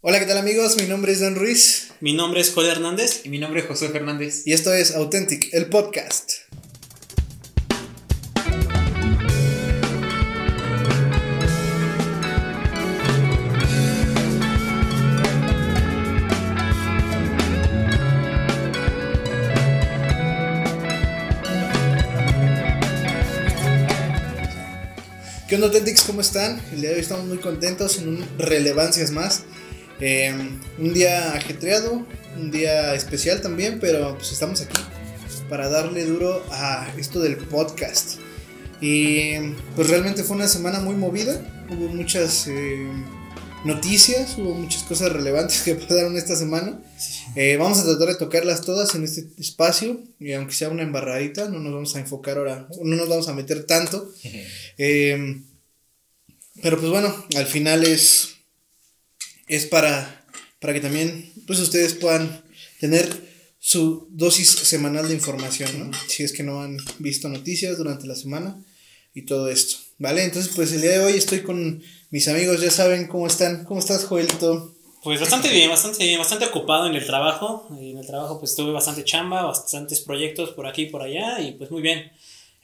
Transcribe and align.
Hola, 0.00 0.20
¿qué 0.20 0.26
tal 0.26 0.38
amigos? 0.38 0.76
Mi 0.76 0.84
nombre 0.86 1.10
es 1.10 1.18
Dan 1.18 1.34
Ruiz. 1.34 1.88
Mi 2.00 2.12
nombre 2.12 2.40
es 2.40 2.52
Joel 2.52 2.68
Hernández. 2.68 3.22
Y 3.24 3.30
mi 3.30 3.38
nombre 3.38 3.62
es 3.62 3.66
José 3.66 3.88
Fernández. 3.88 4.46
Y 4.46 4.52
esto 4.52 4.72
es 4.72 4.94
Authentic, 4.94 5.52
el 5.52 5.68
podcast. 5.68 6.34
¿Qué 25.48 25.56
onda 25.56 25.66
Authentics? 25.66 26.02
¿Cómo 26.02 26.20
están? 26.20 26.60
El 26.70 26.82
día 26.82 26.90
de 26.90 26.96
hoy 26.96 27.00
estamos 27.00 27.26
muy 27.26 27.38
contentos 27.38 27.98
en 27.98 28.08
un 28.10 28.38
relevancias 28.38 29.10
más. 29.10 29.42
Eh, 30.00 30.32
un 30.78 30.94
día 30.94 31.32
ajetreado, 31.32 32.06
un 32.36 32.50
día 32.50 32.94
especial 32.94 33.40
también, 33.40 33.78
pero 33.80 34.16
pues 34.16 34.32
estamos 34.32 34.60
aquí 34.60 34.80
para 35.48 35.68
darle 35.68 36.04
duro 36.04 36.44
a 36.50 36.92
esto 36.98 37.20
del 37.20 37.36
podcast. 37.36 38.18
Y 38.80 39.32
pues 39.74 39.88
realmente 39.88 40.22
fue 40.22 40.36
una 40.36 40.48
semana 40.48 40.80
muy 40.80 40.94
movida, 40.94 41.40
hubo 41.68 41.88
muchas 41.88 42.46
eh, 42.46 42.86
noticias, 43.64 44.38
hubo 44.38 44.54
muchas 44.54 44.84
cosas 44.84 45.12
relevantes 45.12 45.62
que 45.64 45.74
pasaron 45.74 46.16
esta 46.16 46.36
semana. 46.36 46.80
Eh, 47.34 47.56
vamos 47.56 47.78
a 47.80 47.84
tratar 47.84 48.08
de 48.08 48.14
tocarlas 48.14 48.62
todas 48.62 48.94
en 48.94 49.04
este 49.04 49.28
espacio, 49.38 50.00
y 50.20 50.32
aunque 50.32 50.54
sea 50.54 50.68
una 50.68 50.82
embarradita, 50.82 51.48
no 51.48 51.58
nos 51.58 51.72
vamos 51.72 51.96
a 51.96 52.00
enfocar 52.00 52.38
ahora, 52.38 52.68
no 52.82 52.96
nos 52.96 53.08
vamos 53.08 53.28
a 53.28 53.34
meter 53.34 53.64
tanto. 53.64 54.12
Eh, 54.78 55.42
pero 56.62 56.78
pues 56.78 56.90
bueno, 56.90 57.14
al 57.36 57.46
final 57.46 57.84
es, 57.84 58.37
es 59.48 59.66
para, 59.66 60.24
para 60.60 60.74
que 60.74 60.80
también 60.80 61.32
pues 61.46 61.58
ustedes 61.60 61.94
puedan 61.94 62.42
tener 62.80 63.28
su 63.58 64.06
dosis 64.10 64.48
semanal 64.50 65.08
de 65.08 65.14
información, 65.14 65.90
¿no? 65.90 65.98
Si 66.06 66.22
es 66.22 66.32
que 66.32 66.42
no 66.42 66.62
han 66.62 66.78
visto 66.98 67.28
noticias 67.28 67.76
durante 67.76 68.06
la 68.06 68.14
semana 68.14 68.62
y 69.14 69.22
todo 69.22 69.48
esto, 69.48 69.76
¿vale? 69.98 70.24
Entonces 70.24 70.52
pues 70.54 70.72
el 70.72 70.82
día 70.82 70.92
de 70.92 71.00
hoy 71.00 71.14
estoy 71.14 71.40
con 71.40 71.82
mis 72.10 72.28
amigos, 72.28 72.60
ya 72.60 72.70
saben 72.70 73.06
cómo 73.06 73.26
están. 73.26 73.64
¿Cómo 73.64 73.80
estás, 73.80 74.04
Joelito? 74.04 74.74
Pues 75.02 75.20
bastante 75.20 75.50
bien, 75.50 75.70
bastante 75.70 76.04
bien, 76.04 76.18
bastante 76.18 76.46
ocupado 76.46 76.86
en 76.86 76.94
el 76.94 77.06
trabajo. 77.06 77.68
En 77.78 77.98
el 77.98 78.06
trabajo 78.06 78.38
pues 78.38 78.54
tuve 78.54 78.72
bastante 78.72 79.04
chamba, 79.04 79.44
bastantes 79.44 80.00
proyectos 80.00 80.50
por 80.50 80.66
aquí 80.66 80.82
y 80.82 80.90
por 80.90 81.02
allá 81.02 81.40
y 81.40 81.52
pues 81.52 81.70
muy 81.70 81.82
bien. 81.82 82.10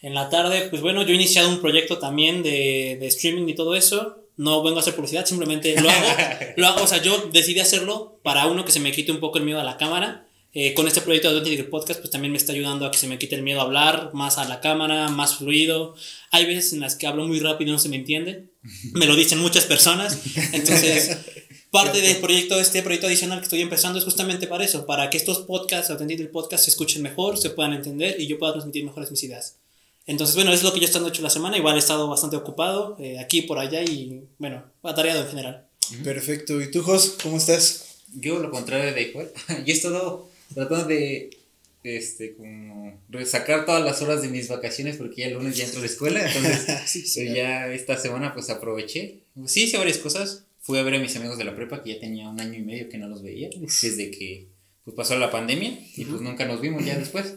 En 0.01 0.15
la 0.15 0.29
tarde, 0.29 0.69
pues 0.69 0.83
bueno, 0.83 1.03
yo 1.03 1.13
he 1.13 1.15
iniciado 1.15 1.49
un 1.49 1.61
proyecto 1.61 1.99
también 1.99 2.43
de, 2.43 2.99
de 3.01 3.07
streaming 3.07 3.49
y 3.49 3.55
todo 3.55 3.75
eso. 3.75 4.24
No 4.37 4.63
vengo 4.63 4.79
a 4.79 4.81
hacer 4.81 4.95
publicidad, 4.95 5.27
simplemente 5.27 5.81
lo 5.81 5.89
hago. 5.89 6.09
lo 6.57 6.67
hago, 6.67 6.83
o 6.83 6.87
sea, 6.87 7.01
yo 7.03 7.31
decidí 7.33 7.61
hacerlo 7.61 8.19
para 8.23 8.47
uno 8.47 8.65
que 8.65 8.73
se 8.73 8.81
me 8.81 8.93
quite 8.93 9.13
un 9.13 9.21
poco 9.21 9.39
el 9.39 9.45
miedo 9.45 9.61
a 9.61 9.65
la 9.65 9.77
cámara. 9.77 10.27
Eh, 10.57 10.73
con 10.75 10.87
este 10.87 11.01
proyecto 11.01 11.33
de 11.33 11.39
Authentic 11.39 11.69
Podcast, 11.69 11.99
pues 11.99 12.13
también 12.13 12.31
me 12.31 12.39
está 12.39 12.53
ayudando 12.53 12.87
a 12.87 12.93
que 12.93 12.99
se 12.99 13.09
me 13.09 13.19
quite 13.19 13.35
el 13.35 13.43
miedo 13.43 13.61
a 13.61 13.65
hablar 13.65 14.11
más 14.15 14.39
a 14.39 14.45
la 14.45 14.61
cámara, 14.61 15.09
más 15.09 15.39
fluido. 15.39 15.97
Hay 16.31 16.47
veces 16.47 16.73
en 16.73 16.79
las 16.79 16.95
que 16.95 17.09
hablo 17.09 17.27
muy 17.27 17.41
rápido 17.41 17.71
y 17.71 17.73
no 17.73 17.81
se 17.81 17.89
me 17.89 17.97
entiende. 17.97 18.51
Me 18.93 19.07
lo 19.07 19.17
dicen 19.17 19.41
muchas 19.41 19.65
personas. 19.65 20.21
Entonces, 20.53 21.19
parte 21.73 22.01
del 22.01 22.19
proyecto, 22.19 22.61
este 22.61 22.83
proyecto 22.83 23.09
adicional 23.09 23.41
que 23.41 23.45
estoy 23.45 23.63
empezando 23.63 23.99
es 23.99 24.05
justamente 24.05 24.47
para 24.47 24.65
eso, 24.65 24.87
para 24.87 25.11
que 25.11 25.17
estos 25.17 25.41
podcasts, 25.41 25.91
Authentic 25.91 26.31
Podcast, 26.31 26.65
se 26.65 26.71
escuchen 26.71 27.03
mejor, 27.03 27.37
se 27.37 27.51
puedan 27.51 27.73
entender 27.73 28.21
y 28.21 28.29
yo 28.29 28.39
pueda 28.39 28.53
transmitir 28.53 28.85
mejores 28.85 29.11
mis 29.11 29.25
ideas. 29.25 29.57
Entonces, 30.07 30.37
bueno, 30.37 30.53
es 30.53 30.63
lo 30.63 30.73
que 30.73 30.81
yo 30.81 30.85
he 30.85 30.87
estado 30.87 31.09
hecho 31.09 31.23
la 31.23 31.31
semana. 31.31 31.57
Igual 31.57 31.77
he 31.77 31.79
estado 31.79 32.09
bastante 32.09 32.37
ocupado, 32.37 32.97
eh, 33.01 33.19
aquí 33.19 33.43
por 33.43 33.59
allá 33.59 33.83
y, 33.83 34.23
bueno, 34.39 34.65
atareado 34.83 35.23
en 35.23 35.29
general. 35.29 35.67
Perfecto. 36.03 36.61
¿Y 36.61 36.71
tú, 36.71 36.83
Jos, 36.83 37.17
cómo 37.23 37.39
estás? 37.39 38.03
Yo, 38.15 38.39
lo 38.39 38.51
contrario 38.51 38.93
de 38.93 39.13
Joel, 39.13 39.31
yo 39.49 39.73
he 39.73 39.77
estado 39.77 40.29
tratando 40.55 40.87
de, 40.87 41.31
este, 41.83 42.35
como, 42.35 43.01
sacar 43.25 43.67
todas 43.67 43.83
las 43.85 44.03
horas 44.03 44.23
de 44.23 44.29
mis 44.29 44.49
vacaciones 44.49 44.97
porque 44.97 45.23
ya 45.23 45.27
el 45.29 45.35
lunes 45.35 45.57
ya 45.57 45.65
entro 45.65 45.79
a 45.79 45.83
la 45.83 45.87
escuela. 45.87 46.27
Entonces, 46.27 46.83
Sí, 46.87 47.03
sí. 47.03 47.25
pues, 47.25 47.37
ya 47.37 47.69
esta 47.69 47.97
semana, 47.97 48.35
pues 48.35 48.51
aproveché. 48.51 49.21
Sí, 49.47 49.65
hice 49.65 49.79
varias 49.79 49.99
cosas. 49.99 50.45
Fui 50.61 50.79
a 50.79 50.83
ver 50.83 50.95
a 50.95 50.99
mis 50.99 51.15
amigos 51.17 51.37
de 51.37 51.45
la 51.45 51.55
prepa 51.55 51.83
que 51.83 51.95
ya 51.95 52.01
tenía 52.01 52.29
un 52.29 52.41
año 52.41 52.59
y 52.59 52.63
medio 52.63 52.89
que 52.89 52.99
no 52.99 53.09
los 53.09 53.23
veía. 53.23 53.51
Desde 53.59 54.11
que 54.11 54.49
pues, 54.85 54.97
pasó 54.97 55.17
la 55.19 55.31
pandemia 55.31 55.79
y 55.97 56.05
pues 56.05 56.21
nunca 56.23 56.47
nos 56.47 56.61
vimos 56.61 56.85
ya 56.85 56.99
después. 56.99 57.35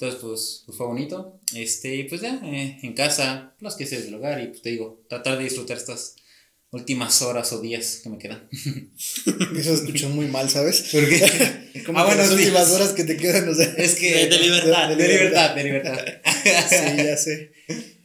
Entonces, 0.00 0.20
pues, 0.20 0.62
pues 0.64 0.78
fue 0.78 0.86
bonito. 0.86 1.40
Este, 1.54 1.96
y 1.96 2.04
pues 2.04 2.20
ya, 2.20 2.40
eh, 2.44 2.78
en 2.82 2.92
casa, 2.94 3.56
los 3.58 3.74
que 3.74 3.84
del 3.84 4.14
hogar 4.14 4.40
y 4.40 4.46
pues 4.46 4.62
te 4.62 4.70
digo, 4.70 5.04
tratar 5.08 5.36
de 5.38 5.44
disfrutar 5.44 5.76
estas 5.76 6.14
últimas 6.70 7.20
horas 7.22 7.52
o 7.52 7.60
días 7.60 8.00
que 8.04 8.08
me 8.10 8.18
quedan. 8.18 8.48
Eso 9.56 9.74
escuchó 9.74 10.08
muy 10.10 10.26
mal, 10.26 10.48
¿sabes? 10.50 10.82
¿Por 10.92 11.08
qué? 11.08 11.82
Como 11.86 11.98
Ah, 11.98 12.04
bueno, 12.04 12.18
las 12.20 12.28
sí. 12.28 12.34
últimas 12.36 12.70
horas 12.70 12.92
que 12.92 13.02
te 13.02 13.16
quedan, 13.16 13.48
o 13.48 13.54
sea. 13.54 13.66
Es 13.76 13.96
que... 13.96 14.14
De- 14.14 14.26
de 14.28 14.38
libertad. 14.38 14.88
De, 14.88 14.96
libertad, 15.08 15.54
de 15.56 15.64
libertad. 15.64 15.98
Sí, 16.68 16.96
ya 16.96 17.16
sé. 17.16 17.52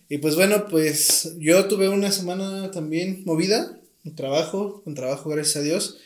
Y 0.09 0.17
pues 0.17 0.35
bueno, 0.35 0.65
pues 0.67 1.33
yo 1.37 1.67
tuve 1.67 1.89
una 1.89 2.11
semana 2.11 2.71
también 2.71 3.21
movida, 3.23 3.79
con 4.03 4.15
trabajo, 4.15 4.81
con 4.83 4.95
trabajo, 4.95 5.29
gracias 5.29 5.57
a 5.57 5.61
Dios. 5.61 5.97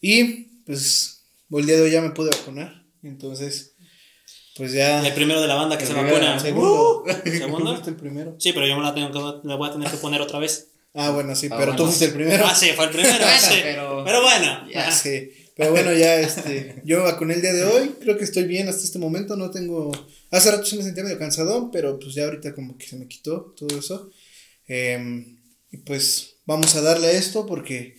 Y 0.00 0.48
pues 0.66 1.22
el 1.52 1.66
día 1.66 1.76
de 1.76 1.82
hoy 1.82 1.90
ya 1.92 2.02
me 2.02 2.10
pude 2.10 2.30
vacunar. 2.30 2.84
Entonces, 3.04 3.75
pues 4.56 4.72
ya. 4.72 5.06
El 5.06 5.14
primero 5.14 5.40
de 5.40 5.46
la 5.48 5.54
banda 5.54 5.76
que 5.78 5.84
El 5.84 5.88
se 5.88 5.94
primero, 5.94 6.14
vacuna. 6.16 6.40
Segundo. 6.40 7.04
¿Segundo? 7.24 7.58
¿Tú 7.64 7.70
fuiste 7.72 7.90
el 7.90 7.96
primero? 7.96 8.36
Sí, 8.38 8.52
pero 8.52 8.66
yo 8.66 8.76
me 8.76 8.82
la 8.82 8.94
tengo 8.94 9.10
que, 9.12 9.46
me 9.48 9.56
voy 9.56 9.68
a 9.68 9.72
tener 9.72 9.90
que 9.90 9.96
poner 9.98 10.20
otra 10.20 10.38
vez. 10.38 10.68
Ah, 10.94 11.10
bueno, 11.10 11.34
sí, 11.36 11.48
Ah, 11.50 11.56
pero 11.58 11.72
tú 11.72 11.84
bueno. 11.84 11.86
fuiste 11.92 12.04
el 12.06 12.12
primero. 12.12 12.44
Ah, 12.46 12.54
sí, 12.54 12.70
fue 12.74 12.84
el 12.86 12.90
primero. 12.90 13.18
Bueno, 13.18 13.38
sí. 13.40 13.54
pero- 13.62 14.02
pero 14.04 14.22
bueno. 14.22 14.68
Ya 14.72 14.80
ajá. 14.82 14.92
sé. 14.92 15.32
Pero 15.56 15.70
bueno, 15.70 15.92
ya 15.94 16.16
este, 16.20 16.82
yo 16.84 16.98
me 16.98 17.04
vacuné 17.04 17.32
el 17.34 17.40
día 17.40 17.54
de 17.54 17.64
hoy, 17.64 17.94
creo 18.00 18.18
que 18.18 18.24
estoy 18.24 18.44
bien 18.44 18.68
hasta 18.68 18.84
este 18.84 18.98
momento, 18.98 19.36
no 19.36 19.50
tengo, 19.50 19.90
hace 20.30 20.50
rato 20.50 20.66
sí 20.66 20.76
me 20.76 20.82
sentía 20.82 21.02
medio 21.02 21.18
cansado, 21.18 21.70
pero 21.70 21.98
pues 21.98 22.14
ya 22.14 22.24
ahorita 22.24 22.54
como 22.54 22.76
que 22.76 22.86
se 22.86 22.96
me 22.96 23.08
quitó 23.08 23.54
todo 23.56 23.78
eso. 23.78 24.10
Em, 24.68 25.38
y 25.70 25.78
pues 25.78 26.36
vamos 26.44 26.74
a 26.76 26.82
darle 26.82 27.06
a 27.06 27.12
esto 27.12 27.46
porque 27.46 27.96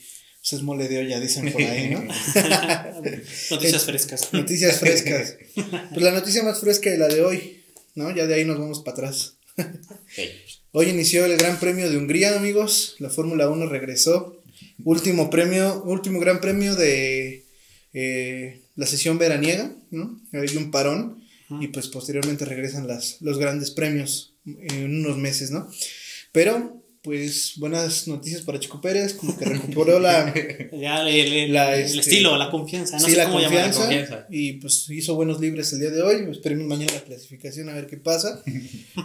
pues, 0.49 0.61
es 0.61 0.63
mole 0.63 0.87
de 0.87 0.99
olla, 0.99 1.19
dicen 1.19 1.51
por 1.51 1.61
ahí, 1.61 1.89
¿no? 1.89 2.03
Noticias 3.51 3.83
frescas. 3.83 4.31
Noticias 4.31 4.79
frescas. 4.79 5.35
Pues 5.89 6.01
la 6.01 6.11
noticia 6.11 6.41
más 6.43 6.61
fresca 6.61 6.89
de 6.89 6.97
la 6.97 7.09
de 7.09 7.21
hoy, 7.21 7.63
¿no? 7.95 8.15
Ya 8.15 8.27
de 8.27 8.35
ahí 8.35 8.45
nos 8.45 8.57
vamos 8.57 8.79
para 8.79 8.93
atrás. 8.93 9.37
Hoy 10.71 10.89
inició 10.89 11.25
el 11.25 11.35
Gran 11.35 11.59
Premio 11.59 11.89
de 11.89 11.97
Hungría, 11.97 12.37
amigos. 12.37 12.95
La 12.99 13.09
Fórmula 13.09 13.49
1 13.49 13.65
regresó. 13.65 14.41
Último 14.85 15.29
premio, 15.29 15.83
último 15.83 16.19
Gran 16.21 16.39
Premio 16.39 16.75
de 16.75 17.45
eh, 17.93 18.61
la 18.75 18.85
sesión 18.85 19.17
veraniega, 19.17 19.75
¿no? 19.91 20.21
Hay 20.31 20.55
un 20.55 20.71
parón 20.71 21.23
y 21.59 21.67
pues 21.67 21.89
posteriormente 21.89 22.45
regresan 22.45 22.87
las, 22.87 23.17
los 23.21 23.37
grandes 23.37 23.71
premios 23.71 24.35
en 24.45 24.99
unos 24.99 25.17
meses, 25.17 25.51
¿no? 25.51 25.69
Pero, 26.31 26.76
pues, 27.07 27.53
buenas 27.55 28.05
noticias 28.09 28.41
para 28.41 28.59
Chico 28.59 28.81
Pérez, 28.81 29.13
como 29.13 29.37
que 29.37 29.45
recuperó 29.45 29.97
la, 29.97 30.33
Ya 30.77 31.07
el, 31.07 31.33
el- 31.33 31.53
La, 31.53 31.73
el 31.73 31.85
este, 31.85 31.99
estilo, 32.01 32.35
la 32.37 32.51
confianza. 32.51 32.97
No 32.99 33.05
sí, 33.05 33.11
sé 33.11 33.17
la 33.17 33.25
cómo 33.27 33.39
llamarla. 33.39 33.61
confianza, 33.71 33.81
confianza. 33.87 34.27
y 34.29 34.53
pues 34.53 34.89
hizo 34.89 35.15
buenos 35.15 35.39
libres 35.39 35.71
el 35.71 35.79
día 35.79 35.89
de 35.89 36.01
hoy. 36.01 36.27
Esperemos 36.29 36.65
mañana 36.67 36.91
la 36.93 37.01
clasificación 37.01 37.69
a 37.69 37.73
ver 37.75 37.87
qué 37.87 37.95
pasa. 37.95 38.43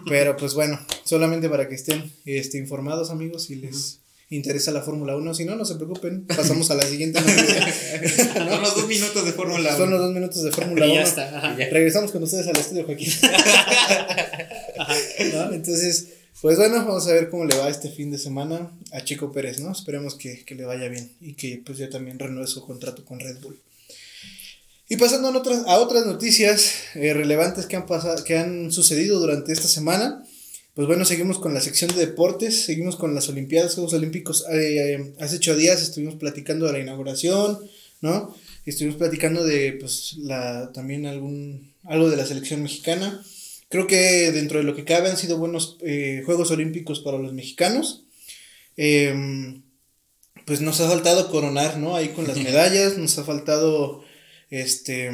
Pero 0.08 0.36
pues 0.36 0.54
bueno, 0.54 0.80
solamente 1.04 1.48
para 1.48 1.68
que 1.68 1.76
estén 1.76 2.12
este, 2.24 2.58
informados, 2.58 3.10
amigos, 3.10 3.44
si 3.44 3.54
les 3.54 4.00
interesa 4.30 4.72
la 4.72 4.80
Fórmula 4.82 5.14
1. 5.16 5.34
Si 5.34 5.44
no, 5.44 5.54
no 5.54 5.64
se 5.64 5.76
preocupen, 5.76 6.24
pasamos 6.26 6.72
a 6.72 6.74
la 6.74 6.82
siguiente 6.82 7.20
noticia. 7.20 8.34
Son 8.34 8.60
los 8.62 8.74
dos 8.74 8.88
minutos 8.88 9.24
de 9.26 9.32
Fórmula 9.32 9.70
Son 9.76 9.82
1. 9.88 9.90
los 9.90 10.00
dos 10.00 10.12
minutos 10.12 10.42
de 10.42 10.50
Fórmula 10.50 10.86
Y 10.88 10.90
1. 10.90 10.96
ya 10.98 11.02
está. 11.04 11.54
Regresamos 11.70 12.10
con 12.10 12.22
ustedes 12.24 12.48
al 12.48 12.56
estudio, 12.56 12.84
Joaquín. 12.84 13.12
¿No? 15.34 15.52
Entonces, 15.52 16.08
pues 16.42 16.58
bueno, 16.58 16.76
vamos 16.76 17.06
a 17.06 17.12
ver 17.12 17.30
cómo 17.30 17.46
le 17.46 17.56
va 17.56 17.70
este 17.70 17.88
fin 17.88 18.10
de 18.10 18.18
semana 18.18 18.70
a 18.92 19.02
Chico 19.02 19.32
Pérez, 19.32 19.60
¿no? 19.60 19.72
Esperemos 19.72 20.16
que, 20.16 20.44
que 20.44 20.54
le 20.54 20.64
vaya 20.64 20.88
bien 20.88 21.10
y 21.20 21.34
que 21.34 21.62
pues 21.64 21.78
ya 21.78 21.88
también 21.88 22.18
renueve 22.18 22.48
su 22.48 22.66
contrato 22.66 23.04
con 23.04 23.20
Red 23.20 23.40
Bull. 23.40 23.58
Y 24.92 24.96
pasando 24.96 25.28
a 25.28 25.38
otras, 25.38 25.64
a 25.66 25.78
otras 25.78 26.04
noticias 26.04 26.74
eh, 26.96 27.14
relevantes 27.14 27.64
que 27.64 27.76
han, 27.76 27.86
pasado, 27.86 28.22
que 28.24 28.36
han 28.36 28.70
sucedido 28.70 29.18
durante 29.20 29.50
esta 29.52 29.66
semana, 29.66 30.22
pues 30.74 30.86
bueno, 30.86 31.06
seguimos 31.06 31.38
con 31.38 31.54
la 31.54 31.62
sección 31.62 31.94
de 31.94 32.06
deportes, 32.06 32.64
seguimos 32.64 32.96
con 32.96 33.14
las 33.14 33.28
Olimpiadas, 33.30 33.74
Juegos 33.74 33.94
Olímpicos. 33.94 34.44
Eh, 34.52 35.14
hace 35.18 35.36
ocho 35.36 35.56
días 35.56 35.80
estuvimos 35.80 36.16
platicando 36.16 36.66
de 36.66 36.72
la 36.72 36.80
inauguración, 36.80 37.58
¿no? 38.02 38.36
Estuvimos 38.66 38.98
platicando 38.98 39.44
de, 39.44 39.78
pues, 39.80 40.16
la, 40.18 40.72
también 40.72 41.06
algún, 41.06 41.72
algo 41.84 42.10
de 42.10 42.16
la 42.16 42.26
selección 42.26 42.62
mexicana. 42.62 43.24
Creo 43.72 43.86
que 43.86 44.30
dentro 44.32 44.58
de 44.58 44.64
lo 44.64 44.76
que 44.76 44.84
cabe 44.84 45.08
han 45.08 45.16
sido 45.16 45.38
buenos 45.38 45.78
eh, 45.80 46.20
Juegos 46.26 46.50
Olímpicos 46.50 47.00
para 47.00 47.16
los 47.16 47.32
mexicanos. 47.32 48.04
Em, 48.76 49.62
pues 50.44 50.60
nos 50.60 50.78
ha 50.82 50.90
faltado 50.90 51.30
coronar, 51.30 51.78
¿no? 51.78 51.96
Ahí 51.96 52.08
con 52.08 52.28
las 52.28 52.36
medallas, 52.36 52.98
nos 52.98 53.16
ha 53.16 53.24
faltado, 53.24 54.04
este, 54.50 55.10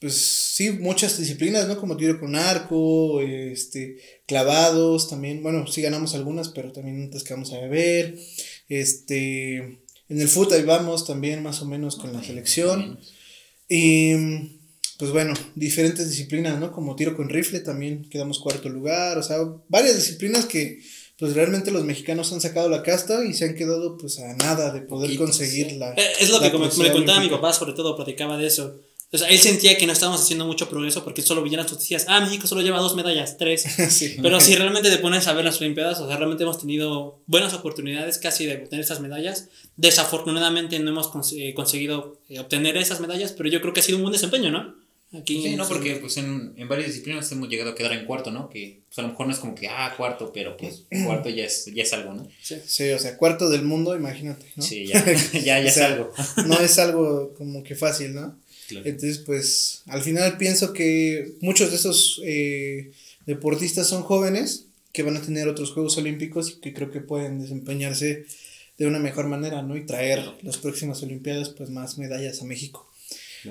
pues 0.00 0.16
sí, 0.16 0.72
muchas 0.72 1.18
disciplinas, 1.18 1.68
¿no? 1.68 1.78
Como 1.78 1.96
tiro 1.96 2.18
con 2.18 2.34
arco, 2.34 3.20
este, 3.20 3.98
clavados, 4.26 5.08
también, 5.08 5.44
bueno, 5.44 5.68
sí 5.68 5.80
ganamos 5.80 6.16
algunas, 6.16 6.48
pero 6.48 6.72
también 6.72 7.06
otras 7.06 7.22
que 7.22 7.34
vamos 7.34 7.52
a 7.52 7.60
ver, 7.68 8.18
este, 8.68 9.56
En 10.08 10.20
el 10.20 10.26
fútbol 10.26 10.54
ahí 10.54 10.64
vamos 10.64 11.06
también 11.06 11.44
más 11.44 11.62
o 11.62 11.66
menos 11.66 11.94
con 11.94 12.12
la 12.12 12.24
selección. 12.24 12.98
Y 13.68 14.57
pues 14.98 15.12
bueno, 15.12 15.32
diferentes 15.54 16.10
disciplinas, 16.10 16.58
¿no? 16.58 16.72
Como 16.72 16.96
tiro 16.96 17.16
con 17.16 17.28
rifle 17.28 17.60
también 17.60 18.08
quedamos 18.10 18.40
cuarto 18.40 18.68
lugar, 18.68 19.16
o 19.16 19.22
sea, 19.22 19.38
varias 19.68 19.96
disciplinas 19.96 20.44
que 20.46 20.82
pues 21.18 21.34
realmente 21.34 21.70
los 21.70 21.84
mexicanos 21.84 22.32
han 22.32 22.40
sacado 22.40 22.68
la 22.68 22.82
casta 22.82 23.24
y 23.24 23.32
se 23.32 23.44
han 23.44 23.54
quedado 23.54 23.96
pues 23.96 24.18
a 24.18 24.34
nada 24.34 24.72
de 24.72 24.82
poder 24.82 25.16
conseguir 25.16 25.72
la... 25.72 25.92
Eh, 25.92 26.12
es 26.20 26.30
lo 26.30 26.40
que 26.40 26.50
me, 26.50 26.68
me 26.68 26.92
contaba 26.92 27.20
mi 27.20 27.28
papá, 27.28 27.52
sobre 27.52 27.72
todo 27.72 27.96
platicaba 27.96 28.36
de 28.36 28.46
eso. 28.46 28.80
O 29.10 29.16
sea, 29.16 29.28
él 29.28 29.38
sentía 29.38 29.78
que 29.78 29.86
no 29.86 29.92
estábamos 29.94 30.20
haciendo 30.20 30.44
mucho 30.44 30.68
progreso 30.68 31.02
porque 31.02 31.22
solo 31.22 31.42
veían 31.42 31.62
las 31.62 31.72
noticias, 31.72 32.04
ah, 32.08 32.20
México 32.20 32.46
solo 32.46 32.60
lleva 32.60 32.78
dos 32.78 32.94
medallas, 32.94 33.38
tres. 33.38 33.64
Pero 34.22 34.38
si 34.38 34.54
realmente 34.54 34.90
te 34.90 34.98
pones 34.98 35.26
a 35.26 35.32
ver 35.32 35.46
las 35.46 35.60
Olimpiadas, 35.60 35.98
o 36.00 36.06
sea, 36.06 36.18
realmente 36.18 36.42
hemos 36.44 36.58
tenido 36.58 37.20
buenas 37.26 37.54
oportunidades 37.54 38.18
casi 38.18 38.44
de 38.44 38.56
obtener 38.56 38.84
esas 38.84 39.00
medallas. 39.00 39.48
Desafortunadamente 39.76 40.78
no 40.78 40.90
hemos 40.90 41.10
eh, 41.32 41.54
conseguido 41.54 42.20
eh, 42.28 42.38
obtener 42.38 42.76
esas 42.76 43.00
medallas, 43.00 43.32
pero 43.32 43.48
yo 43.48 43.62
creo 43.62 43.72
que 43.72 43.80
ha 43.80 43.82
sido 43.82 43.96
un 43.96 44.02
buen 44.02 44.12
desempeño, 44.12 44.50
¿no? 44.50 44.87
Aquí 45.12 45.42
sí, 45.42 45.56
no, 45.56 45.66
porque 45.66 45.96
pues 45.96 46.18
en, 46.18 46.52
en, 46.56 46.68
varias 46.68 46.88
disciplinas 46.88 47.32
hemos 47.32 47.48
llegado 47.48 47.70
a 47.70 47.74
quedar 47.74 47.92
en 47.92 48.04
cuarto, 48.04 48.30
¿no? 48.30 48.50
Que 48.50 48.80
pues, 48.88 48.98
a 48.98 49.02
lo 49.02 49.08
mejor 49.08 49.26
no 49.26 49.32
es 49.32 49.38
como 49.38 49.54
que, 49.54 49.66
ah, 49.66 49.94
cuarto, 49.96 50.30
pero 50.34 50.54
pues 50.56 50.84
cuarto 51.06 51.30
ya 51.30 51.44
es, 51.44 51.64
ya 51.74 51.82
es 51.82 51.92
algo, 51.94 52.12
¿no? 52.12 52.28
Sí. 52.42 52.56
sí, 52.66 52.90
o 52.90 52.98
sea, 52.98 53.16
cuarto 53.16 53.48
del 53.48 53.62
mundo, 53.62 53.96
imagínate, 53.96 54.44
¿no? 54.54 54.62
Sí, 54.62 54.86
ya, 54.86 55.02
ya, 55.32 55.40
ya 55.40 55.58
es 55.60 55.78
algo. 55.78 56.12
no 56.46 56.60
es 56.60 56.78
algo 56.78 57.32
como 57.34 57.62
que 57.62 57.74
fácil, 57.74 58.14
¿no? 58.14 58.38
Entonces, 58.70 59.18
pues 59.18 59.82
al 59.86 60.02
final 60.02 60.36
pienso 60.36 60.74
que 60.74 61.32
muchos 61.40 61.70
de 61.70 61.76
esos 61.76 62.20
eh, 62.24 62.92
deportistas 63.24 63.86
son 63.86 64.02
jóvenes 64.02 64.66
que 64.92 65.02
van 65.02 65.16
a 65.16 65.22
tener 65.22 65.48
otros 65.48 65.72
Juegos 65.72 65.96
Olímpicos 65.96 66.50
y 66.50 66.60
que 66.60 66.74
creo 66.74 66.90
que 66.90 67.00
pueden 67.00 67.40
desempeñarse 67.40 68.26
de 68.76 68.86
una 68.86 68.98
mejor 68.98 69.26
manera, 69.26 69.62
¿no? 69.62 69.76
Y 69.76 69.86
traer 69.86 70.22
las 70.42 70.58
próximas 70.58 71.02
Olimpiadas, 71.02 71.50
pues 71.50 71.70
más 71.70 71.98
medallas 71.98 72.42
a 72.42 72.44
México. 72.44 72.87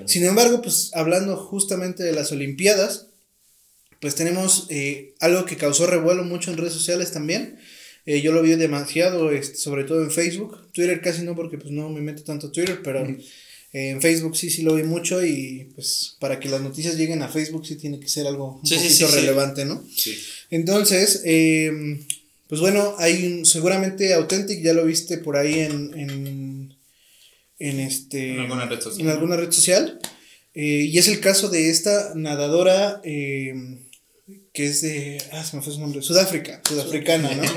Sin 0.06 0.24
embargo, 0.24 0.62
pues 0.62 0.90
hablando 0.94 1.36
justamente 1.36 2.02
de 2.02 2.12
las 2.12 2.32
Olimpiadas, 2.32 3.06
pues 4.00 4.14
tenemos 4.14 4.66
eh, 4.70 5.14
algo 5.20 5.44
que 5.44 5.56
causó 5.56 5.86
revuelo 5.86 6.24
mucho 6.24 6.50
en 6.50 6.56
redes 6.56 6.72
sociales 6.72 7.12
también. 7.12 7.58
Eh, 8.06 8.20
yo 8.22 8.32
lo 8.32 8.42
vi 8.42 8.54
demasiado, 8.54 9.32
este, 9.32 9.56
sobre 9.56 9.84
todo 9.84 10.02
en 10.02 10.10
Facebook. 10.10 10.70
Twitter 10.72 11.00
casi 11.00 11.22
no, 11.22 11.34
porque 11.34 11.58
pues 11.58 11.72
no 11.72 11.88
me 11.90 12.00
meto 12.00 12.22
tanto 12.22 12.46
a 12.46 12.52
Twitter, 12.52 12.80
pero 12.82 13.06
en 13.72 14.00
Facebook 14.00 14.36
sí, 14.36 14.48
sí 14.48 14.62
lo 14.62 14.74
vi 14.74 14.82
mucho 14.82 15.24
y 15.24 15.70
pues 15.74 16.16
para 16.20 16.40
que 16.40 16.48
las 16.48 16.62
noticias 16.62 16.96
lleguen 16.96 17.22
a 17.22 17.28
Facebook 17.28 17.66
sí 17.66 17.76
tiene 17.76 18.00
que 18.00 18.08
ser 18.08 18.26
algo 18.26 18.60
un 18.62 18.62
poquito 18.62 19.08
relevante, 19.08 19.64
¿no? 19.66 19.86
Sí. 19.94 20.16
Entonces, 20.50 21.22
em, 21.24 22.02
pues 22.48 22.62
bueno, 22.62 22.94
hay 22.98 23.44
seguramente 23.44 24.14
Authentic, 24.14 24.62
ya 24.62 24.72
lo 24.72 24.86
viste 24.86 25.18
por 25.18 25.36
ahí 25.36 25.60
en, 25.60 25.92
en, 25.98 26.57
en 27.58 27.80
este... 27.80 28.34
En 28.34 28.40
alguna 28.40 28.66
red 28.66 28.80
social. 28.80 29.06
En 29.06 29.12
alguna 29.12 29.36
red 29.36 29.52
social. 29.52 29.98
Eh, 30.54 30.88
y 30.90 30.98
es 30.98 31.08
el 31.08 31.20
caso 31.20 31.48
de 31.48 31.70
esta 31.70 32.12
nadadora 32.14 33.00
em, 33.04 33.78
que 34.52 34.66
es 34.66 34.80
de, 34.80 35.22
ah, 35.32 35.44
se 35.44 35.56
me 35.56 35.62
fue 35.62 35.72
su 35.72 35.80
nombre, 35.80 36.02
Sudáfrica, 36.02 36.60
sudafricana, 36.66 37.30
¿no? 37.34 37.42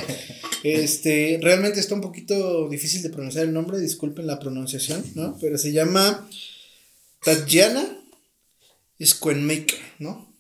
Este, 0.64 1.40
realmente 1.42 1.80
está 1.80 1.96
un 1.96 2.02
poquito 2.02 2.70
difícil 2.70 3.02
de 3.02 3.10
pronunciar 3.10 3.46
el 3.46 3.54
nombre, 3.54 3.80
disculpen 3.80 4.28
la 4.28 4.38
pronunciación, 4.38 5.04
¿no? 5.16 5.36
Pero 5.42 5.58
se 5.58 5.72
llama 5.72 6.30
Tatjana 7.24 7.84
Squenmaker, 9.04 9.80
¿no? 9.98 10.32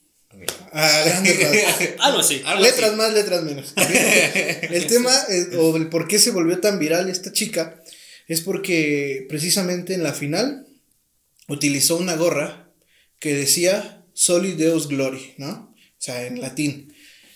Ah, 0.71 1.23
Algo 1.99 2.19
así. 2.19 2.41
letras 2.59 2.95
más, 2.95 3.13
letras 3.13 3.43
menos. 3.43 3.73
el 3.75 4.85
tema, 4.85 5.11
o 5.57 5.75
el 5.75 5.89
por 5.89 6.07
qué 6.07 6.19
se 6.19 6.29
volvió 6.29 6.59
tan 6.59 6.77
viral 6.77 7.09
esta 7.09 7.33
chica, 7.33 7.80
es 8.31 8.41
porque 8.41 9.25
precisamente 9.29 9.93
en 9.93 10.03
la 10.03 10.13
final 10.13 10.67
utilizó 11.47 11.97
una 11.97 12.15
gorra 12.15 12.71
que 13.19 13.33
decía 13.33 14.05
Soli 14.13 14.53
Deus 14.53 14.87
Glory, 14.87 15.33
¿no? 15.37 15.73
O 15.73 16.03
sea, 16.03 16.25
en 16.25 16.41
latín. 16.41 16.93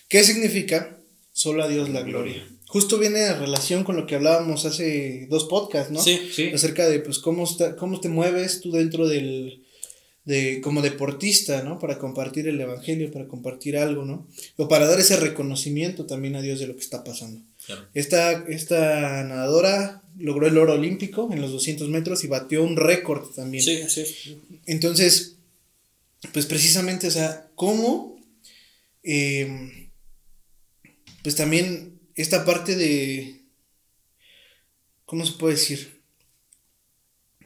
¿Qué 0.07 0.23
significa? 0.23 0.99
Solo 1.31 1.63
a 1.63 1.67
Dios 1.67 1.89
la 1.89 2.01
gloria 2.01 2.45
justo 2.75 2.97
viene 2.97 3.23
a 3.23 3.39
relación 3.39 3.85
con 3.85 3.95
lo 3.95 4.05
que 4.05 4.15
hablábamos 4.15 4.65
hace 4.65 5.27
dos 5.29 5.45
podcasts, 5.45 5.93
¿no? 5.93 6.01
Sí, 6.01 6.19
sí. 6.31 6.51
Acerca 6.53 6.87
de, 6.89 6.99
pues, 6.99 7.19
cómo, 7.19 7.47
cómo 7.77 8.01
te 8.01 8.09
mueves 8.09 8.59
tú 8.59 8.71
dentro 8.71 9.07
del, 9.07 9.63
de, 10.25 10.59
como 10.61 10.81
deportista, 10.81 11.63
¿no? 11.63 11.79
Para 11.79 11.97
compartir 11.99 12.49
el 12.49 12.59
evangelio, 12.59 13.11
para 13.11 13.27
compartir 13.27 13.77
algo, 13.77 14.03
¿no? 14.03 14.27
O 14.57 14.67
para 14.67 14.87
dar 14.87 14.99
ese 14.99 15.15
reconocimiento 15.15 16.05
también 16.05 16.35
a 16.35 16.41
Dios 16.41 16.59
de 16.59 16.67
lo 16.67 16.73
que 16.75 16.81
está 16.81 17.03
pasando. 17.03 17.41
Esta, 17.93 18.45
esta 18.47 19.23
nadadora 19.23 20.03
logró 20.17 20.47
el 20.47 20.57
oro 20.57 20.73
olímpico 20.73 21.29
en 21.31 21.41
los 21.41 21.51
200 21.51 21.89
metros 21.89 22.23
y 22.23 22.27
batió 22.27 22.63
un 22.63 22.77
récord 22.77 23.33
también. 23.33 23.63
Sí, 23.63 23.81
así 23.81 24.41
Entonces, 24.65 25.37
pues 26.31 26.45
precisamente, 26.45 27.07
o 27.07 27.11
sea, 27.11 27.49
¿cómo? 27.55 28.17
Eh, 29.03 29.89
pues 31.23 31.35
también 31.35 31.99
esta 32.15 32.45
parte 32.45 32.75
de, 32.75 33.41
¿cómo 35.05 35.25
se 35.25 35.33
puede 35.33 35.55
decir? 35.55 36.01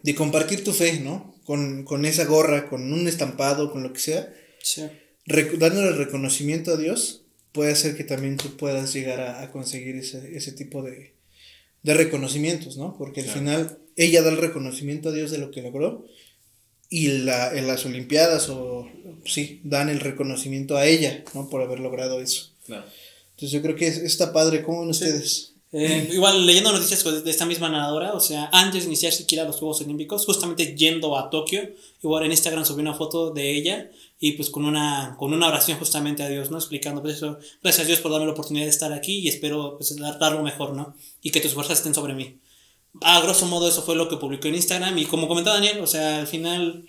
De 0.04 0.16
compartir 0.16 0.64
tu 0.64 0.74
fe, 0.74 1.00
¿no? 1.00 1.36
Con, 1.44 2.06
esa 2.06 2.26
gorra, 2.26 2.70
con 2.70 2.94
un 2.94 3.08
estampado, 3.08 3.72
con 3.72 3.82
lo 3.82 3.92
que 3.92 4.00
sea. 4.00 4.34
Sí. 4.62 4.84
dándole 5.26 5.94
reconocimiento 5.94 6.74
a 6.74 6.78
Dios, 6.78 7.19
puede 7.52 7.72
hacer 7.72 7.96
que 7.96 8.04
también 8.04 8.38
tú 8.38 8.56
puedas 8.58 8.94
llegar 8.94 9.20
a, 9.20 9.52
conseguir 9.52 9.96
ese, 9.96 10.52
tipo 10.52 10.84
de, 10.84 11.14
reconocimientos, 11.84 12.78
¿no? 12.78 12.96
Porque 12.98 13.22
al 13.22 13.28
final 13.28 13.80
ella 13.96 14.22
da 14.22 14.30
el 14.30 14.38
reconocimiento 14.38 15.10
a 15.10 15.12
Dios 15.12 15.32
de 15.32 15.40
lo 15.40 15.52
que 15.52 15.62
logró 15.62 16.06
y 16.90 17.08
la, 17.10 17.56
en 17.58 17.68
las 17.68 17.86
Olimpiadas 17.86 18.50
o 18.50 18.88
sí, 19.26 19.62
dan 19.64 19.90
el 19.90 20.00
reconocimiento 20.00 20.78
a 20.78 20.86
ella, 20.86 21.24
¿no? 21.34 21.50
Por 21.50 21.62
haber 21.62 21.80
logrado 21.80 22.22
eso. 22.22 22.52
Claro. 22.66 22.86
Entonces 23.32 23.52
yo 23.52 23.62
creo 23.62 23.76
que 23.76 23.88
está 23.88 24.34
padre. 24.34 24.64
¿Cómo 24.64 24.82
ven 24.82 24.90
ustedes? 24.90 25.54
Eh, 25.72 26.10
igual 26.12 26.48
leyendo 26.48 26.72
noticias 26.72 27.04
de 27.24 27.30
esta 27.30 27.46
misma 27.46 27.70
nadadora, 27.70 28.14
o 28.14 28.20
sea, 28.20 28.50
antes 28.52 28.82
de 28.82 28.88
iniciar 28.88 29.14
siquiera 29.14 29.44
los 29.44 29.58
Juegos 29.58 29.82
Olímpicos, 29.82 30.26
justamente 30.26 30.76
yendo 30.76 31.16
a 31.16 31.30
Tokio, 31.30 31.70
igual 32.02 32.26
en 32.26 32.32
Instagram 32.32 32.66
subí 32.66 32.82
una 32.82 32.96
foto 32.96 33.30
de 33.32 33.56
ella 33.56 33.92
y 34.20 34.34
pues 34.34 34.50
con 34.50 34.66
una, 34.66 35.16
con 35.18 35.34
una 35.34 35.48
oración 35.48 35.80
justamente 35.80 36.24
a 36.24 36.28
Dios, 36.28 36.52
¿no? 36.52 36.58
Explicando, 36.58 37.02
pues 37.02 37.16
eso, 37.16 37.40
gracias 37.64 37.86
a 37.86 37.88
Dios 37.88 38.00
por 38.02 38.12
darme 38.12 38.26
la 38.26 38.34
oportunidad 38.34 38.66
de 38.66 38.72
estar 38.72 38.92
aquí 38.92 39.20
y 39.20 39.30
espero 39.30 39.78
pues 39.78 39.96
dar, 39.96 40.20
dar 40.20 40.34
lo 40.34 40.44
mejor, 40.44 40.74
¿no? 40.74 40.94
Y 41.22 41.32
que 41.32 41.40
tus 41.40 41.54
fuerzas 41.54 41.78
estén 41.78 41.94
sobre 41.94 42.14
mí. 42.14 42.38
A 43.02 43.22
grosso 43.22 43.46
modo 43.46 43.70
eso 43.70 43.82
fue 43.82 43.96
lo 43.96 44.10
que 44.10 44.18
publicó 44.18 44.48
en 44.50 44.56
Instagram 44.56 44.98
y 44.98 45.06
como 45.06 45.28
comentaba 45.28 45.56
Daniel, 45.56 45.80
o 45.80 45.88
sea, 45.88 46.20
al 46.20 46.28
final 46.28 46.86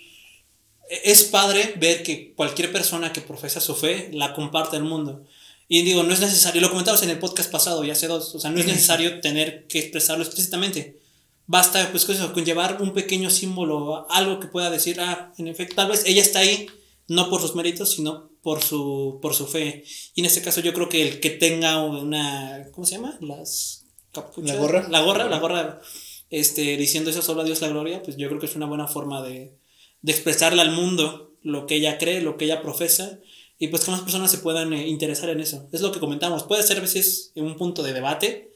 e, 0.89 1.11
es 1.11 1.23
padre 1.23 1.75
ver 1.77 2.03
que 2.03 2.33
cualquier 2.33 2.71
persona 2.71 3.13
que 3.13 3.21
profesa 3.21 3.61
su 3.61 3.75
fe 3.75 4.09
la 4.13 4.33
comparte 4.33 4.75
al 4.75 4.83
mundo. 4.83 5.23
Y 5.69 5.83
digo, 5.83 6.03
no 6.03 6.11
es 6.11 6.19
necesario, 6.19 6.59
lo 6.59 6.69
comentamos 6.69 7.01
en 7.03 7.11
el 7.11 7.19
podcast 7.19 7.49
pasado, 7.49 7.85
ya 7.85 7.93
hace 7.93 8.07
dos, 8.07 8.35
o 8.35 8.39
sea, 8.41 8.51
no 8.51 8.59
es 8.59 8.65
necesario 8.65 9.21
tener 9.21 9.67
que 9.67 9.79
expresarlo 9.79 10.25
explícitamente. 10.25 10.99
Basta, 11.47 11.91
pues, 11.91 12.05
con 12.05 12.43
llevar 12.43 12.81
un 12.81 12.93
pequeño 12.93 13.29
símbolo, 13.29 14.05
algo 14.09 14.41
que 14.41 14.47
pueda 14.47 14.69
decir, 14.69 14.99
ah, 14.99 15.33
en 15.37 15.47
efecto, 15.47 15.75
tal 15.75 15.89
vez 15.89 16.03
ella 16.05 16.21
está 16.21 16.39
ahí, 16.39 16.67
no 17.11 17.29
por 17.29 17.41
sus 17.41 17.55
méritos, 17.55 17.91
sino 17.91 18.29
por 18.41 18.63
su, 18.63 19.19
por 19.21 19.33
su 19.33 19.45
fe. 19.45 19.83
Y 20.15 20.21
en 20.21 20.25
este 20.27 20.41
caso 20.41 20.61
yo 20.61 20.73
creo 20.73 20.87
que 20.87 21.01
el 21.01 21.19
que 21.19 21.29
tenga 21.29 21.83
una, 21.83 22.69
¿cómo 22.71 22.87
se 22.87 22.95
llama? 22.95 23.17
Las 23.19 23.85
capuchas. 24.13 24.55
La 24.55 24.61
gorra. 24.61 24.87
La 24.89 25.01
gorra, 25.01 25.29
la 25.29 25.39
gorra, 25.39 25.81
este, 26.29 26.77
diciendo 26.77 27.09
eso 27.09 27.21
solo 27.21 27.41
a 27.41 27.43
Dios 27.43 27.59
la 27.59 27.67
gloria, 27.67 28.01
pues 28.01 28.15
yo 28.15 28.29
creo 28.29 28.39
que 28.39 28.45
es 28.45 28.55
una 28.55 28.65
buena 28.65 28.87
forma 28.87 29.21
de, 29.21 29.57
de 30.01 30.11
expresarle 30.11 30.61
al 30.61 30.71
mundo 30.71 31.33
lo 31.41 31.67
que 31.67 31.75
ella 31.75 31.97
cree, 31.97 32.21
lo 32.21 32.37
que 32.37 32.45
ella 32.45 32.61
profesa 32.61 33.19
y 33.59 33.67
pues 33.67 33.83
que 33.83 33.91
más 33.91 34.01
personas 34.01 34.31
se 34.31 34.37
puedan 34.37 34.71
eh, 34.71 34.87
interesar 34.87 35.29
en 35.29 35.41
eso. 35.41 35.67
Es 35.73 35.81
lo 35.81 35.91
que 35.91 35.99
comentamos. 35.99 36.43
Puede 36.43 36.63
ser 36.63 36.77
a 36.77 36.81
veces 36.81 37.33
un 37.35 37.57
punto 37.57 37.83
de 37.83 37.91
debate 37.91 38.53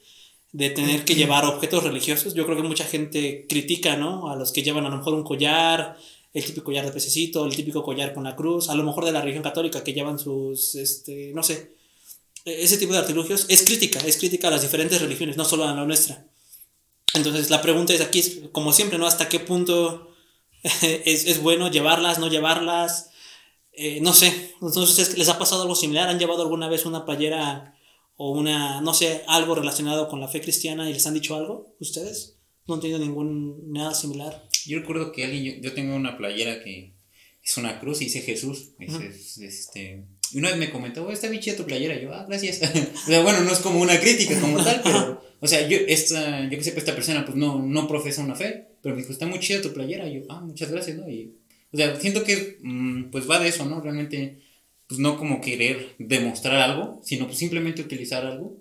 de 0.52 0.70
tener 0.70 1.04
que 1.04 1.14
llevar 1.14 1.44
objetos 1.44 1.84
religiosos. 1.84 2.32
Yo 2.32 2.46
creo 2.46 2.56
que 2.56 2.62
mucha 2.62 2.84
gente 2.84 3.44
critica, 3.46 3.96
¿no? 3.98 4.30
A 4.30 4.36
los 4.36 4.50
que 4.50 4.62
llevan 4.62 4.86
a 4.86 4.88
lo 4.88 4.96
mejor 4.96 5.12
un 5.12 5.24
collar, 5.24 5.98
el 6.36 6.44
típico 6.44 6.66
collar 6.66 6.84
de 6.84 6.92
pececito, 6.92 7.46
el 7.46 7.56
típico 7.56 7.82
collar 7.82 8.12
con 8.12 8.24
la 8.24 8.36
cruz, 8.36 8.68
a 8.68 8.74
lo 8.74 8.82
mejor 8.82 9.06
de 9.06 9.12
la 9.12 9.22
religión 9.22 9.42
católica 9.42 9.82
que 9.82 9.94
llevan 9.94 10.18
sus, 10.18 10.74
este, 10.74 11.32
no 11.34 11.42
sé, 11.42 11.76
e-, 12.44 12.62
ese 12.62 12.76
tipo 12.76 12.92
de 12.92 12.98
artilugios. 12.98 13.46
Es 13.48 13.62
crítica, 13.62 14.00
es 14.00 14.18
crítica 14.18 14.48
a 14.48 14.50
las 14.50 14.60
diferentes 14.60 15.00
religiones, 15.00 15.38
no 15.38 15.46
solo 15.46 15.64
a 15.64 15.74
la 15.74 15.84
nuestra. 15.86 16.26
Entonces 17.14 17.48
la 17.48 17.62
pregunta 17.62 17.94
es 17.94 18.02
aquí, 18.02 18.50
como 18.52 18.74
siempre, 18.74 18.98
¿no? 18.98 19.06
¿Hasta 19.06 19.30
qué 19.30 19.40
punto 19.40 20.10
es, 20.82 21.24
es 21.26 21.40
bueno 21.40 21.70
llevarlas, 21.70 22.18
no 22.18 22.28
llevarlas? 22.28 23.08
Eh, 23.72 24.00
no 24.02 24.12
sé, 24.12 24.54
entonces 24.60 25.16
les 25.16 25.28
ha 25.30 25.38
pasado 25.38 25.62
algo 25.62 25.74
similar, 25.74 26.08
han 26.08 26.18
llevado 26.18 26.42
alguna 26.42 26.68
vez 26.68 26.84
una 26.84 27.06
playera 27.06 27.74
o 28.16 28.30
una, 28.32 28.82
no 28.82 28.92
sé, 28.92 29.22
algo 29.26 29.54
relacionado 29.54 30.08
con 30.08 30.20
la 30.20 30.28
fe 30.28 30.42
cristiana 30.42 30.88
y 30.88 30.92
les 30.92 31.06
han 31.06 31.14
dicho 31.14 31.34
algo, 31.34 31.74
ustedes, 31.80 32.36
no 32.66 32.74
han 32.74 32.80
tenido 32.80 32.98
ningún, 32.98 33.72
nada 33.72 33.94
similar. 33.94 34.46
Yo 34.66 34.80
recuerdo 34.80 35.12
que 35.12 35.24
alguien, 35.24 35.62
yo, 35.62 35.72
tengo 35.72 35.94
una 35.94 36.16
playera 36.16 36.62
que 36.62 36.92
es 37.42 37.56
una 37.56 37.78
cruz 37.80 38.00
y 38.00 38.06
dice 38.06 38.20
Jesús, 38.20 38.70
este, 38.78 40.04
y 40.32 40.38
una 40.38 40.50
vez 40.50 40.58
me 40.58 40.70
comentó, 40.70 41.06
oh, 41.06 41.10
está 41.10 41.28
bien 41.28 41.42
chida 41.42 41.56
tu 41.56 41.64
playera, 41.64 42.00
yo, 42.00 42.12
ah, 42.12 42.26
gracias, 42.28 42.60
o 43.04 43.06
sea, 43.06 43.22
bueno, 43.22 43.40
no 43.42 43.52
es 43.52 43.60
como 43.60 43.80
una 43.80 44.00
crítica 44.00 44.40
como 44.40 44.62
tal, 44.62 44.80
pero 44.82 45.26
O 45.40 45.46
sea, 45.46 45.68
yo, 45.68 45.78
esta, 45.86 46.44
yo 46.44 46.50
que 46.50 46.64
sé, 46.64 46.72
pues, 46.72 46.84
esta 46.84 46.94
persona 46.94 47.24
pues 47.24 47.36
no, 47.36 47.62
no 47.62 47.88
profesa 47.88 48.24
una 48.24 48.34
fe, 48.34 48.68
pero 48.82 48.94
me 48.94 49.02
dijo, 49.02 49.12
está 49.12 49.26
muy 49.26 49.38
chida 49.38 49.60
tu 49.60 49.72
playera. 49.72 50.08
Yo, 50.08 50.22
ah, 50.28 50.40
muchas 50.40 50.70
gracias, 50.70 50.96
¿no? 50.96 51.08
Y, 51.08 51.34
o 51.72 51.76
sea, 51.76 51.98
siento 52.00 52.24
que 52.24 52.58
mm, 52.62 53.10
pues 53.10 53.28
va 53.28 53.38
de 53.38 53.48
eso, 53.48 53.66
¿no? 53.66 53.80
Realmente, 53.80 54.38
pues 54.86 54.98
no 54.98 55.18
como 55.18 55.40
querer 55.40 55.94
demostrar 55.98 56.56
algo, 56.56 57.00
sino 57.04 57.26
pues 57.26 57.38
simplemente 57.38 57.82
utilizar 57.82 58.24
algo. 58.24 58.56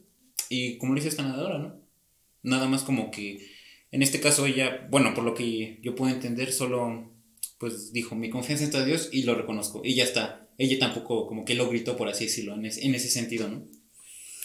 Y 0.50 0.77
como 0.77 0.93
le 0.93 1.00
dice 1.00 1.09
esta 1.09 1.24
nadadora, 1.24 1.59
¿no? 1.59 1.75
Nada 2.43 2.67
más 2.67 2.83
como 2.83 3.09
que, 3.09 3.39
en 3.95 4.03
este 4.03 4.19
caso 4.19 4.45
ella, 4.45 4.85
bueno, 4.91 5.13
por 5.13 5.23
lo 5.23 5.33
que 5.33 5.79
yo 5.81 5.95
puedo 5.95 6.13
entender, 6.13 6.51
solo 6.51 7.13
pues 7.57 7.93
dijo, 7.93 8.13
mi 8.13 8.29
confianza 8.29 8.65
está 8.65 8.79
en 8.79 8.87
Dios 8.87 9.07
y 9.13 9.23
lo 9.23 9.35
reconozco. 9.35 9.83
Y 9.85 9.95
ya 9.95 10.03
está. 10.03 10.49
Ella 10.57 10.77
tampoco 10.79 11.27
como 11.27 11.45
que 11.45 11.55
lo 11.55 11.69
gritó, 11.69 11.95
por 11.95 12.09
así 12.09 12.25
decirlo, 12.25 12.55
en, 12.55 12.65
en 12.65 12.93
ese 12.93 13.09
sentido, 13.09 13.47
¿no? 13.47 13.65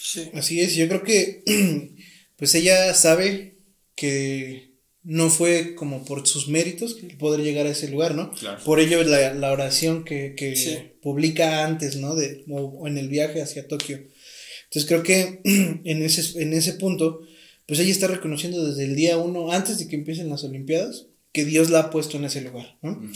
Sí. 0.01 0.31
Así 0.35 0.61
es, 0.61 0.77
yo 0.77 0.87
creo 0.87 1.03
que 1.03 1.43
pues 2.37 2.55
ella 2.55 2.95
sabe 2.95 3.59
que 3.97 4.77
no 5.03 5.31
fue 5.31 5.75
como 5.75 6.05
por 6.05 6.29
sus 6.29 6.47
méritos 6.47 6.99
poder 7.19 7.41
llegar 7.41 7.67
a 7.67 7.71
ese 7.71 7.89
lugar, 7.89 8.15
¿no? 8.15 8.31
Por 8.65 8.79
ello 8.79 9.03
la, 9.03 9.35
la 9.35 9.51
oración 9.51 10.05
que, 10.05 10.37
que 10.37 10.97
publica 11.03 11.65
antes, 11.65 11.97
¿no? 11.97 12.15
De, 12.15 12.45
o, 12.49 12.87
en 12.87 12.99
el 12.99 13.09
viaje 13.09 13.43
hacia 13.43 13.67
Tokio. 13.67 13.97
Entonces 14.67 14.87
creo 14.87 15.03
que 15.03 15.41
en 15.45 16.03
ese, 16.05 16.41
en 16.41 16.53
ese 16.53 16.75
punto, 16.75 17.23
pues 17.71 17.79
ella 17.79 17.93
está 17.93 18.09
reconociendo 18.09 18.67
desde 18.67 18.85
el 18.85 18.97
día 18.97 19.17
uno, 19.17 19.53
antes 19.53 19.79
de 19.79 19.87
que 19.87 19.95
empiecen 19.95 20.29
las 20.29 20.43
Olimpiadas, 20.43 21.07
que 21.33 21.45
Dios 21.45 21.71
la 21.71 21.79
ha 21.79 21.91
puesto 21.91 22.17
en 22.17 22.25
ese 22.25 22.41
lugar, 22.41 22.77
¿no? 22.83 22.97
Mm. 22.97 23.13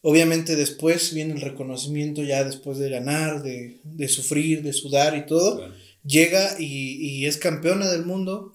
Obviamente 0.00 0.56
después 0.56 1.12
viene 1.12 1.34
el 1.34 1.42
reconocimiento 1.42 2.22
ya 2.22 2.42
después 2.42 2.78
de 2.78 2.88
ganar, 2.88 3.42
de, 3.42 3.80
de 3.84 4.08
sufrir, 4.08 4.62
de 4.62 4.72
sudar 4.72 5.14
y 5.16 5.26
todo 5.26 5.70
llega 6.08 6.56
y, 6.58 7.26
es 7.26 7.36
campeona 7.36 7.88
del 7.90 8.04
mundo 8.04 8.54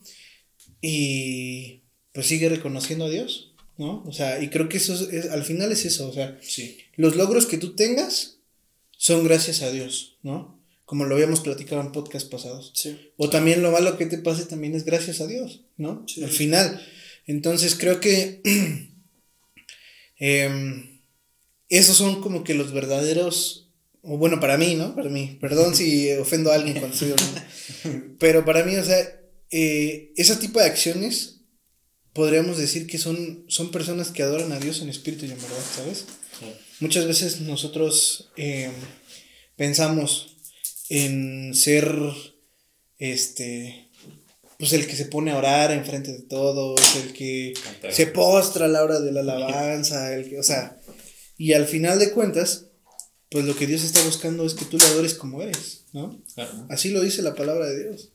y 0.81 1.83
pues 2.11 2.27
sigue 2.27 2.49
reconociendo 2.49 3.05
a 3.05 3.09
Dios, 3.09 3.53
¿no? 3.77 4.03
O 4.05 4.11
sea, 4.11 4.41
y 4.41 4.49
creo 4.49 4.69
que 4.69 4.77
eso 4.77 4.93
es, 5.09 5.29
al 5.29 5.43
final 5.43 5.71
es 5.71 5.85
eso, 5.85 6.09
o 6.09 6.13
sea, 6.13 6.39
los 6.95 7.15
logros 7.15 7.45
que 7.45 7.57
tú 7.57 7.75
tengas 7.75 8.39
son 8.97 9.23
gracias 9.23 9.61
a 9.61 9.71
Dios, 9.71 10.17
¿no? 10.23 10.52
Como 10.93 11.05
lo 11.05 11.15
habíamos 11.15 11.39
platicado 11.39 11.81
en 11.81 11.91
podcast 11.91 12.29
pasados. 12.29 12.71
O 13.17 13.27
también 13.27 13.63
lo 13.63 13.71
malo 13.71 13.97
que 13.97 14.05
te 14.05 14.19
pase 14.19 14.45
también 14.45 14.75
es 14.75 14.85
gracias 14.85 15.21
a 15.21 15.25
Dios, 15.25 15.61
¿no? 15.75 16.05
Al 16.21 16.29
final. 16.29 16.79
Entonces 17.25 17.73
creo 17.73 17.99
que 17.99 18.43
em, 20.19 20.99
esos 21.67 21.97
son 21.97 22.21
como 22.21 22.43
que 22.43 22.53
los 22.53 22.73
verdaderos 22.73 23.71
o 24.03 24.19
bueno, 24.19 24.39
para 24.39 24.55
mí, 24.59 24.75
¿no? 24.75 24.93
Para 24.93 25.09
mí, 25.09 25.35
perdón 25.41 25.75
si 25.75 26.11
ofendo 26.19 26.51
a 26.51 26.55
alguien 26.57 26.77
cuando 26.77 26.95
estoy 26.95 27.15
Pero 28.19 28.45
para 28.45 28.63
mí, 28.63 28.75
o 28.75 28.85
sea, 28.85 28.99
eh, 29.49 30.13
ese 30.15 30.35
tipo 30.35 30.59
de 30.59 30.67
acciones 30.67 31.39
podríamos 32.13 32.59
decir 32.59 32.85
que 32.85 32.99
son, 32.99 33.45
son 33.47 33.71
personas 33.71 34.11
que 34.11 34.21
adoran 34.21 34.51
a 34.51 34.59
Dios 34.59 34.83
en 34.83 34.89
espíritu 34.89 35.25
y 35.25 35.31
en 35.31 35.41
verdad, 35.41 35.63
¿sabes? 35.75 36.05
Muchas 36.79 37.07
veces 37.07 37.41
nosotros 37.41 38.29
eh, 38.37 38.69
pensamos 39.55 40.32
en 40.89 41.53
ser, 41.53 41.95
este, 42.97 43.89
pues 44.59 44.73
el 44.73 44.87
que 44.87 44.95
se 44.95 45.05
pone 45.05 45.31
a 45.31 45.37
orar 45.37 45.71
enfrente 45.71 46.11
de 46.11 46.21
todos, 46.21 46.79
el 46.97 47.13
que 47.13 47.53
se 47.89 48.07
postra 48.07 48.65
a 48.65 48.69
la 48.69 48.83
hora 48.83 48.99
de 48.99 49.11
la 49.11 49.21
alabanza, 49.21 50.13
el 50.13 50.29
que, 50.29 50.39
o 50.39 50.43
sea, 50.43 50.77
y 51.37 51.53
al 51.53 51.65
final 51.65 51.99
de 51.99 52.11
cuentas, 52.11 52.67
pues 53.29 53.45
lo 53.45 53.55
que 53.55 53.67
Dios 53.67 53.83
está 53.83 54.03
buscando 54.03 54.45
es 54.45 54.53
que 54.53 54.65
tú 54.65 54.77
le 54.77 54.85
adores 54.85 55.15
como 55.15 55.41
eres, 55.41 55.85
¿no? 55.91 56.21
Así 56.69 56.89
lo 56.89 57.01
dice 57.01 57.21
la 57.21 57.35
palabra 57.35 57.67
de 57.67 57.83
Dios, 57.83 58.09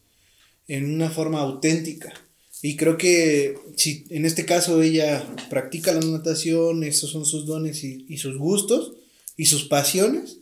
en 0.68 0.94
una 0.94 1.10
forma 1.10 1.40
auténtica. 1.40 2.14
Y 2.62 2.76
creo 2.76 2.96
que 2.96 3.56
si 3.76 4.06
en 4.10 4.24
este 4.24 4.44
caso 4.44 4.82
ella 4.82 5.24
practica 5.50 5.92
la 5.92 6.00
natación, 6.00 6.82
esos 6.84 7.10
son 7.10 7.24
sus 7.24 7.46
dones 7.46 7.84
y, 7.84 8.16
sus 8.16 8.36
gustos 8.36 8.94
y 9.36 9.46
sus 9.46 9.64
pasiones, 9.64 10.38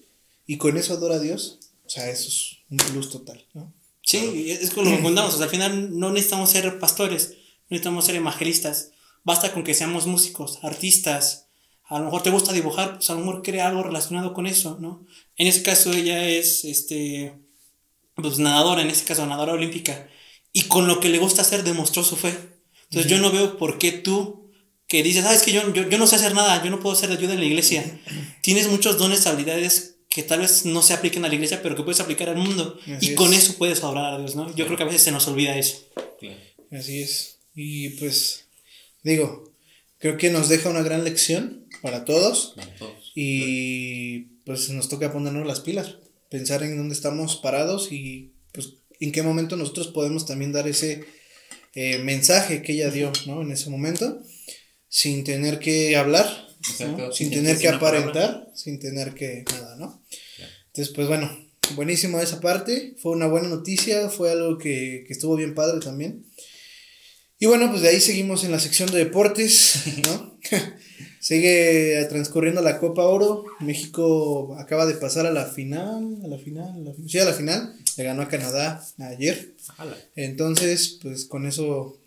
y 0.47 0.59
con 0.59 0.77
eso 0.77 0.95
adora 0.95 1.17
a 1.17 1.21
Dios, 1.21 1.59
o 1.87 1.91
sea, 1.91 2.11
eso 2.11 2.29
es 2.29 2.59
un 2.71 2.79
plus 2.79 3.11
total, 3.11 3.45
¿no? 3.55 3.73
Sí, 4.03 4.51
es 4.51 4.71
como 4.71 4.91
lo 4.91 5.03
contamos, 5.03 5.35
o 5.35 5.37
sea, 5.37 5.47
al 5.47 5.51
final 5.51 5.99
no 5.99 6.13
necesitamos 6.13 6.51
ser 6.51 6.79
pastores, 6.79 7.31
no 7.31 7.71
necesitamos 7.71 8.05
ser 8.05 8.15
evangelistas, 8.15 8.93
basta 9.25 9.53
con 9.53 9.65
que 9.65 9.75
seamos 9.75 10.07
músicos, 10.07 10.61
artistas, 10.63 11.49
a 11.89 11.99
lo 11.99 12.07
mejor 12.07 12.23
te 12.23 12.31
gusta 12.31 12.53
dibujar, 12.53 12.95
pues 12.97 13.11
a 13.11 13.15
lo 13.15 13.21
mejor 13.21 13.43
crea 13.43 13.69
algo 13.69 13.83
relacionado 13.83 14.33
con 14.33 14.47
eso, 14.47 14.79
¿no? 14.81 15.05
En 15.37 15.47
ese 15.49 15.63
caso 15.63 15.93
ella 15.93 16.29
es, 16.29 16.65
este, 16.65 17.37
pues 18.15 18.39
nadadora, 18.39 18.83
en 18.83 18.91
ese 18.91 19.05
caso 19.05 19.27
nadadora 19.27 19.55
olímpica, 19.55 20.09
y 20.53 20.63
con 20.63 20.87
lo 20.87 21.01
que 21.01 21.09
le 21.09 21.19
gusta 21.19 21.43
hacer 21.43 21.65
demostró 21.65 22.03
su 22.05 22.17
fe. 22.17 22.37
Entonces 22.85 23.11
yo 23.11 23.19
no 23.19 23.33
veo 23.33 23.59
por 23.59 23.79
qué 23.79 23.93
tú, 23.93 24.51
que 24.87 25.03
dices, 25.03 25.25
ah, 25.25 25.35
es 25.35 25.43
que 25.43 25.53
yo, 25.53 25.73
yo, 25.73 25.89
yo 25.89 25.99
no 25.99 26.07
sé 26.07 26.15
hacer 26.15 26.35
nada, 26.35 26.63
yo 26.63 26.71
no 26.71 26.79
puedo 26.79 26.95
hacer 26.95 27.11
ayuda 27.11 27.35
en 27.35 27.41
la 27.41 27.47
iglesia, 27.47 28.01
tienes 28.41 28.69
muchos 28.69 28.99
dones, 28.99 29.27
habilidades 29.27 29.96
que 30.17 30.23
tal 30.23 30.41
vez 30.41 30.65
no 30.65 30.81
se 30.81 30.95
apliquen 30.95 31.27
a 31.27 31.29
la 31.29 31.35
iglesia, 31.35 31.61
pero 31.63 31.77
que 31.77 31.83
puedes 31.83 32.01
aplicar 32.01 32.31
al 32.31 32.39
mundo, 32.39 32.79
y 33.03 33.15
con 33.15 33.35
eso 33.35 33.53
puedes 33.59 33.85
adorar 33.85 34.15
a 34.15 34.19
Dios, 34.19 34.35
¿no? 34.35 34.47
Yo 34.57 34.65
creo 34.65 34.79
que 34.79 34.85
a 34.85 34.87
veces 34.87 35.03
se 35.03 35.13
nos 35.13 35.29
olvida 35.29 35.59
eso. 35.59 35.77
Así 36.73 37.03
es. 37.03 37.37
Y 37.55 37.91
pues, 37.91 38.47
digo, 39.03 39.53
creo 39.99 40.17
que 40.17 40.31
nos 40.31 40.49
deja 40.49 40.71
una 40.71 40.81
gran 40.81 41.05
lección 41.05 41.67
para 41.83 42.07
todos. 42.07 42.55
Y 43.15 44.21
pues 44.47 44.71
nos 44.71 44.89
toca 44.89 45.13
ponernos 45.13 45.47
las 45.47 45.61
pilas, 45.61 45.97
pensar 46.31 46.63
en 46.63 46.79
dónde 46.79 46.95
estamos 46.95 47.37
parados 47.37 47.93
y 47.93 48.33
pues 48.53 48.71
en 48.99 49.13
qué 49.13 49.23
momento 49.23 49.57
nosotros 49.57 49.89
podemos 49.89 50.25
también 50.25 50.51
dar 50.51 50.67
ese 50.67 51.05
eh, 51.75 51.99
mensaje 51.99 52.63
que 52.63 52.73
ella 52.73 52.91
dio, 52.91 53.13
¿no? 53.27 53.43
En 53.43 53.53
ese 53.53 53.69
momento, 53.69 54.23
sin 54.89 55.25
tener 55.25 55.59
que 55.59 55.95
hablar, 55.95 56.27
sin 57.13 57.31
tener 57.31 57.59
que 57.59 57.69
aparentar, 57.69 58.51
sin 58.55 58.79
tener 58.79 59.13
que 59.13 59.45
nada, 59.53 59.77
¿no? 59.77 60.06
Entonces, 60.77 60.95
pues 60.95 61.09
bueno, 61.09 61.31
buenísimo 61.75 62.21
esa 62.21 62.39
parte, 62.39 62.95
fue 63.01 63.13
una 63.13 63.27
buena 63.27 63.49
noticia, 63.49 64.11
fue 64.11 64.31
algo 64.31 64.59
que, 64.59 65.05
que 65.07 65.13
estuvo 65.15 65.35
bien 65.35 65.55
padre 65.55 65.81
también. 65.81 66.27
Y 67.39 67.47
bueno, 67.47 67.71
pues 67.71 67.81
de 67.81 67.89
ahí 67.89 67.99
seguimos 67.99 68.45
en 68.45 68.53
la 68.53 68.61
sección 68.61 68.91
de 68.91 68.99
deportes, 68.99 69.85
¿no? 70.05 70.39
Sigue 71.21 72.05
transcurriendo 72.11 72.61
la 72.61 72.79
Copa 72.79 73.07
Oro. 73.07 73.47
México 73.61 74.55
acaba 74.59 74.85
de 74.85 74.93
pasar 74.93 75.25
a 75.25 75.31
la 75.31 75.47
final, 75.47 76.19
a 76.23 76.29
la 76.29 76.37
final, 76.37 76.69
a 76.69 76.79
la, 76.79 76.93
sí, 77.09 77.19
a 77.19 77.25
la 77.25 77.33
final. 77.33 77.75
Le 77.97 78.05
ganó 78.05 78.21
a 78.21 78.29
Canadá 78.29 78.87
ayer. 78.99 79.55
Entonces, 80.15 80.99
pues 81.01 81.25
con 81.25 81.47
eso 81.47 81.99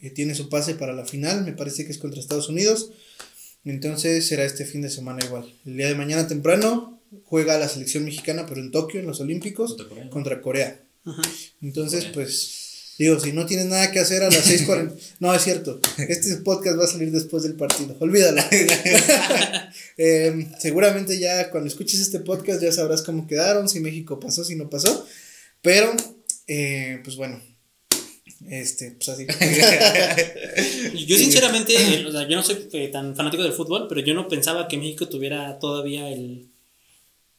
eh, 0.00 0.10
tiene 0.10 0.34
su 0.34 0.48
pase 0.48 0.74
para 0.74 0.92
la 0.92 1.04
final. 1.04 1.44
Me 1.44 1.52
parece 1.52 1.84
que 1.84 1.92
es 1.92 1.98
contra 1.98 2.20
Estados 2.20 2.48
Unidos. 2.48 2.90
Entonces 3.64 4.26
será 4.26 4.44
este 4.44 4.64
fin 4.64 4.82
de 4.82 4.90
semana 4.90 5.24
igual. 5.24 5.54
El 5.64 5.76
día 5.76 5.86
de 5.86 5.94
mañana 5.94 6.26
temprano 6.26 6.95
juega 7.24 7.58
la 7.58 7.68
selección 7.68 8.04
mexicana, 8.04 8.46
pero 8.46 8.60
en 8.60 8.70
Tokio, 8.70 9.00
en 9.00 9.06
los 9.06 9.20
Olímpicos, 9.20 9.76
contra 10.10 10.40
Corea. 10.40 10.82
Entonces, 11.60 12.06
pues 12.12 12.66
Digo, 12.98 13.20
si 13.20 13.32
no 13.32 13.44
tienes 13.44 13.66
nada 13.66 13.90
que 13.90 14.00
hacer 14.00 14.22
a 14.22 14.30
las 14.30 14.48
6.40. 14.50 14.94
no, 15.20 15.34
es 15.34 15.42
cierto. 15.42 15.80
Este 15.98 16.36
podcast 16.36 16.78
va 16.78 16.84
a 16.84 16.88
salir 16.88 17.10
después 17.10 17.42
del 17.42 17.54
partido. 17.54 17.96
Olvídalo. 18.00 18.42
Em, 19.98 20.52
seguramente 20.58 21.18
ya 21.18 21.50
cuando 21.50 21.68
escuches 21.68 22.00
este 22.00 22.20
podcast 22.20 22.62
ya 22.62 22.70
sabrás 22.70 23.02
cómo 23.02 23.26
quedaron, 23.26 23.66
si 23.68 23.80
México 23.80 24.20
pasó, 24.20 24.44
si 24.44 24.54
no 24.54 24.68
pasó. 24.68 25.06
Pero, 25.62 25.92
eh, 26.46 27.00
pues 27.02 27.16
bueno. 27.16 27.42
Este, 28.48 28.92
pues 28.92 29.08
así. 29.08 29.26
yo 31.06 31.16
sinceramente, 31.16 31.74
eh, 31.74 32.04
o 32.06 32.12
sea, 32.12 32.28
yo 32.28 32.36
no 32.36 32.42
soy 32.42 32.68
eh, 32.72 32.88
tan 32.88 33.16
fanático 33.16 33.42
del 33.42 33.52
fútbol, 33.52 33.86
pero 33.88 34.00
yo 34.02 34.14
no 34.14 34.28
pensaba 34.28 34.68
que 34.68 34.76
México 34.76 35.08
tuviera 35.08 35.58
todavía 35.58 36.08
el 36.10 36.48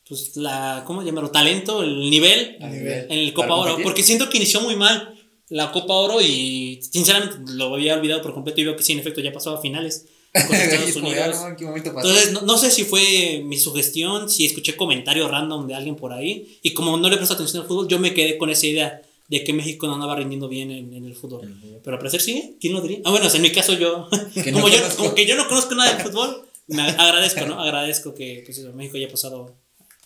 pues 0.07 0.35
la, 0.37 0.83
¿cómo 0.85 1.03
llamarlo? 1.03 1.31
Talento, 1.31 1.83
el 1.83 2.09
nivel, 2.09 2.57
en 2.59 3.11
el 3.11 3.33
Copa 3.33 3.55
Oro, 3.55 3.77
porque 3.83 4.03
siento 4.03 4.29
que 4.29 4.37
inició 4.37 4.61
muy 4.61 4.75
mal 4.75 5.13
la 5.49 5.71
Copa 5.71 5.93
Oro 5.93 6.21
y 6.21 6.79
sinceramente 6.81 7.37
lo 7.53 7.73
había 7.73 7.95
olvidado 7.95 8.21
por 8.21 8.33
completo 8.33 8.61
y 8.61 8.65
veo 8.65 8.75
que 8.75 8.83
sí, 8.83 8.93
en 8.93 8.99
efecto, 8.99 9.21
ya 9.21 9.31
pasó 9.31 9.55
a 9.55 9.61
finales 9.61 10.05
con 10.33 10.55
Estados 10.55 10.95
Unidos. 10.95 11.37
Entonces, 11.57 12.31
no, 12.31 12.57
sé 12.57 12.69
si 12.69 12.83
fue 12.83 13.41
mi 13.45 13.57
sugestión, 13.57 14.29
si 14.29 14.45
escuché 14.45 14.75
comentarios 14.75 15.31
random 15.31 15.67
de 15.67 15.75
alguien 15.75 15.95
por 15.95 16.13
ahí 16.13 16.59
y 16.61 16.73
como 16.73 16.97
no 16.97 17.09
le 17.09 17.17
presto 17.17 17.35
atención 17.35 17.61
al 17.61 17.67
fútbol, 17.67 17.87
yo 17.87 17.99
me 17.99 18.13
quedé 18.13 18.37
con 18.37 18.49
esa 18.49 18.67
idea 18.67 19.01
de 19.29 19.43
que 19.43 19.53
México 19.53 19.87
no 19.87 19.95
andaba 19.95 20.15
rindiendo 20.15 20.47
bien 20.47 20.71
en, 20.71 21.05
el 21.05 21.15
fútbol. 21.15 21.53
Pero 21.83 21.95
al 21.95 21.99
parecer 21.99 22.21
sí, 22.21 22.57
¿quién 22.59 22.73
lo 22.73 22.81
diría? 22.81 22.99
Ah, 23.03 23.11
bueno, 23.11 23.27
en 23.33 23.41
mi 23.41 23.51
caso 23.51 23.73
yo, 23.73 24.07
como, 24.53 24.69
yo 24.69 24.79
como 24.95 25.15
que 25.15 25.25
yo 25.25 25.35
no 25.35 25.47
conozco 25.47 25.75
nada 25.75 25.93
del 25.93 26.05
fútbol, 26.05 26.45
me 26.67 26.81
agradezco, 26.81 27.45
¿no? 27.45 27.59
Agradezco 27.61 28.13
que 28.13 28.43
pues, 28.45 28.59
México 28.73 28.97
haya 28.97 29.09
pasado 29.09 29.55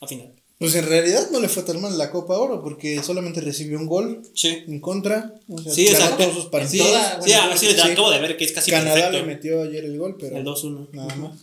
a 0.01 0.07
final. 0.07 0.33
Pues 0.59 0.75
en 0.75 0.85
realidad 0.85 1.29
no 1.31 1.39
le 1.39 1.49
fue 1.49 1.63
tan 1.63 1.81
mal 1.81 1.97
la 1.97 2.11
Copa 2.11 2.37
Oro 2.37 2.61
porque 2.61 3.01
solamente 3.01 3.41
recibió 3.41 3.79
un 3.79 3.87
gol 3.87 4.21
en 4.43 4.79
contra. 4.79 5.33
O 5.47 5.57
sea, 5.57 5.73
sí, 5.73 5.87
ganó 5.87 6.17
todos 6.17 6.35
sus 6.35 6.45
partidos. 6.45 6.87
Sí, 7.23 7.31
sí, 7.55 7.67
sí, 7.73 7.81
acabo 7.81 8.11
de 8.11 8.19
ver 8.19 8.37
que 8.37 8.45
es 8.45 8.51
casi 8.51 8.69
Canadá 8.69 9.09
le 9.09 9.23
metió 9.23 9.63
ayer 9.63 9.85
el 9.85 9.97
gol, 9.97 10.17
pero. 10.19 10.37
El 10.37 10.45
2-1. 10.45 10.89
Nada 10.91 11.15
más. 11.15 11.39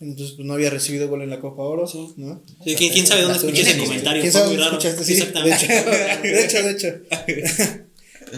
Entonces, 0.00 0.36
pues 0.36 0.46
no 0.46 0.54
había 0.54 0.70
recibido 0.70 1.08
gol 1.08 1.22
en 1.22 1.30
la 1.30 1.40
Copa 1.40 1.62
Oro. 1.62 1.86
Sí. 1.86 2.14
¿no? 2.16 2.42
Sí, 2.64 2.76
¿quién, 2.76 3.06
sabe 3.06 3.22
dónde 3.22 3.38
escuché 3.38 3.60
ese 3.60 3.78
comentario? 3.78 4.22
¿Quién 4.22 4.32
sabe 4.32 4.46
dónde 4.46 4.62
escuchaste? 4.62 5.04
Sí, 5.04 5.12
Exactamente. 5.12 5.66
De 5.66 6.44
hecho, 6.44 6.62
de 6.62 6.70
hecho. 6.70 6.86
De 7.26 7.32
hecho. 7.40 7.88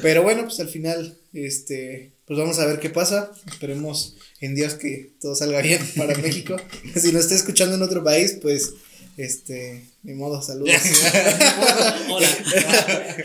Pero 0.02 0.22
bueno, 0.22 0.44
pues 0.44 0.58
al 0.60 0.68
final, 0.68 1.16
este, 1.32 2.12
pues 2.26 2.38
vamos 2.38 2.58
a 2.58 2.66
ver 2.66 2.80
qué 2.80 2.90
pasa. 2.90 3.32
Esperemos 3.46 4.16
en 4.40 4.54
Dios 4.54 4.74
que 4.74 5.12
todo 5.20 5.34
salga 5.34 5.60
bien 5.62 5.80
para 5.96 6.16
México. 6.18 6.56
Si 6.94 7.12
nos 7.12 7.22
está 7.22 7.34
escuchando 7.34 7.76
en 7.76 7.82
otro 7.82 8.02
país, 8.02 8.38
pues, 8.40 8.74
este, 9.22 9.84
ni 10.02 10.14
modo, 10.14 10.40
saludos. 10.40 10.74
Hola. 12.10 12.38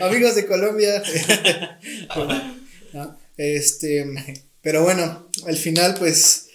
Amigos 0.02 0.34
de 0.34 0.46
Colombia. 0.46 1.02
Este, 3.38 4.06
pero 4.62 4.82
bueno, 4.82 5.28
al 5.46 5.56
final, 5.58 5.94
pues, 5.98 6.46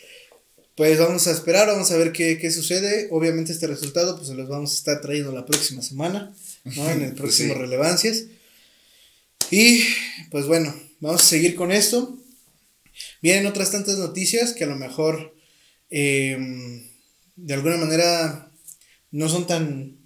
pues 0.76 0.98
vamos 0.98 1.28
a 1.28 1.32
esperar, 1.32 1.68
vamos 1.68 1.92
a 1.92 1.98
ver 1.98 2.12
qué, 2.12 2.40
qué 2.40 2.50
sucede. 2.50 3.08
Obviamente 3.12 3.52
este 3.52 3.68
resultado, 3.68 4.16
pues 4.16 4.30
se 4.30 4.34
los 4.34 4.50
vamos 4.50 4.72
a 4.72 4.78
estar 4.78 5.00
trayendo 5.00 5.32
la 5.32 5.46
próxima 5.46 5.84
semana, 5.84 6.34
¿no? 6.64 6.90
En 6.90 7.04
el 7.04 7.14
próximo 7.14 7.54
Relevancias. 7.54 8.24
Y 9.52 9.84
pues 10.32 10.48
bueno, 10.48 10.74
vamos 11.00 11.22
a 11.22 11.26
seguir 11.26 11.54
con 11.54 11.72
esto. 11.72 12.18
Vienen 13.22 13.46
otras 13.46 13.70
tantas 13.70 14.00
noticias 14.00 14.54
que 14.54 14.64
a 14.64 14.68
lo 14.68 14.78
mejor 14.78 15.36
em, 15.92 16.82
de 17.36 17.54
alguna 17.54 17.78
manera 17.78 18.51
no 19.12 19.30
son 19.30 19.48
tan 19.48 19.98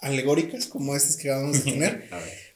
alegóricas 0.00 0.66
como 0.66 0.96
estas 0.96 1.16
que 1.16 1.30
vamos 1.30 1.58
a 1.58 1.64
tener. 1.64 2.08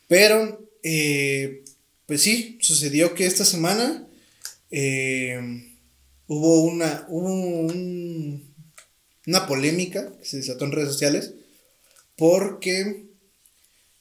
pero, 0.09 0.67
eh, 0.83 1.65
pues 2.07 2.23
sí, 2.23 2.59
sucedió 2.61 3.15
que 3.15 3.27
esta 3.27 3.45
semana 3.45 4.07
em, 4.71 5.77
hubo 6.27 6.63
una, 6.63 7.07
una 7.09 8.41
polémica 9.47 10.13
que 10.19 10.25
se 10.25 10.39
desató 10.39 10.65
en 10.65 10.73
redes 10.73 10.89
sociales 10.89 11.35
porque 12.17 13.05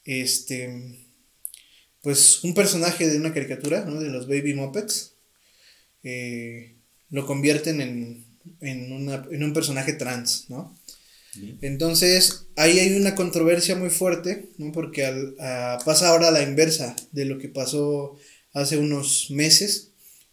este 0.04 0.98
pues 2.02 2.42
un 2.44 2.54
personaje 2.54 3.08
de 3.08 3.18
una 3.18 3.34
caricatura, 3.34 3.84
¿no? 3.84 4.00
De 4.00 4.08
los 4.08 4.26
Baby 4.26 4.54
Muppets, 4.54 5.14
eh, 6.02 6.76
lo 7.10 7.26
convierten 7.26 7.80
en, 7.80 8.24
en, 8.60 8.92
una, 8.92 9.26
en, 9.30 9.44
un 9.44 9.52
personaje 9.52 9.92
trans, 9.92 10.46
¿no? 10.48 10.76
Entonces, 11.60 12.48
ahí 12.56 12.78
hay 12.78 12.96
una 12.96 13.14
controversia 13.14 13.76
muy 13.76 13.90
fuerte, 13.90 14.48
¿no? 14.58 14.72
Porque 14.72 15.04
al, 15.04 15.34
pasa 15.84 16.08
ahora 16.08 16.30
la 16.30 16.42
inversa 16.42 16.96
de 17.12 17.24
lo 17.24 17.38
que 17.38 17.48
pasó 17.48 18.16
hace 18.52 18.78
unos 18.78 19.30
meses 19.30 19.92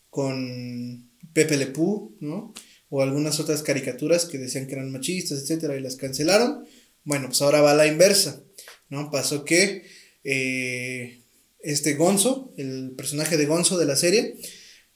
con 0.09 1.09
Pepe 1.33 1.57
Le 1.57 1.67
Pew, 1.67 2.15
¿no? 2.19 2.53
O 2.89 3.01
algunas 3.01 3.39
otras 3.39 3.61
caricaturas 3.61 4.25
que 4.25 4.37
decían 4.37 4.65
que 4.65 4.73
eran 4.73 4.91
machistas, 4.91 5.41
etcétera, 5.41 5.77
y 5.77 5.81
las 5.81 5.97
cancelaron. 5.97 6.65
Bueno, 7.03 7.27
pues 7.27 7.41
ahora 7.41 7.61
va 7.61 7.75
la 7.75 7.87
inversa, 7.87 8.41
¿no? 8.89 9.11
Pasó 9.11 9.45
que 9.45 9.83
eh, 10.23 11.21
este 11.59 11.93
Gonzo, 11.93 12.53
el 12.57 12.93
personaje 12.97 13.37
de 13.37 13.45
Gonzo 13.45 13.77
de 13.77 13.85
la 13.85 13.95
serie, 13.95 14.35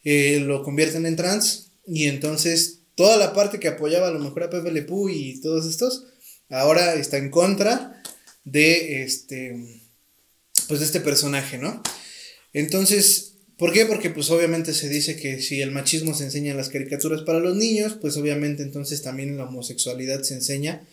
eh, 0.03 0.39
lo 0.39 0.63
convierten 0.63 1.05
en 1.05 1.15
trans 1.15 1.73
y 1.85 2.05
entonces 2.05 2.80
toda 2.95 3.17
la 3.17 3.33
parte 3.33 3.59
que 3.59 3.67
apoyaba 3.67 4.07
a 4.07 4.11
lo 4.11 4.19
mejor 4.19 4.43
a 4.43 4.49
Pepe 4.49 4.71
Le 4.71 4.83
Pew 4.83 5.09
y 5.09 5.39
todos 5.41 5.65
estos, 5.65 6.07
ahora 6.49 6.95
está 6.95 7.17
en 7.17 7.29
contra 7.29 8.01
de 8.43 9.03
este, 9.03 9.81
pues 10.67 10.79
de 10.79 10.85
este 10.85 10.99
personaje, 10.99 11.57
¿no? 11.57 11.81
Entonces, 12.53 13.35
¿por 13.57 13.71
qué? 13.71 13.85
Porque 13.85 14.09
pues 14.09 14.29
obviamente 14.29 14.73
se 14.73 14.89
dice 14.89 15.15
que 15.15 15.41
si 15.41 15.61
el 15.61 15.71
machismo 15.71 16.13
se 16.13 16.25
enseña 16.25 16.51
en 16.51 16.57
las 16.57 16.69
caricaturas 16.69 17.21
para 17.21 17.39
los 17.39 17.55
niños, 17.55 17.97
pues 17.99 18.17
obviamente 18.17 18.63
entonces 18.63 19.01
también 19.01 19.37
la 19.37 19.45
homosexualidad 19.45 20.23
se 20.23 20.35
enseña 20.35 20.87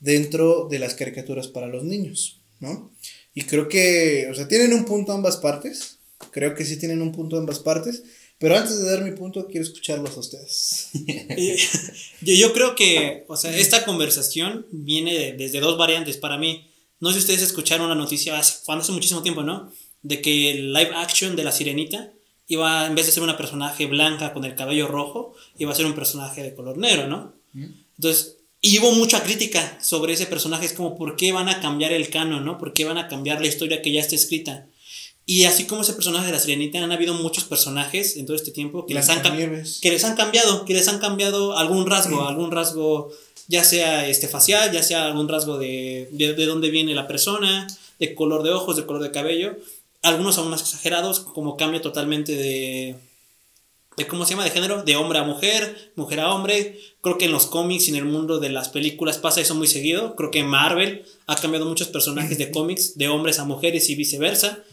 dentro 0.00 0.68
de 0.70 0.78
las 0.78 0.94
caricaturas 0.94 1.48
para 1.48 1.66
los 1.66 1.84
niños, 1.84 2.40
¿no? 2.60 2.92
Y 3.34 3.42
creo 3.42 3.68
que, 3.68 4.28
o 4.30 4.34
sea, 4.34 4.48
tienen 4.48 4.72
un 4.72 4.84
punto 4.84 5.12
ambas 5.12 5.36
partes. 5.38 5.98
Creo 6.30 6.54
que 6.54 6.64
sí 6.64 6.76
tienen 6.76 7.02
un 7.02 7.12
punto 7.12 7.36
ambas 7.36 7.58
partes. 7.58 8.02
Pero 8.38 8.56
antes 8.56 8.78
de 8.78 8.90
dar 8.90 9.02
mi 9.02 9.12
punto, 9.12 9.46
quiero 9.46 9.64
escucharlos 9.64 10.16
a 10.16 10.20
ustedes. 10.20 10.90
yo, 12.20 12.52
creo 12.52 12.74
que, 12.74 13.24
o 13.28 13.36
sea, 13.36 13.56
esta 13.56 13.84
conversación 13.84 14.66
viene 14.70 15.32
desde 15.32 15.60
dos 15.60 15.78
variantes 15.78 16.16
para 16.16 16.36
mí. 16.36 16.66
No 17.00 17.08
sé 17.10 17.14
si 17.14 17.20
ustedes 17.20 17.42
escucharon 17.42 17.88
la 17.88 17.94
noticia 17.94 18.38
hace, 18.38 18.60
hace 18.66 18.92
muchísimo 18.92 19.22
tiempo, 19.22 19.42
¿no? 19.42 19.72
De 20.02 20.20
que 20.20 20.50
el 20.50 20.72
live 20.72 20.90
action 20.94 21.36
de 21.36 21.44
la 21.44 21.52
sirenita 21.52 22.12
iba, 22.46 22.86
en 22.86 22.94
vez 22.94 23.06
de 23.06 23.12
ser 23.12 23.22
una 23.22 23.36
personaje 23.36 23.86
blanca 23.86 24.32
con 24.32 24.44
el 24.44 24.54
cabello 24.54 24.88
rojo, 24.88 25.34
iba 25.58 25.72
a 25.72 25.74
ser 25.74 25.86
un 25.86 25.94
personaje 25.94 26.42
de 26.42 26.54
color 26.54 26.76
negro, 26.76 27.06
¿no? 27.06 27.34
Entonces, 27.96 28.38
y 28.60 28.78
hubo 28.78 28.92
mucha 28.92 29.22
crítica 29.22 29.78
sobre 29.82 30.14
ese 30.14 30.26
personaje, 30.26 30.66
es 30.66 30.72
como, 30.72 30.96
¿por 30.96 31.16
qué 31.16 31.32
van 31.32 31.48
a 31.48 31.60
cambiar 31.60 31.92
el 31.92 32.08
canon, 32.08 32.44
no? 32.44 32.58
¿Por 32.58 32.72
qué 32.72 32.84
van 32.84 32.98
a 32.98 33.08
cambiar 33.08 33.40
la 33.40 33.46
historia 33.46 33.82
que 33.82 33.92
ya 33.92 34.00
está 34.00 34.14
escrita? 34.14 34.66
Y 35.26 35.44
así 35.44 35.66
como 35.66 35.82
ese 35.82 35.94
personaje 35.94 36.26
de 36.26 36.32
la 36.32 36.38
sirenita, 36.38 36.78
han 36.78 36.92
habido 36.92 37.14
muchos 37.14 37.44
personajes 37.44 38.16
en 38.16 38.26
todo 38.26 38.36
este 38.36 38.50
tiempo 38.50 38.84
que, 38.84 38.92
les 38.92 39.08
han, 39.08 39.22
que 39.22 39.90
les 39.90 40.04
han 40.04 40.16
cambiado, 40.16 40.64
que 40.66 40.74
les 40.74 40.86
han 40.88 40.98
cambiado 40.98 41.56
algún 41.56 41.86
rasgo, 41.86 42.28
algún 42.28 42.50
rasgo, 42.50 43.10
ya 43.48 43.64
sea 43.64 44.06
este 44.06 44.28
facial, 44.28 44.70
ya 44.70 44.82
sea 44.82 45.06
algún 45.06 45.28
rasgo 45.28 45.58
de, 45.58 46.08
de, 46.12 46.34
de 46.34 46.46
dónde 46.46 46.68
viene 46.70 46.94
la 46.94 47.06
persona, 47.06 47.66
de 47.98 48.14
color 48.14 48.42
de 48.42 48.50
ojos, 48.50 48.76
de 48.76 48.84
color 48.84 49.02
de 49.02 49.12
cabello. 49.12 49.56
Algunos 50.02 50.36
aún 50.36 50.50
más 50.50 50.60
exagerados, 50.60 51.20
como 51.20 51.56
cambio 51.56 51.80
totalmente 51.80 52.36
de, 52.36 52.96
de 53.96 54.06
cómo 54.06 54.24
se 54.24 54.32
llama 54.32 54.44
de 54.44 54.50
género, 54.50 54.82
de 54.82 54.96
hombre 54.96 55.18
a 55.18 55.24
mujer, 55.24 55.92
mujer 55.96 56.20
a 56.20 56.34
hombre. 56.34 56.78
Creo 57.00 57.16
que 57.16 57.26
en 57.26 57.32
los 57.32 57.46
cómics 57.46 57.86
y 57.86 57.90
en 57.90 57.96
el 57.96 58.04
mundo 58.04 58.40
de 58.40 58.50
las 58.50 58.68
películas 58.68 59.18
pasa 59.18 59.40
eso 59.40 59.54
muy 59.54 59.68
seguido. 59.68 60.16
Creo 60.16 60.30
que 60.30 60.42
Marvel 60.42 61.04
ha 61.26 61.36
cambiado 61.36 61.66
muchos 61.66 61.88
personajes 61.88 62.38
de 62.38 62.50
cómics 62.52 62.98
de 62.98 63.08
hombres 63.08 63.38
a 63.38 63.44
mujeres 63.44 63.88
y 63.88 63.94
viceversa. 63.94 64.64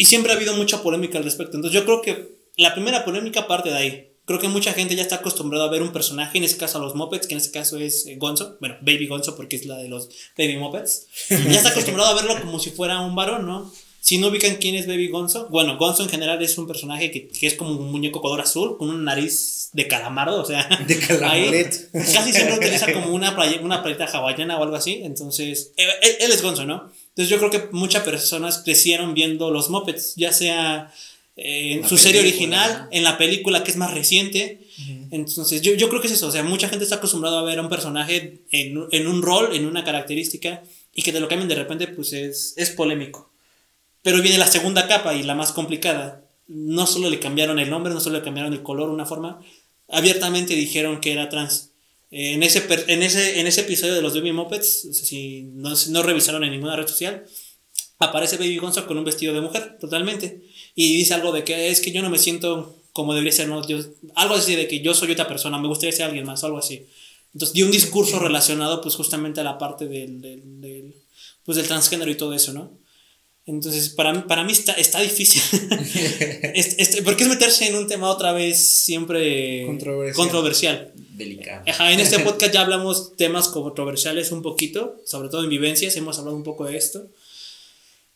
Y 0.00 0.06
siempre 0.06 0.32
ha 0.32 0.36
habido 0.36 0.54
mucha 0.54 0.82
polémica 0.82 1.18
al 1.18 1.24
respecto. 1.24 1.58
Entonces 1.58 1.78
yo 1.78 1.84
creo 1.84 2.00
que 2.00 2.38
la 2.56 2.72
primera 2.72 3.04
polémica 3.04 3.46
parte 3.46 3.68
de 3.68 3.76
ahí. 3.76 4.06
Creo 4.24 4.38
que 4.38 4.48
mucha 4.48 4.72
gente 4.72 4.96
ya 4.96 5.02
está 5.02 5.16
acostumbrada 5.16 5.66
a 5.66 5.70
ver 5.70 5.82
un 5.82 5.92
personaje, 5.92 6.38
en 6.38 6.44
este 6.44 6.58
caso 6.58 6.78
a 6.78 6.80
los 6.80 6.94
Muppets, 6.94 7.26
que 7.26 7.34
en 7.34 7.38
este 7.38 7.50
caso 7.50 7.76
es 7.76 8.06
eh, 8.06 8.16
Gonzo, 8.16 8.56
bueno, 8.60 8.76
Baby 8.80 9.08
Gonzo 9.08 9.36
porque 9.36 9.56
es 9.56 9.66
la 9.66 9.76
de 9.76 9.88
los 9.88 10.08
Baby 10.38 10.56
Muppets. 10.56 11.06
Ya 11.28 11.50
está 11.50 11.68
acostumbrado 11.68 12.10
a 12.10 12.14
verlo 12.14 12.40
como 12.40 12.58
si 12.58 12.70
fuera 12.70 13.00
un 13.00 13.14
varón, 13.14 13.44
¿no? 13.44 13.70
Si 14.00 14.16
no 14.16 14.28
ubican 14.28 14.56
quién 14.56 14.74
es 14.74 14.86
Baby 14.86 15.08
Gonzo, 15.08 15.48
bueno, 15.50 15.76
Gonzo 15.76 16.02
en 16.02 16.08
general 16.08 16.42
es 16.42 16.56
un 16.56 16.66
personaje 16.66 17.10
que, 17.10 17.28
que 17.28 17.46
es 17.46 17.54
como 17.54 17.72
un 17.72 17.92
muñeco 17.92 18.22
color 18.22 18.40
azul 18.40 18.78
con 18.78 18.88
una 18.88 19.14
nariz 19.14 19.68
de 19.74 19.86
calamardo, 19.86 20.40
o 20.40 20.44
sea, 20.46 20.66
de 20.86 20.98
casi 21.92 22.32
siempre 22.32 22.56
utiliza 22.56 22.90
como 22.94 23.14
una, 23.14 23.36
playa, 23.36 23.60
una 23.60 23.82
playeta 23.82 24.06
hawaiana 24.06 24.58
o 24.58 24.62
algo 24.62 24.76
así, 24.76 25.02
entonces, 25.04 25.72
él, 25.76 25.88
él, 26.20 26.32
es 26.32 26.40
Gonzo, 26.40 26.64
¿no? 26.64 26.90
Entonces 27.10 27.28
yo 27.28 27.38
creo 27.38 27.50
que 27.50 27.68
muchas 27.72 28.02
personas 28.02 28.62
crecieron 28.64 29.14
viendo 29.14 29.50
los 29.50 29.68
Muppets, 29.70 30.14
ya 30.16 30.32
sea 30.32 30.92
eh, 31.36 31.74
en 31.74 31.88
su 31.88 31.96
serie 31.96 32.20
original, 32.20 32.88
en 32.90 33.02
la 33.04 33.18
película 33.18 33.62
que 33.62 33.70
es 33.70 33.76
más 33.76 33.92
reciente, 33.92 34.60
entonces 35.10 35.60
yo, 35.60 35.74
yo 35.74 35.88
creo 35.88 36.00
que 36.00 36.06
es 36.06 36.14
eso, 36.14 36.28
o 36.28 36.30
sea, 36.30 36.42
mucha 36.42 36.68
gente 36.68 36.84
está 36.84 36.96
acostumbrada 36.96 37.40
a 37.40 37.44
ver 37.44 37.58
a 37.58 37.62
un 37.62 37.68
personaje 37.68 38.40
en, 38.50 38.86
en 38.90 39.06
un 39.06 39.22
rol, 39.22 39.54
en 39.54 39.66
una 39.66 39.84
característica, 39.84 40.62
y 40.94 41.02
que 41.02 41.12
te 41.12 41.20
lo 41.20 41.28
cambien 41.28 41.48
de 41.48 41.54
repente, 41.54 41.88
pues 41.88 42.12
es, 42.12 42.54
es 42.56 42.70
polémico. 42.70 43.30
Pero 44.02 44.22
viene 44.22 44.38
la 44.38 44.46
segunda 44.46 44.88
capa 44.88 45.14
y 45.14 45.22
la 45.22 45.34
más 45.34 45.52
complicada. 45.52 46.24
No 46.48 46.86
solo 46.86 47.10
le 47.10 47.20
cambiaron 47.20 47.58
el 47.58 47.70
nombre, 47.70 47.92
no 47.92 48.00
solo 48.00 48.18
le 48.18 48.24
cambiaron 48.24 48.52
el 48.52 48.62
color, 48.62 48.90
una 48.90 49.06
forma. 49.06 49.40
Abiertamente 49.88 50.54
dijeron 50.54 51.00
que 51.00 51.12
era 51.12 51.28
trans. 51.28 51.69
En 52.10 52.42
ese, 52.42 52.66
en 52.88 53.02
ese, 53.02 53.40
en 53.40 53.46
ese 53.46 53.60
episodio 53.60 53.94
de 53.94 54.02
los 54.02 54.14
Baby 54.14 54.32
Muppets, 54.32 54.88
si 54.92 55.42
no, 55.52 55.72
no 55.90 56.02
revisaron 56.02 56.42
en 56.42 56.50
ninguna 56.50 56.74
red 56.74 56.88
social, 56.88 57.24
aparece 57.98 58.36
Baby 58.36 58.56
Gonzo 58.58 58.86
con 58.86 58.98
un 58.98 59.04
vestido 59.04 59.32
de 59.32 59.40
mujer, 59.40 59.78
totalmente. 59.78 60.42
Y 60.74 60.96
dice 60.96 61.14
algo 61.14 61.32
de 61.32 61.44
que 61.44 61.68
es 61.68 61.80
que 61.80 61.92
yo 61.92 62.02
no 62.02 62.10
me 62.10 62.18
siento 62.18 62.76
como 62.92 63.14
debería 63.14 63.32
ser, 63.32 63.48
¿no? 63.48 63.62
algo 64.16 64.34
así 64.34 64.56
de 64.56 64.66
que 64.68 64.80
yo 64.80 64.94
soy 64.94 65.12
otra 65.12 65.28
persona, 65.28 65.58
me 65.58 65.68
gustaría 65.68 65.92
ser 65.92 66.06
alguien 66.06 66.26
más, 66.26 66.42
algo 66.44 66.58
así. 66.58 66.86
Entonces 67.32 67.54
dio 67.54 67.64
un 67.64 67.70
discurso 67.70 68.18
relacionado 68.18 68.80
pues 68.80 68.96
justamente 68.96 69.40
a 69.40 69.44
la 69.44 69.58
parte 69.58 69.86
del, 69.86 70.20
del, 70.20 70.60
del, 70.60 70.94
pues, 71.44 71.56
del 71.56 71.68
transgénero 71.68 72.10
y 72.10 72.16
todo 72.16 72.34
eso, 72.34 72.52
¿no? 72.52 72.72
Entonces, 73.46 73.88
para 73.90 74.12
mí, 74.12 74.22
para 74.28 74.44
mí 74.44 74.52
está, 74.52 74.72
está 74.72 75.00
difícil. 75.00 75.42
este, 76.54 77.02
porque 77.02 77.24
es 77.24 77.28
meterse 77.28 77.68
en 77.68 77.76
un 77.76 77.86
tema 77.86 78.10
otra 78.10 78.32
vez 78.32 78.82
siempre 78.84 79.64
controversial. 80.14 80.92
Delicado. 81.20 81.62
Ajá, 81.66 81.92
en 81.92 82.00
este 82.00 82.18
podcast 82.24 82.52
ya 82.52 82.62
hablamos 82.62 83.16
temas 83.16 83.48
controversiales 83.48 84.32
un 84.32 84.42
poquito, 84.42 85.00
sobre 85.04 85.28
todo 85.28 85.44
en 85.44 85.50
vivencias, 85.50 85.96
hemos 85.96 86.18
hablado 86.18 86.36
un 86.36 86.42
poco 86.42 86.64
de 86.64 86.76
esto. 86.76 87.06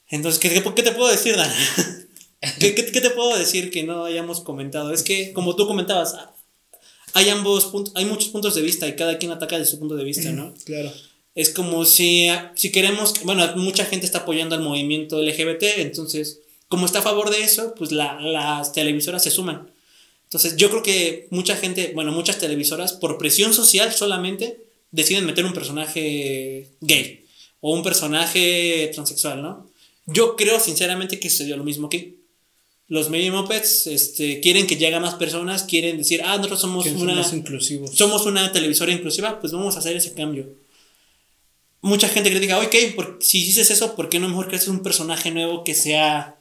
Entonces, 0.09 0.41
¿qué, 0.41 0.63
qué 0.75 0.83
te 0.83 0.93
puedo 0.93 1.11
decir, 1.11 1.37
Dan? 1.37 1.51
¿Qué, 2.59 2.75
¿Qué, 2.75 2.87
qué, 2.87 3.01
te 3.01 3.11
puedo 3.11 3.37
decir 3.39 3.71
que 3.71 3.85
no 3.85 4.05
hayamos 4.05 4.41
comentado? 4.41 4.93
Es 4.93 5.03
que, 5.03 5.33
como 5.33 5.57
tú 5.57 5.67
comentabas, 5.67 6.15
hay 7.15 7.29
ambos 7.29 7.67
puntos, 7.67 7.95
hay 7.97 8.05
muchos 8.05 8.29
puntos 8.29 8.55
de 8.55 8.63
vista 8.63 8.87
y 8.87 8.97
cada 8.97 9.19
quien 9.19 9.33
ataca 9.33 9.59
de 9.59 9.65
su 9.65 9.79
punto 9.79 9.97
de 9.97 10.05
vista, 10.05 10.31
¿no? 10.33 10.55
Claro. 10.65 10.93
Es 11.35 11.51
como 11.51 11.85
si, 11.85 12.29
si 12.55 12.71
queremos, 12.71 13.15
bueno, 13.25 13.45
mucha 13.57 13.85
gente 13.85 14.07
está 14.07 14.19
apoyando 14.19 14.55
al 14.55 14.63
movimiento 14.63 15.21
LGBT, 15.21 15.65
entonces, 15.79 16.41
como 16.69 16.87
está 16.87 17.01
a 17.01 17.03
favor 17.03 17.31
de 17.31 17.43
eso, 17.43 17.75
pues 17.77 17.91
la, 17.91 18.21
las 18.21 18.73
televisoras 18.73 19.25
se 19.25 19.33
suman. 19.33 19.74
Entonces, 20.35 20.57
yo 20.57 20.69
creo 20.69 20.83
que 20.83 21.29
mucha 21.31 21.55
gente, 21.55 21.93
bueno, 21.95 22.11
muchas 22.11 22.41
televisoras, 22.41 22.93
por 22.93 23.19
presión 23.19 23.55
social 23.55 23.93
solamente, 23.93 24.65
deciden 24.91 25.27
meter 25.27 25.45
un 25.45 25.53
personaje 25.53 26.71
gay 26.81 27.25
o 27.61 27.73
un 27.73 27.85
personaje 27.85 28.91
transexual, 28.93 29.43
¿no? 29.43 29.71
Yo 30.07 30.35
creo 30.35 30.59
sinceramente 30.59 31.21
que 31.21 31.31
sucedió 31.31 31.57
lo 31.57 31.63
mismo 31.63 31.87
aquí. 31.87 32.17
Los 32.89 33.11
Mini 33.11 33.31
Mopeds 33.31 33.87
este, 33.87 34.41
quieren 34.41 34.67
que 34.67 34.75
llegue 34.75 34.97
a 34.97 35.01
más 35.01 35.15
personas, 35.15 35.63
quieren 35.63 35.99
decir, 35.99 36.21
ah, 36.25 36.37
nosotros 36.37 36.63
somos 36.63 36.85
una. 36.87 37.25
inclusivos. 37.33 37.95
Somos 37.95 38.27
una 38.27 38.51
televisora 38.51 38.91
inclusiva, 38.91 39.39
pues 39.39 39.53
vamos 39.53 39.77
a 39.77 39.79
hacer 39.79 39.97
ese 39.97 40.15
cambio. 40.15 40.49
Mucha 41.81 42.09
gente 42.09 42.31
critica, 42.31 42.59
ok, 42.59 42.75
si 43.21 43.45
dices 43.45 43.71
eso, 43.71 43.95
¿por 43.95 44.09
qué 44.09 44.19
no 44.19 44.29
mejor 44.29 44.49
creas 44.49 44.67
un 44.67 44.83
personaje 44.83 45.31
nuevo 45.31 45.63
que 45.63 45.77
sea 45.77 46.41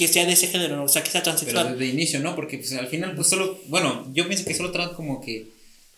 que 0.00 0.08
sea 0.08 0.24
de 0.24 0.32
ese 0.32 0.46
género, 0.46 0.82
o 0.82 0.88
sea, 0.88 1.04
que 1.04 1.10
sea 1.10 1.22
transexual? 1.22 1.66
Pero 1.66 1.78
desde 1.78 1.92
inicio, 1.92 2.20
¿no? 2.20 2.34
Porque 2.34 2.56
pues, 2.56 2.72
al 2.72 2.86
final, 2.86 3.14
pues 3.14 3.28
solo, 3.28 3.60
bueno, 3.66 4.10
yo 4.14 4.26
pienso 4.26 4.46
que 4.46 4.54
solo 4.54 4.72
tratan 4.72 4.94
como 4.94 5.20
que 5.20 5.48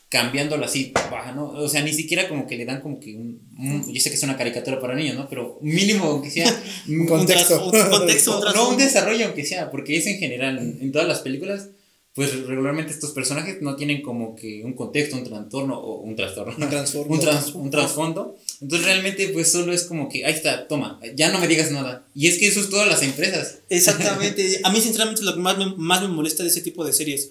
cambiándolo 0.09 0.65
así, 0.65 0.93
baja, 0.93 1.31
¿no? 1.31 1.51
O 1.51 1.69
sea, 1.69 1.83
ni 1.83 1.93
siquiera 1.93 2.29
como 2.29 2.49
que 2.49 2.57
le 2.57 2.65
dan 2.65 2.81
como 2.81 2.99
que 2.99 3.15
un, 3.15 3.41
yo 3.87 4.01
sé 4.01 4.11
que 4.11 4.17
es 4.17 4.23
una 4.25 4.37
caricatura 4.37 4.81
para 4.81 4.97
niños, 4.97 5.15
¿no? 5.15 5.29
Pero 5.29 5.61
mínimo, 5.63 6.07
aunque 6.07 6.33
sea 6.33 6.53
un 6.89 7.07
contexto, 7.07 7.65
un, 7.65 7.91
contexto, 7.91 8.53
no 8.55 8.71
un 8.71 8.77
desarrollo, 8.77 9.27
aunque 9.27 9.45
sea, 9.45 9.71
porque 9.71 9.97
es 9.97 10.07
en 10.09 10.19
general, 10.19 10.59
en, 10.59 10.91
todas 10.91 11.07
las 11.07 11.21
películas, 11.21 11.69
pues 12.15 12.47
regularmente 12.47 12.93
estos 12.93 13.13
personajes 13.13 13.63
no 13.63 13.75
tienen 13.77 14.03
como 14.03 14.37
que 14.37 14.63
un 14.65 14.75
contexto, 14.75 15.17
un 15.17 15.25
trastorno 15.25 15.79
o 15.79 16.01
un 16.01 16.15
trastorno, 16.15 16.55
un, 16.57 16.63
un, 17.55 17.71
trasfondo. 17.71 18.37
Entonces 18.61 18.87
realmente 18.87 19.29
pues 19.29 19.51
solo 19.51 19.73
es 19.73 19.85
como 19.85 20.09
que, 20.09 20.25
ahí 20.27 20.35
está, 20.35 20.69
toma, 20.69 21.01
ya 21.15 21.31
no 21.31 21.39
me 21.39 21.49
digas 21.49 21.71
nada. 21.71 22.07
Y 22.15 22.27
es 22.29 22.39
que 22.39 22.49
eso 22.49 22.61
es 22.61 22.69
todas 22.69 22.89
las 22.89 23.03
empresas. 23.03 23.61
Exactamente. 23.69 24.61
A 24.65 24.71
mí 24.71 24.81
sinceramente 24.81 25.23
lo 25.23 25.35
que 25.35 25.41
más 25.41 25.57
me, 25.57 25.75
más 25.77 26.03
me 26.03 26.09
molesta 26.09 26.43
de 26.43 26.51
ese 26.51 26.61
tipo 26.61 26.85
de 26.85 26.93
series 26.93 27.31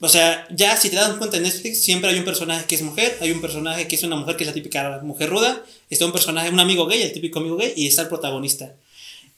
o 0.00 0.08
sea, 0.08 0.46
ya 0.50 0.76
si 0.76 0.90
te 0.90 0.96
das 0.96 1.16
cuenta 1.16 1.36
en 1.36 1.44
Netflix, 1.44 1.82
siempre 1.82 2.10
hay 2.10 2.18
un 2.18 2.24
personaje 2.24 2.66
que 2.66 2.74
es 2.74 2.82
mujer, 2.82 3.16
hay 3.20 3.30
un 3.30 3.40
personaje 3.40 3.88
que 3.88 3.96
es 3.96 4.02
una 4.02 4.16
mujer 4.16 4.36
que 4.36 4.42
es 4.42 4.48
la 4.48 4.52
típica 4.52 5.00
mujer 5.02 5.30
ruda, 5.30 5.64
está 5.88 6.04
un 6.04 6.12
personaje, 6.12 6.50
un 6.50 6.60
amigo 6.60 6.86
gay, 6.86 7.02
el 7.02 7.12
típico 7.12 7.38
amigo 7.38 7.56
gay, 7.56 7.72
y 7.74 7.86
está 7.86 8.02
el 8.02 8.08
protagonista. 8.08 8.74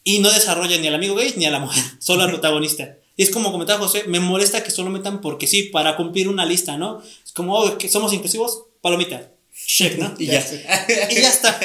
Y 0.02 0.20
no 0.20 0.32
desarrolla 0.32 0.78
ni 0.78 0.88
al 0.88 0.94
amigo 0.94 1.14
gay 1.14 1.34
ni 1.36 1.44
a 1.44 1.50
la 1.50 1.58
mujer, 1.58 1.82
solo 2.00 2.22
al 2.22 2.30
protagonista. 2.30 2.96
Y 3.16 3.22
es 3.22 3.30
como 3.30 3.50
comentaba 3.50 3.80
José, 3.80 4.04
me 4.06 4.20
molesta 4.20 4.62
que 4.62 4.70
solo 4.70 4.90
metan 4.90 5.20
porque 5.20 5.46
sí, 5.46 5.64
para 5.64 5.96
cumplir 5.96 6.28
una 6.28 6.44
lista, 6.44 6.76
¿no? 6.76 7.02
Es 7.24 7.32
como, 7.32 7.56
oh, 7.56 7.78
que 7.78 7.88
somos 7.88 8.12
inclusivos, 8.12 8.64
palomita. 8.82 9.32
Check, 9.66 9.98
¿no? 9.98 10.14
y 10.18 10.26
ya. 10.26 10.46
y 11.10 11.14
ya 11.14 11.30
está. 11.30 11.58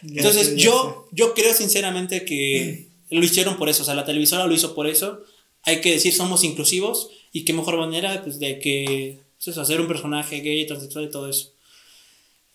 Entonces, 0.02 0.56
yo, 0.56 1.08
yo 1.12 1.32
creo 1.32 1.54
sinceramente 1.54 2.24
que 2.24 2.88
lo 3.10 3.24
hicieron 3.24 3.56
por 3.56 3.68
eso, 3.68 3.82
o 3.82 3.86
sea, 3.86 3.94
la 3.94 4.04
televisora 4.04 4.46
lo 4.46 4.54
hizo 4.54 4.74
por 4.74 4.86
eso. 4.86 5.20
Hay 5.62 5.80
que 5.80 5.92
decir, 5.92 6.12
somos 6.12 6.44
inclusivos 6.44 7.10
y 7.32 7.44
qué 7.44 7.52
mejor 7.52 7.78
manera 7.78 8.22
pues, 8.22 8.38
de 8.38 8.58
que 8.58 9.20
pues, 9.42 9.56
hacer 9.56 9.80
un 9.80 9.88
personaje 9.88 10.40
gay, 10.40 10.66
transexual 10.66 11.06
y 11.06 11.10
todo 11.10 11.28
eso. 11.28 11.52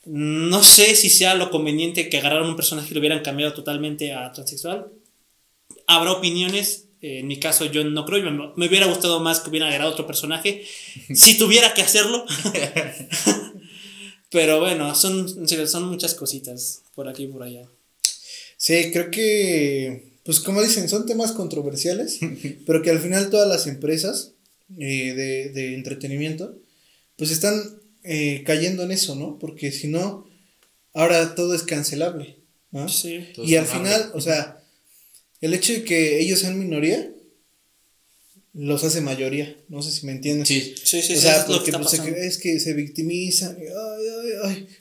No 0.06 0.64
sé 0.64 0.96
si 0.96 1.10
sea 1.10 1.36
lo 1.36 1.52
conveniente 1.52 2.08
que 2.10 2.18
agarraran 2.18 2.48
un 2.48 2.56
personaje 2.56 2.88
y 2.92 2.94
lo 2.94 3.00
hubieran 3.00 3.24
cambiado 3.24 3.54
totalmente 3.54 4.14
a 4.14 4.32
transexual. 4.32 4.88
Habrá 5.86 6.14
opiniones. 6.14 6.87
En 7.02 7.28
mi 7.28 7.40
caso, 7.40 7.66
yo 7.66 7.84
no 7.84 8.06
creo. 8.06 8.24
Me, 8.32 8.52
me 8.56 8.68
hubiera 8.68 8.88
gustado 8.88 9.20
más 9.20 9.40
que 9.40 9.50
hubieran 9.50 9.70
agarrado 9.70 9.92
otro 9.92 10.08
personaje. 10.08 10.64
si 11.14 11.38
tuviera 11.38 11.74
que 11.74 11.82
hacerlo. 11.82 12.26
Pero 14.30 14.60
bueno, 14.60 14.94
son, 14.94 15.48
son 15.48 15.84
muchas 15.86 16.14
cositas 16.14 16.82
por 16.96 17.08
aquí 17.08 17.24
y 17.24 17.28
por 17.28 17.44
allá. 17.44 17.70
Sí, 18.58 18.92
creo 18.92 19.12
que, 19.12 20.14
pues 20.24 20.40
como 20.40 20.62
dicen, 20.62 20.90
son 20.90 21.06
temas 21.06 21.32
controversiales, 21.32 22.20
pero 22.66 22.82
que 22.82 22.90
al 22.90 23.00
final 23.00 23.30
todas 23.30 23.48
las 23.48 23.68
empresas 23.68 24.34
eh, 24.78 25.14
de, 25.14 25.50
de, 25.50 25.76
entretenimiento, 25.76 26.58
pues 27.16 27.32
están 27.32 27.80
eh, 28.04 28.44
cayendo 28.46 28.84
en 28.84 28.92
eso, 28.92 29.16
¿no? 29.16 29.38
Porque 29.40 29.72
si 29.72 29.88
no, 29.88 30.28
ahora 30.94 31.36
todo 31.36 31.54
es 31.54 31.64
cancelable. 31.64 32.38
y 33.44 33.56
al 33.56 33.66
final, 33.66 34.12
o 34.14 34.20
sea, 34.20 34.62
el 35.42 35.54
hecho 35.54 35.74
de 35.74 35.84
que 35.84 36.20
ellos 36.20 36.40
sean 36.40 36.60
minoría, 36.60 37.12
los 38.54 38.84
hace 38.84 39.02
mayoría. 39.02 39.56
No 39.70 39.82
sé 39.84 39.92
si 39.92 40.06
me 40.06 40.14
entienden. 40.14 40.46
Sí, 40.46 40.74
sí, 40.84 41.02
sí. 41.02 41.14
O 41.14 41.22
sea, 41.22 41.46
porque 41.46 41.72
pues, 41.72 41.94
es 41.94 42.38
que 42.40 42.60
se 42.60 42.74
victimizan. 42.74 43.58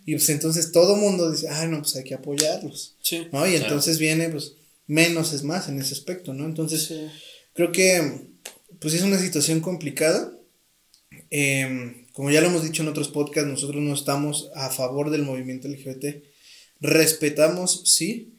Y 0.06 0.12
pues 0.14 0.28
entonces 0.30 0.72
todo 0.72 0.96
mundo 0.96 1.30
dice, 1.30 1.48
ah, 1.48 1.66
no, 1.66 1.82
pues 1.82 1.94
hay 1.96 2.04
que 2.04 2.14
apoyarlos. 2.14 2.96
Sí. 3.02 3.26
¿no? 3.32 3.46
Y 3.46 3.54
entonces 3.54 3.98
viene, 3.98 4.30
pues, 4.30 4.54
menos 4.86 5.34
es 5.34 5.42
más 5.42 5.68
en 5.68 5.78
ese 5.78 5.92
aspecto, 5.92 6.32
¿no? 6.32 6.46
Entonces, 6.46 6.90
creo 7.52 7.70
que 7.70 8.28
pues 8.80 8.94
es 8.94 9.02
una 9.02 9.18
situación 9.18 9.60
complicada. 9.60 10.32
Em, 11.30 12.06
como 12.12 12.30
ya 12.30 12.40
lo 12.40 12.48
hemos 12.48 12.64
dicho 12.64 12.82
en 12.82 12.88
otros 12.88 13.08
podcasts, 13.08 13.50
nosotros 13.50 13.82
no 13.82 13.94
estamos 13.94 14.50
a 14.54 14.70
favor 14.70 15.10
del 15.10 15.22
movimiento 15.22 15.68
LGBT. 15.68 16.22
Respetamos, 16.80 17.82
sí. 17.84 18.35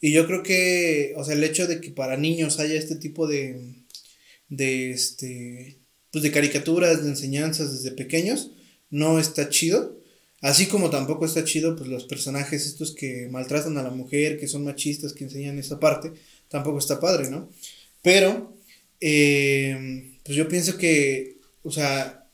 Y 0.00 0.12
yo 0.12 0.26
creo 0.26 0.42
que, 0.42 1.14
o 1.16 1.24
sea, 1.24 1.34
el 1.34 1.44
hecho 1.44 1.66
de 1.66 1.80
que 1.80 1.90
para 1.90 2.16
niños 2.16 2.60
haya 2.60 2.74
este 2.74 2.96
tipo 2.96 3.26
de, 3.26 3.74
de, 4.48 4.90
este, 4.90 5.78
pues 6.10 6.22
de 6.22 6.32
caricaturas, 6.32 7.02
de 7.02 7.10
enseñanzas 7.10 7.72
desde 7.72 7.96
pequeños, 7.96 8.50
no 8.90 9.18
está 9.18 9.48
chido. 9.48 9.96
Así 10.42 10.66
como 10.66 10.90
tampoco 10.90 11.24
está 11.24 11.44
chido, 11.44 11.76
pues 11.76 11.88
los 11.88 12.04
personajes 12.04 12.66
estos 12.66 12.94
que 12.94 13.28
maltratan 13.30 13.78
a 13.78 13.82
la 13.82 13.90
mujer, 13.90 14.38
que 14.38 14.48
son 14.48 14.64
machistas, 14.64 15.14
que 15.14 15.24
enseñan 15.24 15.58
esa 15.58 15.80
parte, 15.80 16.12
tampoco 16.48 16.78
está 16.78 17.00
padre, 17.00 17.30
¿no? 17.30 17.50
Pero 18.02 18.54
eh, 19.00 20.18
pues 20.24 20.36
yo 20.36 20.46
pienso 20.46 20.76
que, 20.76 21.38
o 21.62 21.70
sea, 21.70 22.28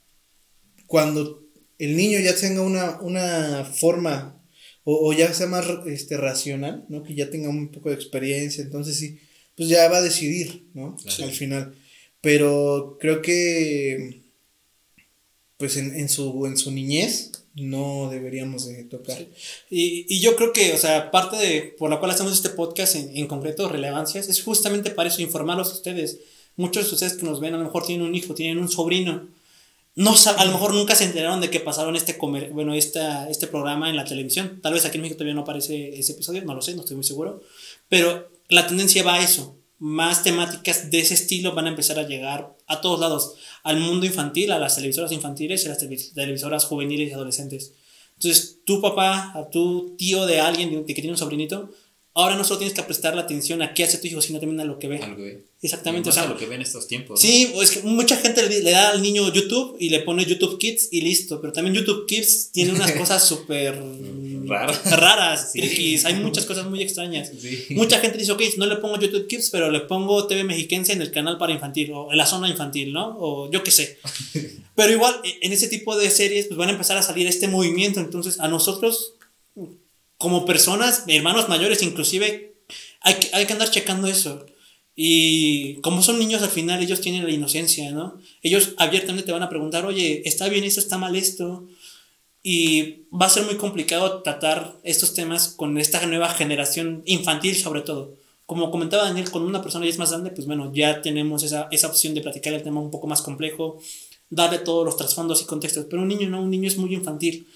cuando 0.87 1.43
el 1.79 1.97
niño 1.97 2.19
ya 2.21 2.35
tenga 2.35 2.63
una, 2.63 3.01
una 3.01 3.65
forma 3.65 4.42
o, 4.85 5.13
ya 5.13 5.33
sea 5.33 5.47
más 5.47 5.67
este, 5.87 6.17
racional, 6.17 6.85
¿no? 6.89 7.03
Que 7.03 7.15
ya 7.15 7.31
tenga 7.31 7.49
un 7.49 7.69
poco 7.69 7.89
de 7.89 7.95
experiencia, 7.95 8.63
entonces 8.63 8.97
sí, 8.97 9.19
pues 9.57 9.69
ya 9.69 9.89
va 9.89 9.99
a 9.99 10.03
decidir, 10.03 10.65
¿no? 10.75 10.97
Al 11.23 11.33
final. 11.33 11.75
Pero 12.21 12.99
creo 13.01 13.23
que, 13.23 14.23
pues 15.57 15.77
en, 15.77 15.95
en, 15.95 16.09
su, 16.09 16.47
en 16.47 16.57
su 16.57 16.71
niñez, 16.73 17.33
no 17.55 18.09
deberíamos 18.11 18.67
de 18.67 18.85
tocar. 18.85 19.27
Y, 19.71 20.07
y, 20.09 20.21
yo 20.21 20.37
creo 20.37 20.53
que, 20.53 20.73
o 20.73 20.79
sea, 20.79 21.11
parte 21.11 21.37
de 21.37 21.75
por 21.79 21.91
la 21.91 22.01
cual 22.01 22.11
hacemos 22.11 22.33
este 22.33 22.49
podcast 22.49 22.97
en, 22.97 23.17
en 23.17 23.27
concreto, 23.27 23.69
relevancias, 23.69 24.29
es 24.29 24.43
justamente 24.43 24.91
para 24.91 25.09
eso, 25.09 25.23
informarlos 25.23 25.71
a 25.71 25.75
ustedes 25.75 26.19
Muchos 26.57 26.89
de 26.89 26.95
ustedes 26.95 27.15
que 27.15 27.25
nos 27.25 27.41
ven 27.41 27.55
a 27.55 27.59
lo 27.59 27.65
mejor 27.65 27.87
tienen 27.87 28.07
un 28.07 28.15
hijo, 28.15 28.35
tienen 28.35 28.59
un 28.59 28.69
sobrino. 28.69 29.29
No 29.95 30.15
a 30.39 30.45
lo 30.47 30.53
mejor 30.53 30.73
nunca 30.73 30.95
se 30.95 31.05
enteraron 31.05 31.41
de 31.41 31.51
que 31.51 31.61
pasaron 31.61 31.97
este 31.97 32.17
comer, 32.17 32.51
bueno, 32.51 32.73
esta, 32.73 33.29
este 33.29 33.47
programa 33.47 33.91
en 33.91 33.97
la 33.97 34.07
televisión. 34.07 34.61
Tal 34.63 34.73
vez 34.73 34.87
aquí 34.87 34.97
en 34.97 35.03
México 35.03 35.19
todavía 35.19 35.35
no 35.35 35.43
aparece 35.43 35.99
ese 35.99 36.13
episodio, 36.13 36.43
no 36.45 36.55
lo 36.55 36.63
sé, 36.63 36.75
no 36.75 36.81
estoy 36.81 36.97
muy 36.97 37.05
seguro. 37.05 37.43
Pero 37.89 38.31
la 38.49 38.67
tendencia 38.67 39.03
va 39.03 39.17
a 39.17 39.23
eso. 39.23 39.59
Más 39.79 40.23
temáticas 40.23 40.91
de 40.91 41.01
ese 41.01 41.15
estilo 41.15 41.55
van 41.55 41.67
a 41.67 41.71
empezar 41.71 41.99
a 41.99 42.07
llegar 42.07 42.57
a 42.69 42.81
todos 42.81 43.01
lados. 43.01 43.35
Al 43.65 43.81
mundo 43.81 44.07
infantil, 44.07 44.53
a 44.53 44.59
las 44.59 44.77
televisoras 44.77 45.13
infantiles 45.13 45.63
y 45.63 45.67
a 45.67 45.71
las 45.71 45.79
televisoras 46.15 46.65
juveniles 46.65 47.11
y 47.11 47.13
adolescentes. 47.13 47.75
Entonces, 48.15 48.61
tu 48.65 48.81
papá, 48.81 49.33
a 49.35 49.51
tu 49.51 49.97
tío 49.97 50.25
de 50.25 50.41
alguien 50.41 50.87
que 50.87 50.95
tiene 50.95 51.11
un 51.11 51.19
sobrinito, 51.19 51.71
ahora 52.15 52.37
no 52.37 52.45
solo 52.45 52.59
tienes 52.59 52.75
que 52.75 52.83
prestar 52.83 53.15
la 53.15 53.23
atención 53.23 53.63
a 53.63 53.73
qué 53.73 53.85
hace 53.85 53.99
tu 53.99 54.07
hijo, 54.07 54.21
sino 54.21 54.39
también 54.39 54.61
a 54.61 54.65
lo 54.65 54.79
que 54.79 54.89
ve. 54.89 55.45
Exactamente. 55.63 56.11
o 56.11 56.13
sea, 56.13 56.27
lo 56.27 56.37
que 56.37 56.47
ve 56.47 56.57
en 56.57 56.63
estos 56.63 56.89
tiempos. 56.89 57.21
Sí, 57.21 57.53
es 57.61 57.71
que 57.71 57.83
mucha 57.83 58.17
gente 58.17 58.49
le, 58.49 58.71
da 58.71 58.91
al 58.91 59.01
niño 59.01 59.33
YouTube 59.33 59.77
y 59.79 59.91
le 59.91 60.01
pone 60.01 60.25
YouTube 60.25 60.59
Kids 60.59 60.89
y 60.91 61.01
listo. 61.03 61.41
Pero 61.41 61.53
también 61.53 61.75
YouTube 61.75 62.07
Kids 62.07 62.51
tiene 62.53 62.73
unas 62.73 62.93
cosas 62.99 63.27
súper 63.27 63.81
raras, 64.47 65.53
Hay 66.05 66.15
muchas 66.17 66.45
cosas 66.47 66.67
muy 66.67 66.83
extrañas. 66.83 67.31
Mucha 67.71 67.99
gente 68.01 68.19
dice, 68.19 68.33
ok, 68.33 68.43
no 68.57 68.67
le 68.67 68.77
pongo 68.77 68.99
YouTube 68.99 69.27
Kids, 69.27 69.51
pero 69.51 69.71
le 69.71 69.81
pongo 69.81 70.27
TV 70.27 70.45
Mexiquense 70.45 70.93
en 70.93 71.01
el 71.01 71.11
canal 71.11 71.39
para 71.39 71.53
infantil 71.53 71.93
o 71.93 72.11
en 72.11 72.19
la 72.19 72.27
zona 72.27 72.49
infantil, 72.49 72.93
¿no? 72.93 73.17
O 73.19 73.51
yo 73.51 73.63
qué 73.63 73.71
sé. 73.71 73.99
pero 74.75 74.93
igual, 74.93 75.15
e, 75.25 75.47
en 75.47 75.53
ese 75.53 75.69
tipo 75.69 75.97
de 75.97 76.11
series, 76.11 76.47
pues 76.47 76.59
van 76.59 76.69
a 76.69 76.73
empezar 76.73 76.97
a 76.99 77.03
salir 77.03 77.27
este 77.27 77.49
movimiento. 77.49 78.01
Entonces, 78.01 78.41
a 78.41 78.49
nosotros, 78.49 79.15
como 80.23 80.45
personas, 80.47 81.03
hermanos 81.09 81.49
mayores 81.49 81.83
inclusive, 81.83 82.55
hay 83.01 83.15
que, 83.15 83.29
hay 83.33 83.45
que 83.45 83.55
andar 83.55 83.69
checando 83.69 84.07
eso. 84.07 84.47
Y 84.95 85.81
como 85.81 86.01
son 86.01 86.21
niños 86.21 86.43
al 86.43 86.49
final, 86.49 86.81
ellos 86.81 87.01
tienen 87.01 87.25
la 87.25 87.33
inocencia, 87.33 87.91
¿no? 87.91 88.21
Ellos 88.41 88.75
abiertamente 88.77 89.27
te 89.27 89.33
van 89.33 89.43
a 89.43 89.49
preguntar, 89.49 89.85
oye, 89.85 90.23
¿está 90.25 90.49
bien 90.49 90.63
esto? 90.63 90.79
¿Está 90.79 90.97
mal 90.97 91.17
esto? 91.17 91.67
Y 92.41 93.03
va 93.11 93.27
a 93.27 93.31
ser 93.31 93.45
muy 93.45 93.57
complicado 93.57 94.23
tratar 94.23 94.79
estos 94.85 95.13
temas 95.13 95.49
con 95.49 95.77
esta 95.77 96.07
nueva 96.07 96.29
generación 96.29 97.03
infantil 97.05 97.57
sobre 97.57 97.81
todo. 97.81 98.15
Como 98.47 98.71
comentaba 98.71 99.05
Daniel, 99.05 99.29
con 99.29 99.43
una 99.43 99.61
persona 99.61 99.87
ya 99.87 99.91
es 99.91 99.99
más 99.99 100.13
grande, 100.13 100.31
pues 100.31 100.47
bueno, 100.47 100.71
ya 100.73 101.03
tenemos 101.03 101.43
esa, 101.43 101.67
esa 101.73 101.89
opción 101.89 102.15
de 102.15 102.21
platicar 102.21 102.55
el 102.55 102.63
tema 102.63 102.81
un 102.81 102.93
poco 102.93 103.09
más 103.09 103.23
complejo, 103.23 103.81
darle 104.31 104.61
todos 104.61 104.85
los 104.85 104.97
trasfondos 104.97 105.43
y 105.43 105.47
contextos, 105.47 105.87
pero 105.91 106.03
un 106.03 106.09
niño 106.09 106.29
no, 106.31 106.43
un 106.43 106.51
niño 106.51 106.69
es 106.69 106.77
muy 106.77 106.95
infantil. 106.95 107.49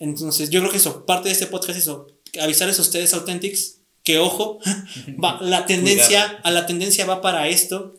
Entonces 0.00 0.50
yo 0.50 0.60
creo 0.60 0.72
que 0.72 0.78
eso, 0.78 1.06
parte 1.06 1.28
de 1.28 1.34
este 1.34 1.46
podcast 1.46 1.78
es 1.78 1.84
eso, 1.84 2.08
avisarles 2.40 2.78
a 2.78 2.82
ustedes 2.82 3.14
Authentics 3.14 3.76
que 4.02 4.18
ojo, 4.18 4.58
va, 5.22 5.40
la 5.42 5.66
tendencia, 5.66 6.40
a 6.42 6.50
la 6.50 6.66
tendencia 6.66 7.06
va 7.06 7.20
para 7.20 7.48
esto 7.48 7.94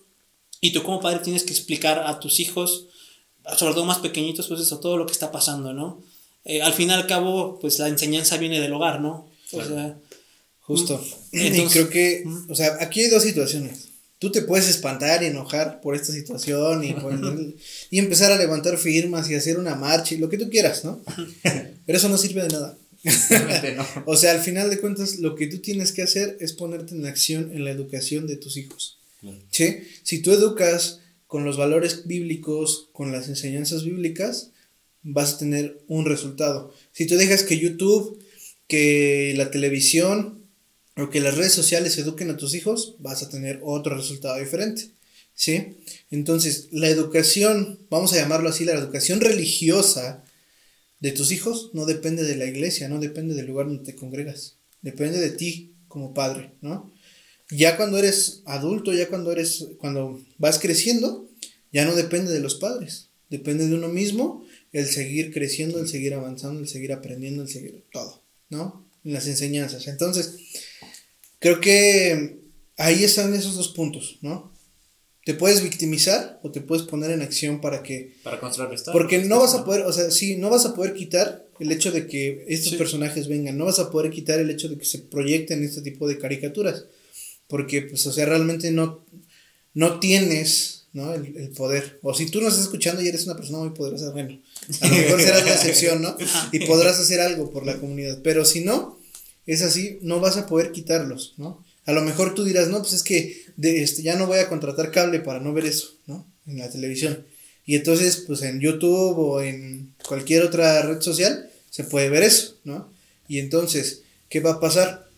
y 0.60 0.74
tú 0.74 0.84
como 0.84 1.00
padre 1.00 1.20
tienes 1.20 1.44
que 1.44 1.54
explicar 1.54 2.00
a 2.06 2.20
tus 2.20 2.40
hijos, 2.40 2.88
sobre 3.58 3.74
todo 3.74 3.86
más 3.86 4.00
pequeñitos, 4.00 4.48
pues 4.48 4.62
eso, 4.62 4.80
todo 4.80 4.98
lo 4.98 5.06
que 5.06 5.14
está 5.14 5.32
pasando, 5.32 5.74
¿no? 5.74 6.04
Eh, 6.44 6.62
al 6.62 6.74
fin 6.74 6.90
y 6.90 6.94
al 6.94 7.08
cabo, 7.08 7.60
pues 7.60 7.80
la 7.80 7.88
enseñanza 7.88 8.38
viene 8.38 8.60
del 8.60 8.74
hogar, 8.74 9.00
¿no? 9.00 9.30
O 9.52 9.64
sea, 9.64 9.98
justo. 10.60 11.04
Mm, 11.32 11.56
y 11.56 11.66
creo 11.68 11.90
que, 11.90 12.24
o 12.50 12.56
sea, 12.56 12.78
aquí 12.80 13.02
hay 13.02 13.10
dos 13.10 13.24
situaciones. 13.24 13.91
Tú 14.22 14.32
te 14.32 14.44
puedes 14.44 14.68
espantar 14.68 15.24
y 15.24 15.26
enojar 15.26 15.82
por 15.82 15.96
esta 15.96 16.14
situación 16.14 16.84
y, 16.84 16.96
y 17.90 17.98
empezar 17.98 18.32
a 18.32 18.38
levantar 18.38 18.78
firmas 18.78 19.28
y 19.28 19.34
hacer 19.34 19.58
una 19.58 19.74
marcha 19.74 20.14
y 20.14 20.20
lo 20.20 20.30
que 20.30 20.38
tú 20.38 20.48
quieras, 20.48 20.86
¿no? 20.86 21.02
Pero 21.88 21.98
eso 21.98 22.08
no 22.08 22.20
sirve 22.20 22.44
de 22.44 22.50
nada. 22.50 22.78
o 24.06 24.16
sea, 24.16 24.34
al 24.34 24.42
final 24.42 24.70
de 24.70 24.80
cuentas, 24.80 25.18
lo 25.18 25.34
que 25.34 25.48
tú 25.48 25.58
tienes 25.58 25.92
que 25.92 26.04
hacer 26.04 26.38
es 26.40 26.54
ponerte 26.54 26.94
en 26.94 27.08
acción 27.08 27.50
en 27.52 27.66
la 27.66 27.72
educación 27.72 28.28
de 28.28 28.36
tus 28.36 28.58
hijos. 28.58 29.00
¿Sí? 29.50 29.80
Si 30.04 30.20
tú 30.20 30.32
educas 30.34 31.00
con 31.26 31.44
los 31.44 31.58
valores 31.58 32.06
bíblicos, 32.06 32.90
con 32.92 33.12
las 33.12 33.28
enseñanzas 33.28 33.84
bíblicas, 33.84 34.52
vas 35.02 35.34
a 35.34 35.38
tener 35.40 35.82
un 35.88 36.06
resultado. 36.06 36.76
Si 36.92 37.08
tú 37.08 37.16
dejas 37.16 37.42
que 37.42 37.58
YouTube, 37.58 38.24
que 38.68 39.34
la 39.36 39.50
televisión 39.50 40.41
o 40.98 41.10
que 41.10 41.22
las 41.22 41.38
redes 41.38 41.54
sociales 41.54 41.98
eduquen 41.98 42.30
a 42.30 42.38
tus 42.38 42.54
hijos, 42.54 42.96
vas 43.00 43.24
a 43.24 43.30
tener 43.30 43.60
otro 43.64 43.96
resultado 43.96 44.38
diferente. 44.40 44.90
¿Sí? 45.34 45.78
Entonces, 46.12 46.68
la 46.72 46.90
educación, 46.90 47.80
vamos 47.90 48.14
a 48.14 48.18
llamarlo 48.18 48.50
así, 48.50 48.66
la 48.66 48.74
educación 48.74 49.22
religiosa 49.22 50.24
de 51.00 51.12
tus 51.12 51.32
hijos 51.32 51.72
no 51.74 51.86
depende 51.86 52.24
de 52.24 52.36
la 52.36 52.46
iglesia, 52.46 52.88
no 52.88 53.00
depende 53.00 53.34
del 53.34 53.48
lugar 53.48 53.68
donde 53.68 53.84
te 53.84 53.96
congregas, 53.96 54.58
depende 54.82 55.20
de 55.20 55.32
ti 55.32 55.74
como 55.88 56.14
padre, 56.14 56.52
¿no? 56.62 56.92
Ya 57.50 57.76
cuando 57.76 57.98
eres 57.98 58.44
adulto, 58.46 58.94
ya 58.94 59.10
cuando 59.10 59.32
eres, 59.32 59.68
cuando 59.80 60.22
vas 60.38 60.60
creciendo, 60.60 61.28
ya 61.74 61.86
no 61.86 61.96
depende 61.96 62.32
de 62.32 62.40
los 62.40 62.56
padres, 62.56 63.10
depende 63.30 63.68
de 63.68 63.76
uno 63.76 63.90
mismo 63.90 64.46
el 64.72 64.86
seguir 64.86 65.34
creciendo, 65.34 65.80
el 65.80 65.88
seguir 65.88 66.14
avanzando, 66.14 66.62
el 66.62 66.68
seguir 66.68 66.94
aprendiendo, 66.94 67.42
el 67.44 67.50
seguir 67.50 67.84
todo, 67.92 68.22
¿no? 68.50 68.86
En 69.04 69.14
las 69.14 69.28
enseñanzas. 69.28 69.88
Entonces, 69.88 70.36
creo 71.42 71.60
que 71.60 72.40
ahí 72.78 73.04
están 73.04 73.34
esos 73.34 73.56
dos 73.56 73.68
puntos, 73.68 74.20
¿no? 74.22 74.52
te 75.24 75.36
puedes 75.36 75.62
victimizar 75.62 76.40
o 76.44 76.52
te 76.52 76.62
puedes 76.62 76.86
poner 76.86 77.12
en 77.12 77.22
acción 77.22 77.62
para 77.62 77.84
que... 77.84 78.16
Para 78.24 78.40
contrarrestar. 78.40 78.92
Porque 78.92 79.20
no 79.20 79.40
vas 79.40 79.54
a 79.54 79.64
poder, 79.64 79.84
o 79.84 79.94
sea, 79.94 80.10
sí, 80.10 80.38
no 80.38 80.50
vas 80.50 80.66
a 80.66 80.74
poder 80.74 80.94
quitar 80.94 81.46
el 81.60 81.72
hecho 81.72 81.92
de 81.92 82.08
que 82.08 82.44
estos 82.48 82.74
personajes 82.74 83.28
vengan, 83.28 83.58
no 83.58 83.66
vas 83.66 83.78
a 83.78 83.92
poder 83.92 84.10
quitar 84.12 84.40
el 84.40 84.50
hecho 84.50 84.68
de 84.68 84.78
que 84.78 84.86
se 84.86 85.00
proyecten 85.00 85.64
este 85.64 85.82
tipo 85.82 86.08
de 86.08 86.18
caricaturas, 86.18 86.86
porque, 87.48 87.84
pues, 87.84 88.06
o 88.08 88.12
sea, 88.12 88.26
realmente 88.26 88.72
no, 88.72 89.06
no 89.76 90.00
tienes, 90.00 90.88
¿no? 90.94 91.14
El, 91.14 91.38
el 91.38 91.50
poder. 91.50 92.00
O 92.02 92.16
si 92.16 92.26
tú 92.32 92.42
nos 92.42 92.54
estás 92.54 92.66
escuchando 92.66 93.04
y 93.04 93.08
eres 93.08 93.26
una 93.26 93.36
persona 93.36 93.60
muy 93.60 93.72
poderosa, 93.72 94.10
bueno, 94.12 94.42
a 94.82 94.88
lo 94.88 94.96
mejor 94.96 95.22
serás 95.22 95.46
la 95.46 95.54
excepción, 95.54 96.02
¿no? 96.02 96.18
Y 96.52 96.66
podrás 96.66 97.00
hacer 97.00 97.22
algo 97.22 97.52
por 97.52 97.64
la 97.64 97.78
comunidad, 97.78 98.22
pero 98.24 98.44
si 98.44 98.62
no, 98.62 98.98
es 99.46 99.62
así, 99.62 100.00
no 100.02 100.20
vas 100.20 100.38
a 100.38 100.48
poder 100.48 100.72
quitarlos, 100.72 101.34
¿no? 101.38 101.64
A 101.86 101.94
lo 101.94 102.02
mejor 102.02 102.36
tú 102.36 102.44
dirás, 102.44 102.70
no, 102.70 102.80
pues 102.80 102.94
es 102.94 103.04
que 103.04 103.44
de 103.58 103.82
este, 103.82 104.04
ya 104.04 104.16
no 104.16 104.28
voy 104.28 104.40
a 104.40 104.48
contratar 104.48 104.92
cable 104.92 105.20
para 105.20 105.40
no 105.40 105.54
ver 105.54 105.66
eso, 105.66 105.96
¿no? 106.06 106.28
En 106.46 106.60
la 106.60 106.70
televisión. 106.70 107.26
Y 107.66 107.76
entonces, 107.76 108.24
pues 108.28 108.42
en 108.44 108.60
YouTube 108.60 109.18
o 109.18 109.42
en 109.42 109.94
cualquier 110.08 110.44
otra 110.44 110.82
red 110.84 111.02
social 111.02 111.50
se 111.70 111.84
puede 111.84 112.10
ver 112.10 112.24
eso, 112.24 112.58
¿no? 112.64 112.92
Y 113.28 113.40
entonces, 113.40 114.02
¿qué 114.30 114.40
va 114.40 114.52
a 114.52 114.60
pasar? 114.60 115.10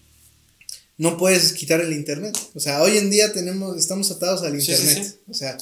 No 0.97 1.17
puedes 1.17 1.53
quitar 1.53 1.81
el 1.81 1.93
internet. 1.93 2.37
O 2.53 2.59
sea, 2.59 2.81
hoy 2.81 2.97
en 2.97 3.09
día 3.09 3.33
tenemos, 3.33 3.77
estamos 3.77 4.11
atados 4.11 4.43
al 4.43 4.59
internet. 4.59 5.19
O 5.27 5.33
sea, 5.33 5.57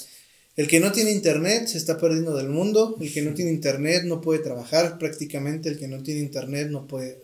el 0.57 0.67
que 0.67 0.79
no 0.79 0.91
tiene 0.91 1.11
internet 1.11 1.67
se 1.67 1.77
está 1.77 1.97
perdiendo 1.97 2.35
del 2.35 2.49
mundo. 2.49 2.97
El 2.99 3.13
que 3.13 3.21
no 3.21 3.33
tiene 3.33 3.51
internet 3.51 4.03
no 4.03 4.19
puede 4.19 4.39
trabajar 4.39 4.97
prácticamente. 4.97 5.69
El 5.69 5.79
que 5.79 5.87
no 5.87 6.03
tiene 6.03 6.19
internet 6.19 6.67
no 6.69 6.87
puede 6.87 7.19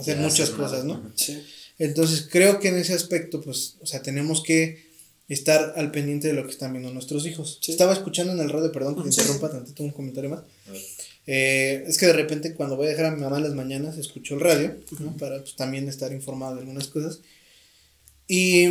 hacer 0.00 0.18
muchas 0.18 0.50
cosas, 0.50 0.84
¿no? 0.84 1.12
Sí. 1.16 1.42
Entonces 1.78 2.28
creo 2.30 2.60
que 2.60 2.68
en 2.68 2.76
ese 2.76 2.92
aspecto, 2.92 3.40
pues, 3.40 3.76
o 3.80 3.86
sea, 3.86 4.02
tenemos 4.02 4.42
que 4.42 4.90
estar 5.28 5.74
al 5.76 5.90
pendiente 5.90 6.28
de 6.28 6.34
lo 6.34 6.44
que 6.44 6.50
están 6.50 6.72
viendo 6.72 6.92
nuestros 6.92 7.24
hijos. 7.24 7.60
Estaba 7.66 7.92
escuchando 7.92 8.32
en 8.32 8.40
el 8.40 8.50
radio, 8.50 8.72
perdón 8.72 8.96
que 8.96 9.02
te 9.02 9.08
interrumpa 9.08 9.50
tantito 9.50 9.82
un 9.82 9.90
comentario 9.90 10.28
más. 10.28 10.42
Eh, 11.26 11.84
es 11.86 11.98
que 11.98 12.06
de 12.06 12.12
repente 12.12 12.54
cuando 12.54 12.76
voy 12.76 12.86
a 12.86 12.90
dejar 12.90 13.06
a 13.06 13.10
mi 13.12 13.20
mamá 13.20 13.36
en 13.36 13.44
las 13.44 13.54
mañanas 13.54 13.96
escucho 13.96 14.34
el 14.34 14.40
radio, 14.40 14.76
para 15.18 15.38
pues, 15.40 15.54
también 15.54 15.88
estar 15.88 16.12
informado 16.12 16.56
de 16.56 16.62
algunas 16.62 16.88
cosas. 16.88 17.20
Y 18.26 18.64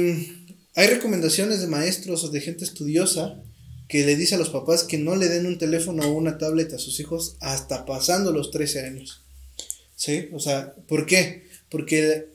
hay 0.76 0.88
recomendaciones 0.88 1.62
de 1.62 1.68
maestros 1.68 2.24
o 2.24 2.30
de 2.30 2.42
gente 2.42 2.66
estudiosa 2.66 3.42
que 3.88 4.06
le 4.06 4.16
dice 4.16 4.36
a 4.36 4.38
los 4.38 4.50
papás 4.50 4.84
que 4.84 4.98
no 4.98 5.16
le 5.16 5.30
den 5.30 5.48
un 5.48 5.58
teléfono 5.58 6.04
o 6.04 6.12
una 6.12 6.38
tablet 6.38 6.74
a 6.74 6.78
sus 6.78 7.00
hijos 7.00 7.38
hasta 7.40 7.86
pasando 7.86 8.32
los 8.32 8.52
13 8.52 8.86
años. 8.86 9.24
¿Sí? 10.00 10.30
O 10.32 10.40
sea, 10.40 10.74
¿por 10.88 11.06
qué? 11.06 11.44
Porque 11.70 12.30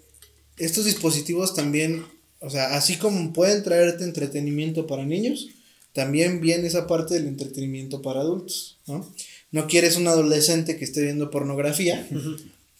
estos 0.59 0.85
dispositivos 0.85 1.55
también, 1.55 2.05
o 2.40 2.50
sea, 2.50 2.77
así 2.77 2.96
como 2.96 3.33
pueden 3.33 3.62
traerte 3.62 4.05
entretenimiento 4.05 4.87
para 4.87 5.07
niños, 5.07 5.48
también 5.94 6.42
viene 6.42 6.66
esa 6.66 6.87
parte 6.87 7.14
del 7.14 7.27
entretenimiento 7.27 8.03
para 8.03 8.20
adultos, 8.20 8.77
¿no? 8.87 9.11
No 9.50 9.66
quieres 9.66 9.96
un 9.96 10.07
adolescente 10.09 10.77
que 10.77 10.85
esté 10.85 11.00
viendo 11.00 11.31
pornografía, 11.31 12.07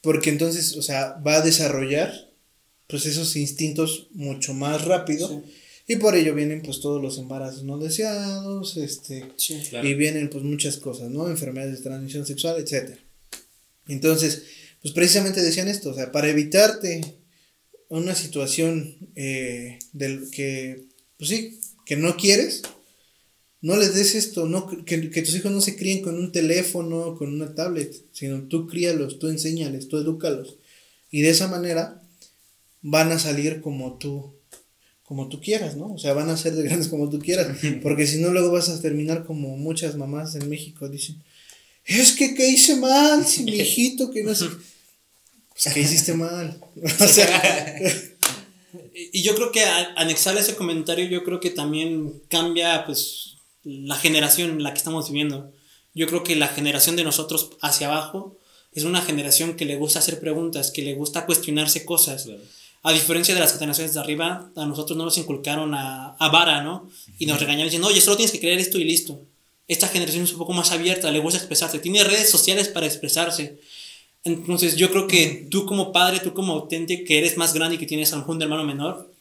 porque 0.03 0.29
entonces, 0.29 0.77
o 0.77 0.83
sea, 0.83 1.15
va 1.27 1.37
a 1.37 1.41
desarrollar 1.41 2.13
pues 2.87 3.07
esos 3.07 3.37
instintos 3.37 4.09
mucho 4.13 4.53
más 4.53 4.85
rápido. 4.85 5.43
Y 5.87 5.97
por 5.97 6.15
ello 6.15 6.35
vienen 6.35 6.61
pues 6.61 6.81
todos 6.81 7.01
los 7.01 7.17
embarazos 7.17 7.63
no 7.63 7.79
deseados, 7.79 8.77
este, 8.77 9.25
y 9.83 9.95
vienen 9.95 10.29
pues 10.29 10.45
muchas 10.45 10.77
cosas, 10.77 11.09
¿no? 11.11 11.29
Enfermedades 11.29 11.79
de 11.79 11.85
transmisión 11.85 12.27
sexual, 12.27 12.57
etcétera. 12.59 12.99
Entonces, 13.89 14.43
pues 14.85 14.93
precisamente 14.93 15.41
decían 15.41 15.69
esto, 15.69 15.89
o 15.89 15.95
sea, 15.95 16.13
para 16.13 16.29
evitarte 16.29 17.01
una 17.89 18.15
situación 18.15 18.99
eh, 19.15 19.79
del 19.95 20.31
que, 20.31 20.85
pues 21.17 21.31
sí, 21.31 21.59
que 21.87 21.97
no 21.97 22.19
quieres, 22.19 22.61
no 23.63 23.79
les 23.79 23.95
des 23.95 24.15
esto, 24.15 24.45
no, 24.45 24.67
que, 24.85 24.99
tus 24.99 25.37
hijos 25.37 25.51
no 25.53 25.63
se 25.63 25.77
críen 25.77 26.03
con 26.03 26.17
un 26.17 26.33
teléfono, 26.33 27.17
con 27.17 27.33
una 27.33 27.55
tablet, 27.55 27.97
sino 28.13 28.43
tú 28.43 28.67
críalos, 28.67 29.19
tú 29.19 29.29
enséñales, 29.29 29.89
tú 29.89 29.97
edúcalos. 29.97 30.59
Y 31.11 31.23
de 31.23 31.31
esa 31.31 31.49
manera 31.49 32.03
van 32.83 33.11
a 33.11 33.19
salir 33.19 33.63
como 33.63 33.97
tú, 33.97 34.35
como 35.03 35.31
tú 35.31 35.41
quieras, 35.41 35.79
¿no? 35.79 35.95
O 35.95 35.99
sea, 35.99 36.13
van 36.13 36.29
a 36.29 36.37
ser 36.37 36.57
de 36.57 36.63
grandes 36.63 36.89
como 36.89 37.09
tú 37.09 37.21
quieras, 37.21 37.57
porque 37.83 38.07
si 38.07 38.19
no 38.19 38.35
luego 38.35 38.53
vas 38.53 38.69
a 38.69 38.83
terminar 38.83 39.25
como 39.25 39.57
muchas 39.57 39.97
mamás 39.97 40.35
en 40.35 40.51
México 40.51 40.91
dicen, 40.91 41.23
es 41.87 42.13
que 42.13 42.35
¿qué 42.35 42.51
hice 42.51 42.77
mal? 42.77 43.25
Si 43.25 43.45
mi 43.45 43.53
hijito 43.53 44.11
que 44.11 44.23
no 44.23 44.35
sé... 44.35 44.45
Pues, 45.55 45.75
¿qué 45.75 45.81
hiciste 45.81 46.15
mal? 46.15 46.61
o 47.01 47.09
sea. 47.09 47.77
y 49.13 49.23
yo 49.23 49.35
creo 49.35 49.53
que 49.53 49.65
anexar 49.97 50.37
ese 50.37 50.57
comentario, 50.57 51.07
yo 51.07 51.25
creo 51.25 51.41
que 51.41 51.51
también 51.51 52.23
cambia, 52.29 52.85
pues, 52.85 53.37
la 53.63 53.97
generación 53.97 54.51
en 54.51 54.63
la 54.63 54.73
que 54.73 54.79
estamos 54.79 55.09
viviendo. 55.09 55.53
Yo 55.95 56.07
creo 56.07 56.23
que 56.25 56.37
la 56.37 56.49
generación 56.49 56.97
de 56.97 57.05
nosotros 57.05 57.51
hacia 57.61 57.87
abajo 57.87 58.37
es 58.73 58.85
una 58.85 59.01
generación 59.01 59.55
que 59.55 59.65
le 59.65 59.77
gusta 59.77 60.01
hacer 60.01 60.19
preguntas, 60.19 60.73
que 60.73 60.83
le 60.83 60.95
gusta 60.95 61.27
cuestionarse 61.27 61.85
cosas. 61.85 62.29
A 62.83 62.93
diferencia 62.93 63.33
de 63.33 63.41
las 63.41 63.53
generaciones 63.57 63.95
de 63.95 64.01
arriba, 64.01 64.51
a 64.57 64.67
nosotros 64.67 64.99
no 64.99 65.05
nos 65.05 65.17
inculcaron 65.17 65.73
a, 65.75 66.17
a 66.19 66.29
vara, 66.29 66.63
¿no? 66.63 66.91
Y 67.19 67.27
nos 67.27 67.39
regañaron 67.39 67.67
diciendo, 67.67 67.89
oye, 67.89 68.01
solo 68.01 68.17
tienes 68.17 68.33
que 68.33 68.41
creer 68.41 68.59
esto 68.59 68.79
y 68.79 68.85
listo. 68.85 69.23
Esta 69.69 69.89
generación 69.89 70.25
es 70.25 70.33
un 70.33 70.39
poco 70.39 70.53
más 70.53 70.73
abierta, 70.73 71.11
le 71.11 71.21
gusta 71.21 71.39
expresarse, 71.39 71.79
tiene 71.79 72.05
redes 72.05 72.29
sociales 72.29 72.69
para 72.69 72.87
expresarse. 72.87 73.61
Entonces 74.25 74.77
yo 74.77 74.91
creo 74.91 75.07
que 75.07 75.47
tú 75.51 75.67
como 75.67 75.93
padre, 75.93 76.21
tú 76.21 76.33
como 76.33 76.55
auténtico, 76.55 77.05
que 77.07 77.19
eres 77.19 77.37
más 77.37 77.53
grande 77.53 77.77
y 77.77 77.79
que 77.79 77.87
tienes 77.87 78.13
a 78.13 78.19
un 78.19 78.43
hermano 78.43 78.65
menor, 78.65 79.13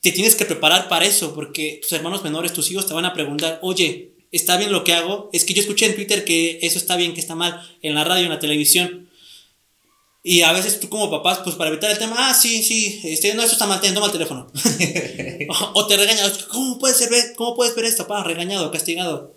te 0.00 0.10
tienes 0.10 0.34
que 0.34 0.44
preparar 0.44 0.88
para 0.88 1.06
eso, 1.06 1.34
porque 1.34 1.78
tus 1.80 1.92
hermanos 1.92 2.24
menores, 2.24 2.52
tus 2.52 2.70
hijos 2.70 2.86
te 2.86 2.94
van 2.94 3.04
a 3.04 3.14
preguntar, 3.14 3.60
oye, 3.62 4.12
¿está 4.32 4.56
bien 4.56 4.72
lo 4.72 4.82
que 4.82 4.94
hago? 4.94 5.30
Es 5.32 5.44
que 5.44 5.54
yo 5.54 5.60
escuché 5.60 5.86
en 5.86 5.94
Twitter 5.94 6.24
que 6.24 6.58
eso 6.62 6.78
está 6.78 6.96
bien, 6.96 7.14
que 7.14 7.20
está 7.20 7.36
mal, 7.36 7.60
en 7.82 7.94
la 7.94 8.02
radio, 8.02 8.24
en 8.24 8.30
la 8.30 8.40
televisión. 8.40 9.08
Y 10.24 10.42
a 10.42 10.52
veces 10.52 10.80
tú 10.80 10.88
como 10.88 11.08
papás, 11.08 11.38
pues 11.44 11.54
para 11.54 11.70
evitar 11.70 11.88
el 11.88 11.98
tema, 11.98 12.16
ah, 12.18 12.34
sí, 12.34 12.64
sí, 12.64 13.00
este, 13.04 13.32
no, 13.34 13.44
eso 13.44 13.52
está 13.52 13.66
mal, 13.66 13.80
toma 13.80 14.06
el 14.06 14.12
teléfono. 14.12 14.50
o, 15.74 15.86
te 15.86 15.96
regañas, 15.96 16.38
¿cómo 16.50 16.80
puedes, 16.80 16.96
ser, 16.96 17.10
¿cómo 17.36 17.54
puedes 17.54 17.76
ver 17.76 17.84
esto? 17.84 18.08
Pa, 18.08 18.24
regañado, 18.24 18.72
castigado. 18.72 19.35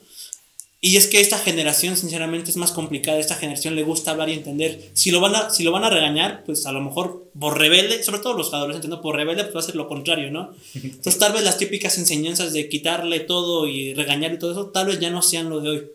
Y 0.82 0.96
es 0.96 1.08
que 1.08 1.20
esta 1.20 1.38
generación, 1.38 1.98
sinceramente, 1.98 2.50
es 2.50 2.56
más 2.56 2.72
complicada. 2.72 3.20
Esta 3.20 3.36
generación 3.36 3.76
le 3.76 3.84
gusta 3.84 4.12
hablar 4.12 4.30
y 4.30 4.34
entender. 4.34 4.92
Si 4.94 5.12
lo 5.12 5.20
van 5.20 5.36
a, 5.36 5.50
si 5.50 5.64
lo 5.64 5.74
van 5.74 5.84
a 5.84 5.90
regañar, 5.90 6.44
pues 6.46 6.66
a 6.66 6.72
lo 6.72 6.80
mejor 6.80 7.30
por 7.38 7.58
rebelde, 7.58 8.02
sobre 8.02 8.20
todo 8.20 8.34
los 8.34 8.54
adolescentes, 8.54 8.90
¿no? 8.90 9.02
Por 9.02 9.18
rebelde, 9.18 9.44
pues 9.44 9.56
va 9.58 9.60
a 9.60 9.64
ser 9.64 9.76
lo 9.76 9.90
contrario, 9.90 10.32
¿no? 10.32 10.52
Entonces, 10.74 11.18
tal 11.18 11.34
vez 11.34 11.44
las 11.44 11.58
típicas 11.58 11.98
enseñanzas 11.98 12.54
de 12.54 12.70
quitarle 12.70 13.20
todo 13.20 13.68
y 13.68 13.94
regañar 13.94 14.32
y 14.34 14.40
todo 14.40 14.52
eso, 14.52 14.68
tal 14.68 14.88
vez 14.88 15.00
ya 15.00 15.10
no 15.10 15.22
sean 15.22 15.50
lo 15.50 15.60
de 15.60 15.70
hoy. 15.70 15.88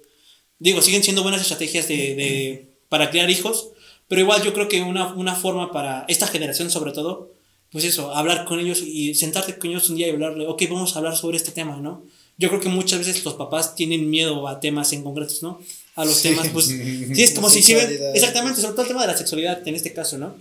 Digo, 0.59 0.83
siguen 0.83 1.03
siendo 1.03 1.23
buenas 1.23 1.41
estrategias 1.41 1.89
de, 1.89 2.15
de 2.15 2.69
para 2.91 3.11
criar 3.11 3.31
hijos, 3.31 3.71
pero 4.07 4.21
igual 4.21 4.43
yo 4.43 4.53
creo 4.53 4.69
que 4.69 4.83
una, 4.83 5.15
una 5.15 5.35
forma 5.35 5.73
para 5.73 6.05
esta 6.09 6.27
generación, 6.27 6.71
sobre 6.71 6.93
todo, 6.93 7.33
pues 7.71 7.85
eso, 7.85 8.15
hablar 8.15 8.45
con 8.45 8.61
ellos 8.61 8.83
y 8.83 9.15
sentarte 9.15 9.59
con 9.59 9.71
ellos 9.71 9.89
un 9.89 9.97
día 9.97 10.09
y 10.09 10.11
hablarle, 10.11 10.47
ok, 10.47 10.63
vamos 10.69 10.95
a 10.95 10.99
hablar 10.99 11.17
sobre 11.17 11.39
este 11.39 11.53
tema, 11.53 11.79
¿no? 11.79 12.05
Yo 12.37 12.49
creo 12.49 12.61
que 12.61 12.69
muchas 12.69 12.99
veces 12.99 13.25
los 13.25 13.35
papás 13.35 13.75
tienen 13.77 14.11
miedo 14.11 14.49
a 14.49 14.61
temas 14.61 14.93
en 14.93 15.03
concretos, 15.03 15.43
¿no? 15.43 15.61
A 15.95 16.05
los 16.05 16.21
temas, 16.23 16.49
pues, 16.49 16.67
sí, 16.67 17.07
es 17.17 17.33
como 17.33 17.49
si 17.49 17.63
si 17.63 17.75
ven, 17.75 18.01
exactamente, 18.15 18.61
sobre 18.61 18.73
todo 18.73 18.83
el 18.83 18.89
tema 18.89 19.03
de 19.03 19.13
la 19.13 19.17
sexualidad 19.17 19.67
en 19.67 19.77
este 19.77 19.93
caso, 19.93 20.19
¿no? 20.19 20.37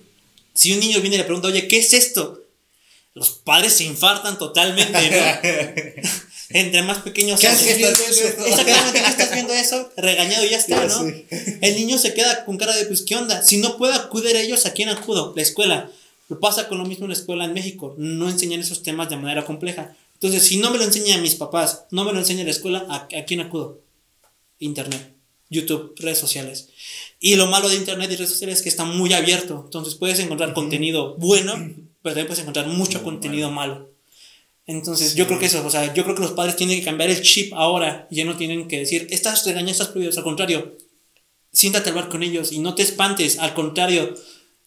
Si 0.56 0.72
un 0.72 0.80
niño 0.80 1.00
viene 1.02 1.16
y 1.16 1.20
le 1.20 1.26
pregunta, 1.26 1.50
oye, 1.50 1.68
¿qué 1.68 1.78
es 1.78 1.94
esto? 1.94 2.44
los 3.16 3.30
padres 3.30 3.74
se 3.74 3.84
infartan 3.84 4.38
totalmente, 4.38 4.92
¿no? 4.92 6.10
Entre 6.50 6.84
más 6.84 7.00
pequeños 7.00 7.40
¿Qué 7.40 7.48
haces 7.48 7.78
viendo 7.78 7.98
eso? 7.98 8.28
Exactamente, 8.46 9.02
¿qué 9.02 9.08
estás 9.08 9.32
viendo 9.34 9.54
eso? 9.54 9.92
Regañado 9.98 10.46
y 10.46 10.50
ya 10.50 10.58
está, 10.58 10.82
Ya 10.82 10.88
¿no? 10.88 11.04
sé. 11.04 11.26
El 11.62 11.76
niño 11.76 11.98
se 11.98 12.14
queda 12.14 12.46
con 12.46 12.58
cara 12.58 12.76
de, 12.76 12.86
pues, 12.86 13.02
¿qué 13.02 13.16
onda? 13.16 13.42
Si 13.42 13.58
no 13.58 13.78
puedo 13.78 13.94
acudir 13.94 14.36
a 14.36 14.42
ellos, 14.42 14.66
¿a 14.66 14.74
quién 14.74 14.90
acudo? 14.90 15.34
La 15.36 15.42
escuela. 15.42 15.92
Lo 16.30 16.40
pasa 16.40 16.68
con 16.68 16.78
lo 16.78 16.86
mismo 16.86 17.06
en 17.06 17.12
la 17.12 17.18
escuela 17.18 17.46
en 17.46 17.54
México. 17.54 17.96
No 17.98 18.30
enseñan 18.30 18.60
esos 18.60 18.84
temas 18.84 19.10
de 19.10 19.18
manera 19.18 19.46
compleja. 19.46 19.96
Entonces, 20.24 20.48
si 20.48 20.56
no 20.56 20.72
me 20.72 20.78
lo 20.78 20.86
enseñan 20.86 21.22
mis 21.22 21.36
papás, 21.36 21.84
no 21.92 22.06
me 22.06 22.14
lo 22.14 22.20
enseña 22.20 22.46
la 22.46 22.52
escuela, 22.52 22.86
¿a, 22.88 23.10
a 23.14 23.26
quién 23.26 23.42
acudo? 23.42 23.82
Internet, 24.58 25.16
YouTube, 25.50 25.96
redes 25.98 26.18
sociales. 26.18 26.70
Y 27.20 27.36
lo 27.36 27.48
malo 27.48 27.68
de 27.68 27.76
Internet 27.76 28.10
y 28.10 28.16
redes 28.16 28.32
sociales 28.32 28.60
es 28.60 28.64
que 28.64 28.70
está 28.70 28.86
muy 28.86 29.12
abierto. 29.12 29.64
Entonces, 29.66 29.96
puedes 29.96 30.20
encontrar 30.20 30.54
contenido 30.54 31.16
bueno, 31.18 31.56
pero 32.02 32.16
también 32.16 32.28
puedes 32.28 32.40
encontrar 32.40 32.68
mucho 32.68 33.00
Muy 33.00 33.04
contenido 33.04 33.52
malo. 33.52 33.90
Entonces, 34.66 35.16
yo 35.16 35.28
creo 35.28 35.40
que 35.40 35.48
eso, 35.48 35.62
o 35.68 35.70
sea, 35.70 35.94
yo 35.94 36.06
creo 36.06 36.16
que 36.16 36.22
los 36.22 36.32
padres 36.32 36.56
tienen 36.56 36.80
que 36.80 36.86
cambiar 36.86 37.10
el 37.10 37.22
chip 37.22 37.54
ahora. 37.54 38.08
y 38.10 38.16
Ya 38.16 38.24
no 38.24 38.38
tienen 38.38 38.70
que 38.70 38.80
decir, 38.80 39.08
estás 39.10 39.46
regañando, 39.46 39.74
estás 39.74 39.90
prohibido. 39.90 40.18
Al 40.18 40.24
contrario, 40.24 40.78
siéntate 41.52 41.90
a 41.90 41.92
hablar 41.92 42.08
con 42.08 42.24
ellos 42.24 42.54
y 42.54 42.60
no 42.60 42.76
te 42.76 42.84
espantes. 42.84 43.40
Al 43.40 43.54
contrario, 43.54 44.14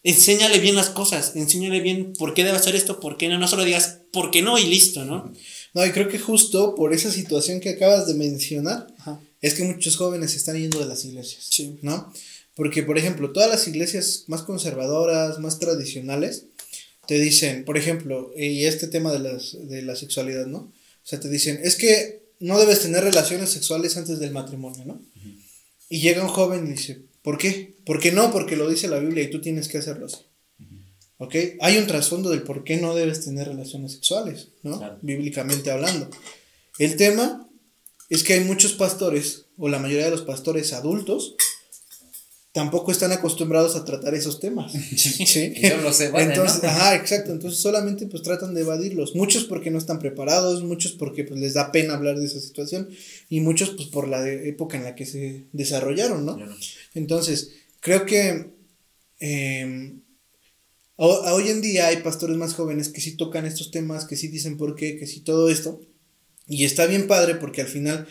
enséñale 0.03 0.59
bien 0.59 0.75
las 0.75 0.89
cosas. 0.89 1.35
Enséñale 1.35 1.79
bien 1.81 2.13
por 2.13 2.33
qué 2.33 2.43
debe 2.43 2.57
hacer 2.57 2.75
esto, 2.75 2.99
por 2.99 3.17
qué 3.17 3.27
no. 3.29 3.37
No 3.37 3.47
solo 3.47 3.63
digas, 3.63 3.99
por 4.11 4.31
qué 4.31 4.41
no 4.41 4.57
y 4.57 4.65
listo, 4.65 5.05
¿no? 5.05 5.33
No, 5.73 5.85
y 5.85 5.91
creo 5.91 6.07
que 6.09 6.19
justo 6.19 6.75
por 6.75 6.93
esa 6.93 7.11
situación 7.11 7.59
que 7.59 7.69
acabas 7.69 8.07
de 8.07 8.13
mencionar, 8.15 8.87
Ajá. 8.99 9.19
es 9.41 9.53
que 9.53 9.63
muchos 9.63 9.95
jóvenes 9.97 10.31
se 10.31 10.37
están 10.37 10.57
yendo 10.57 10.79
de 10.79 10.85
las 10.85 11.05
iglesias, 11.05 11.45
Sí. 11.49 11.77
¿no? 11.81 12.11
Porque, 12.55 12.81
por 12.81 12.97
ejemplo, 12.97 13.31
todas 13.31 13.49
las 13.49 13.67
iglesias 13.67 14.23
más 14.27 14.41
conservadoras, 14.41 15.37
más 15.39 15.59
tradicionales, 15.59 16.45
te 17.07 17.19
dicen, 17.19 17.63
por 17.65 17.77
ejemplo, 17.77 18.31
y 18.35 18.65
este 18.65 18.87
tema 18.87 19.13
de, 19.13 19.19
las, 19.19 19.55
de 19.67 19.81
la 19.83 19.95
sexualidad, 19.95 20.47
¿no? 20.47 20.57
O 20.57 20.73
sea, 21.03 21.19
te 21.19 21.29
dicen, 21.29 21.59
es 21.63 21.75
que 21.75 22.23
no 22.39 22.59
debes 22.59 22.81
tener 22.81 23.03
relaciones 23.03 23.51
sexuales 23.51 23.95
antes 23.95 24.19
del 24.19 24.31
matrimonio, 24.31 24.83
¿no? 24.85 25.01
Y 25.89 25.99
llega 26.01 26.21
un 26.23 26.27
joven 26.29 26.67
y 26.67 26.71
dice, 26.71 27.03
¿por 27.27 27.37
qué? 27.37 27.75
¿Por 27.85 27.99
qué 27.99 28.13
no? 28.13 28.31
Porque 28.31 28.55
lo 28.55 28.69
dice 28.69 28.87
la 28.87 28.99
Biblia 28.99 29.21
y 29.21 29.29
tú 29.29 29.41
tienes 29.41 29.67
que 29.67 29.77
hacerlo 29.77 30.05
así. 30.05 30.19
¿Ok? 31.17 31.35
Hay 31.59 31.77
un 31.77 31.85
trasfondo 31.85 32.29
del 32.29 32.41
por 32.41 32.63
qué 32.63 32.77
no 32.77 32.95
debes 32.95 33.25
tener 33.25 33.49
relaciones 33.49 33.91
sexuales, 33.91 34.51
¿no? 34.63 34.77
Claro. 34.77 34.97
Bíblicamente 35.01 35.69
hablando. 35.69 36.09
El 36.79 36.95
tema 36.95 37.49
es 38.09 38.23
que 38.23 38.35
hay 38.35 38.45
muchos 38.45 38.71
pastores, 38.71 39.47
o 39.57 39.67
la 39.67 39.77
mayoría 39.77 40.05
de 40.05 40.11
los 40.11 40.21
pastores 40.21 40.71
adultos, 40.71 41.35
tampoco 42.57 42.91
están 42.91 43.11
acostumbrados 43.11 43.75
a 43.75 43.85
tratar 43.85 44.15
esos 44.15 44.39
temas. 44.39 44.71
¿sí? 44.95 45.27
Se 45.27 46.09
van, 46.09 46.31
Entonces, 46.31 46.63
¿no? 46.63 46.69
ajá, 46.69 46.95
exacto. 46.95 47.31
Entonces 47.31 47.59
solamente 47.59 48.07
pues 48.07 48.23
tratan 48.23 48.55
de 48.55 48.61
evadirlos. 48.61 49.13
Muchos 49.13 49.43
porque 49.43 49.69
no 49.69 49.77
están 49.77 49.99
preparados, 49.99 50.63
muchos 50.63 50.93
porque 50.93 51.23
pues 51.23 51.39
les 51.39 51.53
da 51.53 51.71
pena 51.71 51.93
hablar 51.93 52.17
de 52.17 52.25
esa 52.25 52.39
situación 52.39 52.89
y 53.29 53.41
muchos 53.41 53.69
pues 53.77 53.89
por 53.89 54.07
la 54.07 54.27
época 54.27 54.75
en 54.75 54.85
la 54.85 54.95
que 54.95 55.05
se 55.05 55.45
desarrollaron, 55.53 56.25
¿no? 56.25 56.35
Claro. 56.35 56.55
Entonces, 56.95 57.51
creo 57.79 58.07
que 58.07 58.47
eh, 59.19 59.93
a 60.97 61.33
hoy 61.35 61.49
en 61.49 61.61
día 61.61 61.89
hay 61.89 61.97
pastores 61.97 62.37
más 62.37 62.55
jóvenes 62.55 62.89
que 62.89 63.01
sí 63.01 63.17
tocan 63.17 63.45
estos 63.45 63.69
temas, 63.69 64.05
que 64.05 64.15
sí 64.15 64.29
dicen 64.29 64.57
por 64.57 64.75
qué, 64.75 64.97
que 64.97 65.05
sí 65.05 65.19
todo 65.19 65.49
esto. 65.49 65.79
Y 66.47 66.65
está 66.65 66.87
bien 66.87 67.05
padre 67.05 67.35
porque 67.35 67.61
al 67.61 67.67
final, 67.67 68.07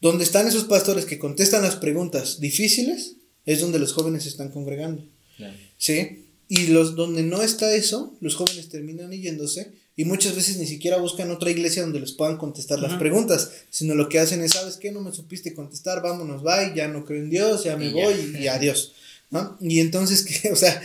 donde 0.00 0.22
están 0.22 0.46
esos 0.46 0.62
pastores 0.62 1.06
que 1.06 1.18
contestan 1.18 1.62
las 1.62 1.74
preguntas 1.74 2.38
difíciles, 2.38 3.16
es 3.46 3.60
donde 3.60 3.78
los 3.78 3.92
jóvenes 3.92 4.24
se 4.24 4.28
están 4.28 4.50
congregando. 4.50 5.04
Claro. 5.36 5.54
¿Sí? 5.78 6.26
Y 6.48 6.68
los 6.68 6.96
donde 6.96 7.22
no 7.22 7.42
está 7.42 7.74
eso, 7.74 8.16
los 8.20 8.34
jóvenes 8.34 8.68
terminan 8.68 9.12
yéndose 9.12 9.72
y 9.96 10.04
muchas 10.04 10.34
veces 10.34 10.56
ni 10.56 10.66
siquiera 10.66 10.96
buscan 10.96 11.30
otra 11.30 11.50
iglesia 11.50 11.82
donde 11.82 12.00
les 12.00 12.12
puedan 12.12 12.38
contestar 12.38 12.78
las 12.80 12.94
preguntas, 12.98 13.50
sino 13.70 13.94
lo 13.94 14.08
que 14.08 14.18
hacen 14.18 14.40
es, 14.42 14.52
¿sabes 14.52 14.76
qué? 14.76 14.90
No 14.92 15.00
me 15.00 15.12
supiste 15.12 15.54
contestar, 15.54 16.02
vámonos, 16.02 16.42
bye, 16.42 16.72
ya 16.74 16.88
no 16.88 17.04
creo 17.04 17.20
en 17.22 17.30
Dios, 17.30 17.64
ya 17.64 17.76
me 17.76 17.86
Y 17.86 17.94
ya. 17.94 18.04
voy 18.04 18.36
y, 18.40 18.48
adiós, 18.48 18.92
¿no? 19.30 19.56
Y 19.60 19.78
entonces, 19.80 20.22
que, 20.42 20.50
o 20.50 20.56
sea, 20.56 20.82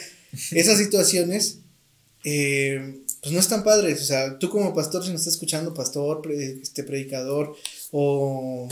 esas 0.52 0.78
situaciones, 0.78 1.60
eh, 2.24 3.00
pues 3.22 3.34
no 3.34 3.39
están 3.39 3.63
padres, 3.63 4.02
o 4.02 4.06
sea, 4.06 4.38
tú 4.38 4.50
como 4.50 4.74
pastor, 4.74 5.04
si 5.04 5.12
nos 5.12 5.22
estás 5.22 5.34
escuchando, 5.36 5.74
pastor, 5.74 6.22
pre- 6.22 6.60
este 6.62 6.84
predicador 6.84 7.56
o 7.91 8.68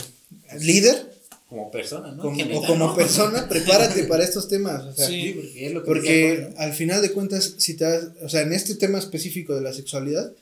líder, 0.59 1.12
Como 1.53 1.69
persona, 1.71 2.11
¿no? 2.13 2.23
como- 2.23 2.43
o 2.59 2.65
como 2.65 2.87
¿no? 2.87 2.95
persona, 2.95 3.47
prepárate 3.49 4.05
para 4.05 4.23
estos 4.23 4.47
temas, 4.47 4.83
o 4.85 4.93
sea, 4.95 5.07
Sí. 5.07 5.33
Porque 5.35 5.65
es 5.67 5.71
lo 5.73 5.81
que 5.81 5.85
porque 5.85 6.39
Pablo. 6.49 6.59
al 6.59 6.73
final 6.73 7.01
de 7.03 7.11
cuentas, 7.11 7.53
si 7.59 7.75
te 7.75 7.83
das- 7.85 8.07
o 8.23 8.27
sea, 8.29 8.41
en 8.41 8.53
este 8.53 8.73
tema 8.75 8.97
específico 8.97 9.53
de 9.53 9.61
la 9.61 9.71
sexualidad, 9.73 10.33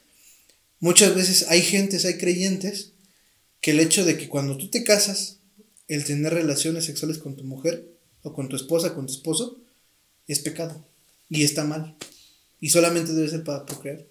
muchas 0.80 1.13
veces 1.13 1.47
hay 1.50 1.62
gentes, 1.62 2.06
hay 2.06 2.17
creyentes, 2.17 2.91
que 3.60 3.71
el 3.71 3.80
hecho 3.82 4.06
de 4.06 4.17
que 4.17 4.30
cuando 4.30 4.56
tú 4.58 4.69
te 4.69 4.84
casas, 4.86 5.38
el 5.89 6.06
tener 6.06 6.34
relaciones 6.34 6.86
sexuales 6.86 7.17
con 7.17 7.36
tu 7.36 7.43
mujer, 7.43 7.86
o 8.24 8.32
con 8.34 8.47
tu 8.47 8.56
esposa, 8.56 8.93
con 8.95 9.06
tu 9.08 9.13
esposo, 9.13 9.60
es 10.28 10.39
pecado. 10.39 10.86
Y 11.30 11.43
está 11.43 11.63
mal. 11.65 11.95
Y 12.62 12.69
solamente 12.69 13.12
debe 13.13 13.28
ser 13.28 13.43
para 13.43 13.65
procrear. 13.65 14.06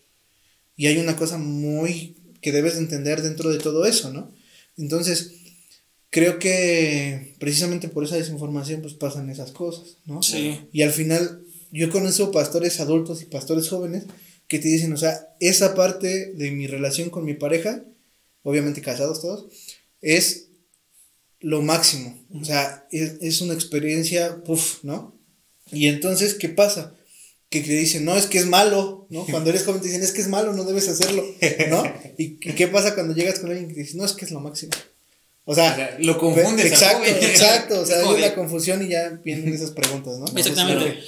Y 0.76 0.86
hay 0.88 0.98
una 0.98 1.16
cosa 1.16 1.38
muy 1.38 2.16
que 2.42 2.52
debes 2.52 2.74
de 2.74 2.80
entender 2.80 3.22
dentro 3.22 3.50
de 3.50 3.58
todo 3.58 3.84
eso, 3.86 4.12
¿no? 4.12 4.30
Entonces, 4.76 5.32
creo 6.10 6.38
que 6.38 7.34
precisamente 7.38 7.88
por 7.88 8.04
esa 8.04 8.16
desinformación, 8.16 8.82
pues 8.82 8.94
pasan 8.94 9.30
esas 9.30 9.52
cosas, 9.52 9.98
¿no? 10.04 10.22
Sí. 10.22 10.68
Y 10.72 10.82
al 10.82 10.90
final, 10.90 11.42
yo 11.70 11.88
conozco 11.90 12.32
pastores 12.32 12.80
adultos 12.80 13.22
y 13.22 13.26
pastores 13.26 13.68
jóvenes 13.68 14.04
que 14.48 14.58
te 14.58 14.68
dicen, 14.68 14.92
o 14.92 14.96
sea, 14.96 15.28
esa 15.38 15.74
parte 15.74 16.32
de 16.32 16.50
mi 16.50 16.66
relación 16.66 17.10
con 17.10 17.24
mi 17.24 17.34
pareja, 17.34 17.84
obviamente 18.42 18.82
casados 18.82 19.22
todos, 19.22 19.46
es 20.00 20.48
lo 21.38 21.62
máximo. 21.62 22.26
O 22.34 22.44
sea, 22.44 22.86
es, 22.90 23.18
es 23.20 23.40
una 23.40 23.54
experiencia, 23.54 24.42
puff, 24.42 24.82
¿no? 24.82 25.16
Y 25.70 25.86
entonces, 25.86 26.34
¿qué 26.34 26.48
pasa? 26.48 26.96
Que 27.48 27.60
te 27.60 27.72
dicen, 27.72 28.04
no, 28.04 28.16
es 28.16 28.26
que 28.26 28.38
es 28.38 28.46
malo, 28.46 29.06
¿no? 29.10 29.24
Cuando 29.30 29.50
eres 29.50 29.62
joven 29.62 29.80
te 29.80 29.86
dicen, 29.86 30.02
es 30.02 30.10
que 30.10 30.20
es 30.22 30.28
malo, 30.28 30.52
no 30.52 30.64
debes 30.64 30.88
hacerlo, 30.88 31.24
¿no? 31.68 31.84
¿Y, 32.18 32.24
y 32.24 32.54
qué 32.54 32.66
pasa 32.66 32.96
cuando 32.96 33.14
llegas 33.14 33.38
con 33.38 33.50
alguien 33.50 33.68
que 33.68 33.74
te 33.74 33.80
dice, 33.80 33.96
no, 33.96 34.04
es 34.04 34.12
que 34.12 34.24
es 34.24 34.32
lo 34.32 34.40
máximo? 34.40 34.72
O 35.50 35.54
sea, 35.54 35.72
O 35.72 35.74
sea, 35.76 35.96
lo 35.98 36.16
confundes 36.18 36.66
Exacto, 36.66 36.98
joven. 37.00 37.16
exacto. 37.24 37.80
O 37.80 37.84
sea, 37.86 37.98
hay 38.00 38.14
una 38.14 38.34
confusión 38.34 38.84
y 38.86 38.88
ya 38.90 39.18
vienen 39.24 39.52
esas 39.52 39.70
preguntas, 39.72 40.16
¿no? 40.18 40.26
Exactamente. 40.38 41.02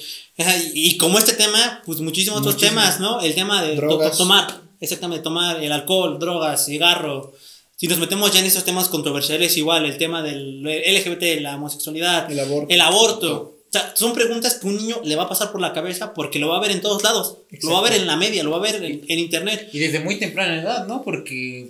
Y, 0.73 0.97
como 0.97 1.17
este 1.19 1.33
tema, 1.33 1.81
pues 1.85 1.99
muchísimos 1.99 2.39
otros 2.39 2.55
Muchísimo. 2.55 2.81
temas, 2.81 2.99
¿no? 2.99 3.21
El 3.21 3.35
tema 3.35 3.63
de 3.63 3.77
to- 3.77 4.11
tomar, 4.17 4.61
exactamente, 4.81 5.23
tomar 5.23 5.63
el 5.63 5.71
alcohol, 5.71 6.17
drogas, 6.19 6.65
cigarro. 6.65 7.31
Si 7.77 7.87
nos 7.87 7.99
metemos 7.99 8.31
ya 8.33 8.39
en 8.39 8.45
esos 8.47 8.63
temas 8.65 8.89
controversiales, 8.89 9.55
igual, 9.57 9.85
el 9.85 9.97
tema 9.97 10.21
del 10.23 10.61
LGBT, 10.63 11.39
la 11.41 11.55
homosexualidad, 11.55 12.31
El 12.31 12.39
aborto. 12.39 12.73
el 12.73 12.81
aborto. 12.81 13.49
O 13.69 13.71
sea, 13.71 13.91
son 13.95 14.13
preguntas 14.13 14.55
que 14.55 14.67
un 14.67 14.75
niño 14.77 15.01
le 15.03 15.15
va 15.15 15.23
a 15.23 15.29
pasar 15.29 15.51
por 15.51 15.59
la 15.61 15.71
cabeza 15.73 16.13
porque 16.13 16.37
lo 16.39 16.49
va 16.49 16.57
a 16.57 16.61
ver 16.61 16.71
en 16.71 16.81
todos 16.81 17.01
lados. 17.03 17.37
Lo 17.61 17.71
va 17.71 17.79
a 17.79 17.83
ver 17.83 17.93
en 17.93 18.07
la 18.07 18.17
media, 18.17 18.43
lo 18.43 18.51
va 18.51 18.57
a 18.57 18.71
ver 18.71 18.75
en, 18.83 19.01
en 19.07 19.19
internet. 19.19 19.69
Y 19.73 19.79
desde 19.79 19.99
muy 19.99 20.19
temprana 20.19 20.61
edad, 20.61 20.85
¿no? 20.87 21.01
Porque 21.03 21.69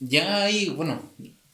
ya 0.00 0.42
hay, 0.44 0.66
bueno, 0.70 1.00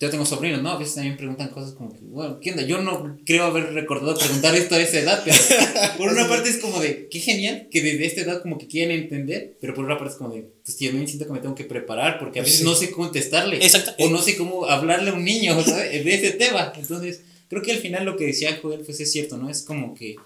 yo 0.00 0.08
tengo 0.08 0.24
sobrinos, 0.24 0.62
¿no? 0.62 0.70
A 0.70 0.78
veces 0.78 0.94
también 0.94 1.18
preguntan 1.18 1.50
cosas 1.50 1.74
como 1.74 1.92
que, 1.92 1.98
bueno, 2.00 2.40
¿qué 2.40 2.52
onda? 2.52 2.62
Yo 2.62 2.80
no 2.80 3.18
creo 3.26 3.44
haber 3.44 3.74
recordado 3.74 4.16
preguntar 4.16 4.54
esto 4.56 4.74
a 4.74 4.80
esa 4.80 4.98
edad, 4.98 5.22
pero 5.22 5.36
por 5.98 6.10
una 6.10 6.26
parte 6.26 6.48
es 6.48 6.56
como 6.56 6.80
de, 6.80 7.08
qué 7.10 7.20
genial 7.20 7.68
que 7.70 7.82
desde 7.82 8.06
esta 8.06 8.22
edad 8.22 8.40
como 8.42 8.56
que 8.56 8.66
quieren 8.66 8.98
entender, 8.98 9.58
pero 9.60 9.74
por 9.74 9.84
otra 9.84 9.98
parte 9.98 10.12
es 10.14 10.18
como 10.18 10.34
de, 10.34 10.48
pues 10.64 10.78
yo 10.78 10.90
me 10.94 11.06
siento 11.06 11.26
que 11.26 11.32
me 11.32 11.40
tengo 11.40 11.54
que 11.54 11.64
preparar 11.64 12.18
porque 12.18 12.40
a 12.40 12.42
veces 12.42 12.60
Sí. 12.60 12.64
no 12.64 12.74
sé 12.74 12.90
contestarle. 12.90 13.56
Exacto. 13.56 13.94
O 13.98 14.08
no 14.08 14.22
sé 14.22 14.36
cómo 14.36 14.64
hablarle 14.66 15.10
a 15.10 15.12
un 15.14 15.24
niño, 15.24 15.62
¿sabes? 15.62 15.90
De 16.04 16.14
ese 16.14 16.30
tema. 16.30 16.72
Entonces, 16.76 17.20
creo 17.48 17.60
que 17.60 17.72
al 17.72 17.78
final 17.78 18.06
lo 18.06 18.16
que 18.16 18.24
decía 18.24 18.58
Joel, 18.62 18.80
pues 18.80 19.00
es 19.00 19.12
cierto, 19.12 19.36
¿no? 19.36 19.50
Es 19.50 19.62
como 19.62 19.94
que 19.94 20.16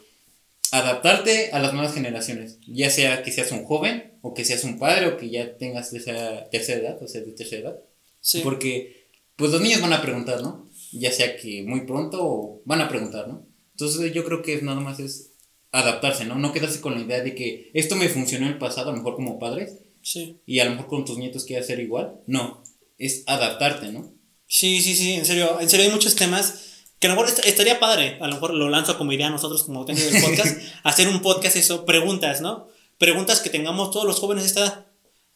adaptarte 0.71 1.51
a 1.53 1.59
las 1.59 1.73
nuevas 1.73 1.95
generaciones, 1.95 2.59
ya 2.67 2.91
sea 2.91 3.23
que 3.23 3.31
seas 3.33 3.53
un 3.53 3.65
joven 3.65 4.13
o 4.23 4.35
que 4.35 4.45
seas 4.45 4.65
un 4.65 4.79
padre 4.79 5.07
o 5.07 5.17
que 5.17 5.31
ya 5.31 5.57
tengas 5.57 5.93
esa 5.93 6.49
tercera 6.51 6.81
edad, 6.81 7.03
o 7.03 7.07
sea, 7.09 7.21
de 7.21 7.33
tercera 7.33 7.63
edad. 7.63 7.81
Sí. 8.21 8.41
Porque, 8.43 9.04
pues 9.37 9.51
los 9.51 9.61
niños 9.61 9.81
van 9.81 9.93
a 9.93 10.03
preguntar, 10.03 10.43
¿no? 10.43 10.69
Ya 10.93 11.11
sea 11.13 11.37
que 11.37 11.63
muy 11.67 11.83
pronto 11.87 12.19
o 12.23 12.63
van 12.65 12.81
a 12.81 12.89
preguntar, 12.89 13.29
¿no? 13.29 13.47
Entonces 13.73 14.13
yo 14.13 14.25
creo 14.25 14.43
que 14.43 14.61
nada 14.63 14.81
más 14.81 15.01
es 15.01 15.33
adaptarse, 15.73 16.25
¿no? 16.25 16.37
No 16.37 16.53
quedarse 16.53 16.81
con 16.81 16.95
la 16.95 17.01
idea 17.01 17.21
de 17.23 17.35
que 17.35 17.71
esto 17.75 17.97
me 17.97 18.09
funcionó 18.09 18.47
en 18.47 18.53
el 18.53 18.59
pasado, 18.59 18.91
a 18.91 18.93
lo 18.93 18.99
mejor 18.99 19.17
como 19.17 19.39
padres, 19.39 19.79
Sí. 20.03 20.39
y 20.47 20.59
a 20.61 20.65
lo 20.67 20.73
mejor 20.73 20.87
con 20.87 21.05
tus 21.05 21.19
nietos 21.19 21.45
quieres 21.45 21.65
hacer 21.67 21.81
igual. 21.81 22.21
No, 22.27 22.63
es 22.99 23.25
adaptarte, 23.27 23.91
¿no? 23.91 24.13
Sí, 24.47 24.81
sí, 24.83 24.95
sí, 24.95 25.15
en 25.15 25.25
serio, 25.25 25.59
en 25.61 25.69
serio 25.69 25.87
hay 25.87 25.93
muchos 25.93 26.15
temas 26.15 26.85
que 27.01 27.09
a 27.09 27.11
lo 27.11 27.17
mejor 27.17 27.29
est- 27.35 27.45
estaría 27.47 27.81
padre, 27.81 28.19
a 28.21 28.29
lo 28.29 28.35
mejor 28.35 28.55
lo 28.55 28.69
lanzo 28.69 28.97
como 28.99 29.13
idea 29.13 29.27
a 29.27 29.31
nosotros 29.31 29.65
como 29.65 29.85
técnicos 29.85 30.13
del 30.13 30.23
podcast, 30.23 30.59
hacer 30.85 31.09
un 31.09 31.23
podcast 31.23 31.57
eso, 31.57 31.85
preguntas, 31.87 32.41
¿no? 32.41 32.69
Preguntas 32.99 33.41
que 33.41 33.51
tengamos 33.51 33.91
todos 33.91 34.07
los 34.07 34.21
jóvenes 34.21 34.45
de 34.45 34.49
esta 34.49 34.61
edad. 34.61 34.87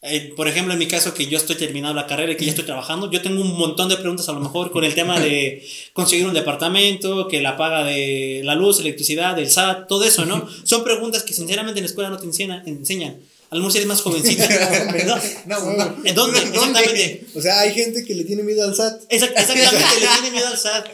Eh, 0.01 0.33
por 0.33 0.47
ejemplo, 0.47 0.71
en 0.71 0.79
mi 0.79 0.87
caso, 0.87 1.13
que 1.13 1.27
yo 1.27 1.37
estoy 1.37 1.57
terminando 1.57 1.93
la 1.93 2.07
carrera 2.07 2.31
y 2.31 2.37
que 2.37 2.45
ya 2.45 2.51
estoy 2.51 2.65
trabajando, 2.65 3.11
yo 3.11 3.21
tengo 3.21 3.41
un 3.41 3.57
montón 3.57 3.89
de 3.89 3.97
preguntas 3.97 4.29
a 4.29 4.31
lo 4.31 4.39
mejor 4.39 4.71
con 4.71 4.85
el 4.85 4.95
tema 4.95 5.19
de 5.19 5.67
conseguir 5.93 6.25
un 6.25 6.33
departamento, 6.33 7.27
que 7.27 7.41
la 7.41 7.57
paga 7.57 7.83
de 7.83 8.41
la 8.45 8.55
luz, 8.55 8.79
electricidad, 8.79 9.35
del 9.35 9.49
SAT, 9.49 9.87
todo 9.87 10.05
eso, 10.05 10.25
¿no? 10.25 10.47
Son 10.63 10.85
preguntas 10.85 11.23
que 11.23 11.33
sinceramente 11.33 11.79
en 11.79 11.83
la 11.83 11.89
escuela 11.89 12.09
no 12.09 12.17
te 12.17 12.25
enseñan. 12.25 12.65
enseñan. 12.65 13.19
A 13.51 13.71
si 13.71 13.77
eres 13.77 13.87
más 13.87 14.01
jovencita. 14.01 14.47
no, 15.47 15.59
no, 15.59 15.73
no, 15.73 15.95
¿En 16.05 16.15
dónde? 16.15 16.37
Exactamente. 16.37 17.25
O 17.33 17.41
sea, 17.41 17.61
hay 17.61 17.73
gente 17.73 18.05
que 18.05 18.13
le 18.13 18.23
tiene 18.23 18.43
miedo 18.43 18.63
al 18.63 18.75
SAT. 18.75 19.01
exactamente, 19.09 19.75
le 19.99 20.07
tiene 20.07 20.31
miedo 20.31 20.47
al 20.47 20.57
SAT. 20.57 20.87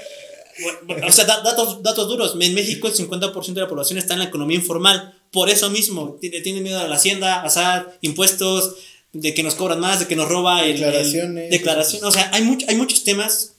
o 1.05 1.11
sea, 1.11 1.25
datos, 1.25 1.83
datos 1.83 2.07
duros. 2.07 2.37
En 2.39 2.53
México 2.53 2.87
el 2.87 2.93
50% 2.93 3.53
de 3.53 3.61
la 3.61 3.67
población 3.67 3.99
está 3.99 4.13
en 4.13 4.19
la 4.19 4.25
economía 4.25 4.55
informal. 4.55 5.13
Por 5.31 5.49
eso 5.49 5.69
mismo, 5.69 6.17
tiene, 6.21 6.39
tiene 6.39 6.61
miedo 6.61 6.79
a 6.79 6.87
la 6.87 6.95
hacienda, 6.95 7.41
a 7.41 7.49
SAT, 7.49 7.95
impuestos, 7.99 8.75
de 9.15 9.33
que 9.33 9.43
nos 9.43 9.55
cobran 9.55 9.79
más, 9.79 9.99
de 9.99 10.07
que 10.07 10.15
nos 10.15 10.27
roba 10.27 10.65
el... 10.65 10.73
Declaraciones. 10.73 11.49
declaración. 11.49 12.03
O 12.03 12.11
sea, 12.11 12.29
hay, 12.33 12.43
mucho, 12.43 12.65
hay 12.69 12.75
muchos 12.75 13.03
temas 13.05 13.53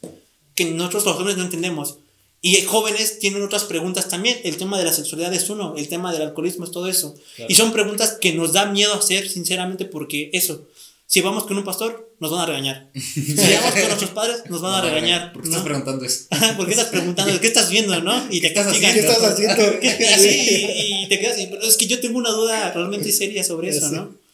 que 0.54 0.66
nosotros 0.66 1.04
los 1.06 1.16
jóvenes 1.16 1.38
no 1.38 1.44
entendemos. 1.44 1.96
Y 2.42 2.60
jóvenes 2.62 3.18
tienen 3.18 3.42
otras 3.42 3.64
preguntas 3.64 4.08
también. 4.08 4.38
El 4.44 4.58
tema 4.58 4.78
de 4.78 4.84
la 4.84 4.92
sexualidad 4.92 5.32
es 5.32 5.48
uno, 5.48 5.74
el 5.76 5.88
tema 5.88 6.12
del 6.12 6.22
alcoholismo 6.22 6.66
es 6.66 6.70
todo 6.70 6.88
eso. 6.88 7.14
Y 7.48 7.54
son 7.54 7.72
preguntas 7.72 8.18
que 8.20 8.34
nos 8.34 8.52
da 8.52 8.66
miedo 8.66 8.94
hacer, 8.94 9.28
sinceramente, 9.28 9.86
porque 9.86 10.28
eso, 10.34 10.66
si 11.06 11.22
vamos 11.22 11.44
con 11.44 11.56
un 11.56 11.64
pastor, 11.64 12.12
nos 12.20 12.30
van 12.30 12.42
a 12.42 12.46
regañar. 12.46 12.90
Si 12.94 13.34
vamos 13.34 13.72
con 13.72 13.82
nuestros 13.82 14.10
padres, 14.10 14.42
nos 14.50 14.60
van 14.60 14.74
a 14.74 14.82
regañar. 14.82 15.32
¿Por 15.32 15.42
qué 15.42 15.48
estás 15.48 15.64
preguntando 15.64 16.04
eso? 16.04 16.24
¿Por 16.56 16.66
qué 16.66 16.72
estás 16.72 16.88
preguntando? 16.88 17.40
¿Qué 17.40 17.46
estás 17.46 17.70
viendo, 17.70 17.98
no? 18.02 18.26
Y 18.30 18.40
te 18.40 18.52
¿Qué 18.52 18.60
estás 18.60 18.66
haciendo? 18.68 19.64
y, 19.82 21.08
te 21.08 21.18
quedas, 21.18 21.38
pero 21.50 21.62
es 21.62 21.76
que 21.78 21.86
yo 21.86 21.98
tengo 22.00 22.18
una 22.18 22.30
duda 22.30 22.72
realmente 22.72 23.10
seria 23.10 23.42
sobre 23.42 23.70
eso, 23.70 23.88
¿no? 23.90 24.25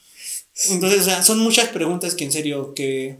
Entonces, 0.68 1.00
o 1.00 1.04
sea, 1.04 1.22
son 1.22 1.38
muchas 1.38 1.68
preguntas 1.68 2.14
que 2.14 2.24
en 2.24 2.32
serio, 2.32 2.74
que, 2.74 3.18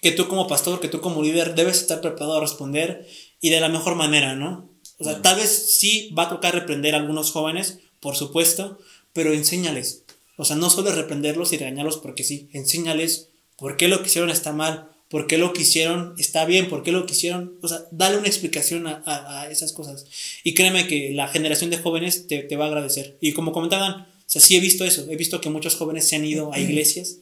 que 0.00 0.12
tú 0.12 0.28
como 0.28 0.46
pastor, 0.46 0.80
que 0.80 0.88
tú 0.88 1.00
como 1.00 1.22
líder 1.22 1.54
debes 1.54 1.80
estar 1.80 2.00
preparado 2.00 2.36
a 2.36 2.40
responder 2.40 3.06
y 3.40 3.50
de 3.50 3.60
la 3.60 3.68
mejor 3.68 3.94
manera, 3.96 4.34
¿no? 4.34 4.68
O 4.98 5.04
sea, 5.04 5.20
tal 5.20 5.36
vez 5.36 5.76
sí 5.78 6.12
va 6.16 6.24
a 6.24 6.28
tocar 6.28 6.54
reprender 6.54 6.94
a 6.94 6.98
algunos 6.98 7.30
jóvenes, 7.32 7.80
por 8.00 8.16
supuesto, 8.16 8.78
pero 9.12 9.32
enséñales. 9.32 10.04
O 10.36 10.44
sea, 10.44 10.56
no 10.56 10.70
solo 10.70 10.92
reprenderlos 10.92 11.52
y 11.52 11.58
regañarlos 11.58 11.98
porque 11.98 12.24
sí, 12.24 12.48
enséñales 12.52 13.28
por 13.56 13.76
qué 13.76 13.88
lo 13.88 14.00
que 14.00 14.08
hicieron 14.08 14.30
está 14.30 14.52
mal, 14.52 14.90
por 15.08 15.26
qué 15.26 15.38
lo 15.38 15.52
que 15.52 15.62
hicieron 15.62 16.14
está 16.18 16.44
bien, 16.44 16.68
por 16.68 16.82
qué 16.82 16.92
lo 16.92 17.06
que 17.06 17.12
hicieron, 17.12 17.58
o 17.62 17.68
sea, 17.68 17.84
dale 17.90 18.18
una 18.18 18.26
explicación 18.26 18.86
a, 18.86 19.02
a, 19.06 19.50
esas 19.50 19.72
cosas. 19.72 20.04
Y 20.44 20.54
créeme 20.54 20.86
que 20.86 21.12
la 21.12 21.28
generación 21.28 21.70
de 21.70 21.78
jóvenes 21.78 22.26
te, 22.26 22.42
te, 22.42 22.56
va 22.56 22.64
a 22.64 22.68
agradecer. 22.68 23.16
Y 23.20 23.32
como 23.32 23.52
comentaban, 23.52 24.06
o 24.26 24.28
sea, 24.28 24.42
sí 24.42 24.56
he 24.56 24.60
visto 24.60 24.84
eso, 24.84 25.06
he 25.08 25.16
visto 25.16 25.40
que 25.40 25.50
muchos 25.50 25.76
jóvenes 25.76 26.08
se 26.08 26.16
han 26.16 26.24
ido 26.24 26.52
a 26.52 26.58
iglesias 26.58 27.18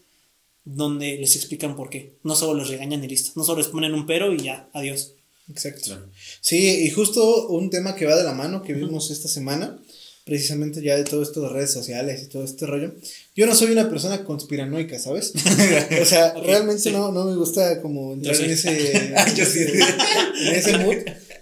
donde 0.64 1.18
les 1.18 1.36
explican 1.36 1.76
por 1.76 1.90
qué. 1.90 2.14
No 2.22 2.34
solo 2.34 2.60
les 2.60 2.68
regañan 2.68 3.04
y 3.04 3.08
listo, 3.08 3.32
no 3.36 3.44
solo 3.44 3.58
les 3.58 3.68
ponen 3.68 3.92
un 3.92 4.06
pero 4.06 4.32
y 4.32 4.38
ya, 4.38 4.68
adiós. 4.72 5.12
Exacto. 5.50 6.08
Sí, 6.40 6.84
y 6.84 6.90
justo 6.90 7.48
un 7.48 7.68
tema 7.68 7.94
que 7.94 8.06
va 8.06 8.16
de 8.16 8.24
la 8.24 8.32
mano 8.32 8.62
que 8.62 8.72
vimos 8.72 9.10
esta 9.10 9.28
semana, 9.28 9.78
precisamente 10.24 10.80
ya 10.80 10.96
de 10.96 11.04
todo 11.04 11.22
esto 11.22 11.42
de 11.42 11.50
redes 11.50 11.70
sociales 11.72 12.22
y 12.22 12.28
todo 12.28 12.44
este 12.44 12.64
rollo. 12.64 12.94
Yo 13.36 13.44
no 13.46 13.54
soy 13.54 13.72
una 13.72 13.90
persona 13.90 14.24
conspiranoica, 14.24 14.98
¿sabes? 14.98 15.34
o 16.00 16.04
sea, 16.06 16.32
realmente 16.32 16.90
no, 16.90 17.12
no 17.12 17.26
me 17.26 17.36
gusta 17.36 17.82
como 17.82 18.14
entrar 18.14 18.34
en 18.36 18.50
ese, 18.50 18.96
en 18.96 20.54
ese 20.54 20.78
mood, 20.78 20.96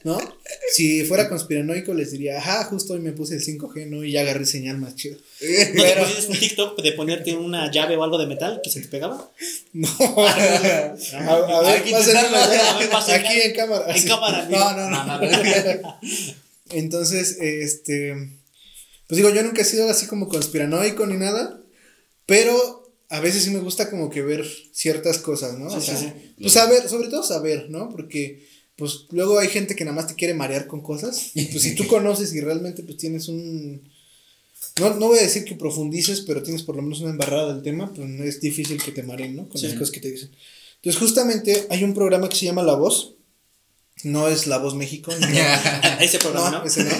¿no? 0.05 0.19
Si 0.75 1.05
fuera 1.05 1.29
conspiranoico 1.29 1.95
les 1.95 2.11
diría, 2.13 2.39
ajá, 2.39 2.65
justo 2.65 2.95
hoy 2.95 3.01
me 3.01 3.13
puse 3.13 3.35
el 3.35 3.45
5G, 3.45 3.87
¿no? 3.87 4.05
Y 4.05 4.13
ya 4.13 4.23
agarré 4.23 4.47
señal 4.47 4.79
más 4.79 4.97
chido. 4.97 5.17
¿No 5.17 5.83
Pero... 5.83 6.07
te 6.07 6.27
un 6.27 6.39
TikTok 6.39 6.83
de 6.83 6.93
ponerte 6.93 7.35
una 7.37 7.71
llave 7.71 7.97
o 7.97 8.05
algo 8.05 8.19
de 8.19 8.27
metal 8.27 8.61
que 8.63 8.71
se 8.71 8.81
te 8.81 8.89
pegaba? 8.89 9.31
No. 9.73 9.89
a, 9.89 11.63
ver, 11.63 11.77
aquí 11.81 13.41
en 13.45 13.53
cámara. 13.55 13.97
En 13.97 14.03
cámara. 14.07 14.49
No, 14.51 14.77
no, 14.77 14.91
no. 14.91 15.99
Entonces, 16.71 17.39
este. 17.41 18.15
Pues 19.07 19.17
digo, 19.17 19.31
yo 19.31 19.43
nunca 19.43 19.63
he 19.63 19.65
sido 19.65 19.89
así 19.89 20.07
como 20.07 20.29
conspiranoico 20.29 21.07
ni 21.07 21.17
nada. 21.17 21.61
Pero 22.27 22.83
a 23.09 23.21
veces 23.21 23.45
sí 23.45 23.51
me 23.51 23.61
gusta 23.61 23.91
como 23.91 24.09
que 24.09 24.23
ver 24.23 24.47
ciertas 24.73 25.19
cosas, 25.19 25.59
¿no? 25.59 25.67
o 25.67 25.81
sea, 25.81 26.15
Pues 26.41 26.55
saber, 26.55 26.89
sobre 26.89 27.09
todo 27.09 27.23
saber, 27.23 27.69
¿no? 27.69 27.91
Porque 27.91 28.49
pues 28.83 29.07
luego 29.11 29.39
hay 29.39 29.47
gente 29.47 29.76
que 29.76 29.85
nada 29.85 29.95
más 29.95 30.09
te 30.09 30.16
quiere 30.16 30.35
marear 30.35 30.66
con 30.66 30.80
cosas. 30.80 31.30
Pues 31.53 31.62
si 31.62 31.76
tú 31.76 31.87
conoces 31.87 32.35
y 32.35 32.41
realmente 32.41 32.83
pues 32.83 32.97
tienes 32.97 33.28
un... 33.28 33.89
No, 34.80 34.95
no 34.95 35.07
voy 35.07 35.20
a 35.20 35.22
decir 35.22 35.45
que 35.45 35.55
profundices, 35.55 36.22
pero 36.22 36.43
tienes 36.43 36.64
por 36.64 36.74
lo 36.74 36.83
menos 36.83 37.01
una 37.01 37.11
embarrada 37.11 37.55
del 37.55 37.62
tema, 37.62 37.93
pues 37.95 38.09
no 38.09 38.24
es 38.24 38.41
difícil 38.41 38.83
que 38.83 38.91
te 38.91 39.05
mareen, 39.05 39.37
¿no? 39.37 39.49
Con 39.49 39.62
las 39.62 39.74
cosas 39.74 39.93
que 39.93 40.01
te 40.01 40.11
dicen. 40.11 40.33
Entonces 40.76 40.99
justamente 40.99 41.68
hay 41.70 41.85
un 41.85 41.95
programa 41.95 42.28
que 42.28 42.35
se 42.35 42.47
llama 42.47 42.64
La 42.64 42.74
Voz. 42.74 43.14
No 44.03 44.26
es 44.26 44.49
La 44.49 44.59
Voz 44.59 44.74
México. 44.74 45.12
ese 46.01 46.18
programa, 46.18 46.51
no, 46.51 46.64
Ese 46.64 46.83
no. 46.83 46.91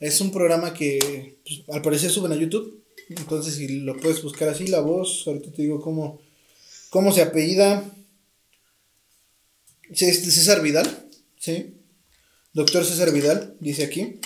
Es 0.00 0.22
un 0.22 0.32
programa 0.32 0.72
que 0.72 1.36
pues, 1.44 1.60
al 1.68 1.82
parecer 1.82 2.10
suben 2.10 2.32
a 2.32 2.36
YouTube. 2.36 2.82
Entonces 3.10 3.56
si 3.56 3.68
lo 3.68 3.98
puedes 3.98 4.22
buscar 4.22 4.48
así, 4.48 4.66
La 4.68 4.80
Voz, 4.80 5.24
ahorita 5.26 5.52
te 5.52 5.60
digo 5.60 5.82
cómo, 5.82 6.22
cómo 6.88 7.12
se 7.12 7.20
apellida. 7.20 7.84
César 9.92 10.62
Vidal. 10.62 11.07
¿Sí? 11.38 11.74
Doctor 12.52 12.84
César 12.84 13.12
Vidal, 13.12 13.56
dice 13.60 13.84
aquí. 13.84 14.20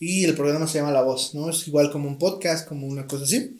Y 0.00 0.24
el 0.24 0.34
programa 0.34 0.66
se 0.66 0.78
llama 0.78 0.92
La 0.92 1.02
Voz, 1.02 1.34
¿no? 1.34 1.50
Es 1.50 1.66
igual 1.66 1.90
como 1.90 2.08
un 2.08 2.18
podcast, 2.18 2.68
como 2.68 2.86
una 2.86 3.06
cosa 3.06 3.24
así. 3.24 3.56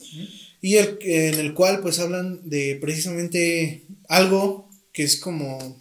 Y 0.60 0.76
el, 0.76 0.98
en 1.02 1.34
el 1.40 1.54
cual 1.54 1.80
pues 1.80 1.98
hablan 1.98 2.48
de 2.48 2.78
precisamente 2.80 3.84
algo 4.08 4.70
que 4.92 5.02
es 5.02 5.16
como 5.16 5.78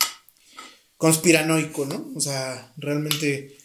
conspiranoico, 0.97 1.85
¿no? 1.85 2.11
O 2.15 2.19
sea, 2.19 2.73
realmente 2.77 3.55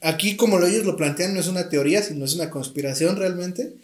aquí 0.00 0.36
como 0.36 0.64
ellos 0.64 0.84
lo 0.84 0.96
plantean 0.96 1.34
no 1.34 1.40
es 1.40 1.48
una 1.48 1.68
teoría, 1.68 2.02
sino 2.02 2.24
es 2.24 2.34
una 2.34 2.50
conspiración 2.50 3.16
realmente. 3.16 3.74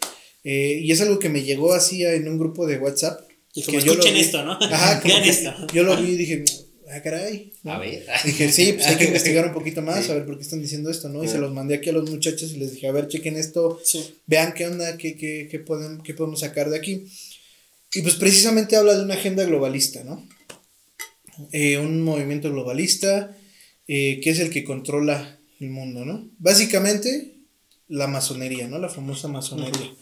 Eh, 0.43 0.79
y 0.81 0.91
es 0.91 1.01
algo 1.01 1.19
que 1.19 1.29
me 1.29 1.43
llegó 1.43 1.73
así 1.73 2.03
en 2.05 2.27
un 2.27 2.37
grupo 2.37 2.65
de 2.65 2.77
WhatsApp. 2.77 3.21
Y 3.53 3.63
como 3.63 3.79
escuchen 3.79 4.15
esto, 4.15 4.43
¿no? 4.43 4.53
Ajá, 4.53 5.01
esto. 5.25 5.53
Yo 5.73 5.83
lo 5.83 5.97
vi 5.97 6.11
y 6.11 6.17
dije, 6.17 6.45
ah, 6.91 7.01
caray. 7.01 7.53
A 7.65 7.79
ver. 7.79 8.05
Dije, 8.23 8.51
sí, 8.51 8.73
pues 8.73 8.87
hay 8.87 8.97
que 8.97 9.05
investigar 9.11 9.45
un 9.45 9.53
poquito 9.53 9.81
más, 9.81 10.09
a 10.09 10.13
ver 10.13 10.25
por 10.25 10.37
qué 10.37 10.43
están 10.43 10.61
diciendo 10.61 10.89
esto, 10.89 11.09
¿no? 11.09 11.23
Y 11.23 11.27
se 11.27 11.37
los 11.37 11.53
mandé 11.53 11.75
aquí 11.75 11.89
a 11.89 11.93
los 11.93 12.09
muchachos 12.09 12.51
y 12.51 12.57
les 12.57 12.73
dije, 12.73 12.87
a 12.87 12.91
ver, 12.91 13.07
chequen 13.07 13.35
esto, 13.35 13.79
vean 14.25 14.53
qué 14.53 14.67
onda, 14.67 14.97
qué, 14.97 15.15
qué, 15.15 15.47
qué, 15.49 15.59
pueden, 15.59 16.01
qué 16.01 16.13
podemos 16.13 16.39
sacar 16.39 16.69
de 16.69 16.77
aquí. 16.77 17.05
Y 17.93 18.01
pues 18.01 18.15
precisamente 18.15 18.75
habla 18.75 18.95
de 18.95 19.03
una 19.03 19.15
agenda 19.15 19.43
globalista, 19.45 20.03
¿no? 20.03 20.27
Eh, 21.51 21.77
un 21.77 22.01
movimiento 22.01 22.51
globalista 22.51 23.37
eh, 23.87 24.19
que 24.21 24.31
es 24.31 24.39
el 24.39 24.49
que 24.49 24.65
controla 24.65 25.39
el 25.59 25.69
mundo, 25.69 26.03
¿no? 26.03 26.29
Básicamente 26.39 27.35
la 27.87 28.07
masonería, 28.07 28.67
¿no? 28.67 28.79
La 28.79 28.89
famosa 28.89 29.29
masonería. 29.29 29.93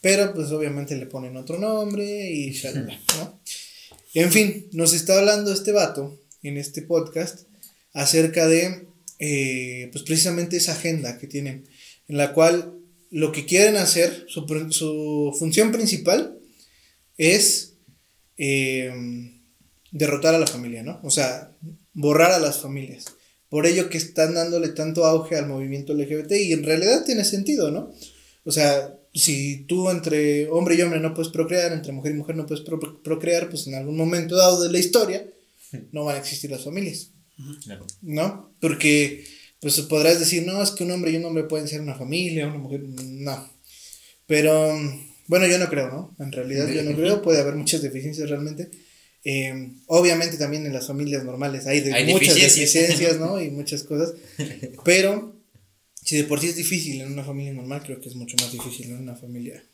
Pero 0.00 0.32
pues 0.32 0.50
obviamente 0.52 0.96
le 0.96 1.06
ponen 1.06 1.36
otro 1.36 1.58
nombre 1.58 2.30
y 2.30 2.50
¿no? 3.18 3.40
En 4.14 4.32
fin, 4.32 4.68
nos 4.72 4.94
está 4.94 5.18
hablando 5.18 5.52
este 5.52 5.72
vato 5.72 6.18
en 6.48 6.58
este 6.58 6.82
podcast 6.82 7.46
acerca 7.92 8.46
de, 8.46 8.86
eh, 9.18 9.88
pues 9.92 10.04
precisamente 10.04 10.56
esa 10.56 10.72
agenda 10.72 11.18
que 11.18 11.26
tienen, 11.26 11.68
en 12.08 12.16
la 12.16 12.32
cual 12.32 12.74
lo 13.10 13.32
que 13.32 13.46
quieren 13.46 13.76
hacer, 13.76 14.26
su, 14.28 14.46
su 14.70 15.34
función 15.38 15.72
principal 15.72 16.38
es 17.16 17.74
eh, 18.36 18.92
derrotar 19.90 20.34
a 20.34 20.38
la 20.38 20.46
familia, 20.46 20.82
¿no? 20.82 21.00
O 21.02 21.10
sea, 21.10 21.52
borrar 21.94 22.32
a 22.32 22.38
las 22.38 22.60
familias. 22.60 23.06
Por 23.48 23.66
ello 23.66 23.88
que 23.88 23.96
están 23.96 24.34
dándole 24.34 24.68
tanto 24.68 25.06
auge 25.06 25.36
al 25.36 25.46
movimiento 25.46 25.94
LGBT 25.94 26.32
y 26.32 26.52
en 26.52 26.64
realidad 26.64 27.04
tiene 27.04 27.24
sentido, 27.24 27.70
¿no? 27.70 27.92
O 28.44 28.52
sea, 28.52 28.94
si 29.14 29.64
tú 29.64 29.88
entre 29.88 30.48
hombre 30.50 30.74
y 30.74 30.82
hombre 30.82 31.00
no 31.00 31.14
puedes 31.14 31.32
procrear, 31.32 31.72
entre 31.72 31.92
mujer 31.92 32.12
y 32.12 32.16
mujer 32.16 32.36
no 32.36 32.46
puedes 32.46 32.64
procrear, 33.02 33.48
pues 33.48 33.66
en 33.66 33.74
algún 33.74 33.96
momento 33.96 34.36
dado 34.36 34.62
de 34.62 34.70
la 34.70 34.78
historia 34.78 35.26
no 35.92 36.04
van 36.04 36.16
a 36.16 36.18
existir 36.18 36.50
las 36.50 36.64
familias. 36.64 37.12
¿No? 38.02 38.54
Porque 38.60 39.24
pues 39.60 39.80
podrás 39.82 40.18
decir, 40.18 40.44
no, 40.46 40.62
es 40.62 40.70
que 40.70 40.84
un 40.84 40.90
hombre 40.90 41.10
y 41.10 41.16
un 41.16 41.24
hombre 41.24 41.44
pueden 41.44 41.68
ser 41.68 41.80
una 41.80 41.94
familia, 41.94 42.46
una 42.46 42.58
mujer, 42.58 42.82
no. 42.82 43.50
Pero 44.26 44.78
bueno, 45.28 45.46
yo 45.46 45.58
no 45.58 45.68
creo, 45.68 45.88
¿no? 45.88 46.16
En 46.18 46.32
realidad 46.32 46.68
yo 46.68 46.82
no 46.82 46.94
creo, 46.94 47.22
puede 47.22 47.40
haber 47.40 47.54
muchas 47.54 47.82
deficiencias 47.82 48.28
realmente. 48.28 48.70
Eh, 49.24 49.72
obviamente 49.86 50.36
también 50.36 50.66
en 50.66 50.72
las 50.72 50.86
familias 50.86 51.24
normales 51.24 51.66
hay, 51.66 51.82
muchas 52.06 52.36
deficiencias, 52.36 53.18
¿no? 53.18 53.40
Y 53.42 53.50
muchas 53.50 53.82
cosas. 53.82 54.14
Pero 54.84 55.36
si 56.02 56.16
de 56.16 56.24
por 56.24 56.40
sí 56.40 56.48
es 56.48 56.56
difícil 56.56 57.00
en 57.00 57.12
una 57.12 57.24
familia 57.24 57.52
normal, 57.52 57.82
creo 57.84 58.00
que 58.00 58.08
es 58.08 58.14
mucho 58.14 58.36
más 58.40 58.52
difícil 58.52 58.90
en 58.90 58.98
una 58.98 59.16
familia 59.16 59.64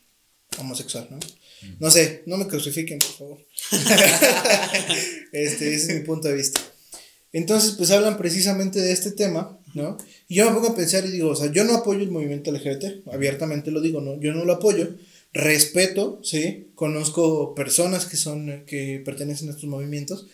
homosexual, 0.59 1.07
¿no? 1.09 1.19
No 1.79 1.89
sé, 1.89 2.23
no 2.25 2.37
me 2.37 2.47
crucifiquen, 2.47 2.99
por 2.99 3.11
favor. 3.11 3.47
este, 5.31 5.73
ese 5.73 5.91
es 5.91 5.99
mi 5.99 6.05
punto 6.05 6.27
de 6.27 6.35
vista. 6.35 6.61
Entonces, 7.31 7.71
pues 7.71 7.89
hablan 7.91 8.17
precisamente 8.17 8.79
de 8.79 8.91
este 8.91 9.11
tema, 9.11 9.59
¿no? 9.73 9.97
Y 10.27 10.35
yo 10.35 10.45
me 10.45 10.55
pongo 10.55 10.69
a 10.69 10.75
pensar 10.75 11.05
y 11.05 11.11
digo, 11.11 11.29
o 11.29 11.35
sea, 11.35 11.51
yo 11.51 11.63
no 11.63 11.75
apoyo 11.75 12.01
el 12.01 12.11
movimiento 12.11 12.51
LGBT, 12.51 13.07
abiertamente 13.11 13.71
lo 13.71 13.81
digo, 13.81 14.01
¿no? 14.01 14.19
Yo 14.19 14.33
no 14.33 14.45
lo 14.45 14.53
apoyo, 14.53 14.95
respeto, 15.33 16.19
¿sí? 16.23 16.67
Conozco 16.75 17.55
personas 17.55 18.05
que 18.05 18.17
son, 18.17 18.65
que 18.67 19.01
pertenecen 19.03 19.47
a 19.49 19.51
estos 19.51 19.69
movimientos, 19.69 20.27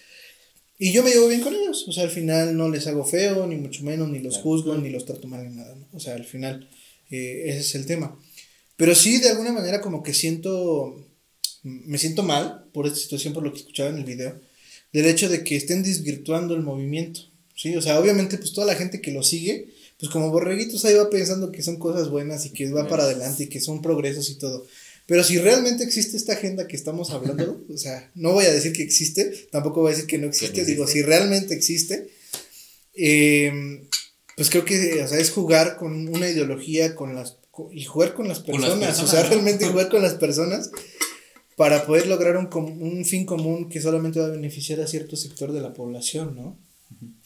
y 0.78 0.94
yo 0.94 1.04
me 1.04 1.10
llevo 1.12 1.28
bien 1.28 1.42
con 1.42 1.54
ellos, 1.54 1.86
o 1.88 1.92
sea, 1.92 2.04
al 2.04 2.10
final 2.10 2.56
no 2.56 2.70
les 2.70 2.88
hago 2.88 3.04
feo, 3.06 3.46
ni 3.48 3.56
mucho 3.56 3.84
menos, 3.84 4.10
ni 4.10 4.20
los 4.20 4.38
juzgo, 4.38 4.78
ni 4.78 4.90
los 4.90 5.06
trato 5.06 5.28
mal 5.28 5.46
en 5.46 5.58
nada, 5.58 5.76
¿no? 5.76 5.88
O 5.94 6.00
sea, 6.00 6.16
al 6.16 6.26
final 6.26 6.70
eh, 7.10 7.44
ese 7.48 7.60
es 7.60 7.76
el 7.76 7.86
tema. 7.86 8.18
Pero 8.80 8.96
sí, 8.96 9.20
de 9.20 9.30
alguna 9.30 9.52
manera 9.52 9.80
como 9.80 10.02
que 10.02 10.16
siento 10.16 11.06
me 11.64 11.98
siento 11.98 12.24
mal 12.24 12.66
por 12.74 12.88
esta 12.88 13.00
situación, 13.00 13.34
por 13.34 13.44
lo 13.44 13.52
que 13.52 13.60
escuchaba 13.60 13.90
en 13.90 13.98
el 13.98 14.06
video, 14.06 14.40
del 14.94 15.06
hecho 15.06 15.30
de 15.30 15.44
que 15.44 15.56
estén 15.56 15.84
desvirtuando 15.84 16.56
el 16.56 16.62
movimiento, 16.62 17.22
¿sí? 17.56 17.76
O 17.76 17.82
sea, 17.82 18.00
obviamente, 18.00 18.38
pues 18.38 18.54
toda 18.54 18.68
la 18.68 18.76
gente 18.76 19.02
que 19.02 19.12
lo 19.12 19.24
sigue, 19.24 19.68
pues 20.00 20.12
como 20.12 20.32
borreguitos 20.32 20.86
ahí 20.86 20.96
va 20.96 21.10
pensando 21.10 21.52
que 21.52 21.62
son 21.62 21.78
cosas 21.78 22.10
buenas 22.10 22.46
y 22.46 22.52
que 22.52 22.72
va 22.72 22.88
para 22.88 23.04
adelante 23.04 23.44
y 23.44 23.48
que 23.48 23.60
son 23.60 23.82
progresos 23.82 24.30
y 24.30 24.36
todo. 24.36 24.66
Pero 25.06 25.24
si 25.24 25.38
realmente 25.40 25.84
existe 25.84 26.16
esta 26.16 26.34
agenda 26.34 26.68
que 26.68 26.76
estamos 26.76 27.12
hablando, 27.12 27.62
o 27.74 27.78
sea, 27.78 28.10
no 28.16 28.34
voy 28.34 28.46
a 28.46 28.54
decir 28.54 28.72
que 28.72 28.84
existe, 28.84 29.48
tampoco 29.52 29.82
voy 29.82 29.92
a 29.92 29.96
decir 29.96 30.08
que 30.08 30.18
no 30.18 30.28
existe, 30.28 30.64
digo, 30.64 30.88
si 30.88 31.02
realmente 31.02 31.54
existe, 31.54 32.10
eh, 32.94 33.82
pues 34.36 34.50
creo 34.50 34.64
que, 34.64 35.04
o 35.04 35.08
sea, 35.08 35.20
es 35.20 35.32
jugar 35.32 35.76
con 35.76 36.08
una 36.08 36.30
ideología, 36.30 36.96
con 36.96 37.14
las, 37.14 37.36
y 37.72 37.84
jugar 37.84 38.14
con 38.14 38.28
las 38.28 38.40
personas, 38.40 39.02
o 39.02 39.08
sea, 39.08 39.24
realmente 39.24 39.68
jugar 39.68 39.90
con 39.90 40.02
las 40.02 40.14
personas 40.14 40.72
para 41.56 41.86
poder 41.86 42.08
lograr 42.08 42.38
un, 42.38 42.48
un 42.54 43.06
fin 43.06 43.26
común 43.26 43.70
que 43.70 43.82
solamente 43.82 44.20
va 44.20 44.28
a 44.28 44.32
beneficiar 44.32 44.80
a 44.80 44.88
cierto 44.88 45.18
sector 45.18 45.52
de 45.52 45.62
la 45.62 45.74
población, 45.74 46.36
¿no? 46.36 46.58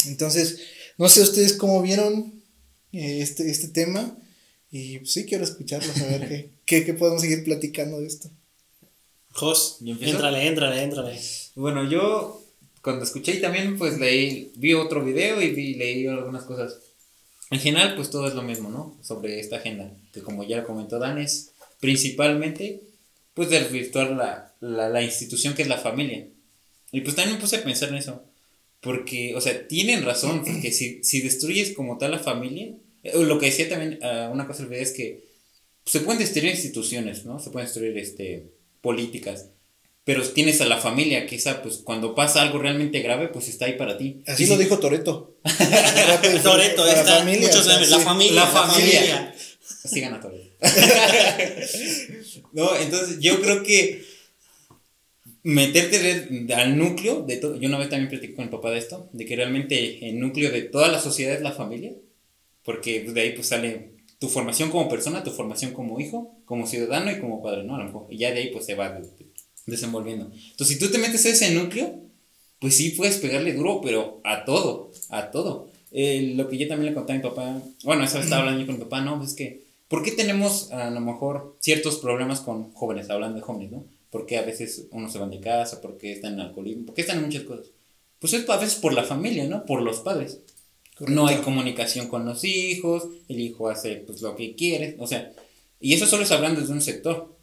Entonces, 0.07 0.59
no 0.97 1.07
sé 1.09 1.21
ustedes 1.21 1.53
cómo 1.53 1.81
vieron 1.81 2.41
eh, 2.91 3.21
este, 3.21 3.49
este 3.49 3.67
tema 3.69 4.17
y 4.71 4.99
pues, 4.99 5.11
sí 5.11 5.25
quiero 5.25 5.43
escucharlos, 5.43 5.95
a 6.01 6.05
ver 6.05 6.49
qué, 6.65 6.85
qué, 6.85 6.93
podemos 6.93 7.21
seguir 7.21 7.43
platicando 7.43 7.99
de 7.99 8.07
esto. 8.07 8.29
Jos, 9.31 9.79
entrale, 9.81 10.47
entrale, 10.47 10.83
entrale. 10.83 11.19
Bueno, 11.55 11.89
yo 11.89 12.43
cuando 12.81 13.03
escuché 13.03 13.33
y 13.33 13.41
también 13.41 13.77
pues 13.77 13.99
leí, 13.99 14.51
vi 14.55 14.73
otro 14.73 15.03
video 15.03 15.41
y 15.41 15.51
vi, 15.51 15.75
leí 15.75 16.07
algunas 16.07 16.43
cosas. 16.43 16.79
En 17.49 17.59
general 17.59 17.95
pues 17.95 18.09
todo 18.09 18.27
es 18.27 18.35
lo 18.35 18.43
mismo, 18.43 18.69
¿no? 18.69 18.97
Sobre 19.01 19.39
esta 19.39 19.57
agenda, 19.57 19.91
como 20.21 20.43
ya 20.43 20.63
comentó 20.63 20.99
Dan 20.99 21.17
es 21.17 21.51
principalmente 21.79 22.81
pues 23.33 23.49
desvirtuar 23.49 24.11
la, 24.11 24.53
la, 24.59 24.89
la 24.89 25.01
institución 25.01 25.53
que 25.53 25.63
es 25.63 25.67
la 25.67 25.77
familia. 25.77 26.27
Y 26.91 27.01
pues 27.01 27.15
también 27.15 27.35
me 27.35 27.41
puse 27.41 27.57
a 27.57 27.63
pensar 27.63 27.89
en 27.89 27.95
eso. 27.95 28.23
Porque, 28.79 29.33
o 29.35 29.41
sea, 29.41 29.67
tienen 29.67 30.03
razón, 30.03 30.43
porque 30.43 30.71
si, 30.71 31.03
si 31.03 31.21
destruyes 31.21 31.71
como 31.71 31.97
tal 31.97 32.11
la 32.11 32.19
familia, 32.19 32.73
eh, 33.03 33.17
lo 33.23 33.39
que 33.39 33.45
decía 33.45 33.69
también, 33.69 33.97
uh, 34.03 34.31
una 34.31 34.45
cosa 34.45 34.67
es 34.71 34.91
que 34.91 35.23
se 35.85 36.01
pueden 36.01 36.19
destruir 36.19 36.51
instituciones, 36.51 37.25
¿no? 37.25 37.39
Se 37.39 37.49
pueden 37.49 37.67
destruir 37.67 37.97
este, 37.97 38.51
políticas, 38.81 39.49
pero 40.03 40.21
tienes 40.27 40.59
a 40.59 40.65
la 40.65 40.77
familia, 40.77 41.25
que 41.25 41.37
esa, 41.37 41.61
pues 41.61 41.77
cuando 41.77 42.13
pasa 42.13 42.41
algo 42.41 42.59
realmente 42.59 42.99
grave, 42.99 43.29
pues 43.29 43.47
está 43.47 43.65
ahí 43.65 43.77
para 43.77 43.97
ti. 43.97 44.21
Así 44.27 44.45
lo 44.47 44.57
dijo 44.57 44.77
Toreto. 44.77 45.37
Toreto, 46.43 46.85
la 46.85 47.05
familia, 47.05 47.47
muchos 47.47 47.65
la, 47.65 47.79
la 47.79 47.99
familia. 47.99 48.33
La 48.33 48.47
familia. 48.47 49.32
Así 49.83 49.99
gana 49.99 50.21
no, 52.53 52.75
entonces 52.77 53.19
yo 53.19 53.41
creo 53.41 53.63
que 53.63 54.05
meterte 55.43 56.53
al 56.53 56.77
núcleo 56.77 57.21
de 57.23 57.37
todo. 57.37 57.59
Yo 57.59 57.67
una 57.67 57.77
vez 57.77 57.89
también 57.89 58.09
platicé 58.09 58.33
con 58.33 58.45
el 58.45 58.49
papá 58.49 58.71
de 58.71 58.77
esto, 58.77 59.09
de 59.11 59.25
que 59.25 59.35
realmente 59.35 60.07
el 60.07 60.19
núcleo 60.19 60.51
de 60.51 60.61
toda 60.61 60.87
la 60.87 61.01
sociedad 61.01 61.35
es 61.35 61.41
la 61.41 61.51
familia, 61.51 61.91
porque 62.63 63.01
de 63.03 63.21
ahí 63.21 63.33
pues 63.33 63.47
sale 63.47 63.91
tu 64.19 64.29
formación 64.29 64.71
como 64.71 64.87
persona, 64.87 65.23
tu 65.23 65.31
formación 65.31 65.73
como 65.73 65.99
hijo, 65.99 66.33
como 66.45 66.65
ciudadano 66.65 67.11
y 67.11 67.19
como 67.19 67.43
padre, 67.43 67.63
¿no? 67.63 67.75
A 67.75 67.79
lo 67.79 67.85
mejor. 67.85 68.07
Y 68.09 68.17
ya 68.17 68.31
de 68.31 68.39
ahí 68.39 68.51
pues 68.51 68.65
se 68.65 68.75
va 68.75 69.01
desenvolviendo. 69.65 70.31
Entonces, 70.51 70.67
si 70.67 70.79
tú 70.79 70.89
te 70.89 70.97
metes 70.97 71.25
a 71.25 71.29
ese 71.29 71.51
núcleo, 71.51 71.99
pues 72.59 72.77
sí 72.77 72.91
puedes 72.91 73.17
pegarle 73.17 73.53
duro, 73.53 73.81
pero 73.81 74.21
a 74.23 74.45
todo, 74.45 74.91
a 75.09 75.31
todo. 75.31 75.69
Eh, 75.91 76.33
lo 76.35 76.47
que 76.47 76.57
yo 76.57 76.67
también 76.69 76.91
le 76.91 76.95
conté 76.95 77.11
a 77.13 77.15
mi 77.17 77.21
papá, 77.21 77.61
bueno, 77.83 78.01
vez 78.01 78.15
estaba 78.15 78.43
hablando 78.43 78.65
con 78.65 78.75
mi 78.75 78.83
papá, 78.83 79.01
no, 79.01 79.21
es 79.21 79.33
que, 79.33 79.63
¿por 79.93 80.01
qué 80.01 80.09
tenemos 80.09 80.71
a 80.71 80.89
lo 80.89 81.01
mejor 81.01 81.55
ciertos 81.59 81.97
problemas 81.99 82.41
con 82.41 82.73
jóvenes, 82.73 83.11
hablando 83.11 83.35
de 83.35 83.43
jóvenes, 83.43 83.71
¿no? 83.71 83.85
porque 84.09 84.39
a 84.39 84.41
veces 84.41 84.87
uno 84.89 85.07
se 85.07 85.19
van 85.19 85.29
de 85.29 85.39
casa, 85.39 85.81
porque 85.81 86.13
están 86.13 86.33
en 86.33 86.39
alcoholismo, 86.39 86.87
porque 86.87 87.01
están 87.01 87.19
en 87.19 87.25
muchas 87.25 87.43
cosas. 87.43 87.67
Pues 88.17 88.33
es 88.33 88.49
a 88.49 88.57
veces 88.57 88.75
por 88.75 88.91
la 88.91 89.03
familia, 89.03 89.47
¿no? 89.47 89.67
Por 89.67 89.83
los 89.83 89.99
padres. 89.99 90.39
No 90.99 91.27
hay 91.27 91.37
comunicación 91.37 92.07
con 92.07 92.25
los 92.25 92.43
hijos, 92.43 93.07
el 93.27 93.39
hijo 93.39 93.69
hace 93.69 93.97
pues 93.97 94.19
lo 94.21 94.35
que 94.35 94.55
quiere, 94.55 94.95
o 94.97 95.05
sea, 95.05 95.31
y 95.79 95.93
eso 95.93 96.07
solo 96.07 96.23
es 96.23 96.31
hablando 96.31 96.59
desde 96.59 96.73
un 96.73 96.81
sector, 96.81 97.37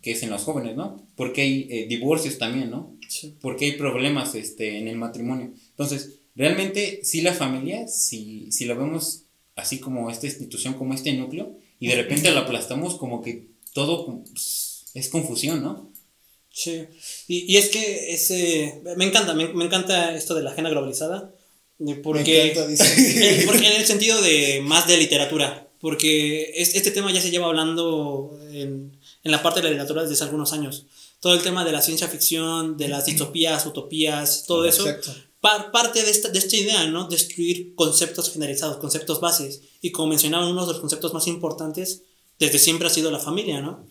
que 0.00 0.12
es 0.12 0.22
en 0.22 0.30
los 0.30 0.44
jóvenes, 0.44 0.74
¿no? 0.74 1.06
Porque 1.16 1.42
hay 1.42 1.68
eh, 1.70 1.86
divorcios 1.86 2.38
también, 2.38 2.70
¿no? 2.70 2.96
Porque 3.42 3.66
hay 3.66 3.72
problemas 3.72 4.34
este, 4.34 4.78
en 4.78 4.88
el 4.88 4.96
matrimonio. 4.96 5.52
Entonces, 5.70 6.20
realmente, 6.34 7.00
sí 7.02 7.20
la 7.20 7.34
familia, 7.34 7.86
si, 7.88 8.50
si 8.52 8.64
la 8.64 8.72
vemos 8.72 9.24
así 9.56 9.80
como 9.80 10.10
esta 10.10 10.26
institución, 10.26 10.72
como 10.72 10.94
este 10.94 11.12
núcleo, 11.12 11.56
y 11.80 11.88
de 11.88 11.96
repente 11.96 12.30
la 12.30 12.40
aplastamos 12.40 12.94
como 12.96 13.22
que 13.22 13.48
todo 13.72 14.22
pues, 14.24 14.84
es 14.94 15.08
confusión, 15.08 15.62
¿no? 15.62 15.90
Sí, 16.52 16.84
y, 17.26 17.52
y 17.52 17.56
es 17.56 17.68
que 17.70 18.12
ese, 18.12 18.82
me 18.96 19.06
encanta, 19.06 19.34
me, 19.34 19.48
me, 19.48 19.64
encanta 19.64 20.14
esto 20.14 20.34
de 20.34 20.42
la 20.42 20.50
agenda 20.50 20.70
globalizada, 20.70 21.32
porque, 22.02 22.52
porque 23.46 23.66
en 23.66 23.80
el 23.80 23.86
sentido 23.86 24.20
de 24.20 24.60
más 24.62 24.86
de 24.86 24.98
literatura, 24.98 25.68
porque 25.80 26.52
este 26.56 26.90
tema 26.90 27.12
ya 27.12 27.20
se 27.20 27.30
lleva 27.30 27.46
hablando 27.46 28.38
en, 28.52 28.98
en 29.22 29.30
la 29.30 29.42
parte 29.42 29.60
de 29.60 29.64
la 29.64 29.70
literatura 29.70 30.02
desde 30.02 30.14
hace 30.14 30.24
algunos 30.24 30.52
años. 30.52 30.86
Todo 31.20 31.34
el 31.34 31.42
tema 31.42 31.64
de 31.64 31.72
la 31.72 31.82
ciencia 31.82 32.08
ficción, 32.08 32.76
de 32.76 32.88
las 32.88 33.06
distopías, 33.06 33.64
utopías, 33.66 34.44
todo 34.46 34.66
eso, 34.66 34.86
par, 35.40 35.70
parte 35.70 36.02
de 36.02 36.10
esta, 36.10 36.28
de 36.28 36.38
esta 36.38 36.56
idea, 36.56 36.86
¿no? 36.86 37.08
Destruir 37.08 37.74
conceptos 37.74 38.30
generalizados, 38.30 38.78
conceptos 38.78 39.20
bases. 39.20 39.62
Y 39.80 39.90
como 39.90 40.08
mencionaba, 40.08 40.48
uno 40.48 40.66
de 40.66 40.72
los 40.72 40.80
conceptos 40.80 41.14
más 41.14 41.26
importantes 41.26 42.02
desde 42.38 42.58
siempre 42.58 42.86
ha 42.86 42.90
sido 42.90 43.10
la 43.10 43.18
familia, 43.18 43.60
¿no? 43.60 43.86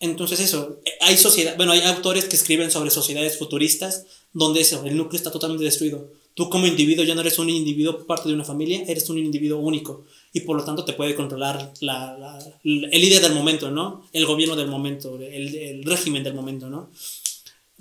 Entonces 0.00 0.38
eso, 0.38 0.78
hay 1.00 1.16
sociedad, 1.16 1.56
bueno, 1.56 1.72
hay 1.72 1.80
autores 1.82 2.26
que 2.26 2.36
escriben 2.36 2.70
sobre 2.70 2.90
sociedades 2.90 3.36
futuristas 3.36 4.06
donde 4.32 4.60
eso, 4.60 4.84
el 4.84 4.96
núcleo 4.96 5.16
está 5.16 5.32
totalmente 5.32 5.64
destruido. 5.64 6.08
Tú 6.34 6.48
como 6.48 6.68
individuo 6.68 7.04
ya 7.04 7.16
no 7.16 7.22
eres 7.22 7.40
un 7.40 7.50
individuo 7.50 8.06
parte 8.06 8.28
de 8.28 8.34
una 8.36 8.44
familia, 8.44 8.84
eres 8.86 9.10
un 9.10 9.18
individuo 9.18 9.58
único 9.58 10.04
y 10.32 10.40
por 10.40 10.56
lo 10.56 10.62
tanto 10.62 10.84
te 10.84 10.92
puede 10.92 11.16
controlar 11.16 11.72
la, 11.80 12.16
la, 12.16 12.38
el 12.62 12.90
líder 12.90 13.20
del 13.22 13.34
momento, 13.34 13.72
¿no? 13.72 14.04
El 14.12 14.24
gobierno 14.24 14.54
del 14.54 14.68
momento, 14.68 15.16
el, 15.16 15.56
el, 15.56 15.82
régimen 15.82 16.22
del 16.22 16.34
momento, 16.34 16.70
¿no? 16.70 16.90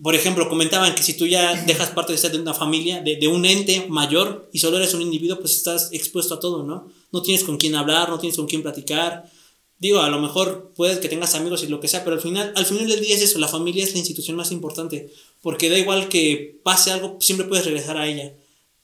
Por 0.01 0.13
ejemplo, 0.13 0.47
comentaban 0.47 0.93
que 0.93 1.03
si 1.03 1.15
tú 1.15 1.25
ya 1.25 1.55
dejas 1.65 1.89
parte 1.89 2.11
de 2.11 2.19
ser 2.19 2.31
de 2.31 2.39
una 2.39 2.53
familia, 2.53 3.01
de, 3.01 3.15
de 3.15 3.27
un 3.27 3.45
ente 3.45 3.87
mayor 3.89 4.49
y 4.53 4.59
solo 4.59 4.77
eres 4.77 4.93
un 4.93 5.01
individuo, 5.01 5.39
pues 5.39 5.55
estás 5.55 5.89
expuesto 5.91 6.35
a 6.35 6.39
todo, 6.39 6.63
¿no? 6.63 6.87
No 7.11 7.21
tienes 7.21 7.43
con 7.43 7.57
quién 7.57 7.75
hablar, 7.75 8.09
no 8.09 8.19
tienes 8.19 8.37
con 8.37 8.45
quién 8.45 8.61
platicar, 8.61 9.31
Digo, 9.79 9.99
a 10.01 10.09
lo 10.09 10.19
mejor 10.19 10.73
puedes 10.75 10.97
que 10.97 11.07
tengas 11.07 11.35
amigos 11.35 11.63
y 11.63 11.67
lo 11.67 11.79
que 11.79 11.87
sea, 11.87 12.03
pero 12.03 12.15
al 12.15 12.21
final, 12.21 12.51
al 12.55 12.65
final 12.65 12.87
del 12.87 12.99
día 12.99 13.15
es 13.15 13.21
eso, 13.21 13.37
la 13.37 13.47
familia 13.47 13.83
es 13.83 13.93
la 13.93 13.99
institución 13.99 14.35
más 14.35 14.51
importante, 14.51 15.11
porque 15.41 15.69
da 15.69 15.77
igual 15.77 16.09
que 16.09 16.59
pase 16.63 16.91
algo, 16.91 17.17
siempre 17.21 17.47
puedes 17.47 17.65
regresar 17.65 17.97
a 17.97 18.07
ella. 18.07 18.33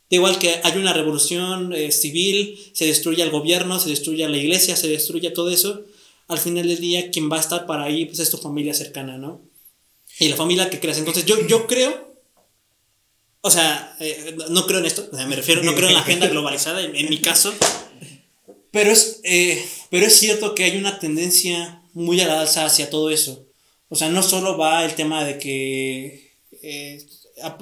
Da 0.09 0.17
igual 0.17 0.37
que 0.37 0.61
haya 0.63 0.77
una 0.77 0.93
revolución 0.93 1.73
eh, 1.73 1.91
civil, 1.91 2.59
se 2.73 2.85
destruya 2.85 3.23
el 3.23 3.31
gobierno, 3.31 3.79
se 3.79 3.89
destruya 3.89 4.29
la 4.29 4.37
iglesia, 4.37 4.75
se 4.75 4.87
destruya 4.87 5.33
todo 5.33 5.49
eso, 5.49 5.81
al 6.27 6.37
final 6.37 6.67
del 6.67 6.79
día 6.79 7.09
quien 7.09 7.31
va 7.31 7.37
a 7.37 7.41
estar 7.41 7.65
para 7.65 7.85
ahí 7.85 8.05
pues 8.05 8.19
es 8.19 8.29
tu 8.29 8.37
familia 8.37 8.75
cercana, 8.75 9.17
¿no? 9.17 9.41
Y 10.19 10.29
la 10.29 10.35
familia 10.35 10.69
que 10.69 10.79
creas. 10.79 10.97
Entonces 10.97 11.25
yo, 11.25 11.45
yo 11.47 11.67
creo, 11.67 12.15
o 13.41 13.49
sea, 13.49 13.95
eh, 13.99 14.35
no 14.49 14.65
creo 14.65 14.79
en 14.79 14.85
esto, 14.85 15.09
o 15.11 15.15
sea, 15.15 15.25
me 15.25 15.35
refiero, 15.35 15.63
no 15.63 15.75
creo 15.75 15.89
en 15.89 15.95
la 15.95 16.01
agenda 16.01 16.27
globalizada, 16.27 16.81
en, 16.81 17.09
mi 17.09 17.19
caso, 17.19 17.53
pero 18.71 18.91
es, 18.91 19.19
eh, 19.23 19.65
pero 19.89 20.05
es 20.05 20.15
cierto 20.15 20.55
que 20.55 20.63
hay 20.63 20.77
una 20.77 20.99
tendencia 20.99 21.81
muy 21.93 22.21
a 22.21 22.27
la 22.27 22.41
alza 22.41 22.65
hacia 22.65 22.89
todo 22.89 23.09
eso. 23.09 23.45
O 23.89 23.95
sea, 23.95 24.09
no 24.09 24.23
solo 24.23 24.57
va 24.57 24.85
el 24.85 24.95
tema 24.95 25.23
de 25.23 25.37
que 25.37 26.31
eh, 26.61 27.05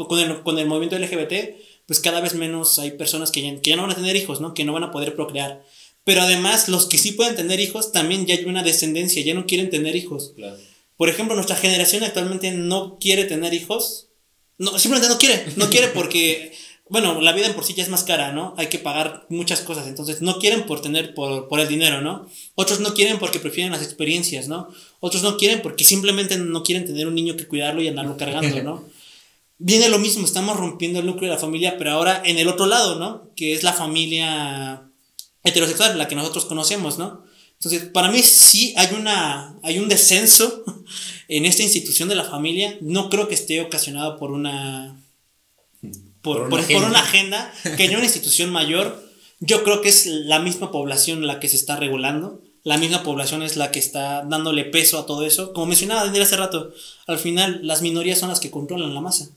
con, 0.07 0.19
el, 0.19 0.43
con, 0.43 0.57
el, 0.59 0.67
movimiento 0.67 0.97
LGBT, 0.97 1.55
pues 1.85 1.99
cada 1.99 2.21
vez 2.21 2.35
menos 2.35 2.79
hay 2.79 2.91
personas 2.91 3.31
que 3.31 3.41
ya, 3.41 3.59
que 3.59 3.71
ya, 3.71 3.75
no 3.75 3.81
van 3.81 3.91
a 3.91 3.95
tener 3.95 4.15
hijos, 4.15 4.39
¿no? 4.39 4.53
Que 4.53 4.63
no 4.63 4.73
van 4.73 4.83
a 4.83 4.91
poder 4.91 5.15
procrear. 5.15 5.65
Pero 6.03 6.21
además, 6.21 6.69
los 6.69 6.87
que 6.87 6.97
sí 6.97 7.11
pueden 7.11 7.35
tener 7.35 7.59
hijos, 7.59 7.91
también 7.91 8.25
ya 8.25 8.35
hay 8.35 8.45
una 8.45 8.63
descendencia, 8.63 9.21
ya 9.23 9.33
no 9.33 9.45
quieren 9.45 9.69
tener 9.69 9.95
hijos. 9.95 10.33
Claro. 10.35 10.57
Por 11.01 11.09
ejemplo, 11.09 11.33
nuestra 11.33 11.55
generación 11.55 12.03
actualmente 12.03 12.51
no 12.51 12.99
quiere 12.99 13.23
tener 13.23 13.55
hijos. 13.55 14.09
No, 14.59 14.77
simplemente 14.77 15.11
no 15.11 15.17
quiere. 15.17 15.47
No 15.55 15.67
quiere 15.67 15.87
porque 15.95 16.53
bueno, 16.89 17.19
la 17.21 17.31
vida 17.31 17.47
en 17.47 17.55
por 17.55 17.63
sí 17.63 17.73
ya 17.73 17.81
es 17.81 17.89
más 17.89 18.03
cara, 18.03 18.33
¿no? 18.33 18.53
Hay 18.55 18.67
que 18.67 18.77
pagar 18.77 19.25
muchas 19.27 19.61
cosas, 19.61 19.87
entonces 19.87 20.21
no 20.21 20.37
quieren 20.37 20.67
por 20.67 20.79
tener, 20.79 21.15
por, 21.15 21.47
por 21.47 21.59
el 21.59 21.67
dinero, 21.67 22.01
¿no? 22.01 22.29
Otros 22.53 22.81
no 22.81 22.93
quieren 22.93 23.17
porque 23.17 23.39
prefieren 23.39 23.71
las 23.71 23.81
experiencias, 23.81 24.47
¿no? 24.47 24.67
Otros 24.99 25.23
no 25.23 25.37
quieren 25.37 25.63
porque 25.63 25.85
simplemente 25.85 26.37
no 26.37 26.61
quieren 26.61 26.85
tener 26.85 27.07
un 27.07 27.15
niño 27.15 27.35
que 27.35 27.47
cuidarlo 27.47 27.81
y 27.81 27.87
andarlo 27.87 28.15
cargando, 28.15 28.61
¿no? 28.61 28.85
Viene 29.57 29.89
lo 29.89 29.97
mismo, 29.97 30.23
estamos 30.23 30.55
rompiendo 30.55 30.99
el 30.99 31.07
núcleo 31.07 31.31
de 31.31 31.35
la 31.35 31.41
familia, 31.41 31.79
pero 31.79 31.93
ahora 31.93 32.21
en 32.23 32.37
el 32.37 32.47
otro 32.47 32.67
lado, 32.67 32.99
¿no? 32.99 33.31
Que 33.35 33.53
es 33.53 33.63
la 33.63 33.73
familia 33.73 34.83
heterosexual, 35.43 35.97
la 35.97 36.07
que 36.07 36.13
nosotros 36.13 36.45
conocemos, 36.45 36.99
¿no? 36.99 37.23
Entonces, 37.63 37.89
para 37.89 38.09
mí 38.09 38.23
sí 38.23 38.73
hay, 38.75 38.95
una, 38.95 39.55
hay 39.61 39.77
un 39.77 39.87
descenso 39.87 40.63
en 41.27 41.45
esta 41.45 41.61
institución 41.61 42.09
de 42.09 42.15
la 42.15 42.23
familia. 42.23 42.75
No 42.81 43.07
creo 43.11 43.27
que 43.27 43.35
esté 43.35 43.61
ocasionado 43.61 44.17
por 44.17 44.31
una 44.31 44.99
por, 46.23 46.37
por, 46.37 46.41
una, 46.41 46.49
por, 46.49 46.59
agenda. 46.59 46.81
por 46.81 46.89
una 46.89 46.99
agenda 46.99 47.53
que 47.77 47.85
en 47.85 47.95
una 47.95 48.03
institución 48.03 48.49
mayor, 48.49 49.07
yo 49.39 49.63
creo 49.63 49.81
que 49.81 49.89
es 49.89 50.07
la 50.07 50.39
misma 50.39 50.71
población 50.71 51.27
la 51.27 51.39
que 51.39 51.49
se 51.49 51.55
está 51.55 51.75
regulando, 51.75 52.41
la 52.63 52.79
misma 52.79 53.03
población 53.03 53.43
es 53.43 53.57
la 53.57 53.69
que 53.69 53.79
está 53.79 54.23
dándole 54.23 54.65
peso 54.65 54.97
a 54.97 55.05
todo 55.05 55.23
eso. 55.23 55.53
Como 55.53 55.67
mencionaba 55.67 56.05
Daniel 56.05 56.23
hace 56.23 56.37
rato, 56.37 56.73
al 57.05 57.19
final 57.19 57.59
las 57.61 57.83
minorías 57.83 58.17
son 58.17 58.29
las 58.29 58.39
que 58.39 58.49
controlan 58.49 58.95
la 58.95 59.01
masa. 59.01 59.29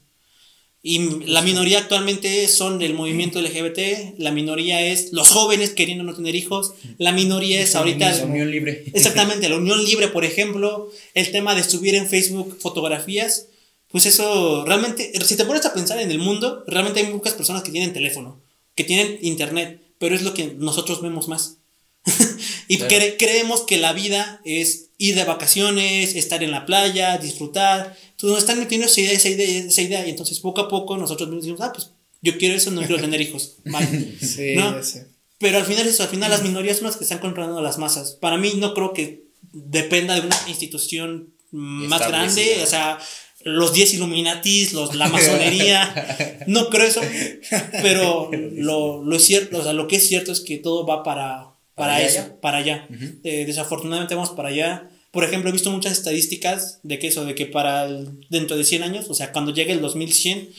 Y 0.86 0.98
la 1.24 1.40
minoría 1.40 1.78
actualmente 1.78 2.46
son 2.46 2.82
el 2.82 2.92
movimiento 2.92 3.40
LGBT, 3.40 4.18
la 4.18 4.32
minoría 4.32 4.82
es 4.82 5.14
los 5.14 5.28
jóvenes 5.30 5.70
queriendo 5.70 6.04
no 6.04 6.14
tener 6.14 6.34
hijos, 6.34 6.74
la 6.98 7.10
minoría 7.10 7.62
es 7.62 7.74
ahorita... 7.74 8.12
La 8.12 8.26
unión 8.26 8.50
libre. 8.50 8.84
Exactamente, 8.92 9.48
la 9.48 9.56
unión 9.56 9.82
libre, 9.82 10.08
por 10.08 10.26
ejemplo, 10.26 10.90
el 11.14 11.32
tema 11.32 11.54
de 11.54 11.64
subir 11.64 11.94
en 11.94 12.06
Facebook 12.06 12.58
fotografías, 12.60 13.46
pues 13.90 14.04
eso 14.04 14.66
realmente, 14.66 15.10
si 15.24 15.36
te 15.36 15.46
pones 15.46 15.64
a 15.64 15.72
pensar 15.72 15.98
en 16.00 16.10
el 16.10 16.18
mundo, 16.18 16.64
realmente 16.66 17.00
hay 17.00 17.06
pocas 17.06 17.32
personas 17.32 17.62
que 17.62 17.72
tienen 17.72 17.94
teléfono, 17.94 18.38
que 18.74 18.84
tienen 18.84 19.18
internet, 19.22 19.80
pero 19.98 20.14
es 20.14 20.20
lo 20.20 20.34
que 20.34 20.54
nosotros 20.58 21.00
vemos 21.00 21.28
más. 21.28 21.56
y 22.68 22.76
creemos 22.76 23.62
que 23.62 23.78
la 23.78 23.94
vida 23.94 24.42
es 24.44 24.90
ir 25.08 25.14
de 25.14 25.24
vacaciones, 25.24 26.14
estar 26.14 26.42
en 26.42 26.50
la 26.50 26.66
playa, 26.66 27.18
disfrutar. 27.18 27.96
Entonces 28.10 28.30
nos 28.30 28.38
están 28.38 28.58
metiendo 28.58 28.86
esa 28.86 29.00
idea, 29.00 29.12
esa 29.12 29.28
idea, 29.28 29.64
esa 29.64 29.82
idea. 29.82 30.06
Y 30.06 30.10
entonces 30.10 30.40
poco 30.40 30.62
a 30.62 30.68
poco 30.68 30.96
nosotros 30.96 31.28
mismos 31.28 31.44
decimos, 31.44 31.60
ah, 31.60 31.72
pues 31.72 31.90
yo 32.22 32.38
quiero 32.38 32.54
eso, 32.54 32.70
no 32.70 32.80
quiero 32.80 33.00
tener 33.00 33.20
hijos. 33.20 33.56
sí, 34.20 34.54
¿no? 34.56 34.76
Pero 35.38 35.58
al 35.58 35.64
final 35.64 35.86
eso, 35.86 36.02
al 36.02 36.08
final 36.08 36.30
las 36.30 36.42
minorías 36.42 36.78
son 36.78 36.86
las 36.86 36.96
que 36.96 37.04
están 37.04 37.18
controlando 37.18 37.60
las 37.60 37.78
masas. 37.78 38.12
Para 38.12 38.38
mí 38.38 38.54
no 38.56 38.72
creo 38.72 38.92
que 38.92 39.24
dependa 39.52 40.14
de 40.14 40.22
una 40.22 40.36
institución 40.48 41.34
más 41.50 42.08
grande, 42.08 42.60
o 42.62 42.66
sea, 42.66 42.98
los 43.44 43.72
10 43.72 43.94
Illuminatis, 43.94 44.72
los, 44.72 44.94
la 44.94 45.08
masonería, 45.08 46.42
no 46.46 46.70
creo 46.70 46.86
eso, 46.86 47.02
pero 47.82 48.30
lo, 48.52 49.04
lo, 49.04 49.18
cierto, 49.18 49.58
o 49.58 49.62
sea, 49.62 49.72
lo 49.72 49.86
que 49.86 49.96
es 49.96 50.08
cierto 50.08 50.32
es 50.32 50.40
que 50.40 50.58
todo 50.58 50.86
va 50.86 51.02
para, 51.02 51.50
para, 51.74 52.02
eso, 52.02 52.40
para 52.40 52.58
allá. 52.58 52.88
Eh, 53.22 53.44
desafortunadamente 53.46 54.14
vamos 54.14 54.30
para 54.30 54.48
allá. 54.48 54.90
Por 55.14 55.24
ejemplo, 55.24 55.48
he 55.48 55.52
visto 55.52 55.70
muchas 55.70 55.92
estadísticas 55.92 56.80
de 56.82 56.98
que 56.98 57.06
eso, 57.06 57.24
de 57.24 57.34
que 57.34 57.46
para 57.46 57.88
dentro 58.28 58.56
de 58.56 58.64
100 58.64 58.82
años, 58.82 59.06
o 59.08 59.14
sea, 59.14 59.32
cuando 59.32 59.54
llegue 59.54 59.72
el 59.72 59.80
2100, 59.80 60.50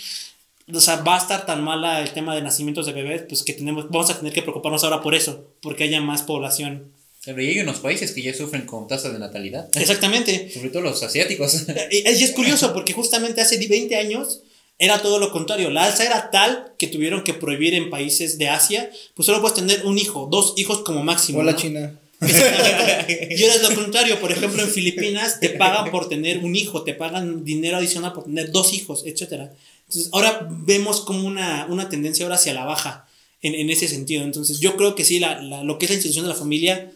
o 0.74 0.80
sea, 0.80 0.96
va 1.04 1.16
a 1.16 1.20
estar 1.20 1.46
tan 1.46 1.64
mala 1.64 2.02
el 2.02 2.12
tema 2.12 2.34
de 2.34 2.42
nacimientos 2.42 2.86
de 2.86 2.94
bebés, 2.94 3.24
pues 3.28 3.44
que 3.44 3.54
tenemos, 3.54 3.90
vamos 3.90 4.10
a 4.10 4.18
tener 4.18 4.34
que 4.34 4.42
preocuparnos 4.42 4.84
ahora 4.84 5.02
por 5.02 5.14
eso, 5.14 5.46
porque 5.62 5.84
haya 5.84 6.02
más 6.02 6.24
población. 6.24 6.92
Pero 7.26 7.40
hay 7.40 7.60
unos 7.60 7.80
países 7.80 8.12
que 8.14 8.22
ya 8.22 8.34
sufren 8.34 8.66
con 8.66 8.88
tasas 8.88 9.12
de 9.14 9.20
natalidad. 9.20 9.68
Exactamente. 9.76 10.50
Sobre 10.54 10.70
todo 10.70 10.84
los 10.84 11.04
asiáticos. 11.04 11.66
Y, 11.92 11.98
y 12.10 12.24
es 12.24 12.32
curioso 12.32 12.74
porque 12.74 12.94
justamente 12.94 13.42
hace 13.42 13.58
20 13.58 13.96
años 13.96 14.42
era 14.78 15.02
todo 15.02 15.20
lo 15.20 15.32
contrario. 15.32 15.70
La 15.70 15.86
alza 15.86 16.06
era 16.06 16.30
tal 16.32 16.74
que 16.78 16.88
tuvieron 16.88 17.24
que 17.24 17.34
prohibir 17.34 17.74
en 17.74 17.90
países 17.90 18.38
de 18.38 18.50
Asia, 18.50 18.90
pues 19.16 19.26
solo 19.26 19.42
puedes 19.42 19.56
tener 19.56 19.86
un 19.86 19.98
hijo, 19.98 20.28
dos 20.32 20.54
hijos 20.58 20.80
como 20.84 21.04
máximo. 21.04 21.40
O 21.40 21.44
la 21.44 21.56
China. 21.56 22.00
Y 22.22 23.44
ahora 23.44 23.56
es 23.56 23.62
lo 23.62 23.76
contrario, 23.76 24.20
por 24.20 24.32
ejemplo, 24.32 24.62
en 24.62 24.70
Filipinas 24.70 25.40
te 25.40 25.50
pagan 25.50 25.92
por 25.92 26.08
tener 26.10 26.40
un 26.40 26.56
hijo, 26.56 26.84
te 26.84 26.94
pagan 26.94 27.44
dinero 27.44 27.78
adicional 27.78 28.14
por 28.14 28.26
tener 28.26 28.52
dos 28.52 28.74
hijos, 28.74 29.04
etc. 29.06 29.50
Entonces, 29.88 30.10
ahora 30.14 30.48
vemos 30.50 31.02
como 31.02 31.28
una, 31.28 31.68
una 31.70 31.90
tendencia 31.90 32.26
ahora 32.26 32.36
hacia 32.36 32.54
la 32.54 32.66
baja 32.66 33.08
en, 33.42 33.54
en, 33.54 33.70
ese 33.70 33.88
sentido. 33.88 34.24
Entonces, 34.24 34.60
yo 34.60 34.76
creo 34.78 34.96
que 34.96 35.04
sí, 35.04 35.20
la, 35.20 35.42
la, 35.42 35.64
lo 35.64 35.78
que 35.78 35.86
es 35.86 35.92
la 35.92 35.96
institución 35.96 36.26
de 36.26 36.30
la 36.30 36.40
familia 36.40 36.92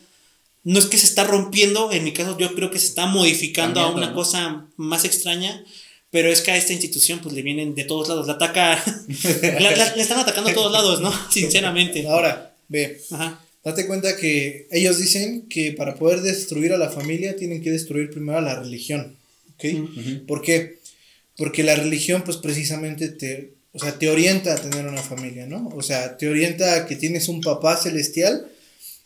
no 0.64 0.80
es 0.80 0.86
que 0.86 0.98
se 0.98 1.06
está 1.06 1.24
rompiendo, 1.24 1.92
en 1.92 2.04
mi 2.04 2.14
caso, 2.14 2.38
yo 2.38 2.54
creo 2.56 2.72
que 2.72 2.80
se 2.80 2.88
está 2.88 3.06
modificando 3.06 3.80
a 3.80 3.92
una 3.92 4.14
cosa 4.14 4.66
más 4.78 5.06
extraña 5.06 5.64
pero 6.12 6.30
es 6.30 6.42
que 6.42 6.52
a 6.52 6.58
esta 6.58 6.74
institución 6.74 7.20
pues 7.20 7.36
le 7.36 7.42
vienen 7.42 7.76
de 7.76 7.84
todos 7.84 8.08
lados, 8.08 8.28
la 8.28 8.34
ataca, 8.34 8.84
le 9.08 10.02
están 10.02 10.20
atacando 10.20 10.50
a 10.50 10.54
todos 10.54 10.72
lados, 10.72 11.02
¿no? 11.02 11.14
Sinceramente. 11.32 12.08
Ahora, 12.08 12.56
ve, 12.68 13.02
Ajá. 13.12 13.40
Date 13.64 13.88
cuenta 13.88 14.16
que 14.16 14.68
ellos 14.72 14.98
dicen 14.98 15.48
que 15.50 15.74
para 15.74 15.96
poder 15.96 16.22
destruir 16.22 16.74
a 16.74 16.78
la 16.78 16.90
familia 16.90 17.36
tienen 17.36 17.62
que 17.62 17.72
destruir 17.72 18.10
primero 18.10 18.38
a 18.38 18.42
la 18.42 18.60
religión, 18.60 19.18
¿ok? 19.54 20.26
¿Por 20.28 20.42
qué? 20.42 20.80
Porque 21.38 21.64
la 21.64 21.76
religión 21.76 22.24
pues 22.24 22.38
precisamente 22.38 23.10
te, 23.10 23.54
o 23.74 23.80
sea, 23.80 23.98
te 23.98 24.10
orienta 24.10 24.54
a 24.54 24.58
tener 24.58 24.86
una 24.88 25.02
familia, 25.02 25.46
¿no? 25.46 25.70
O 25.76 25.82
sea, 25.82 26.18
te 26.18 26.28
orienta 26.28 26.76
a 26.76 26.86
que 26.86 26.96
tienes 26.96 27.28
un 27.28 27.42
papá 27.42 27.78
celestial 27.78 28.50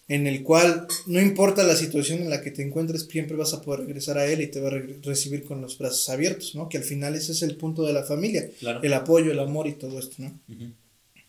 en 0.08 0.28
el 0.28 0.44
cual 0.44 0.86
no 1.08 1.22
importa 1.22 1.64
la 1.64 1.76
situación 1.76 2.22
en 2.22 2.30
la 2.30 2.42
que 2.42 2.52
te 2.52 2.62
encuentres, 2.62 3.08
siempre 3.10 3.38
vas 3.38 3.54
a 3.54 3.62
poder 3.62 3.82
regresar 3.82 4.18
a 4.18 4.26
él 4.26 4.42
y 4.42 4.48
te 4.48 4.60
va 4.60 4.70
a 4.70 4.82
recibir 5.02 5.44
con 5.44 5.62
los 5.62 5.78
brazos 5.78 6.10
abiertos, 6.10 6.56
¿no? 6.56 6.68
Que 6.68 6.78
al 6.78 6.84
final 6.84 7.16
ese 7.16 7.32
es 7.32 7.42
el 7.42 7.56
punto 7.56 7.84
de 7.84 7.94
la 7.94 8.04
familia, 8.04 8.50
el 8.82 8.94
apoyo, 8.94 9.32
el 9.32 9.40
amor 9.40 9.68
y 9.68 9.74
todo 9.74 9.98
esto, 10.00 10.16
¿no? 10.20 10.40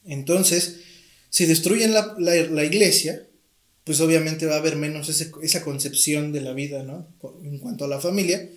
Entonces, 0.04 0.80
si 1.34 1.46
destruyen 1.46 1.92
la, 1.92 2.14
la, 2.16 2.64
iglesia, 2.64 3.26
pues 3.82 4.00
obviamente 4.00 4.46
va 4.46 4.54
a 4.54 4.58
haber 4.58 4.76
menos 4.76 5.08
ese, 5.08 5.32
esa 5.42 5.64
concepción 5.64 6.30
de 6.30 6.40
la 6.40 6.52
vida, 6.52 6.84
¿no? 6.84 7.08
En 7.42 7.58
cuanto 7.58 7.84
a 7.84 7.88
la 7.88 8.00
familia, 8.00 8.48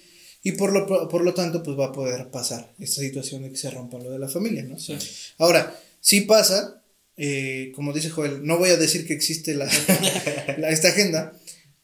y 0.44 0.52
por 0.52 0.72
lo, 0.72 0.86
por 1.10 1.24
lo 1.24 1.34
tanto, 1.34 1.64
pues 1.64 1.76
va 1.76 1.88
a 1.88 1.92
poder 1.92 2.30
pasar 2.30 2.72
esta 2.78 3.02
situación 3.02 3.42
de 3.42 3.50
que 3.50 3.58
se 3.58 3.72
rompa 3.72 3.98
lo 3.98 4.12
de 4.12 4.20
la 4.20 4.30
familia, 4.30 4.62
¿no? 4.62 4.78
Ahora, 5.40 5.76
si 6.02 6.22
pasa, 6.22 6.84
eh, 7.18 7.72
como 7.74 7.94
dice 7.94 8.12
Joel, 8.12 8.46
no 8.46 8.60
voy 8.60 8.70
a 8.70 8.78
decir 8.78 9.08
que 9.08 9.16
existe 9.16 9.56
la, 9.56 9.66
esta 10.70 10.90
agenda, 10.90 11.34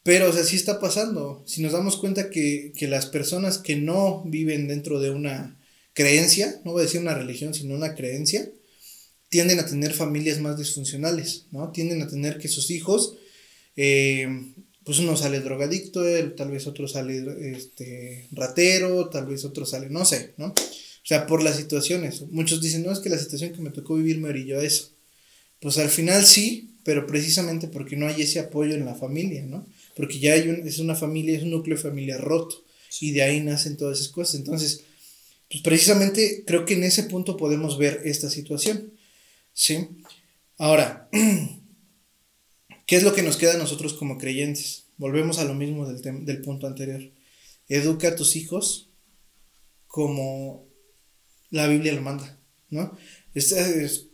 pero 0.04 0.30
o 0.30 0.32
sea, 0.32 0.44
sí 0.44 0.58
está 0.58 0.80
pasando. 0.80 1.44
Si 1.48 1.64
nos 1.64 1.72
damos 1.72 1.98
cuenta 1.98 2.30
que, 2.30 2.72
que, 2.78 2.88
las 2.88 3.08
personas 3.08 3.58
que 3.58 3.78
no 3.78 4.22
viven 4.28 4.68
dentro 4.68 5.00
de 5.00 5.10
una 5.10 5.60
creencia, 5.94 6.62
no 6.64 6.74
voy 6.74 6.82
a 6.82 6.86
decir 6.86 7.02
una 7.02 7.16
religión, 7.16 7.56
sino 7.56 7.74
una 7.74 7.96
creencia, 7.96 8.48
tienden 9.34 9.57
a 9.57 9.65
tener 9.65 9.93
familias 9.95 10.39
más 10.39 10.59
disfuncionales, 10.59 11.47
¿no? 11.49 11.71
Tienden 11.71 12.03
a 12.03 12.07
tener 12.07 12.38
que 12.38 12.47
sus 12.47 12.69
hijos, 12.69 13.15
eh, 13.75 14.27
pues 14.84 14.99
uno 14.99 15.17
sale 15.17 15.39
drogadicto, 15.39 16.03
tal 16.38 16.51
vez 16.51 16.67
otro 16.67 16.88
sale 16.88 17.25
este, 17.51 18.27
ratero, 18.31 19.09
tal 19.09 19.25
vez 19.25 19.43
otro 19.43 19.65
sale, 19.65 19.89
no 19.89 20.05
sé, 20.05 20.36
¿no? 20.38 20.49
O 20.49 21.05
sea, 21.05 21.25
por 21.25 21.41
las 21.41 21.57
situaciones. 21.57 22.21
Muchos 22.29 22.61
dicen, 22.61 22.84
no, 22.84 22.91
es 22.91 22.99
que 22.99 23.09
la 23.09 23.17
situación 23.17 23.53
que 23.53 23.61
me 23.63 23.71
tocó 23.71 23.95
vivir 23.95 24.19
me 24.19 24.29
orilló 24.29 24.59
a 24.59 24.63
eso. 24.63 24.91
Pues 25.59 25.79
al 25.79 25.89
final 25.89 26.23
sí, 26.23 26.69
pero 26.84 27.07
precisamente 27.07 27.67
porque 27.67 27.95
no 27.95 28.05
hay 28.05 28.21
ese 28.21 28.39
apoyo 28.39 28.75
en 28.75 28.86
la 28.86 28.93
familia, 28.93 29.43
¿no? 29.47 29.65
Porque 29.95 30.19
ya 30.19 30.34
hay 30.34 30.47
un, 30.47 30.67
es 30.67 30.77
una 30.77 30.93
familia, 30.93 31.36
es 31.36 31.41
un 31.41 31.49
núcleo 31.49 31.75
familiar 31.75 32.21
roto 32.21 32.63
y 33.01 33.13
de 33.13 33.23
ahí 33.23 33.39
nacen 33.41 33.77
todas 33.77 33.99
esas 33.99 34.11
cosas. 34.11 34.36
Entonces, 34.36 34.84
pues 35.49 35.63
precisamente 35.63 36.43
creo 36.45 36.65
que 36.65 36.75
en 36.75 36.84
ese 36.84 37.01
punto 37.01 37.36
podemos 37.36 37.79
ver 37.79 38.01
esta 38.05 38.29
situación, 38.29 38.93
¿sí? 39.54 39.89
Ahora, 40.58 41.10
¿qué 42.86 42.95
es 42.95 43.04
lo 43.04 43.14
que 43.14 43.24
nos 43.24 43.38
queda 43.38 43.54
a 43.54 43.58
nosotros 43.58 43.93
como 43.93 44.18
creyentes? 44.18 44.86
Volvemos 44.97 45.39
a 45.39 45.45
lo 45.45 45.54
mismo 45.54 45.88
del, 45.88 46.26
del 46.26 46.41
punto 46.41 46.68
anterior. 46.68 47.01
Educa 47.68 48.10
a 48.10 48.16
tus 48.16 48.36
hijos 48.36 48.89
como 49.88 50.68
la 51.49 51.68
Biblia 51.68 51.93
lo 51.93 52.01
manda, 52.01 52.39
¿no? 52.70 52.97
es, 53.34 54.08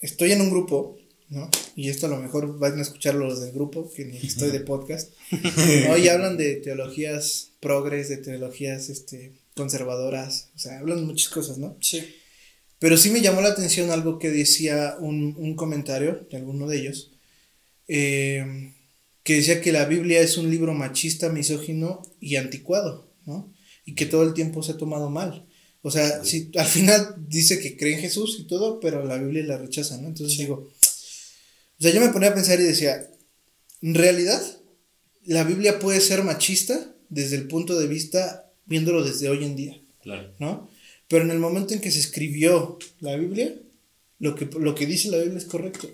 estoy 0.00 0.32
en 0.32 0.40
un 0.40 0.50
grupo, 0.50 0.96
¿no? 1.28 1.50
Y 1.74 1.88
esto 1.88 2.06
a 2.06 2.08
lo 2.08 2.18
mejor 2.18 2.58
van 2.58 2.78
a 2.78 2.82
escucharlo 2.82 3.26
los 3.26 3.40
del 3.40 3.52
grupo, 3.52 3.90
que 3.92 4.04
ni 4.04 4.16
estoy 4.18 4.50
de 4.50 4.60
podcast, 4.60 5.12
¿no? 5.88 5.98
Y 5.98 6.08
hablan 6.08 6.36
de 6.36 6.56
teologías 6.56 7.50
progres, 7.60 8.08
de 8.08 8.18
teologías 8.18 8.88
este, 8.88 9.32
conservadoras, 9.54 10.50
o 10.54 10.58
sea, 10.58 10.78
hablan 10.78 11.00
de 11.00 11.06
muchas 11.06 11.28
cosas, 11.28 11.58
¿no? 11.58 11.76
Sí. 11.80 12.04
Pero 12.78 12.96
sí 12.96 13.10
me 13.10 13.22
llamó 13.22 13.40
la 13.40 13.48
atención 13.48 13.90
algo 13.90 14.18
que 14.18 14.30
decía 14.30 14.96
un, 15.00 15.34
un 15.38 15.56
comentario 15.56 16.26
de 16.30 16.36
alguno 16.36 16.68
de 16.68 16.78
ellos, 16.78 17.12
eh, 17.88 18.72
que 19.22 19.34
decía 19.34 19.60
que 19.60 19.72
la 19.72 19.86
Biblia 19.86 20.20
es 20.20 20.36
un 20.36 20.50
libro 20.50 20.72
machista, 20.72 21.28
misógino 21.30 22.02
y 22.20 22.36
anticuado, 22.36 23.10
¿no? 23.24 23.52
Y 23.84 23.94
que 23.94 24.06
todo 24.06 24.22
el 24.22 24.34
tiempo 24.34 24.62
se 24.62 24.72
ha 24.72 24.76
tomado 24.76 25.10
mal. 25.10 25.46
O 25.82 25.90
sea, 25.90 26.24
si, 26.24 26.50
al 26.56 26.66
final 26.66 27.14
dice 27.28 27.60
que 27.60 27.76
cree 27.76 27.94
en 27.94 28.00
Jesús 28.00 28.38
y 28.40 28.44
todo, 28.44 28.80
pero 28.80 29.04
la 29.04 29.18
Biblia 29.18 29.44
la 29.44 29.58
rechaza, 29.58 29.96
¿no? 29.98 30.08
Entonces 30.08 30.38
digo, 30.38 30.70
o 31.78 31.82
sea, 31.82 31.92
yo 31.92 32.00
me 32.00 32.10
ponía 32.10 32.30
a 32.30 32.34
pensar 32.34 32.60
y 32.60 32.64
decía, 32.64 33.10
en 33.82 33.94
realidad, 33.94 34.40
la 35.24 35.44
Biblia 35.44 35.78
puede 35.78 36.00
ser 36.00 36.22
machista 36.22 36.94
desde 37.08 37.36
el 37.36 37.48
punto 37.48 37.78
de 37.78 37.86
vista 37.86 38.52
viéndolo 38.64 39.04
desde 39.04 39.28
hoy 39.28 39.44
en 39.44 39.56
día, 39.56 39.80
claro. 40.02 40.34
¿no? 40.38 40.68
Pero 41.08 41.24
en 41.24 41.30
el 41.30 41.38
momento 41.38 41.74
en 41.74 41.80
que 41.80 41.90
se 41.90 42.00
escribió 42.00 42.78
la 43.00 43.16
Biblia, 43.16 43.54
lo 44.18 44.34
que, 44.34 44.46
lo 44.58 44.74
que 44.74 44.86
dice 44.86 45.10
la 45.10 45.18
Biblia 45.18 45.38
es 45.38 45.44
correcto. 45.44 45.88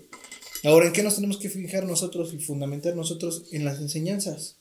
Ahora, 0.63 0.87
¿en 0.87 0.93
qué 0.93 1.03
nos 1.03 1.15
tenemos 1.15 1.37
que 1.37 1.49
fijar 1.49 1.85
nosotros 1.85 2.33
y 2.33 2.39
fundamentar 2.39 2.95
nosotros 2.95 3.45
en 3.51 3.65
las 3.65 3.79
enseñanzas? 3.79 4.57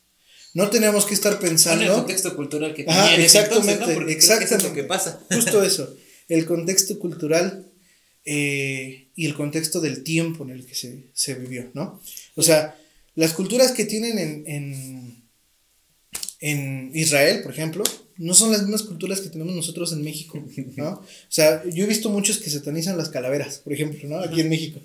No 0.55 0.69
tenemos 0.69 1.07
que 1.07 1.15
estar 1.15 1.39
pensando. 1.39 1.85
En 1.85 1.91
el 1.91 1.97
contexto 1.97 2.37
cultural 2.37 2.75
que 2.75 2.83
exactamente, 2.83 4.13
exactamente. 4.13 4.57
es 4.57 4.63
lo 4.65 4.75
que 4.75 4.85
pasa. 4.85 5.25
Justo 5.31 5.63
eso. 5.63 5.97
El 6.29 6.45
contexto 6.45 6.99
cultural 6.99 7.73
eh, 8.25 9.09
y 9.15 9.27
el 9.27 9.35
contexto 9.35 9.81
del 9.81 10.03
tiempo 10.03 10.45
en 10.45 10.51
el 10.51 10.67
que 10.67 10.75
se, 10.75 11.09
se 11.15 11.35
vivió, 11.35 11.71
¿no? 11.75 12.01
O 12.35 12.43
sea, 12.43 12.79
las 13.15 13.33
culturas 13.33 13.73
que 13.73 13.85
tienen 13.85 14.19
en, 14.19 14.45
en, 14.47 15.22
en, 16.43 16.91
Israel, 16.93 17.41
por 17.43 17.53
ejemplo, 17.53 17.83
no 18.19 18.35
son 18.35 18.53
las 18.53 18.61
mismas 18.63 18.83
culturas 18.83 19.23
que 19.23 19.31
tenemos 19.31 19.55
nosotros 19.55 19.93
en 19.93 20.03
México, 20.03 20.45
¿no? 20.77 20.91
O 21.01 21.07
sea, 21.31 21.63
yo 21.65 21.85
he 21.85 21.89
visto 21.89 22.11
muchos 22.11 22.39
que 22.39 22.51
satanizan 22.51 22.99
las 22.99 23.09
calaveras, 23.09 23.59
por 23.59 23.73
ejemplo, 23.73 24.07
¿no? 24.09 24.19
Aquí 24.19 24.43
en 24.43 24.51
México. 24.51 24.81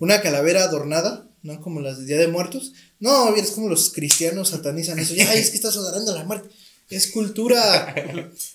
Una 0.00 0.20
calavera 0.20 0.64
adornada 0.64 1.28
¿no? 1.42 1.60
Como 1.60 1.80
las 1.80 1.98
de 1.98 2.06
Día 2.06 2.18
de 2.18 2.28
Muertos. 2.28 2.72
No, 3.00 3.34
es 3.34 3.50
como 3.50 3.68
los 3.68 3.92
cristianos 3.92 4.50
satanizan 4.50 4.98
eso. 4.98 5.14
Ay, 5.14 5.40
es 5.40 5.50
que 5.50 5.56
estás 5.56 5.76
adorando 5.76 6.14
la 6.14 6.24
muerte. 6.24 6.48
Es 6.88 7.08
cultura. 7.08 7.94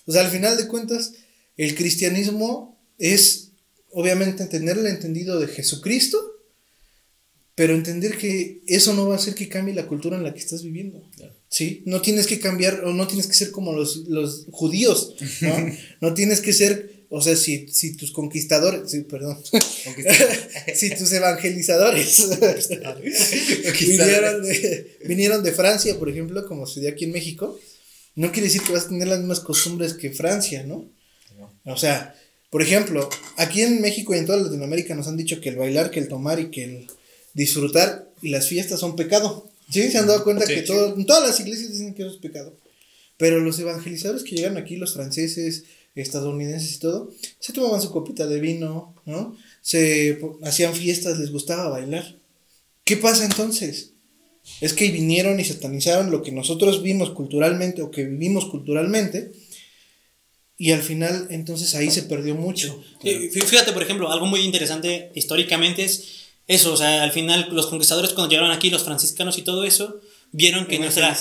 o 0.06 0.12
sea, 0.12 0.22
al 0.22 0.30
final 0.30 0.56
de 0.56 0.68
cuentas, 0.68 1.12
el 1.56 1.74
cristianismo 1.74 2.80
es, 2.98 3.50
obviamente, 3.90 4.46
tener 4.46 4.78
el 4.78 4.86
entendido 4.86 5.38
de 5.38 5.48
Jesucristo, 5.48 6.18
pero 7.54 7.74
entender 7.74 8.16
que 8.16 8.62
eso 8.66 8.94
no 8.94 9.08
va 9.08 9.14
a 9.14 9.18
hacer 9.18 9.34
que 9.34 9.48
cambie 9.48 9.74
la 9.74 9.86
cultura 9.86 10.16
en 10.16 10.22
la 10.22 10.32
que 10.32 10.40
estás 10.40 10.62
viviendo. 10.62 11.02
¿Sí? 11.50 11.82
No 11.86 12.02
tienes 12.02 12.26
que 12.26 12.40
cambiar, 12.40 12.84
o 12.84 12.92
no 12.92 13.06
tienes 13.06 13.26
que 13.26 13.34
ser 13.34 13.50
como 13.50 13.72
los, 13.72 14.08
los 14.08 14.46
judíos, 14.50 15.14
¿no? 15.40 15.54
no 16.00 16.14
tienes 16.14 16.40
que 16.40 16.52
ser 16.52 16.98
o 17.10 17.22
sea, 17.22 17.36
si, 17.36 17.68
si 17.68 17.96
tus 17.96 18.10
conquistadores, 18.12 18.90
sí, 18.90 19.00
perdón, 19.00 19.38
si 20.74 20.90
tus 20.90 21.10
evangelizadores 21.10 22.28
vinieron, 23.80 24.42
de, 24.42 24.98
vinieron 25.06 25.42
de 25.42 25.52
Francia, 25.52 25.98
por 25.98 26.10
ejemplo, 26.10 26.46
como 26.46 26.66
se 26.66 26.80
dio 26.80 26.90
aquí 26.90 27.06
en 27.06 27.12
México, 27.12 27.58
no 28.14 28.30
quiere 28.30 28.48
decir 28.48 28.60
que 28.62 28.74
vas 28.74 28.84
a 28.84 28.88
tener 28.88 29.08
las 29.08 29.20
mismas 29.20 29.40
costumbres 29.40 29.94
que 29.94 30.10
Francia, 30.10 30.64
¿no? 30.64 30.90
O 31.64 31.76
sea, 31.76 32.14
por 32.50 32.60
ejemplo, 32.62 33.08
aquí 33.36 33.62
en 33.62 33.80
México 33.80 34.14
y 34.14 34.18
en 34.18 34.26
toda 34.26 34.42
Latinoamérica 34.42 34.94
nos 34.94 35.08
han 35.08 35.16
dicho 35.16 35.40
que 35.40 35.48
el 35.48 35.56
bailar, 35.56 35.90
que 35.90 36.00
el 36.00 36.08
tomar 36.08 36.40
y 36.40 36.50
que 36.50 36.64
el 36.64 36.86
disfrutar 37.32 38.10
y 38.20 38.30
las 38.30 38.48
fiestas 38.48 38.80
son 38.80 38.96
pecado. 38.96 39.50
¿Sí? 39.70 39.90
Se 39.90 39.98
han 39.98 40.06
dado 40.06 40.24
cuenta 40.24 40.46
que 40.46 40.62
todo, 40.62 40.94
todas 41.04 41.28
las 41.28 41.40
iglesias 41.40 41.72
dicen 41.72 41.94
que 41.94 42.02
eso 42.02 42.12
es 42.12 42.18
pecado. 42.18 42.56
Pero 43.16 43.40
los 43.40 43.58
evangelizadores 43.58 44.22
que 44.22 44.36
llegan 44.36 44.56
aquí, 44.56 44.76
los 44.76 44.94
franceses, 44.94 45.64
estadounidenses 45.94 46.76
y 46.76 46.78
todo, 46.78 47.12
se 47.38 47.52
tomaban 47.52 47.82
su 47.82 47.90
copita 47.90 48.26
de 48.26 48.40
vino, 48.40 48.94
¿no? 49.04 49.36
Se 49.60 50.20
hacían 50.42 50.74
fiestas, 50.74 51.18
les 51.18 51.30
gustaba 51.30 51.68
bailar. 51.68 52.18
¿Qué 52.84 52.96
pasa 52.96 53.24
entonces? 53.24 53.92
Es 54.60 54.72
que 54.72 54.90
vinieron 54.90 55.38
y 55.40 55.44
satanizaron 55.44 56.10
lo 56.10 56.22
que 56.22 56.32
nosotros 56.32 56.82
vimos 56.82 57.10
culturalmente 57.10 57.82
o 57.82 57.90
que 57.90 58.04
vivimos 58.04 58.46
culturalmente. 58.46 59.32
Y 60.56 60.72
al 60.72 60.82
final, 60.82 61.28
entonces 61.30 61.74
ahí 61.74 61.90
se 61.90 62.02
perdió 62.02 62.34
mucho. 62.34 62.82
Fíjate, 63.00 63.72
por 63.72 63.82
ejemplo, 63.82 64.10
algo 64.10 64.26
muy 64.26 64.40
interesante 64.40 65.12
históricamente 65.14 65.84
es 65.84 66.27
eso, 66.48 66.72
o 66.72 66.76
sea, 66.76 67.02
al 67.02 67.12
final 67.12 67.48
los 67.52 67.66
conquistadores 67.66 68.12
cuando 68.12 68.30
llegaron 68.30 68.50
aquí, 68.50 68.70
los 68.70 68.82
franciscanos 68.82 69.38
y 69.38 69.42
todo 69.42 69.64
eso, 69.64 70.00
vieron 70.32 70.66
que 70.66 70.78
nuestra 70.78 71.14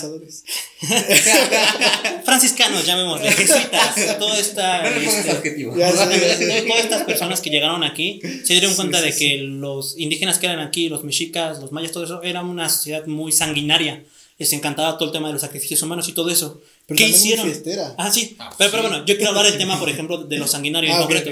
franciscanos 2.25 2.85
llamémosle 2.85 3.31
jesuitas 3.31 4.17
toda 4.19 4.37
esta 4.37 4.85
este, 4.85 6.63
todas 6.63 6.83
estas 6.83 7.03
personas 7.03 7.39
que 7.39 7.49
llegaron 7.49 7.85
aquí 7.85 8.19
se 8.43 8.51
dieron 8.53 8.75
cuenta 8.75 9.01
de 9.01 9.15
que 9.15 9.37
los 9.37 9.97
indígenas 9.97 10.39
que 10.39 10.47
eran 10.47 10.59
aquí 10.59 10.89
los 10.89 11.05
mexicas 11.05 11.59
los 11.59 11.71
mayas 11.71 11.93
todo 11.93 12.03
eso 12.03 12.21
era 12.21 12.41
una 12.41 12.67
sociedad 12.69 13.05
muy 13.05 13.31
sanguinaria. 13.31 14.03
Les 14.39 14.53
encantaba 14.53 14.99
todo 14.99 15.05
el 15.05 15.13
tema 15.13 15.29
de 15.29 15.33
los 15.33 15.41
sacrificios 15.41 15.81
humanos 15.81 16.07
y 16.09 16.13
todo 16.13 16.29
eso. 16.29 16.61
Pero 16.85 16.95
¿Qué 16.95 17.07
hicieron? 17.07 17.51
Ah, 17.97 18.11
sí. 18.11 18.35
Ah, 18.37 18.53
pero, 18.55 18.69
pero, 18.69 18.83
bueno, 18.83 19.03
yo 19.03 19.15
quiero 19.15 19.29
hablar 19.29 19.47
del 19.47 19.57
tema, 19.57 19.79
por 19.79 19.89
ejemplo, 19.89 20.25
de 20.25 20.37
los 20.37 20.51
sanguinarios 20.51 20.93
en 20.93 20.99
ah, 20.99 21.01
concreto. 21.01 21.31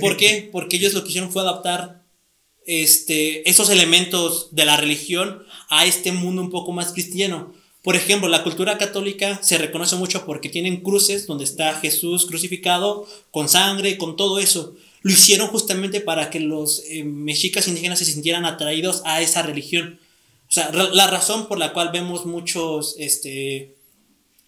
¿Por 0.00 0.16
qué? 0.16 0.48
Porque 0.50 0.76
ellos 0.76 0.94
lo 0.94 1.02
que 1.02 1.10
hicieron 1.10 1.30
fue 1.30 1.42
adaptar 1.42 1.97
este, 2.68 3.48
esos 3.48 3.70
elementos 3.70 4.48
de 4.52 4.66
la 4.66 4.76
religión 4.76 5.42
a 5.70 5.86
este 5.86 6.12
mundo 6.12 6.42
un 6.42 6.50
poco 6.50 6.70
más 6.72 6.92
cristiano. 6.92 7.54
Por 7.82 7.96
ejemplo, 7.96 8.28
la 8.28 8.44
cultura 8.44 8.76
católica 8.76 9.40
se 9.42 9.56
reconoce 9.56 9.96
mucho 9.96 10.26
porque 10.26 10.50
tienen 10.50 10.82
cruces 10.82 11.26
donde 11.26 11.44
está 11.44 11.80
Jesús 11.80 12.26
crucificado 12.26 13.08
con 13.30 13.48
sangre, 13.48 13.96
con 13.96 14.16
todo 14.16 14.38
eso. 14.38 14.74
Lo 15.00 15.10
hicieron 15.10 15.48
justamente 15.48 16.02
para 16.02 16.28
que 16.28 16.40
los 16.40 16.82
eh, 16.90 17.04
mexicas 17.04 17.68
indígenas 17.68 18.00
se 18.00 18.04
sintieran 18.04 18.44
atraídos 18.44 19.00
a 19.06 19.22
esa 19.22 19.40
religión. 19.40 19.98
O 20.50 20.52
sea, 20.52 20.70
la 20.70 21.06
razón 21.06 21.48
por 21.48 21.58
la 21.58 21.72
cual 21.72 21.88
vemos 21.90 22.26
muchos 22.26 22.96
este, 22.98 23.76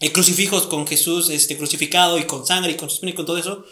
eh, 0.01 0.13
crucifijos 0.13 0.67
con 0.67 0.87
Jesús 0.87 1.31
este, 1.31 1.57
crucificado 1.57 2.19
y 2.19 2.25
con 2.25 2.47
sangre 2.47 2.73
y 2.73 2.75
con 2.75 2.91
y 3.03 3.13
con 3.15 3.25
todo 3.25 3.39
eso, 3.39 3.65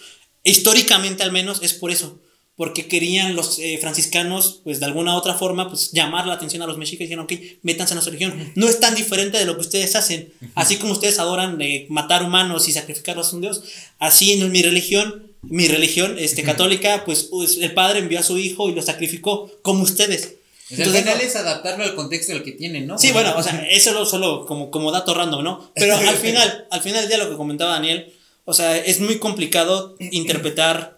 históricamente 0.42 1.22
al 1.22 1.32
menos 1.32 1.62
es 1.62 1.74
por 1.74 1.90
eso 1.90 2.18
porque 2.58 2.88
querían 2.88 3.36
los 3.36 3.60
eh, 3.60 3.78
franciscanos, 3.80 4.62
pues 4.64 4.80
de 4.80 4.86
alguna 4.86 5.14
otra 5.14 5.34
forma, 5.34 5.68
pues 5.68 5.92
llamar 5.92 6.26
la 6.26 6.34
atención 6.34 6.60
a 6.60 6.66
los 6.66 6.76
mexicas 6.76 7.02
y 7.02 7.04
dijeron, 7.04 7.24
ok, 7.24 7.32
métanse 7.62 7.92
en 7.92 7.98
nuestra 7.98 8.12
religión. 8.12 8.52
No 8.56 8.68
es 8.68 8.80
tan 8.80 8.96
diferente 8.96 9.38
de 9.38 9.44
lo 9.44 9.54
que 9.54 9.60
ustedes 9.60 9.94
hacen. 9.94 10.32
Así 10.56 10.76
como 10.76 10.92
ustedes 10.92 11.20
adoran 11.20 11.62
eh, 11.62 11.86
matar 11.88 12.24
humanos 12.24 12.66
y 12.66 12.72
sacrificarlos 12.72 13.32
a 13.32 13.36
un 13.36 13.42
dios, 13.42 13.62
así 14.00 14.32
en 14.32 14.50
mi 14.50 14.62
religión, 14.62 15.30
mi 15.42 15.68
religión 15.68 16.16
este, 16.18 16.42
católica, 16.42 17.04
pues, 17.04 17.28
pues, 17.30 17.58
el 17.58 17.72
padre 17.74 18.00
envió 18.00 18.18
a 18.18 18.24
su 18.24 18.36
hijo 18.38 18.68
y 18.68 18.74
lo 18.74 18.82
sacrificó, 18.82 19.52
como 19.62 19.84
ustedes. 19.84 20.34
Entonces, 20.68 20.96
al 20.96 21.02
final 21.02 21.20
es 21.20 21.36
adaptarlo 21.36 21.84
al 21.84 21.94
contexto 21.94 22.32
del 22.32 22.42
que 22.42 22.52
tienen, 22.52 22.88
¿no? 22.88 22.98
Sí, 22.98 23.12
bueno, 23.12 23.34
o 23.36 23.42
sea, 23.42 23.68
eso 23.70 23.92
lo, 23.92 24.04
solo 24.04 24.46
como, 24.46 24.72
como 24.72 24.90
dato 24.90 25.14
random, 25.14 25.44
¿no? 25.44 25.70
Pero 25.76 25.96
al 26.08 26.16
final, 26.16 26.66
al 26.72 26.80
final 26.80 27.02
del 27.02 27.08
día 27.08 27.18
lo 27.18 27.30
que 27.30 27.36
comentaba 27.36 27.74
Daniel, 27.74 28.12
o 28.44 28.52
sea, 28.52 28.76
es 28.76 28.98
muy 28.98 29.20
complicado 29.20 29.94
interpretar 30.00 30.97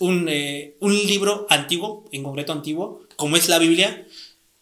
un, 0.00 0.28
eh, 0.28 0.76
un 0.80 0.92
libro 0.92 1.46
antiguo, 1.48 2.04
en 2.10 2.24
concreto 2.24 2.52
antiguo, 2.52 3.02
como 3.16 3.36
es 3.36 3.48
la 3.48 3.58
Biblia, 3.58 4.06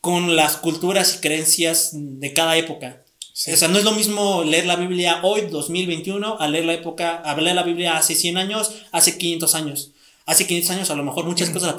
con 0.00 0.36
las 0.36 0.58
culturas 0.58 1.16
y 1.16 1.20
creencias 1.20 1.90
de 1.94 2.32
cada 2.34 2.56
época. 2.56 3.04
O 3.32 3.56
sea, 3.56 3.68
no 3.68 3.78
es 3.78 3.84
lo 3.84 3.92
mismo 3.92 4.42
leer 4.42 4.66
la 4.66 4.74
Biblia 4.74 5.20
hoy, 5.22 5.42
2021, 5.42 6.38
a 6.40 6.48
leer 6.48 6.64
la 6.64 6.74
época, 6.74 7.16
a 7.16 7.40
leer 7.40 7.54
la 7.54 7.62
Biblia 7.62 7.96
hace 7.96 8.16
100 8.16 8.36
años, 8.36 8.72
hace 8.90 9.16
500 9.16 9.54
años. 9.54 9.92
Hace 10.28 10.46
500 10.46 10.70
años 10.72 10.90
a 10.90 10.94
lo 10.94 11.04
mejor 11.04 11.24
muchas 11.24 11.48
cosas 11.48 11.74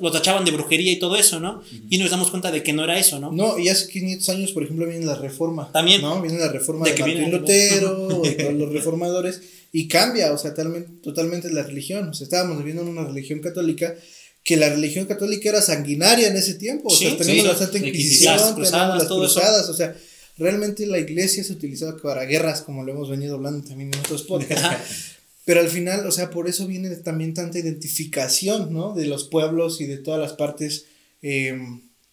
lo 0.00 0.12
tachaban 0.12 0.44
de 0.44 0.52
brujería 0.52 0.92
y 0.92 1.00
todo 1.00 1.16
eso, 1.16 1.40
¿no? 1.40 1.62
Y 1.90 1.98
nos 1.98 2.12
damos 2.12 2.30
cuenta 2.30 2.52
de 2.52 2.62
que 2.62 2.72
no 2.72 2.84
era 2.84 2.96
eso, 2.96 3.18
¿no? 3.18 3.32
No, 3.32 3.58
y 3.58 3.68
hace 3.68 3.88
500 3.88 4.28
años, 4.28 4.52
por 4.52 4.62
ejemplo, 4.62 4.86
viene 4.86 5.04
la 5.04 5.16
reforma. 5.16 5.68
También. 5.72 6.00
¿No? 6.00 6.22
Viene 6.22 6.38
la 6.38 6.52
reforma 6.52 6.86
de, 6.86 6.92
de 6.92 7.00
Martín 7.00 7.30
Lutero, 7.32 8.20
de 8.22 8.30
todos 8.38 8.54
los 8.54 8.72
reformadores 8.72 9.42
y 9.72 9.88
cambia, 9.88 10.32
o 10.32 10.38
sea, 10.38 10.50
totalmente, 10.54 10.90
totalmente 11.02 11.50
la 11.50 11.64
religión. 11.64 12.08
O 12.08 12.14
sea, 12.14 12.24
estábamos 12.24 12.58
viviendo 12.58 12.82
en 12.82 12.88
una 12.88 13.04
religión 13.04 13.40
católica 13.40 13.96
que 14.44 14.56
la 14.56 14.68
religión 14.68 15.06
católica 15.06 15.48
era 15.48 15.60
sanguinaria 15.60 16.28
en 16.28 16.36
ese 16.36 16.54
tiempo. 16.54 16.88
O 16.88 16.96
sea, 16.96 17.16
tenemos 17.16 17.46
la 17.46 17.56
Santa 17.56 17.78
Inquisición, 17.78 18.38
tenemos 18.38 18.72
las 18.72 19.06
cruzadas, 19.06 19.68
o 19.68 19.74
sea, 19.74 19.96
realmente 20.38 20.86
la 20.86 20.98
iglesia 20.98 21.44
se 21.44 21.52
utilizaba 21.52 21.96
para 21.96 22.24
guerras, 22.24 22.62
como 22.62 22.82
lo 22.84 22.92
hemos 22.92 23.10
venido 23.10 23.34
hablando 23.34 23.66
también 23.66 23.90
en 23.92 24.00
otros 24.00 24.22
podcasts. 24.28 25.16
Pero 25.50 25.62
al 25.62 25.68
final, 25.68 26.06
o 26.06 26.12
sea, 26.12 26.30
por 26.30 26.48
eso 26.48 26.68
viene 26.68 26.88
también 26.94 27.34
tanta 27.34 27.58
identificación, 27.58 28.72
¿no? 28.72 28.94
De 28.94 29.04
los 29.06 29.24
pueblos 29.24 29.80
y 29.80 29.86
de 29.86 29.98
todas 29.98 30.20
las 30.20 30.34
partes, 30.34 30.86
eh, 31.22 31.58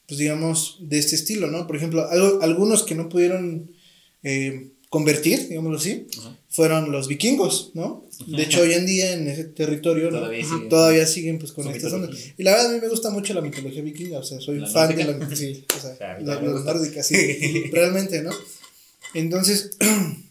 pues 0.07 0.17
digamos, 0.17 0.79
de 0.81 0.97
este 0.97 1.13
estilo, 1.13 1.45
¿no? 1.45 1.67
Por 1.67 1.75
ejemplo, 1.75 2.09
algunos 2.41 2.81
que 2.81 2.95
no 2.95 3.09
pudieron 3.09 3.69
eh, 4.23 4.71
convertir, 4.89 5.49
digámoslo 5.49 5.77
así, 5.77 6.07
fueron 6.49 6.91
los 6.91 7.07
vikingos, 7.07 7.73
¿no? 7.75 8.07
De 8.25 8.41
hecho, 8.41 8.61
hoy 8.61 8.73
en 8.73 8.87
día 8.87 9.13
en 9.13 9.27
ese 9.27 9.43
territorio 9.43 10.09
todavía, 10.67 11.05
siguen. 11.05 11.37
pues 11.37 11.51
con 11.51 11.67
estas 11.67 11.93
ondas. 11.93 12.17
Y 12.39 12.41
la 12.41 12.53
verdad 12.53 12.71
a 12.71 12.73
mí 12.73 12.81
me 12.81 12.89
gusta 12.89 13.11
mucho 13.11 13.35
la 13.35 13.41
mitología 13.41 13.83
vikinga, 13.83 14.17
o 14.17 14.23
sea, 14.23 14.41
soy 14.41 14.65
fan 14.65 14.95
de 14.95 15.03
la 15.03 15.35
sí, 15.35 15.63
o 15.77 15.79
sea, 15.79 16.17
la, 16.21 16.41
nórdica, 16.41 17.03
sí, 17.03 17.69
realmente, 17.71 18.23
¿no? 18.23 18.31
Entonces, 19.13 19.77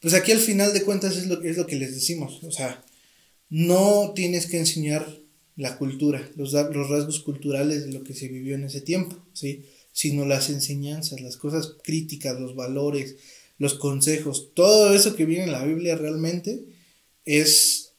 pues 0.00 0.14
aquí 0.14 0.32
al 0.32 0.38
final 0.38 0.72
de 0.72 0.82
cuentas 0.82 1.16
es 1.16 1.26
lo, 1.26 1.42
es 1.42 1.56
lo 1.56 1.66
que 1.66 1.76
les 1.76 1.94
decimos, 1.94 2.42
o 2.42 2.50
sea, 2.50 2.82
no 3.48 4.12
tienes 4.14 4.46
que 4.46 4.58
enseñar 4.58 5.06
la 5.56 5.76
cultura, 5.76 6.26
los, 6.36 6.52
los 6.52 6.88
rasgos 6.88 7.20
culturales 7.20 7.84
de 7.84 7.92
lo 7.92 8.02
que 8.02 8.14
se 8.14 8.28
vivió 8.28 8.54
en 8.54 8.64
ese 8.64 8.80
tiempo, 8.80 9.16
¿sí? 9.34 9.66
Sino 9.92 10.24
las 10.24 10.48
enseñanzas, 10.48 11.20
las 11.20 11.36
cosas 11.36 11.74
críticas, 11.82 12.40
los 12.40 12.54
valores, 12.54 13.16
los 13.58 13.74
consejos, 13.74 14.54
todo 14.54 14.94
eso 14.94 15.14
que 15.14 15.26
viene 15.26 15.44
en 15.44 15.52
la 15.52 15.64
Biblia 15.64 15.96
realmente 15.96 16.64
es 17.26 17.92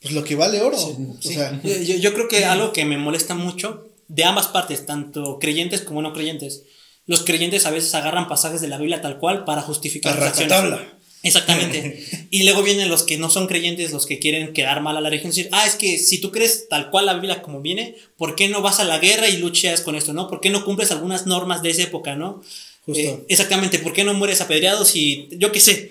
pues, 0.00 0.12
lo 0.12 0.24
que 0.24 0.34
vale 0.34 0.60
oro. 0.60 0.76
Yo, 1.22 2.14
creo 2.14 2.28
que 2.28 2.44
algo 2.44 2.72
que 2.72 2.84
me 2.84 2.98
molesta 2.98 3.34
mucho 3.34 3.88
de 4.08 4.24
ambas 4.24 4.48
partes, 4.48 4.86
tanto 4.86 5.38
creyentes 5.38 5.82
como 5.82 6.02
no 6.02 6.12
creyentes, 6.12 6.64
los 7.06 7.22
creyentes 7.22 7.64
a 7.66 7.70
veces 7.70 7.94
agarran 7.94 8.26
pasajes 8.26 8.60
de 8.60 8.68
la 8.68 8.78
Biblia 8.78 9.02
tal 9.02 9.18
cual 9.18 9.44
para 9.44 9.62
justificar 9.62 10.18
la 10.18 10.26
acciones. 10.26 10.80
Exactamente. 11.24 12.26
y 12.30 12.44
luego 12.44 12.62
vienen 12.62 12.88
los 12.88 13.02
que 13.02 13.16
no 13.16 13.30
son 13.30 13.48
creyentes, 13.48 13.92
los 13.92 14.06
que 14.06 14.18
quieren 14.18 14.52
quedar 14.52 14.80
mal 14.82 14.96
a 14.96 15.00
la 15.00 15.08
religión, 15.08 15.30
decir, 15.30 15.48
ah, 15.50 15.66
es 15.66 15.74
que 15.74 15.98
si 15.98 16.20
tú 16.20 16.30
crees 16.30 16.68
tal 16.68 16.90
cual 16.90 17.06
la 17.06 17.14
Biblia 17.14 17.42
como 17.42 17.60
viene, 17.60 17.96
¿por 18.16 18.36
qué 18.36 18.48
no 18.48 18.62
vas 18.62 18.78
a 18.78 18.84
la 18.84 18.98
guerra 18.98 19.28
y 19.28 19.38
luchas 19.38 19.80
con 19.80 19.96
esto, 19.96 20.12
no? 20.12 20.28
¿Por 20.28 20.40
qué 20.40 20.50
no 20.50 20.64
cumples 20.64 20.92
algunas 20.92 21.26
normas 21.26 21.62
de 21.62 21.70
esa 21.70 21.82
época, 21.82 22.14
no? 22.14 22.42
Eh, 22.86 23.24
exactamente, 23.28 23.78
¿por 23.78 23.94
qué 23.94 24.04
no 24.04 24.12
mueres 24.12 24.42
apedreado 24.42 24.84
si 24.84 25.28
yo 25.32 25.50
qué 25.50 25.60
sé? 25.60 25.90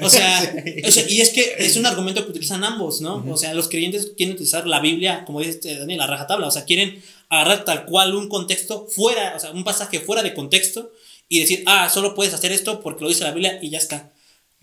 O 0.00 0.08
sea, 0.08 0.54
y 1.08 1.20
es 1.20 1.30
que 1.30 1.56
es 1.58 1.76
un 1.76 1.86
argumento 1.86 2.24
que 2.24 2.30
utilizan 2.30 2.62
ambos, 2.62 3.00
¿no? 3.00 3.24
O 3.28 3.36
sea, 3.36 3.52
los 3.52 3.68
creyentes 3.68 4.12
quieren 4.16 4.34
utilizar 4.34 4.64
la 4.68 4.78
Biblia, 4.78 5.24
como 5.26 5.40
dice 5.40 5.76
Daniel, 5.76 5.98
la 5.98 6.06
rajatabla, 6.06 6.46
o 6.46 6.52
sea, 6.52 6.64
quieren 6.64 7.02
agarrar 7.28 7.64
tal 7.64 7.84
cual 7.86 8.14
un 8.14 8.28
contexto 8.28 8.86
fuera, 8.88 9.34
o 9.36 9.40
sea, 9.40 9.50
un 9.50 9.64
pasaje 9.64 9.98
fuera 9.98 10.22
de 10.22 10.34
contexto 10.34 10.92
y 11.28 11.40
decir, 11.40 11.64
ah, 11.66 11.90
solo 11.92 12.14
puedes 12.14 12.32
hacer 12.32 12.52
esto 12.52 12.80
porque 12.80 13.02
lo 13.02 13.08
dice 13.08 13.24
la 13.24 13.32
Biblia 13.32 13.58
y 13.60 13.70
ya 13.70 13.78
está. 13.78 14.12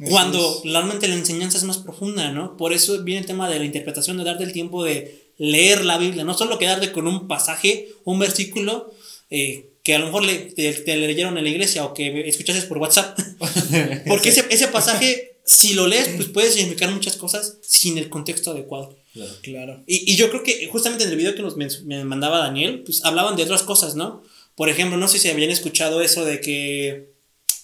Cuando 0.09 0.61
realmente 0.63 1.07
la 1.07 1.15
enseñanza 1.15 1.57
es 1.57 1.63
más 1.63 1.77
profunda, 1.77 2.31
¿no? 2.31 2.57
Por 2.57 2.73
eso 2.73 3.03
viene 3.03 3.21
el 3.21 3.27
tema 3.27 3.49
de 3.49 3.59
la 3.59 3.65
interpretación, 3.65 4.17
de 4.17 4.23
darte 4.23 4.43
el 4.43 4.53
tiempo 4.53 4.83
de 4.83 5.31
leer 5.37 5.85
la 5.85 5.97
Biblia, 5.97 6.23
no 6.23 6.33
solo 6.33 6.57
quedarte 6.57 6.91
con 6.91 7.07
un 7.07 7.27
pasaje, 7.27 7.89
un 8.03 8.19
versículo, 8.19 8.93
eh, 9.29 9.71
que 9.83 9.95
a 9.95 9.99
lo 9.99 10.05
mejor 10.05 10.23
le, 10.23 10.37
te, 10.37 10.95
leyeron 10.95 11.37
en 11.37 11.43
la 11.43 11.49
iglesia 11.49 11.85
o 11.85 11.93
que 11.93 12.27
escuchaste 12.27 12.67
por 12.67 12.77
WhatsApp. 12.77 13.19
Porque 14.07 14.29
ese, 14.29 14.45
ese 14.49 14.67
pasaje, 14.67 15.37
si 15.45 15.73
lo 15.73 15.87
lees, 15.87 16.09
pues 16.15 16.27
puede 16.33 16.51
significar 16.51 16.91
muchas 16.91 17.15
cosas 17.15 17.57
sin 17.61 17.97
el 17.97 18.09
contexto 18.09 18.51
adecuado. 18.51 18.97
Claro. 19.13 19.31
claro. 19.41 19.83
Y, 19.87 20.11
y, 20.11 20.15
yo 20.15 20.29
creo 20.29 20.43
que 20.43 20.67
justamente 20.67 21.03
en 21.03 21.09
el 21.09 21.17
video 21.17 21.35
que 21.35 21.41
nos 21.41 21.57
me 21.57 22.03
mandaba 22.05 22.39
Daniel, 22.39 22.83
pues 22.85 23.03
hablaban 23.03 23.35
de 23.35 23.43
otras 23.43 23.63
cosas, 23.63 23.95
¿no? 23.95 24.23
Por 24.55 24.69
ejemplo, 24.69 24.97
no 24.97 25.07
sé 25.07 25.19
si 25.19 25.29
habían 25.29 25.49
escuchado 25.49 26.01
eso 26.01 26.23
de 26.23 26.39
que 26.39 27.11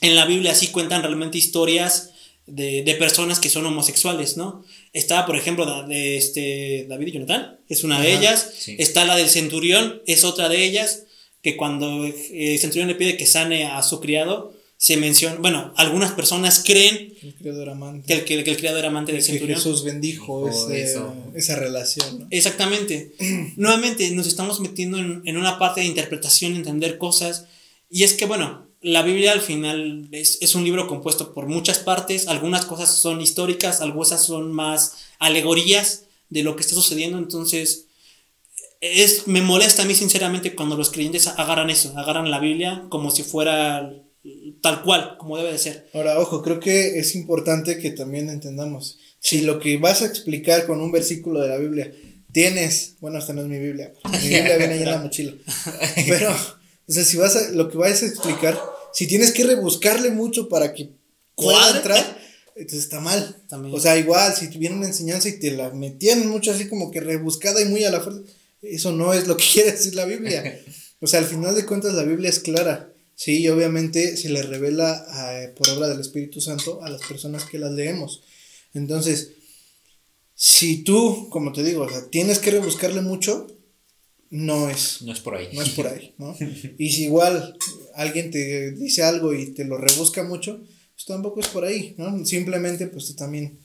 en 0.02 0.16
la 0.16 0.26
Biblia 0.26 0.56
sí 0.56 0.68
cuentan 0.68 1.04
realmente 1.04 1.38
historias 1.38 2.12
de, 2.48 2.84
de 2.84 2.96
personas 2.96 3.40
que 3.40 3.50
son 3.50 3.66
homosexuales, 3.66 4.38
¿no? 4.38 4.64
Está, 4.94 5.26
por 5.26 5.36
ejemplo, 5.36 5.86
de 5.86 6.18
este, 6.18 6.86
David 6.90 7.08
y 7.08 7.12
Jonathan, 7.12 7.60
es 7.70 7.84
una 7.84 8.02
de 8.02 8.14
ellas. 8.14 8.68
Está 8.68 9.06
la 9.06 9.16
del 9.16 9.30
centurión, 9.30 10.02
es 10.08 10.24
otra 10.24 10.50
de 10.50 10.64
ellas, 10.64 11.04
que 11.44 11.58
cuando 11.58 12.06
eh, 12.06 12.54
el 12.54 12.60
centurión 12.60 12.88
le 12.88 12.96
pide 12.96 13.18
que 13.18 13.26
sane 13.26 13.66
a 13.66 13.84
su 13.84 14.00
criado, 14.00 14.54
se 14.78 14.96
menciona, 14.96 15.38
bueno, 15.38 15.74
algunas 15.76 16.12
personas 16.12 16.64
creen 16.64 17.16
el 17.22 17.34
criado 17.34 17.64
era 17.64 17.72
amante. 17.72 18.24
Que, 18.24 18.36
el, 18.36 18.44
que, 18.44 18.52
el 18.52 18.58
criado 18.58 18.78
era 18.78 18.90
amante 18.90 19.12
del 19.12 19.24
centurión. 19.24 19.58
Jesús 19.58 19.84
bendijo 19.84 20.50
esa 21.36 21.56
relación. 21.56 22.28
Exactamente. 22.30 23.14
Nuevamente 23.58 24.10
nos 24.12 24.28
estamos 24.28 24.60
metiendo 24.60 25.00
en, 25.00 25.24
en, 25.26 25.38
una 25.38 25.58
parte 25.58 25.82
de 25.82 25.88
interpretación, 25.88 26.56
entender 26.56 26.98
cosas. 26.98 27.46
Y 27.90 28.04
es 28.04 28.14
que, 28.14 28.26
bueno, 28.26 28.67
la 28.82 29.02
Biblia 29.02 29.32
al 29.32 29.42
final 29.42 30.08
es, 30.12 30.56
un 30.56 30.64
libro 30.64 30.88
compuesto 30.88 31.34
por 31.34 31.48
muchas 31.48 31.80
partes, 31.80 32.28
algunas 32.28 32.66
cosas 32.66 32.96
son 32.98 33.22
históricas, 33.22 33.82
algunas 33.82 34.24
son 34.24 34.52
más 34.52 34.94
alegorías 35.20 36.04
de 36.30 36.44
lo 36.44 36.56
que 36.56 36.62
está 36.62 36.76
sucediendo, 36.76 37.18
entonces 37.18 37.86
es, 38.82 39.28
me 39.28 39.42
molesta 39.42 39.84
a 39.84 39.86
mí 39.86 39.96
sinceramente 39.96 40.56
cuando 40.56 40.78
los 40.78 40.92
creyentes 40.92 41.28
agarran 41.28 41.70
eso, 41.70 41.98
agarran 41.98 42.30
la 42.30 42.40
Biblia 42.40 42.86
como 42.90 43.10
si 43.10 43.24
fuera 43.24 43.94
tal 44.62 44.84
cual, 44.84 45.16
como 45.18 45.38
debe 45.38 45.54
de 45.54 45.58
ser. 45.58 45.90
Ahora, 45.94 46.20
ojo, 46.20 46.42
creo 46.42 46.60
que 46.60 47.00
es 47.00 47.16
importante 47.16 47.80
que 47.80 47.92
también 47.92 48.30
entendamos, 48.30 49.00
si 49.20 49.42
lo 49.42 49.60
que 49.60 49.78
vas 49.78 50.02
a 50.02 50.06
explicar 50.06 50.68
con 50.68 50.82
un 50.82 50.92
versículo 50.92 51.42
de 51.42 51.50
la 51.50 51.58
Biblia 51.58 51.92
tienes, 52.32 52.96
bueno, 53.00 53.18
esta 53.18 53.34
no 53.34 53.42
es 53.42 53.48
mi 53.48 53.58
Biblia, 53.58 53.94
mi 54.12 54.30
Biblia 54.30 54.58
viene 54.58 54.74
ahí 54.76 54.84
en 54.84 54.92
la 54.92 54.98
mochila, 55.04 55.34
pero 56.08 56.36
o 56.88 56.92
sea, 56.92 57.04
si 57.04 57.18
vas 57.18 57.36
a, 57.36 57.50
lo 57.52 57.70
que 57.70 57.78
vas 57.78 58.02
a 58.02 58.06
explicar, 58.06 58.60
si 58.94 59.08
tienes 59.08 59.32
que 59.32 59.44
rebuscarle 59.44 60.12
mucho 60.12 60.48
para 60.48 60.74
que 60.74 60.90
pueda 61.36 61.78
entrar, 61.78 62.18
entonces 62.56 62.84
está 62.84 63.00
mal. 63.00 63.44
O 63.72 63.80
sea, 63.80 63.98
igual, 63.98 64.34
si 64.34 64.48
viene 64.58 64.78
una 64.78 64.88
enseñanza 64.88 65.30
y 65.30 65.40
te 65.40 65.52
la 65.52 65.70
metían 65.72 66.28
mucho 66.28 66.52
así 66.52 66.68
como 66.68 66.90
que 66.90 67.02
rebuscada 67.02 67.62
y 67.62 67.66
muy 67.66 67.84
a 67.84 67.92
la 67.92 68.02
fuerza, 68.02 68.22
eso 68.62 68.92
no 68.92 69.14
es 69.14 69.28
lo 69.28 69.38
que 69.38 69.46
quiere 69.54 69.72
decir 69.74 69.96
la 69.96 70.06
Biblia. 70.06 70.62
O 71.00 71.08
sea, 71.08 71.20
al 71.20 71.26
final 71.26 71.56
de 71.56 71.66
cuentas 71.66 71.94
la 71.94 72.04
Biblia 72.04 72.30
es 72.30 72.40
clara. 72.40 72.92
Sí, 73.16 73.40
y 73.40 73.50
obviamente 73.50 74.16
se 74.16 74.30
le 74.30 74.44
revela 74.44 75.06
eh, 75.34 75.48
por 75.50 75.68
obra 75.70 75.88
del 75.90 76.00
Espíritu 76.00 76.40
Santo 76.40 76.84
a 76.84 76.90
las 76.90 77.02
personas 77.02 77.46
que 77.46 77.58
las 77.58 77.72
leemos. 77.72 78.22
Entonces, 78.76 79.32
si 80.36 80.84
tú, 80.84 81.28
como 81.32 81.52
te 81.52 81.64
digo, 81.64 81.84
o 81.84 81.90
sea, 81.90 82.10
tienes 82.10 82.38
que 82.38 82.52
rebuscarle 82.52 83.02
mucho, 83.02 83.48
no 84.30 84.70
es. 84.70 85.02
No 85.02 85.14
es 85.14 85.20
por 85.20 85.36
ahí. 85.36 85.50
No 85.54 85.62
es 85.62 85.70
por 85.70 85.88
ahí, 85.88 86.14
¿no? 86.18 86.36
y 86.78 86.90
si 86.92 87.04
igual 87.06 87.58
alguien 87.96 88.32
te 88.32 88.72
dice 88.72 89.04
algo 89.04 89.34
y 89.34 89.54
te 89.54 89.66
lo 89.66 89.78
rebusca 89.78 90.24
mucho, 90.24 90.62
pues 90.94 91.06
tampoco 91.06 91.40
es 91.40 91.48
por 91.48 91.64
ahí, 91.64 91.96
¿no? 91.98 92.26
Simplemente, 92.26 92.88
pues 92.88 93.08
tú 93.08 93.14
también 93.16 93.60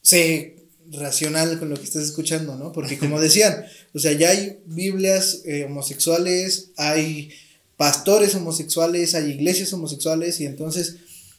sé 0.00 0.56
racional 0.90 1.58
con 1.58 1.68
lo 1.68 1.76
que 1.76 1.84
estás 1.84 2.04
escuchando, 2.04 2.56
¿no? 2.56 2.72
Porque 2.72 2.98
como 2.98 3.20
decían, 3.20 3.64
o 3.94 3.98
sea, 3.98 4.12
ya 4.12 4.30
hay 4.30 4.58
Biblias 4.66 5.42
eh, 5.44 5.64
homosexuales, 5.64 6.70
hay 6.76 7.30
pastores 7.76 8.34
homosexuales, 8.34 9.14
hay 9.14 9.30
iglesias 9.30 9.72
homosexuales 9.72 10.40
y 10.40 10.46
entonces, 10.46 10.96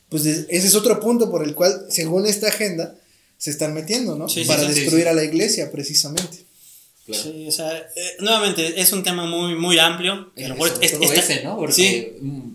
pues 0.09 0.25
ese 0.25 0.67
es 0.67 0.75
otro 0.75 0.99
punto 0.99 1.29
por 1.29 1.43
el 1.43 1.55
cual, 1.55 1.85
según 1.89 2.25
esta 2.25 2.47
agenda, 2.47 2.95
se 3.37 3.51
están 3.51 3.73
metiendo, 3.73 4.17
¿no? 4.17 4.27
Para 4.47 4.67
destruir 4.67 5.07
a 5.07 5.13
la 5.13 5.23
iglesia, 5.23 5.71
precisamente. 5.71 6.48
Sí, 7.13 7.45
o 7.47 7.51
sea, 7.51 7.77
eh, 7.77 8.15
nuevamente 8.19 8.79
es 8.79 8.91
un 8.93 9.03
tema 9.03 9.25
muy, 9.25 9.55
muy 9.55 9.79
amplio. 9.79 10.31
Es, 10.35 10.91
todo 10.91 11.13
ese, 11.13 11.43
¿no? 11.43 11.57
Porque 11.57 12.17
mm, 12.21 12.49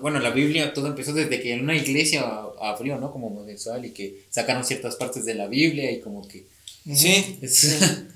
bueno, 0.00 0.18
la 0.20 0.30
Biblia 0.30 0.72
todo 0.72 0.86
empezó 0.86 1.12
desde 1.12 1.40
que 1.40 1.52
en 1.52 1.62
una 1.62 1.76
iglesia 1.76 2.24
abrió, 2.60 2.98
¿no? 2.98 3.12
Como 3.12 3.28
homosexual 3.28 3.84
y 3.84 3.90
que 3.90 4.24
sacaron 4.30 4.64
ciertas 4.64 4.96
partes 4.96 5.24
de 5.24 5.34
la 5.34 5.46
Biblia 5.46 5.90
y 5.90 6.00
como 6.00 6.26
que... 6.26 6.46
Sí, 6.94 7.38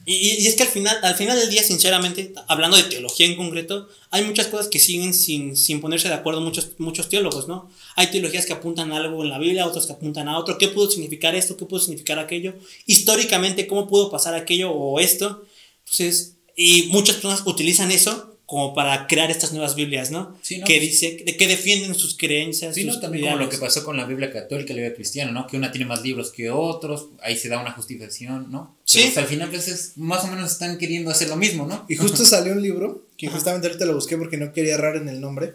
Y, 0.06 0.42
y, 0.42 0.46
es 0.46 0.54
que 0.54 0.64
al 0.64 0.68
final, 0.68 0.98
al 1.02 1.14
final 1.14 1.38
del 1.38 1.48
día, 1.48 1.62
sinceramente, 1.62 2.34
hablando 2.46 2.76
de 2.76 2.82
teología 2.82 3.24
en 3.24 3.36
concreto, 3.36 3.88
hay 4.10 4.22
muchas 4.24 4.48
cosas 4.48 4.68
que 4.68 4.78
siguen 4.78 5.14
sin, 5.14 5.56
sin 5.56 5.80
ponerse 5.80 6.08
de 6.08 6.14
acuerdo 6.14 6.42
muchos, 6.42 6.72
muchos 6.76 7.08
teólogos, 7.08 7.48
¿no? 7.48 7.70
Hay 7.96 8.08
teologías 8.08 8.44
que 8.44 8.52
apuntan 8.52 8.92
a 8.92 8.98
algo 8.98 9.22
en 9.22 9.30
la 9.30 9.38
Biblia, 9.38 9.66
otras 9.66 9.86
que 9.86 9.94
apuntan 9.94 10.28
a 10.28 10.38
otro. 10.38 10.58
¿Qué 10.58 10.68
pudo 10.68 10.90
significar 10.90 11.34
esto? 11.34 11.56
¿Qué 11.56 11.64
pudo 11.64 11.80
significar 11.80 12.18
aquello? 12.18 12.52
Históricamente, 12.84 13.66
¿cómo 13.66 13.88
pudo 13.88 14.10
pasar 14.10 14.34
aquello 14.34 14.72
o 14.72 15.00
esto? 15.00 15.46
Entonces, 15.84 16.34
y 16.56 16.88
muchas 16.92 17.16
personas 17.16 17.42
utilizan 17.46 17.90
eso 17.90 18.34
como 18.46 18.74
para 18.74 19.06
crear 19.06 19.30
estas 19.30 19.52
nuevas 19.52 19.74
Biblias, 19.74 20.10
¿no? 20.10 20.36
Sí, 20.42 20.60
Que 20.66 20.78
dice, 20.78 21.22
de 21.24 21.36
que 21.36 21.48
defienden 21.48 21.94
sus 21.94 22.16
creencias. 22.16 22.74
Sí, 22.74 22.84
¿no? 22.84 23.00
También 23.00 23.24
como 23.24 23.38
lo 23.38 23.48
que 23.48 23.56
pasó 23.56 23.82
con 23.82 23.96
la 23.96 24.04
Biblia 24.04 24.30
católica 24.30 24.72
y 24.72 24.76
la 24.76 24.82
Biblia 24.82 24.94
cristiana, 24.94 25.32
¿no? 25.32 25.46
Que 25.46 25.56
una 25.56 25.72
tiene 25.72 25.86
más 25.86 26.02
libros 26.02 26.30
que 26.30 26.50
otros, 26.50 27.08
ahí 27.22 27.38
se 27.38 27.48
da 27.48 27.58
una 27.58 27.72
justificación, 27.72 28.50
¿no? 28.50 28.76
Sí. 28.84 28.98
Pero 28.98 29.08
hasta 29.08 29.20
al 29.22 29.26
final, 29.28 29.50
pues, 29.50 29.92
más 29.96 30.24
o 30.24 30.28
menos 30.28 30.52
están 30.52 30.76
queriendo 30.76 31.10
hacer 31.10 31.30
lo 31.30 31.36
mismo, 31.36 31.66
¿no? 31.66 31.86
Y 31.88 31.96
justo 31.96 32.24
salió 32.24 32.52
un 32.52 32.60
libro, 32.60 33.06
que 33.16 33.28
justamente 33.28 33.66
ahorita 33.66 33.86
lo 33.86 33.94
busqué 33.94 34.18
porque 34.18 34.36
no 34.36 34.52
quería 34.52 34.74
errar 34.74 34.96
en 34.96 35.08
el 35.08 35.22
nombre, 35.22 35.54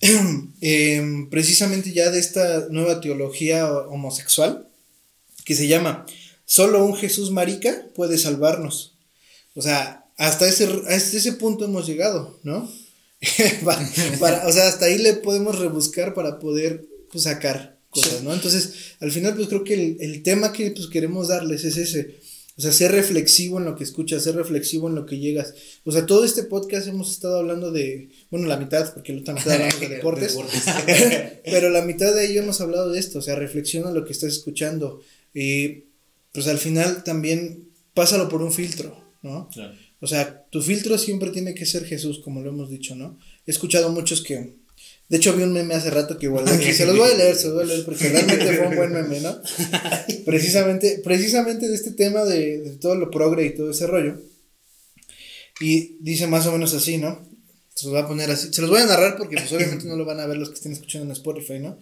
em, 0.60 1.28
precisamente 1.28 1.92
ya 1.92 2.10
de 2.10 2.20
esta 2.20 2.68
nueva 2.70 3.02
teología 3.02 3.70
homosexual, 3.70 4.66
que 5.44 5.54
se 5.54 5.68
llama 5.68 6.06
Solo 6.46 6.84
un 6.86 6.96
Jesús 6.96 7.30
marica 7.30 7.84
puede 7.94 8.16
salvarnos. 8.16 8.94
O 9.58 9.62
sea, 9.62 10.06
hasta 10.16 10.48
ese, 10.48 10.68
ese 10.88 11.32
punto 11.32 11.64
hemos 11.64 11.84
llegado, 11.84 12.38
¿no? 12.44 12.70
para, 14.20 14.46
o 14.46 14.52
sea, 14.52 14.68
hasta 14.68 14.84
ahí 14.84 14.98
le 14.98 15.14
podemos 15.14 15.58
rebuscar 15.58 16.14
para 16.14 16.38
poder 16.38 16.86
pues, 17.10 17.24
sacar 17.24 17.76
cosas, 17.90 18.22
¿no? 18.22 18.32
Entonces, 18.32 18.94
al 19.00 19.10
final, 19.10 19.34
pues 19.34 19.48
creo 19.48 19.64
que 19.64 19.74
el, 19.74 19.96
el, 19.98 20.22
tema 20.22 20.52
que 20.52 20.70
pues, 20.70 20.86
queremos 20.86 21.26
darles 21.26 21.64
es 21.64 21.76
ese. 21.76 22.20
O 22.56 22.62
sea, 22.62 22.70
ser 22.70 22.92
reflexivo 22.92 23.58
en 23.58 23.64
lo 23.64 23.74
que 23.74 23.82
escuchas, 23.82 24.22
ser 24.22 24.36
reflexivo 24.36 24.88
en 24.88 24.94
lo 24.94 25.06
que 25.06 25.18
llegas. 25.18 25.54
O 25.82 25.90
sea, 25.90 26.06
todo 26.06 26.24
este 26.24 26.44
podcast 26.44 26.86
hemos 26.86 27.10
estado 27.10 27.38
hablando 27.38 27.72
de, 27.72 28.10
bueno, 28.30 28.46
la 28.46 28.58
mitad, 28.58 28.94
porque 28.94 29.12
la 29.12 29.22
otra 29.22 29.34
mitad 29.34 29.54
hablamos 29.54 29.80
de 29.80 29.88
deportes, 29.88 30.36
pero 31.44 31.70
la 31.70 31.82
mitad 31.82 32.14
de 32.14 32.30
ello 32.30 32.42
hemos 32.42 32.60
hablado 32.60 32.92
de 32.92 33.00
esto, 33.00 33.18
o 33.18 33.22
sea, 33.22 33.34
reflexiona 33.34 33.90
lo 33.90 34.04
que 34.04 34.12
estás 34.12 34.32
escuchando. 34.34 35.00
Y 35.34 35.86
pues 36.30 36.46
al 36.46 36.58
final 36.58 37.02
también 37.02 37.70
pásalo 37.92 38.28
por 38.28 38.40
un 38.42 38.52
filtro, 38.52 39.07
¿no? 39.22 39.48
O 40.00 40.06
sea, 40.06 40.44
tu 40.50 40.62
filtro 40.62 40.98
siempre 40.98 41.30
tiene 41.30 41.54
que 41.54 41.66
ser 41.66 41.84
Jesús, 41.84 42.20
como 42.22 42.40
lo 42.40 42.50
hemos 42.50 42.70
dicho, 42.70 42.94
¿no? 42.94 43.18
He 43.46 43.50
escuchado 43.50 43.90
muchos 43.90 44.22
que. 44.22 44.56
De 45.08 45.16
hecho, 45.16 45.34
vi 45.34 45.42
un 45.42 45.52
meme 45.52 45.74
hace 45.74 45.90
rato 45.90 46.18
que 46.18 46.30
que 46.60 46.72
se 46.74 46.86
los 46.86 46.96
voy 46.96 47.10
a 47.10 47.16
leer, 47.16 47.34
se 47.34 47.46
los 47.46 47.54
voy 47.54 47.64
a 47.64 47.66
leer, 47.66 47.84
porque 47.84 48.08
realmente 48.08 48.56
fue 48.56 48.66
un 48.66 48.76
buen 48.76 48.92
meme, 48.92 49.20
¿no? 49.20 49.40
Precisamente, 50.24 51.00
precisamente 51.02 51.68
de 51.68 51.74
este 51.74 51.92
tema 51.92 52.24
de, 52.24 52.58
de 52.58 52.76
todo 52.76 52.94
lo 52.94 53.10
progre 53.10 53.46
y 53.46 53.54
todo 53.54 53.70
ese 53.70 53.86
rollo. 53.86 54.20
Y 55.60 55.96
dice 56.00 56.26
más 56.26 56.46
o 56.46 56.52
menos 56.52 56.74
así, 56.74 56.98
¿no? 56.98 57.26
Se 57.74 57.86
los 57.86 57.92
voy 57.92 58.02
a 58.02 58.06
poner 58.08 58.30
así. 58.30 58.52
Se 58.52 58.60
los 58.60 58.70
voy 58.70 58.80
a 58.80 58.86
narrar 58.86 59.16
porque, 59.16 59.36
pues, 59.36 59.52
obviamente 59.52 59.86
no 59.86 59.96
lo 59.96 60.04
van 60.04 60.20
a 60.20 60.26
ver 60.26 60.36
los 60.36 60.48
que 60.48 60.56
estén 60.56 60.72
escuchando 60.72 61.06
en 61.06 61.12
Spotify, 61.12 61.58
¿no? 61.58 61.78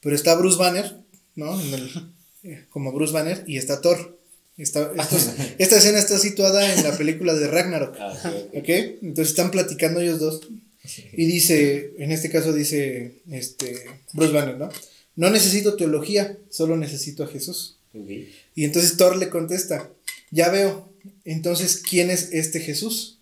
Pero 0.00 0.14
está 0.14 0.34
Bruce 0.34 0.58
Banner, 0.58 1.04
¿no? 1.34 1.60
En 1.60 1.74
el, 1.74 1.90
eh, 2.42 2.66
como 2.68 2.92
Bruce 2.92 3.12
Banner, 3.12 3.44
y 3.46 3.56
está 3.56 3.80
Thor. 3.80 4.18
Esta, 4.56 4.92
esta 5.58 5.76
escena 5.76 5.98
está 5.98 6.18
situada 6.18 6.74
en 6.74 6.82
la 6.82 6.96
película 6.96 7.34
de 7.34 7.46
Ragnarok. 7.46 7.96
Ah, 7.98 8.32
okay. 8.54 8.98
Entonces 9.02 9.30
están 9.30 9.50
platicando 9.50 10.00
ellos 10.00 10.18
dos. 10.18 10.40
Y 11.12 11.26
dice, 11.26 11.94
en 11.98 12.12
este 12.12 12.30
caso 12.30 12.52
dice 12.52 13.22
este, 13.30 13.86
Bruce 14.12 14.32
Banner, 14.32 14.56
¿no? 14.56 14.68
No 15.16 15.30
necesito 15.30 15.76
teología, 15.76 16.38
solo 16.50 16.76
necesito 16.76 17.24
a 17.24 17.26
Jesús. 17.26 17.78
Y 18.54 18.64
entonces 18.64 18.96
Thor 18.96 19.16
le 19.16 19.30
contesta, 19.30 19.90
ya 20.30 20.50
veo, 20.50 20.92
entonces, 21.24 21.78
¿quién 21.78 22.10
es 22.10 22.30
este 22.32 22.60
Jesús? 22.60 23.18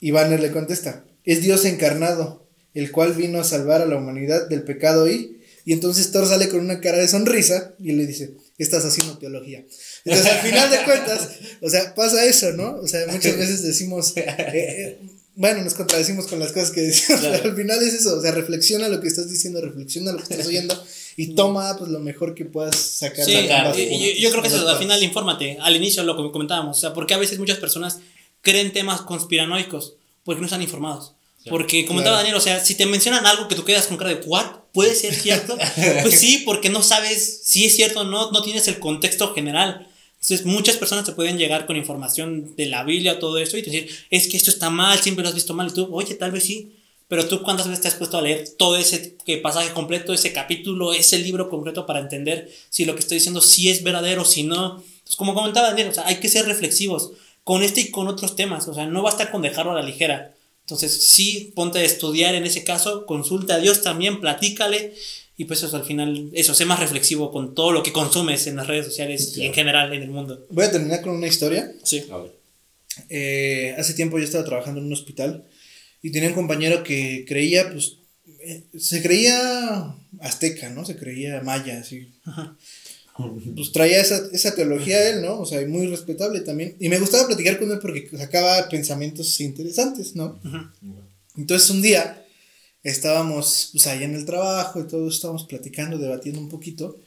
Y 0.00 0.10
Banner 0.10 0.40
le 0.40 0.50
contesta, 0.50 1.04
es 1.24 1.42
Dios 1.42 1.64
encarnado, 1.64 2.46
el 2.74 2.90
cual 2.90 3.14
vino 3.14 3.38
a 3.38 3.44
salvar 3.44 3.82
a 3.82 3.86
la 3.86 3.96
humanidad 3.96 4.48
del 4.48 4.62
pecado 4.62 5.08
y... 5.08 5.34
Y 5.68 5.72
entonces 5.72 6.12
Thor 6.12 6.28
sale 6.28 6.48
con 6.48 6.60
una 6.60 6.80
cara 6.80 6.98
de 6.98 7.08
sonrisa 7.08 7.74
y 7.80 7.90
le 7.90 8.06
dice, 8.06 8.34
estás 8.58 8.84
haciendo 8.84 9.18
teología. 9.18 9.64
Entonces, 10.04 10.32
al 10.32 10.38
final 10.40 10.70
de 10.70 10.84
cuentas, 10.84 11.28
o 11.60 11.68
sea, 11.68 11.94
pasa 11.94 12.24
eso, 12.24 12.52
¿no? 12.52 12.76
O 12.76 12.86
sea, 12.86 13.06
muchas 13.08 13.36
veces 13.36 13.62
decimos, 13.62 14.16
eh, 14.16 14.24
eh, 14.26 14.98
bueno, 15.34 15.62
nos 15.62 15.74
contradecimos 15.74 16.26
con 16.26 16.38
las 16.38 16.52
cosas 16.52 16.70
que 16.70 16.80
decimos, 16.80 17.20
pero 17.22 17.50
al 17.50 17.56
final 17.56 17.82
es 17.82 17.94
eso, 17.94 18.16
o 18.16 18.22
sea, 18.22 18.32
reflexiona 18.32 18.88
lo 18.88 19.00
que 19.00 19.08
estás 19.08 19.30
diciendo, 19.30 19.60
reflexiona 19.60 20.12
lo 20.12 20.18
que 20.18 20.34
estás 20.34 20.46
oyendo 20.46 20.82
y 21.16 21.34
toma 21.34 21.76
pues 21.78 21.90
lo 21.90 22.00
mejor 22.00 22.34
que 22.34 22.44
puedas 22.44 22.76
sacar. 22.76 23.24
Sí, 23.24 23.48
yo, 24.18 24.30
creo 24.30 24.42
que 24.42 24.48
eso, 24.48 24.66
al 24.68 24.78
final 24.78 25.02
infórmate, 25.02 25.58
al 25.60 25.76
inicio 25.76 26.02
lo 26.02 26.16
que 26.16 26.32
comentábamos, 26.32 26.78
o 26.78 26.80
sea, 26.80 26.94
porque 26.94 27.14
a 27.14 27.18
veces 27.18 27.38
muchas 27.38 27.58
personas 27.58 27.98
creen 28.40 28.72
temas 28.72 29.02
conspiranoicos 29.02 29.96
porque 30.24 30.40
no 30.40 30.46
están 30.46 30.62
informados. 30.62 31.12
Porque 31.48 31.86
comentaba 31.86 32.16
Daniel, 32.16 32.34
o 32.34 32.40
sea, 32.40 32.64
si 32.64 32.74
te 32.74 32.86
mencionan 32.86 33.24
algo 33.24 33.46
que 33.46 33.54
tú 33.54 33.64
quedas 33.64 33.86
con 33.86 33.96
cara 33.96 34.10
de 34.10 34.20
¿what? 34.26 34.46
¿Puede 34.76 34.94
ser 34.94 35.14
cierto? 35.14 35.56
pues 36.02 36.20
sí, 36.20 36.42
porque 36.44 36.68
no 36.68 36.82
sabes 36.82 37.40
si 37.44 37.64
es 37.64 37.74
cierto 37.74 38.00
o 38.00 38.04
no, 38.04 38.30
no 38.30 38.42
tienes 38.42 38.68
el 38.68 38.78
contexto 38.78 39.32
general. 39.32 39.88
Entonces, 40.20 40.44
muchas 40.44 40.76
personas 40.76 41.06
te 41.06 41.12
pueden 41.12 41.38
llegar 41.38 41.64
con 41.64 41.76
información 41.76 42.54
de 42.56 42.66
la 42.66 42.84
Biblia, 42.84 43.18
todo 43.18 43.38
eso, 43.38 43.56
y 43.56 43.62
decir, 43.62 43.88
es 44.10 44.28
que 44.28 44.36
esto 44.36 44.50
está 44.50 44.68
mal, 44.68 44.98
siempre 44.98 45.22
lo 45.22 45.30
has 45.30 45.34
visto 45.34 45.54
mal, 45.54 45.68
y 45.68 45.72
tú, 45.72 45.88
oye, 45.92 46.14
tal 46.14 46.30
vez 46.30 46.44
sí. 46.44 46.76
Pero 47.08 47.26
tú, 47.26 47.42
¿cuántas 47.42 47.68
veces 47.68 47.80
te 47.80 47.88
has 47.88 47.94
puesto 47.94 48.18
a 48.18 48.20
leer 48.20 48.50
todo 48.58 48.76
ese 48.76 49.16
pasaje 49.42 49.72
completo, 49.72 50.12
ese 50.12 50.34
capítulo, 50.34 50.92
ese 50.92 51.20
libro 51.20 51.48
completo 51.48 51.86
para 51.86 52.00
entender 52.00 52.52
si 52.68 52.84
lo 52.84 52.94
que 52.94 53.00
estoy 53.00 53.16
diciendo 53.16 53.40
sí 53.40 53.70
es 53.70 53.82
verdadero, 53.82 54.26
si 54.26 54.42
no? 54.42 54.82
Entonces, 54.82 55.16
como 55.16 55.32
comentaba 55.32 55.68
Daniel, 55.68 55.88
o 55.88 55.94
sea, 55.94 56.06
hay 56.06 56.16
que 56.16 56.28
ser 56.28 56.44
reflexivos 56.44 57.12
con 57.44 57.62
este 57.62 57.80
y 57.80 57.90
con 57.90 58.08
otros 58.08 58.36
temas. 58.36 58.68
O 58.68 58.74
sea, 58.74 58.84
no 58.84 59.00
basta 59.00 59.30
con 59.30 59.40
dejarlo 59.40 59.72
a 59.72 59.76
la 59.76 59.82
ligera. 59.82 60.34
Entonces, 60.66 61.04
sí, 61.04 61.52
ponte 61.54 61.78
a 61.78 61.84
estudiar 61.84 62.34
en 62.34 62.44
ese 62.44 62.64
caso, 62.64 63.06
consulta 63.06 63.54
a 63.54 63.58
Dios 63.60 63.82
también, 63.82 64.20
platícale. 64.20 64.94
Y 65.36 65.44
pues 65.44 65.62
eso 65.62 65.76
al 65.76 65.84
final, 65.84 66.30
eso, 66.32 66.54
sé 66.54 66.64
más 66.64 66.80
reflexivo 66.80 67.30
con 67.30 67.54
todo 67.54 67.70
lo 67.70 67.84
que 67.84 67.92
consumes 67.92 68.48
en 68.48 68.56
las 68.56 68.66
redes 68.66 68.86
sociales 68.86 69.36
y 69.36 69.44
en 69.44 69.54
general 69.54 69.92
en 69.92 70.02
el 70.02 70.10
mundo. 70.10 70.44
Voy 70.50 70.64
a 70.64 70.72
terminar 70.72 71.02
con 71.02 71.14
una 71.14 71.28
historia. 71.28 71.72
Sí. 71.84 72.04
A 72.10 72.16
ver. 72.16 72.32
Eh, 73.08 73.76
hace 73.78 73.94
tiempo 73.94 74.18
yo 74.18 74.24
estaba 74.24 74.44
trabajando 74.44 74.80
en 74.80 74.86
un 74.86 74.92
hospital 74.92 75.44
y 76.02 76.10
tenía 76.10 76.30
un 76.30 76.34
compañero 76.34 76.82
que 76.82 77.24
creía, 77.28 77.70
pues, 77.70 77.98
eh, 78.40 78.64
se 78.76 79.02
creía 79.02 79.94
azteca, 80.18 80.70
¿no? 80.70 80.84
Se 80.84 80.96
creía 80.96 81.42
maya, 81.42 81.78
así. 81.78 82.12
Pues 83.54 83.72
traía 83.72 84.00
esa, 84.00 84.20
esa 84.32 84.54
teología 84.54 85.08
él, 85.08 85.22
¿no? 85.22 85.40
O 85.40 85.46
sea, 85.46 85.66
muy 85.66 85.86
respetable 85.86 86.40
también. 86.40 86.76
Y 86.78 86.88
me 86.88 86.98
gustaba 86.98 87.26
platicar 87.26 87.58
con 87.58 87.70
él 87.70 87.78
porque 87.80 88.08
sacaba 88.16 88.68
pensamientos 88.68 89.40
interesantes, 89.40 90.14
¿no? 90.14 90.38
Entonces 91.36 91.70
un 91.70 91.82
día 91.82 92.22
estábamos 92.82 93.70
pues 93.72 93.86
allá 93.86 94.04
en 94.04 94.14
el 94.14 94.24
trabajo 94.24 94.80
y 94.80 94.86
todos 94.86 95.14
estábamos 95.14 95.44
platicando, 95.44 95.98
debatiendo 95.98 96.40
un 96.40 96.48
poquito. 96.48 97.00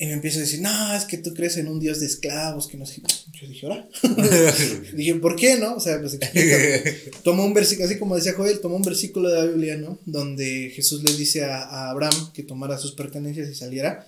Y 0.00 0.06
me 0.06 0.12
empieza 0.12 0.38
a 0.38 0.42
decir, 0.42 0.60
no, 0.60 0.94
es 0.94 1.04
que 1.04 1.18
tú 1.18 1.34
crees 1.34 1.56
en 1.56 1.66
un 1.66 1.80
Dios 1.80 1.98
de 1.98 2.06
esclavos, 2.06 2.68
que 2.68 2.76
no 2.76 2.86
sé. 2.86 3.02
Yo 3.32 3.48
dije, 3.48 3.66
ahora. 3.66 3.88
dije, 4.94 5.16
¿por 5.16 5.34
qué 5.34 5.56
no? 5.56 5.74
O 5.74 5.80
sea, 5.80 6.00
pues. 6.00 6.18
Tomó 7.24 7.44
un 7.44 7.52
versículo, 7.52 7.86
así 7.86 7.98
como 7.98 8.14
decía 8.14 8.34
Joel, 8.34 8.60
tomó 8.60 8.76
un 8.76 8.82
versículo 8.82 9.28
de 9.28 9.38
la 9.38 9.44
Biblia, 9.46 9.76
¿no? 9.76 9.98
Donde 10.06 10.70
Jesús 10.72 11.02
le 11.02 11.16
dice 11.16 11.44
a, 11.44 11.64
a 11.64 11.90
Abraham 11.90 12.30
que 12.32 12.44
tomara 12.44 12.78
sus 12.78 12.92
pertenencias 12.92 13.48
y 13.48 13.56
saliera 13.56 14.06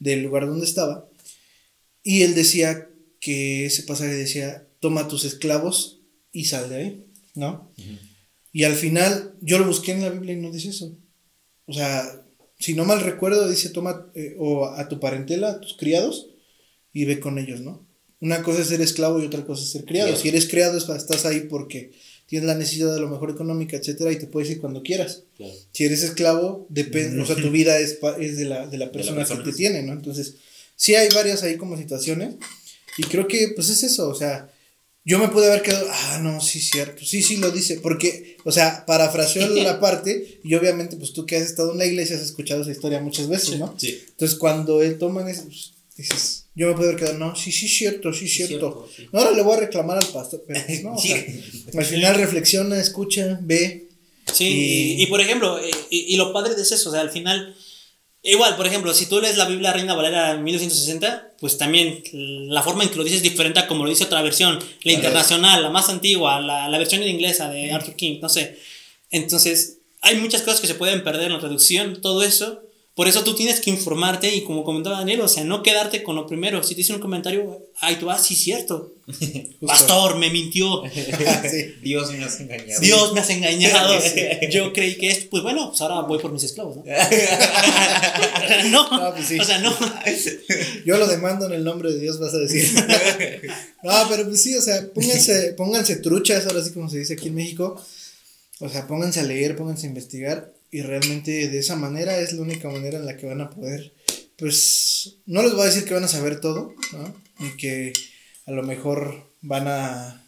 del 0.00 0.22
lugar 0.24 0.46
donde 0.46 0.66
estaba. 0.66 1.08
Y 2.02 2.22
él 2.22 2.34
decía 2.34 2.88
que 3.20 3.66
ese 3.66 3.84
pasaje 3.84 4.14
decía, 4.14 4.66
toma 4.80 5.06
tus 5.06 5.24
esclavos 5.24 6.00
y 6.32 6.46
sal 6.46 6.68
de 6.70 6.76
ahí, 6.76 7.06
¿no? 7.34 7.70
Y 8.52 8.64
al 8.64 8.74
final 8.74 9.34
yo 9.40 9.58
lo 9.58 9.66
busqué 9.66 9.92
en 9.92 10.02
la 10.02 10.10
Biblia 10.10 10.34
y 10.34 10.40
no 10.40 10.50
dice 10.50 10.70
eso. 10.70 10.96
O 11.66 11.72
sea, 11.72 12.24
si 12.58 12.74
no 12.74 12.84
mal 12.84 13.00
recuerdo, 13.00 13.48
dice 13.48 13.68
toma 13.70 14.10
eh, 14.14 14.34
o 14.38 14.66
a 14.66 14.88
tu 14.88 14.98
parentela, 14.98 15.50
a 15.52 15.60
tus 15.60 15.76
criados 15.76 16.30
y 16.92 17.04
ve 17.04 17.20
con 17.20 17.38
ellos, 17.38 17.60
¿no? 17.60 17.86
Una 18.20 18.42
cosa 18.42 18.60
es 18.62 18.68
ser 18.68 18.80
esclavo 18.80 19.22
y 19.22 19.26
otra 19.26 19.44
cosa 19.44 19.62
es 19.62 19.70
ser 19.70 19.84
criado. 19.84 20.10
Si 20.16 20.28
eres 20.28 20.48
criado 20.48 20.76
es- 20.76 20.88
estás 20.88 21.24
ahí 21.26 21.40
porque 21.48 21.92
tienes 22.30 22.46
la 22.46 22.54
necesidad 22.54 22.94
de 22.94 23.00
lo 23.00 23.08
mejor 23.10 23.30
económica, 23.30 23.76
etcétera, 23.76 24.10
y 24.12 24.16
te 24.16 24.26
puedes 24.26 24.48
ir 24.50 24.60
cuando 24.60 24.82
quieras. 24.82 25.24
Claro. 25.36 25.52
Si 25.72 25.84
eres 25.84 26.02
esclavo, 26.02 26.66
depende, 26.70 27.20
o 27.20 27.26
sea, 27.26 27.36
tu 27.36 27.50
vida 27.50 27.78
es, 27.78 27.94
pa- 27.94 28.16
es 28.18 28.38
de, 28.38 28.46
la, 28.46 28.66
de 28.66 28.78
la 28.78 28.90
persona 28.90 29.18
persona. 29.18 29.44
que 29.44 29.50
te 29.50 29.56
tiene, 29.56 29.82
¿no? 29.82 29.92
Entonces, 29.92 30.36
sí 30.76 30.94
hay 30.94 31.08
varias 31.12 31.42
ahí 31.42 31.56
como 31.56 31.76
situaciones, 31.76 32.36
y 32.96 33.02
creo 33.02 33.28
que, 33.28 33.52
pues 33.54 33.68
es 33.68 33.82
eso, 33.82 34.08
o 34.08 34.14
sea, 34.14 34.50
yo 35.04 35.18
me 35.18 35.28
pude 35.28 35.46
haber 35.46 35.62
quedado, 35.62 35.86
ah, 35.90 36.20
no, 36.22 36.40
sí, 36.40 36.60
cierto, 36.60 37.04
sí, 37.04 37.22
sí 37.22 37.36
lo 37.38 37.50
dice, 37.50 37.80
porque, 37.82 38.36
o 38.44 38.52
sea, 38.52 38.84
parafraseó 38.86 39.48
la 39.62 39.80
parte, 39.80 40.40
y 40.44 40.54
obviamente, 40.54 40.96
pues 40.96 41.12
tú 41.12 41.26
que 41.26 41.36
has 41.36 41.42
estado 41.42 41.72
en 41.72 41.78
la 41.78 41.86
iglesia 41.86 42.16
has 42.16 42.22
escuchado 42.22 42.62
esa 42.62 42.70
historia 42.70 43.00
muchas 43.00 43.28
veces, 43.28 43.58
¿no? 43.58 43.74
Sí. 43.78 44.02
Entonces, 44.10 44.38
cuando 44.38 44.82
él 44.82 44.98
toma 44.98 45.28
eso, 45.30 45.44
pues, 45.44 45.72
dices, 46.02 46.46
yo 46.54 46.68
me 46.68 46.74
pude 46.74 46.86
haber 46.88 46.98
quedado, 46.98 47.18
no, 47.18 47.34
sí, 47.36 47.50
sí, 47.52 47.68
cierto, 47.68 48.12
sí, 48.12 48.28
cierto. 48.28 48.88
cierto, 48.88 48.88
sí. 48.96 49.08
Ahora 49.12 49.30
le 49.32 49.42
voy 49.42 49.56
a 49.56 49.60
reclamar 49.60 49.98
al 49.98 50.06
pastor, 50.06 50.44
pero 50.46 50.60
pues, 50.66 50.82
no, 50.84 50.94
o 50.94 50.98
sea, 51.00 51.16
al 51.78 51.84
final 51.84 52.14
reflexiona, 52.16 52.78
escucha, 52.80 53.38
ve, 53.42 53.86
Sí, 54.32 54.44
Y- 54.46 54.92
y, 55.00 55.02
y 55.02 55.06
por 55.06 55.20
ejemplo, 55.20 55.58
eh, 55.58 55.70
y, 55.90 56.14
y 56.14 56.16
lo 56.16 56.32
padre 56.32 56.54
de 56.54 56.62
eso, 56.62 56.88
o 56.88 56.92
sea, 56.92 57.00
al 57.00 57.10
final, 57.10 57.56
igual, 58.22 58.54
por 58.56 58.66
ejemplo, 58.66 58.94
si 58.94 59.06
tú 59.06 59.20
lees 59.20 59.36
la 59.36 59.46
Biblia 59.48 59.72
Reina 59.72 59.94
Valera 59.94 60.36
1960, 60.36 61.32
pues 61.40 61.56
también 61.58 62.02
la 62.12 62.62
forma 62.62 62.84
en 62.84 62.90
que 62.90 62.96
lo 62.96 63.02
dices 63.02 63.18
es 63.18 63.22
diferente 63.24 63.58
a 63.58 63.66
como 63.66 63.82
lo 63.84 63.90
dice 63.90 64.04
otra 64.04 64.22
versión, 64.22 64.58
la 64.82 64.92
internacional, 64.92 65.62
la 65.62 65.70
más 65.70 65.88
antigua, 65.88 66.40
la, 66.40 66.68
la 66.68 66.78
versión 66.78 67.02
en 67.02 67.08
inglesa 67.08 67.50
de 67.50 67.72
Arthur 67.72 67.96
King, 67.96 68.18
no 68.22 68.28
sé. 68.28 68.56
Entonces, 69.10 69.78
hay 70.02 70.16
muchas 70.16 70.42
cosas 70.42 70.60
que 70.60 70.66
se 70.68 70.74
pueden 70.76 71.02
perder 71.02 71.26
en 71.26 71.32
la 71.32 71.40
traducción, 71.40 72.00
todo 72.00 72.22
eso. 72.22 72.62
Por 72.94 73.06
eso 73.06 73.22
tú 73.22 73.34
tienes 73.34 73.60
que 73.60 73.70
informarte 73.70 74.34
y 74.34 74.42
como 74.42 74.64
comentaba 74.64 74.98
Daniel, 74.98 75.20
o 75.20 75.28
sea, 75.28 75.44
no 75.44 75.62
quedarte 75.62 76.02
con 76.02 76.16
lo 76.16 76.26
primero. 76.26 76.62
Si 76.62 76.74
te 76.74 76.78
dicen 76.78 76.96
un 76.96 77.00
comentario, 77.00 77.66
ay, 77.80 77.96
tú 77.96 78.06
vas, 78.06 78.26
sí, 78.26 78.34
cierto. 78.34 78.92
Pastor, 79.66 80.18
me 80.18 80.30
mintió. 80.30 80.82
Sí. 81.50 81.74
Dios 81.82 82.12
me 82.12 82.24
has 82.24 82.38
engañado. 82.40 82.80
Dios 82.80 83.12
me 83.12 83.20
has 83.20 83.30
engañado. 83.30 83.94
Yo 84.50 84.72
creí 84.72 84.96
que 84.98 85.08
esto, 85.08 85.28
pues 85.30 85.42
bueno, 85.42 85.68
pues 85.68 85.80
ahora 85.80 86.02
voy 86.02 86.18
por 86.18 86.32
mis 86.32 86.42
esclavos, 86.44 86.76
¿no? 86.76 86.82
no, 88.70 88.90
No, 88.90 89.14
pues 89.14 89.26
sí. 89.28 89.38
o 89.38 89.44
sea, 89.44 89.58
no. 89.60 89.74
Yo 90.84 90.98
lo 90.98 91.06
demando 91.06 91.46
en 91.46 91.52
el 91.52 91.64
nombre 91.64 91.92
de 91.92 92.00
Dios, 92.00 92.18
vas 92.18 92.34
a 92.34 92.38
decir. 92.38 92.68
no, 93.82 93.92
pero 94.08 94.24
pues 94.26 94.42
sí, 94.42 94.54
o 94.56 94.60
sea, 94.60 94.86
pónganse, 94.92 95.54
pónganse 95.56 95.96
truchas, 95.96 96.46
ahora 96.46 96.62
sí 96.62 96.72
como 96.72 96.90
se 96.90 96.98
dice 96.98 97.14
aquí 97.14 97.28
en 97.28 97.36
México. 97.36 97.82
O 98.58 98.68
sea, 98.68 98.86
pónganse 98.86 99.20
a 99.20 99.24
leer, 99.24 99.56
pónganse 99.56 99.86
a 99.86 99.90
investigar. 99.90 100.52
Y 100.70 100.82
realmente 100.82 101.48
de 101.48 101.58
esa 101.58 101.76
manera 101.76 102.18
es 102.18 102.32
la 102.32 102.42
única 102.42 102.68
manera 102.68 102.98
en 102.98 103.06
la 103.06 103.16
que 103.16 103.26
van 103.26 103.40
a 103.40 103.50
poder. 103.50 103.92
Pues 104.36 105.16
no 105.26 105.42
les 105.42 105.52
voy 105.52 105.62
a 105.62 105.66
decir 105.66 105.84
que 105.84 105.94
van 105.94 106.04
a 106.04 106.08
saber 106.08 106.40
todo, 106.40 106.74
¿no? 106.92 107.14
Y 107.40 107.56
que 107.56 107.92
a 108.46 108.52
lo 108.52 108.62
mejor 108.62 109.26
van 109.42 109.68
a 109.68 110.26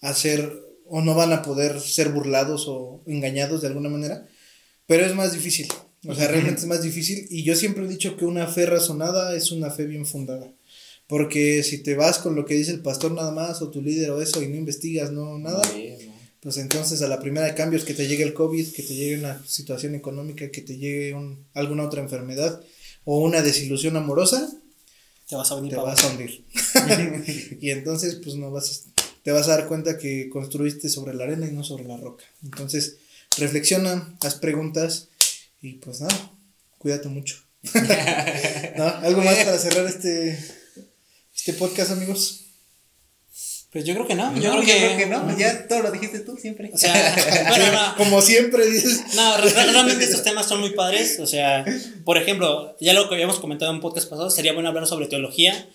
hacer 0.00 0.52
o 0.86 1.00
no 1.00 1.14
van 1.14 1.32
a 1.32 1.42
poder 1.42 1.80
ser 1.80 2.10
burlados 2.10 2.66
o 2.68 3.02
engañados 3.06 3.62
de 3.62 3.68
alguna 3.68 3.88
manera. 3.88 4.28
Pero 4.86 5.04
es 5.04 5.14
más 5.14 5.32
difícil. 5.32 5.66
O 6.06 6.14
sea, 6.14 6.28
realmente 6.28 6.60
es 6.60 6.66
más 6.66 6.82
difícil. 6.82 7.26
Y 7.30 7.42
yo 7.42 7.56
siempre 7.56 7.84
he 7.84 7.88
dicho 7.88 8.16
que 8.16 8.26
una 8.26 8.46
fe 8.46 8.66
razonada 8.66 9.34
es 9.34 9.50
una 9.50 9.70
fe 9.70 9.86
bien 9.86 10.06
fundada. 10.06 10.52
Porque 11.06 11.62
si 11.62 11.82
te 11.82 11.94
vas 11.94 12.18
con 12.18 12.34
lo 12.34 12.44
que 12.44 12.54
dice 12.54 12.72
el 12.72 12.80
pastor 12.80 13.12
nada 13.12 13.30
más, 13.30 13.60
o 13.62 13.70
tu 13.70 13.82
líder 13.82 14.10
o 14.10 14.22
eso, 14.22 14.42
y 14.42 14.48
no 14.48 14.56
investigas, 14.56 15.10
no 15.10 15.38
nada, 15.38 15.62
pues 16.44 16.58
entonces 16.58 17.02
a 17.02 17.08
la 17.08 17.18
primera 17.18 17.46
de 17.46 17.54
cambios 17.54 17.84
que 17.84 17.94
te 17.94 18.06
llegue 18.06 18.22
el 18.22 18.34
COVID, 18.34 18.72
que 18.72 18.82
te 18.84 18.94
llegue 18.94 19.18
una 19.18 19.42
situación 19.46 19.96
económica, 19.96 20.48
que 20.50 20.60
te 20.60 20.76
llegue 20.76 21.12
un- 21.14 21.44
alguna 21.54 21.82
otra 21.84 22.00
enfermedad 22.02 22.62
o 23.04 23.18
una 23.20 23.42
desilusión 23.42 23.96
amorosa, 23.96 24.52
Te 25.28 25.36
vas 25.36 25.50
a 25.50 25.54
venir 25.56 25.70
te 25.70 25.76
para 25.76 25.88
vas 25.88 26.04
a 26.04 26.08
hundir. 26.08 26.44
y 27.60 27.70
entonces, 27.70 28.16
pues 28.22 28.36
no 28.36 28.50
vas 28.52 28.70
a- 28.70 29.02
te 29.24 29.32
vas 29.32 29.48
a 29.48 29.56
dar 29.56 29.66
cuenta 29.68 29.96
que 29.98 30.28
construiste 30.28 30.88
sobre 30.90 31.14
la 31.14 31.24
arena 31.24 31.46
y 31.48 31.52
no 31.52 31.64
sobre 31.64 31.84
la 31.84 31.96
roca. 31.96 32.24
Entonces, 32.42 32.96
reflexiona, 33.38 34.14
haz 34.20 34.34
preguntas 34.34 35.08
y 35.62 35.72
pues 35.74 36.00
nada, 36.02 36.30
cuídate 36.78 37.08
mucho. 37.08 37.36
¿No? 38.76 38.84
¿Algo 38.86 39.22
más 39.22 39.36
para 39.38 39.58
cerrar 39.58 39.86
este, 39.86 40.38
este 41.34 41.54
podcast, 41.54 41.90
amigos? 41.92 42.43
Pues 43.74 43.84
yo 43.84 43.92
creo 43.92 44.06
que 44.06 44.14
no. 44.14 44.30
No, 44.30 44.40
Yo, 44.40 44.52
creo, 44.62 44.96
que, 44.96 45.06
no. 45.06 45.36
Ya 45.36 45.66
todo 45.68 45.82
lo 45.82 45.90
dijiste 45.90 46.20
tú 46.20 46.36
siempre. 46.36 46.70
O 46.72 46.78
sea, 46.78 47.14
bueno, 47.48 47.72
no. 47.72 47.94
Como 47.98 48.22
siempre 48.22 48.64
dices. 48.66 49.02
No, 49.16 49.36
re- 49.36 49.50
re- 49.50 49.72
realmente 49.72 50.04
estos 50.04 50.22
temas 50.22 50.46
son 50.46 50.60
muy 50.60 50.70
padres. 50.70 51.18
O 51.20 51.26
sea, 51.26 51.64
por 52.04 52.16
ejemplo, 52.16 52.76
ya 52.80 52.92
lo 52.94 53.08
que 53.08 53.16
habíamos 53.16 53.40
comentado 53.40 53.72
en 53.72 53.76
un 53.78 53.80
podcast 53.82 54.08
pasado, 54.08 54.30
sería 54.30 54.52
bueno 54.52 54.68
hablar 54.68 54.86
sobre 54.86 55.08
teología. 55.08 55.68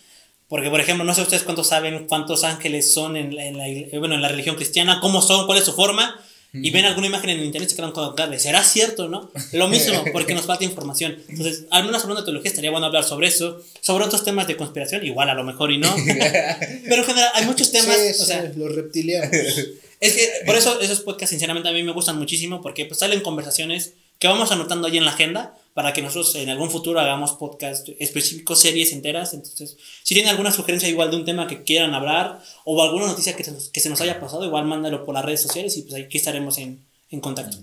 Porque, 0.48 0.70
por 0.70 0.80
ejemplo, 0.80 1.04
no 1.04 1.14
sé 1.14 1.22
ustedes 1.22 1.44
cuántos 1.44 1.68
saben 1.68 2.08
cuántos 2.08 2.44
ángeles 2.46 2.92
son 2.94 3.18
en, 3.18 3.36
la- 3.36 3.46
en 3.46 3.58
la, 3.58 4.00
bueno, 4.00 4.16
en 4.16 4.22
la 4.22 4.30
religión 4.30 4.56
cristiana, 4.56 5.00
cómo 5.02 5.22
son, 5.22 5.46
cuál 5.46 5.60
es 5.60 5.66
su 5.66 5.74
forma. 5.74 6.20
Y 6.52 6.72
ven 6.72 6.86
alguna 6.86 7.08
imagen 7.08 7.30
en 7.30 7.44
internet 7.44 7.68
y 7.68 7.72
se 7.72 7.76
quedan 7.76 7.92
con 7.92 8.16
tarde. 8.16 8.40
¿Será 8.40 8.64
cierto, 8.64 9.08
no? 9.08 9.32
Lo 9.52 9.68
mismo, 9.68 10.04
porque 10.14 10.34
nos 10.34 10.46
falta 10.46 10.64
información. 10.64 11.18
Entonces, 11.30 11.66
al 11.70 11.86
menos 11.86 12.02
hablando 12.02 12.22
de 12.22 12.26
teología, 12.26 12.50
estaría 12.50 12.72
bueno 12.72 12.88
hablar 12.88 13.04
sobre 13.04 13.28
eso. 13.28 13.62
Sobre 13.82 14.06
otros 14.06 14.24
temas 14.24 14.48
de 14.48 14.58
conspiración, 14.58 15.06
igual 15.06 15.30
a 15.30 15.36
lo 15.36 15.44
mejor 15.44 15.72
y 15.72 15.78
no. 15.78 15.94
Pero 16.06 16.96
en 16.96 17.06
general, 17.06 17.30
hay 17.36 17.46
muchos 17.46 17.72
temas. 17.72 17.96
Sí, 17.96 18.22
o 18.22 18.26
sea, 18.26 18.52
los 18.56 18.74
reptilianos. 18.76 19.32
es 19.32 20.14
que 20.14 20.30
por 20.46 20.56
eso 20.56 20.80
esos 20.82 21.02
podcasts 21.02 21.30
sinceramente 21.30 21.70
a 21.70 21.72
mí 21.72 21.84
me 21.84 21.92
gustan 21.92 22.18
muchísimo 22.18 22.62
porque 22.62 22.86
pues 22.86 23.00
salen 23.00 23.22
conversaciones 23.22 23.94
que 24.18 24.28
vamos 24.28 24.52
anotando 24.52 24.88
ahí 24.88 24.98
en 24.98 25.06
la 25.06 25.12
agenda 25.12 25.56
para 25.80 25.94
que 25.94 26.02
nosotros 26.02 26.36
en 26.36 26.50
algún 26.50 26.70
futuro 26.70 27.00
hagamos 27.00 27.32
podcast 27.36 27.88
específicos, 28.00 28.60
series 28.60 28.92
enteras. 28.92 29.34
Entonces, 29.34 29.78
si 30.04 30.14
tienen 30.14 30.30
alguna 30.30 30.52
sugerencia 30.52 30.90
igual 30.90 31.10
de 31.10 31.16
un 31.16 31.24
tema 31.24 31.48
que 31.48 31.64
quieran 31.64 31.94
hablar 31.94 32.44
o 32.66 32.84
alguna 32.84 33.08
noticia 33.08 33.34
que 33.34 33.46
se 33.46 33.54
nos, 33.54 33.70
que 33.70 33.80
se 33.80 33.90
nos 33.90 34.02
haya 34.02 34.20
pasado, 34.20 34.44
igual 34.44 34.66
mándalo 34.66 35.06
por 35.06 35.16
las 35.16 35.24
redes 35.24 35.42
sociales 35.42 35.78
y 35.78 35.84
pues 35.84 36.04
aquí 36.04 36.18
estaremos 36.18 36.58
en, 36.58 36.84
en 37.12 37.22
contacto. 37.22 37.56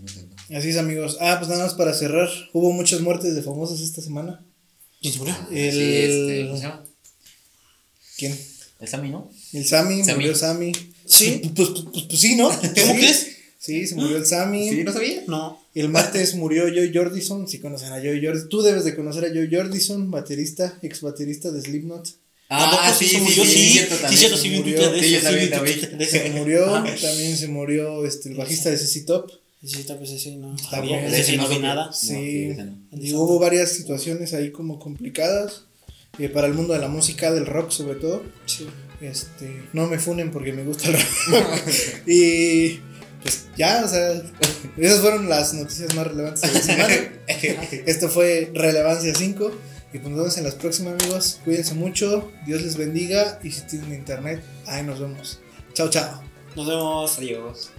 Así 0.48 0.70
es, 0.70 0.78
amigos. 0.78 1.18
Ah, 1.20 1.34
pues 1.38 1.50
nada 1.50 1.64
más 1.64 1.74
para 1.74 1.92
cerrar. 1.92 2.30
Hubo 2.54 2.72
muchas 2.72 3.02
muertes 3.02 3.34
de 3.34 3.42
famosos 3.42 3.82
esta 3.82 4.00
semana. 4.00 4.42
¿Quién 5.02 5.12
se 5.12 5.18
murió? 5.18 5.36
El... 5.50 5.72
Sí, 5.72 5.94
este, 5.94 6.44
¿cómo 6.46 6.56
se 6.56 6.62
llama? 6.62 6.84
¿Quién? 8.16 8.40
El 8.80 8.88
Sammy, 8.88 9.10
¿no? 9.10 9.30
El 9.52 9.66
Sammy, 9.66 10.04
Sammy. 10.04 10.14
murió 10.14 10.34
Sammy. 10.34 10.72
¿Sí? 11.04 11.42
Pues, 11.54 11.68
pues, 11.68 11.84
pues, 11.92 12.04
pues 12.06 12.18
sí, 12.18 12.34
¿no? 12.36 12.48
¿Cómo 12.48 12.62
Sí. 12.74 12.92
crees? 12.94 13.26
Sí, 13.58 13.86
se 13.86 13.94
murió 13.94 14.16
el 14.16 14.24
Sammy. 14.24 14.70
Sí, 14.70 14.84
no 14.84 14.92
sabía. 14.94 15.22
No. 15.26 15.65
El 15.76 15.90
martes 15.90 16.34
murió 16.34 16.64
Joey 16.64 16.90
Jordison. 16.92 17.46
Si 17.46 17.58
conocen 17.58 17.92
a 17.92 17.96
Joey 17.98 18.24
Jordison. 18.24 18.48
Tú 18.48 18.62
debes 18.62 18.84
de 18.84 18.96
conocer 18.96 19.26
a 19.26 19.28
Joey 19.28 19.48
Jordison, 19.52 20.10
baterista, 20.10 20.78
ex 20.82 21.02
baterista 21.02 21.50
de 21.50 21.60
Slipknot. 21.60 22.08
Ah, 22.48 22.94
sí, 22.96 23.06
sí, 23.06 23.18
murió, 23.18 23.44
sí, 23.44 23.50
sí, 23.50 23.68
cierto 23.72 23.96
sí, 23.96 24.02
también. 24.02 24.36
sí, 24.38 24.50
Murió. 24.50 24.94
Sí, 24.94 25.16
sí, 25.16 25.50
también 25.50 26.08
Se 26.08 26.30
murió. 26.30 26.74
Ajá. 26.74 26.94
También 27.00 27.36
se 27.36 27.48
murió 27.48 28.06
este, 28.06 28.30
el 28.30 28.36
bajista 28.36 28.70
de 28.70 28.78
CC 28.78 29.04
Top. 29.04 29.30
Sí, 29.64 29.82
tal 29.82 29.98
vez 29.98 30.10
ese 30.10 30.36
no. 30.36 30.54
Está 30.54 30.70
sabía, 30.70 31.00
bueno. 31.00 31.08
ese 31.08 31.24
sí 31.24 31.36
no 31.36 31.42
no 31.42 31.48
vi 31.48 31.58
nada. 31.58 31.92
Sí. 31.92 32.06
sí, 32.06 32.54
no. 32.56 33.20
Hubo 33.20 33.38
varias 33.38 33.72
situaciones 33.72 34.32
ahí 34.32 34.52
como 34.52 34.78
complicadas. 34.78 35.64
eh, 36.18 36.28
para 36.28 36.46
el 36.46 36.54
mundo 36.54 36.72
de 36.72 36.78
la 36.78 36.88
música, 36.88 37.32
del 37.32 37.46
rock 37.46 37.70
sobre 37.70 37.96
todo. 37.96 38.22
Sí. 38.46 38.66
Este, 39.00 39.64
no 39.74 39.88
me 39.88 39.98
funen 39.98 40.30
porque 40.30 40.52
me 40.52 40.64
gusta 40.64 40.88
el 40.88 40.94
rock. 40.94 42.06
y 42.06 42.78
pues 43.26 43.46
ya, 43.56 43.82
o 43.84 43.88
sea, 43.88 44.22
esas 44.76 45.00
fueron 45.00 45.28
las 45.28 45.52
noticias 45.52 45.94
más 45.94 46.06
relevantes 46.06 46.42
de 46.42 46.52
la 46.52 46.60
semana. 46.60 46.94
Esto 47.86 48.08
fue 48.08 48.52
Relevancia 48.54 49.12
5. 49.14 49.50
Y 49.92 49.98
pues 49.98 50.10
nos 50.10 50.18
vemos 50.18 50.38
en 50.38 50.44
las 50.44 50.54
próximas, 50.54 50.94
amigos. 51.00 51.40
Cuídense 51.44 51.74
mucho. 51.74 52.30
Dios 52.46 52.62
les 52.62 52.76
bendiga. 52.76 53.40
Y 53.42 53.50
si 53.50 53.62
tienen 53.62 53.94
internet, 53.94 54.42
ahí 54.66 54.82
nos 54.82 55.00
vemos. 55.00 55.40
Chao, 55.74 55.88
chao. 55.90 56.22
Nos 56.54 56.68
vemos. 56.68 57.18
Adiós. 57.18 57.70